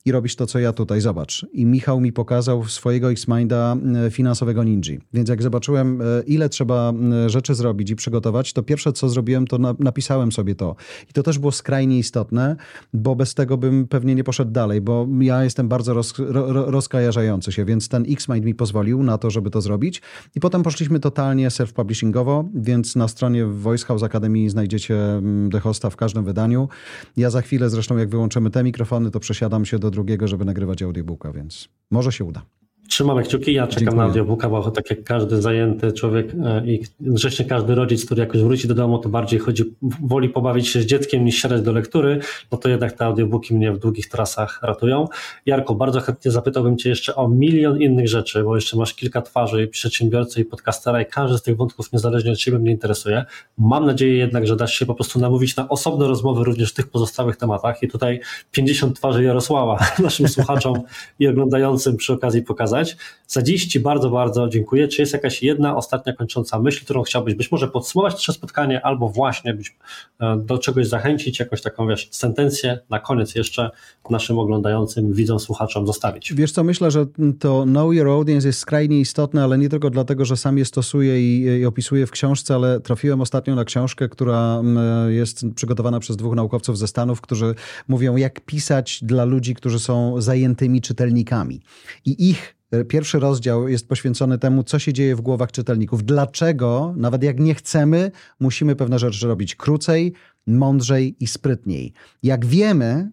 i 0.05 0.11
robisz 0.11 0.35
to, 0.35 0.45
co 0.45 0.59
ja 0.59 0.73
tutaj, 0.73 1.01
zobacz. 1.01 1.45
I 1.53 1.65
Michał 1.65 2.01
mi 2.01 2.13
pokazał 2.13 2.65
swojego 2.65 3.11
Xminda 3.11 3.77
finansowego 4.11 4.63
Ninja. 4.63 4.73
Więc 5.13 5.29
jak 5.29 5.43
zobaczyłem, 5.43 6.01
e, 6.01 6.05
ile 6.27 6.49
trzeba 6.49 6.93
rzeczy 7.27 7.55
zrobić 7.55 7.91
i 7.91 7.95
przygotować, 7.95 8.53
to 8.53 8.63
pierwsze, 8.63 8.93
co 8.93 9.09
zrobiłem, 9.09 9.47
to 9.47 9.57
napisałem 9.79 10.31
sobie 10.31 10.55
to. 10.55 10.75
I 11.09 11.13
to 11.13 11.23
też 11.23 11.39
było 11.39 11.51
skrajnie 11.51 11.72
skrajnie 11.73 11.99
istotne, 11.99 12.55
bo 12.93 13.15
bez 13.15 13.33
tego 13.33 13.57
bym 13.57 13.87
pewnie 13.87 14.15
nie 14.15 14.23
poszedł 14.23 14.51
dalej, 14.51 14.81
bo 14.81 15.07
ja 15.19 15.43
jestem 15.43 15.67
bardzo 15.67 15.93
roz, 15.93 16.13
ro, 16.19 16.71
rozkojarzający 16.71 17.51
się, 17.51 17.65
więc 17.65 17.89
ten 17.89 18.05
X-Mind 18.09 18.45
mi 18.45 18.55
pozwolił 18.55 19.03
na 19.03 19.17
to, 19.17 19.29
żeby 19.29 19.49
to 19.49 19.61
zrobić. 19.61 20.01
I 20.35 20.39
potem 20.39 20.63
poszliśmy 20.63 20.99
totalnie 20.99 21.49
self-publishingowo, 21.49 22.45
więc 22.55 22.95
na 22.95 23.07
stronie 23.07 23.45
Voice 23.45 23.85
House 23.85 24.03
Academy 24.03 24.49
znajdziecie 24.49 24.95
mm, 24.95 25.51
The 25.51 25.59
Hosta 25.59 25.89
w 25.89 25.95
każdym 25.95 26.25
wydaniu. 26.25 26.69
Ja 27.17 27.29
za 27.29 27.41
chwilę 27.41 27.69
zresztą, 27.69 27.97
jak 27.97 28.09
wyłączymy 28.09 28.49
te 28.49 28.63
mikrofony, 28.63 29.11
to 29.11 29.19
przesiadam 29.19 29.65
się 29.65 29.79
do 29.79 29.91
drugiego, 29.91 30.27
żeby 30.27 30.45
nagrywać 30.45 30.81
audiobooka, 30.81 31.31
więc 31.31 31.69
może 31.91 32.11
się 32.11 32.23
uda. 32.25 32.62
Trzymamy 32.93 33.23
kciuki, 33.23 33.53
ja 33.53 33.67
czekam 33.67 33.79
Dziękuję. 33.79 33.97
na 33.97 34.03
audiobooka, 34.03 34.49
bo 34.49 34.71
tak 34.71 34.89
jak 34.89 35.03
każdy 35.03 35.41
zajęty 35.41 35.91
człowiek 35.91 36.27
e, 36.45 36.65
i 36.65 36.83
zresztą 36.99 37.43
każdy 37.49 37.75
rodzic, 37.75 38.05
który 38.05 38.21
jakoś 38.21 38.41
wróci 38.41 38.67
do 38.67 38.73
domu, 38.73 38.97
to 38.97 39.09
bardziej 39.09 39.39
chodzi, 39.39 39.63
woli 39.81 40.29
pobawić 40.29 40.67
się 40.67 40.81
z 40.81 40.85
dzieckiem 40.85 41.25
niż 41.25 41.41
siadać 41.41 41.61
do 41.61 41.71
lektury, 41.71 42.19
no 42.51 42.57
to 42.57 42.69
jednak 42.69 42.93
te 42.93 43.05
audiobooki 43.05 43.55
mnie 43.55 43.71
w 43.71 43.79
długich 43.79 44.09
trasach 44.09 44.59
ratują. 44.61 45.07
Jarko, 45.45 45.75
bardzo 45.75 45.99
chętnie 45.99 46.31
zapytałbym 46.31 46.77
Cię 46.77 46.89
jeszcze 46.89 47.15
o 47.15 47.27
milion 47.27 47.81
innych 47.81 48.07
rzeczy, 48.07 48.43
bo 48.43 48.55
jeszcze 48.55 48.77
masz 48.77 48.93
kilka 48.93 49.21
twarzy 49.21 49.63
i 49.63 49.67
przedsiębiorcy 49.67 50.41
i 50.41 50.45
podcastera 50.45 51.01
i 51.01 51.05
każdy 51.05 51.37
z 51.37 51.41
tych 51.41 51.57
wątków 51.57 51.93
niezależnie 51.93 52.31
od 52.31 52.39
siebie 52.39 52.59
mnie 52.59 52.71
interesuje. 52.71 53.25
Mam 53.57 53.85
nadzieję 53.85 54.17
jednak, 54.17 54.47
że 54.47 54.55
dasz 54.55 54.73
się 54.73 54.85
po 54.85 54.95
prostu 54.95 55.19
namówić 55.19 55.55
na 55.55 55.69
osobne 55.69 56.07
rozmowy 56.07 56.43
również 56.43 56.71
w 56.71 56.73
tych 56.73 56.87
pozostałych 56.87 57.37
tematach 57.37 57.83
i 57.83 57.87
tutaj 57.87 58.19
50 58.51 58.95
twarzy 58.97 59.23
Jarosława 59.23 59.79
naszym 60.03 60.27
słuchaczom 60.27 60.73
i 61.19 61.27
oglądającym 61.27 61.97
przy 61.97 62.13
okazji 62.13 62.41
pokazać. 62.41 62.82
Za 63.27 63.41
dziś 63.41 63.67
Ci 63.67 63.79
bardzo, 63.79 64.09
bardzo 64.09 64.47
dziękuję. 64.47 64.87
Czy 64.87 65.01
jest 65.01 65.13
jakaś 65.13 65.43
jedna 65.43 65.75
ostatnia 65.75 66.13
kończąca 66.13 66.59
myśl, 66.59 66.83
którą 66.83 67.03
chciałbyś 67.03 67.35
być 67.35 67.51
może 67.51 67.67
podsumować 67.67 68.13
nasze 68.13 68.33
spotkanie, 68.33 68.85
albo 68.85 69.09
właśnie 69.09 69.53
być, 69.53 69.75
e, 70.19 70.37
do 70.37 70.57
czegoś 70.57 70.87
zachęcić, 70.87 71.39
jakąś 71.39 71.61
taką 71.61 71.87
wiesz, 71.87 72.07
sentencję 72.11 72.79
na 72.89 72.99
koniec 72.99 73.35
jeszcze 73.35 73.71
naszym 74.09 74.39
oglądającym, 74.39 75.13
widzom, 75.13 75.39
słuchaczom 75.39 75.87
zostawić? 75.87 76.33
Wiesz 76.33 76.51
co, 76.51 76.63
myślę, 76.63 76.91
że 76.91 77.05
to 77.39 77.63
Know 77.63 77.93
Your 77.93 78.07
Audience 78.07 78.47
jest 78.47 78.59
skrajnie 78.59 78.99
istotne, 78.99 79.43
ale 79.43 79.57
nie 79.57 79.69
tylko 79.69 79.89
dlatego, 79.89 80.25
że 80.25 80.37
sam 80.37 80.57
je 80.57 80.65
stosuję 80.65 81.21
i, 81.21 81.41
i 81.61 81.65
opisuję 81.65 82.07
w 82.07 82.11
książce, 82.11 82.55
ale 82.55 82.79
trafiłem 82.79 83.21
ostatnio 83.21 83.55
na 83.55 83.65
książkę, 83.65 84.09
która 84.09 84.61
jest 85.07 85.45
przygotowana 85.55 85.99
przez 85.99 86.17
dwóch 86.17 86.35
naukowców 86.35 86.77
ze 86.77 86.87
Stanów, 86.87 87.21
którzy 87.21 87.55
mówią, 87.87 88.15
jak 88.15 88.41
pisać 88.41 88.99
dla 89.03 89.25
ludzi, 89.25 89.55
którzy 89.55 89.79
są 89.79 90.21
zajętymi 90.21 90.81
czytelnikami. 90.81 91.61
I 92.05 92.29
ich 92.29 92.55
Pierwszy 92.87 93.19
rozdział 93.19 93.67
jest 93.67 93.87
poświęcony 93.87 94.37
temu, 94.37 94.63
co 94.63 94.79
się 94.79 94.93
dzieje 94.93 95.15
w 95.15 95.21
głowach 95.21 95.51
czytelników. 95.51 96.03
Dlaczego, 96.03 96.93
nawet 96.97 97.23
jak 97.23 97.39
nie 97.39 97.55
chcemy, 97.55 98.11
musimy 98.39 98.75
pewne 98.75 98.99
rzeczy 98.99 99.27
robić 99.27 99.55
krócej, 99.55 100.13
mądrzej 100.47 101.15
i 101.19 101.27
sprytniej. 101.27 101.93
Jak 102.23 102.45
wiemy, 102.45 103.11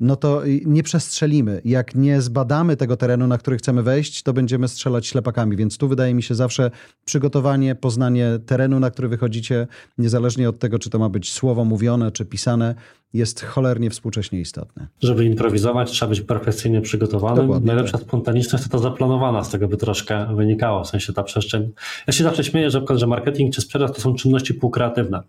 no 0.00 0.16
to 0.16 0.42
nie 0.66 0.82
przestrzelimy. 0.82 1.60
Jak 1.64 1.94
nie 1.94 2.20
zbadamy 2.20 2.76
tego 2.76 2.96
terenu, 2.96 3.26
na 3.26 3.38
który 3.38 3.56
chcemy 3.56 3.82
wejść, 3.82 4.22
to 4.22 4.32
będziemy 4.32 4.68
strzelać 4.68 5.06
ślepakami. 5.06 5.56
Więc 5.56 5.78
tu 5.78 5.88
wydaje 5.88 6.14
mi 6.14 6.22
się 6.22 6.34
zawsze 6.34 6.70
przygotowanie, 7.04 7.74
poznanie 7.74 8.38
terenu, 8.46 8.80
na 8.80 8.90
który 8.90 9.08
wychodzicie, 9.08 9.66
niezależnie 9.98 10.48
od 10.48 10.58
tego, 10.58 10.78
czy 10.78 10.90
to 10.90 10.98
ma 10.98 11.08
być 11.08 11.32
słowo 11.32 11.64
mówione, 11.64 12.12
czy 12.12 12.24
pisane, 12.24 12.74
jest 13.12 13.44
cholernie 13.44 13.90
współcześnie 13.90 14.40
istotne. 14.40 14.86
Żeby 15.02 15.24
improwizować, 15.24 15.90
trzeba 15.90 16.10
być 16.10 16.20
perfekcyjnie 16.20 16.80
przygotowanym. 16.80 17.46
Dokładnie, 17.46 17.66
Najlepsza 17.66 17.98
tak. 17.98 18.06
spontaniczność 18.06 18.64
to 18.64 18.70
ta 18.70 18.78
zaplanowana, 18.78 19.44
z 19.44 19.50
tego 19.50 19.68
by 19.68 19.76
troszkę 19.76 20.36
wynikało, 20.36 20.84
w 20.84 20.88
sensie 20.88 21.12
ta 21.12 21.22
przestrzeń. 21.22 21.72
Ja 22.06 22.12
się 22.12 22.24
zawsze 22.24 22.44
śmieję, 22.44 22.70
że, 22.70 22.84
że 22.94 23.06
marketing 23.06 23.54
czy 23.54 23.60
sprzedaż 23.60 23.92
to 23.92 24.00
są 24.00 24.14
czynności 24.14 24.54
półkreatywne. 24.54 25.22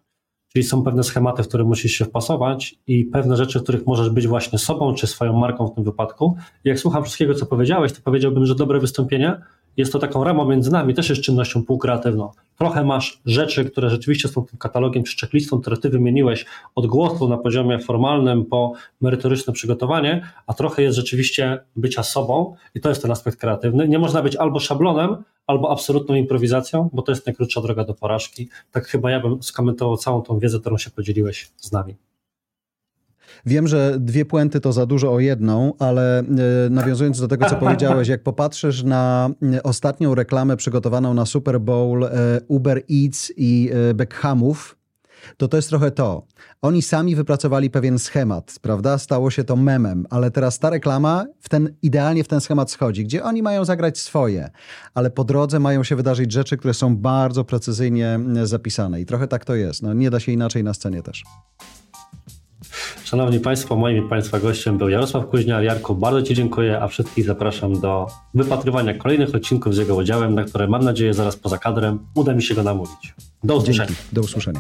Czyli 0.54 0.64
są 0.64 0.84
pewne 0.84 1.04
schematy, 1.04 1.44
w 1.44 1.48
które 1.48 1.64
musisz 1.64 1.92
się 1.92 2.06
wpasować 2.06 2.76
i 2.88 3.06
pewne 3.06 3.38
rzeczy, 3.38 3.60
w 3.60 3.64
których 3.64 3.86
możesz 3.86 4.10
być 4.10 4.28
właśnie 4.28 4.60
sobą 4.60 4.94
czy 4.94 5.08
swoją 5.08 5.34
marką 5.34 5.68
w 5.68 5.76
tym 5.76 5.84
wypadku. 5.84 6.36
I 6.66 6.70
jak 6.70 6.80
słucham 6.80 7.04
wszystkiego, 7.04 7.34
co 7.34 7.46
powiedziałeś, 7.46 7.94
to 7.94 8.02
powiedziałbym, 8.04 8.46
że 8.46 8.56
dobre 8.56 8.80
wystąpienie 8.80 9.42
jest 9.78 9.94
to 9.94 10.00
taką 10.00 10.24
ramą 10.24 10.46
między 10.46 10.72
nami, 10.72 10.94
też 10.94 11.10
jest 11.10 11.22
czynnością 11.22 11.66
półkreatywną. 11.66 12.32
Trochę 12.58 12.84
masz 12.84 13.22
rzeczy, 13.26 13.66
które 13.66 13.90
rzeczywiście 13.90 14.28
są 14.28 14.46
tym 14.46 14.60
katalogiem 14.60 15.04
czy 15.04 15.18
checklistą, 15.18 15.62
które 15.62 15.78
ty 15.78 15.90
wymieniłeś 15.90 16.46
od 16.76 16.88
głosu 16.88 17.30
na 17.30 17.38
poziomie 17.38 17.80
formalnym 17.80 18.46
po 18.46 18.74
merytoryczne 19.02 19.54
przygotowanie, 19.54 20.28
a 20.48 20.54
trochę 20.54 20.82
jest 20.82 20.96
rzeczywiście 20.96 21.60
bycia 21.76 22.04
sobą 22.04 22.56
i 22.76 22.80
to 22.80 22.90
jest 22.90 23.02
ten 23.02 23.12
aspekt 23.12 23.40
kreatywny. 23.40 23.88
Nie 23.88 24.00
można 24.00 24.22
być 24.22 24.36
albo 24.36 24.60
szablonem, 24.60 25.24
albo 25.48 25.72
absolutną 25.72 26.16
improwizacją, 26.16 26.90
bo 26.94 27.02
to 27.02 27.12
jest 27.12 27.26
najkrótsza 27.26 27.62
droga 27.62 27.84
do 27.84 27.94
porażki. 27.94 28.50
Tak 28.72 28.88
chyba 28.88 29.12
ja 29.12 29.20
bym 29.20 29.44
skomentował 29.44 29.98
całą 29.98 30.22
tą 30.22 30.40
wiedzę, 30.40 30.60
którą 30.60 30.78
się 30.78 30.90
podzieliłeś 30.90 31.52
z 31.58 31.72
nami. 31.72 31.96
Wiem, 33.46 33.68
że 33.68 33.98
dwie 34.00 34.26
puenty 34.26 34.60
to 34.60 34.74
za 34.74 34.86
dużo 34.86 35.14
o 35.14 35.20
jedną, 35.20 35.74
ale 35.80 36.20
e, 36.20 36.24
nawiązując 36.70 37.20
do 37.20 37.28
tego, 37.28 37.50
co 37.50 37.56
powiedziałeś, 37.66 38.08
jak 38.08 38.24
popatrzysz 38.24 38.84
na 38.84 39.30
e, 39.54 39.64
ostatnią 39.64 40.16
reklamę 40.16 40.58
przygotowaną 40.58 41.14
na 41.14 41.26
Super 41.26 41.62
Bowl 41.62 42.04
e, 42.04 42.10
Uber 42.48 42.82
Eats 42.92 43.34
i 43.38 43.72
Beckhamów, 43.96 44.80
to 45.38 45.48
to 45.48 45.58
jest 45.58 45.70
trochę 45.70 45.92
to. 45.92 46.26
Oni 46.62 46.82
sami 46.82 47.16
wypracowali 47.16 47.70
pewien 47.70 48.00
schemat, 48.00 48.56
prawda? 48.62 48.98
Stało 48.98 49.32
się 49.32 49.44
to 49.44 49.56
memem, 49.56 50.06
ale 50.10 50.32
teraz 50.32 50.60
ta 50.60 50.70
reklama 50.70 51.26
w 51.40 51.50
ten, 51.50 51.76
idealnie 51.82 52.24
w 52.24 52.28
ten 52.28 52.42
schemat 52.42 52.72
schodzi, 52.72 53.04
gdzie 53.04 53.24
oni 53.24 53.44
mają 53.44 53.66
zagrać 53.66 53.98
swoje, 54.00 54.50
ale 54.94 55.10
po 55.10 55.24
drodze 55.24 55.60
mają 55.60 55.84
się 55.84 55.96
wydarzyć 55.96 56.32
rzeczy, 56.32 56.58
które 56.58 56.74
są 56.74 56.98
bardzo 56.98 57.44
precyzyjnie 57.44 58.20
zapisane 58.44 59.02
i 59.02 59.06
trochę 59.06 59.28
tak 59.28 59.46
to 59.46 59.56
jest. 59.56 59.84
No, 59.84 59.94
nie 59.94 60.10
da 60.10 60.20
się 60.20 60.32
inaczej 60.32 60.64
na 60.64 60.74
scenie 60.74 61.04
też. 61.04 61.24
Szanowni 63.04 63.40
Państwo, 63.40 63.76
moim 63.76 64.06
i 64.06 64.10
Państwa 64.10 64.40
gościem 64.40 64.78
był 64.78 64.90
Jarosław 64.90 65.28
Kuźniar. 65.28 65.64
Jarku, 65.64 65.96
bardzo 65.96 66.22
Ci 66.22 66.36
dziękuję, 66.36 66.82
a 66.82 66.88
wszystkich 66.88 67.26
zapraszam 67.26 67.80
do 67.80 68.08
wypatrywania 68.34 68.94
kolejnych 68.94 69.36
odcinków 69.36 69.76
z 69.76 69.78
jego 69.78 69.96
udziałem, 69.96 70.36
na 70.36 70.44
które 70.44 70.68
mam 70.68 70.84
nadzieję 70.84 71.14
zaraz 71.14 71.36
poza 71.36 71.58
kadrem 71.58 72.00
uda 72.16 72.34
mi 72.34 72.44
się 72.44 72.56
go 72.56 72.64
namówić. 72.64 73.14
Do 73.44 73.56
usłyszenia. 73.56 73.88
Dzięki. 73.88 74.02
Do 74.14 74.22
usłyszenia. 74.22 74.60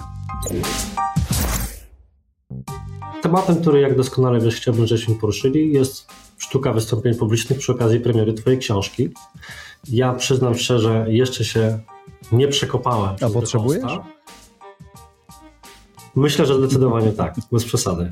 Tematem, 3.21 3.55
który 3.55 3.79
jak 3.81 3.97
doskonale 3.97 4.39
wiesz, 4.39 4.55
chciałbym, 4.55 4.87
żebyśmy 4.87 5.15
poruszyli, 5.15 5.73
jest 5.73 6.07
sztuka 6.37 6.73
wystąpień 6.73 7.15
publicznych 7.15 7.59
przy 7.59 7.71
okazji 7.71 7.99
premiery 7.99 8.33
Twojej 8.33 8.59
książki. 8.59 9.09
Ja 9.87 10.13
przyznam 10.13 10.55
szczerze, 10.55 11.05
jeszcze 11.07 11.45
się 11.45 11.79
nie 12.31 12.47
przekopałem. 12.47 13.15
przez 13.15 13.33
potrzebujesz? 13.33 13.99
Myślę, 16.15 16.45
że 16.45 16.57
zdecydowanie 16.57 17.11
tak, 17.11 17.35
bez 17.51 17.65
przesady. 17.65 18.07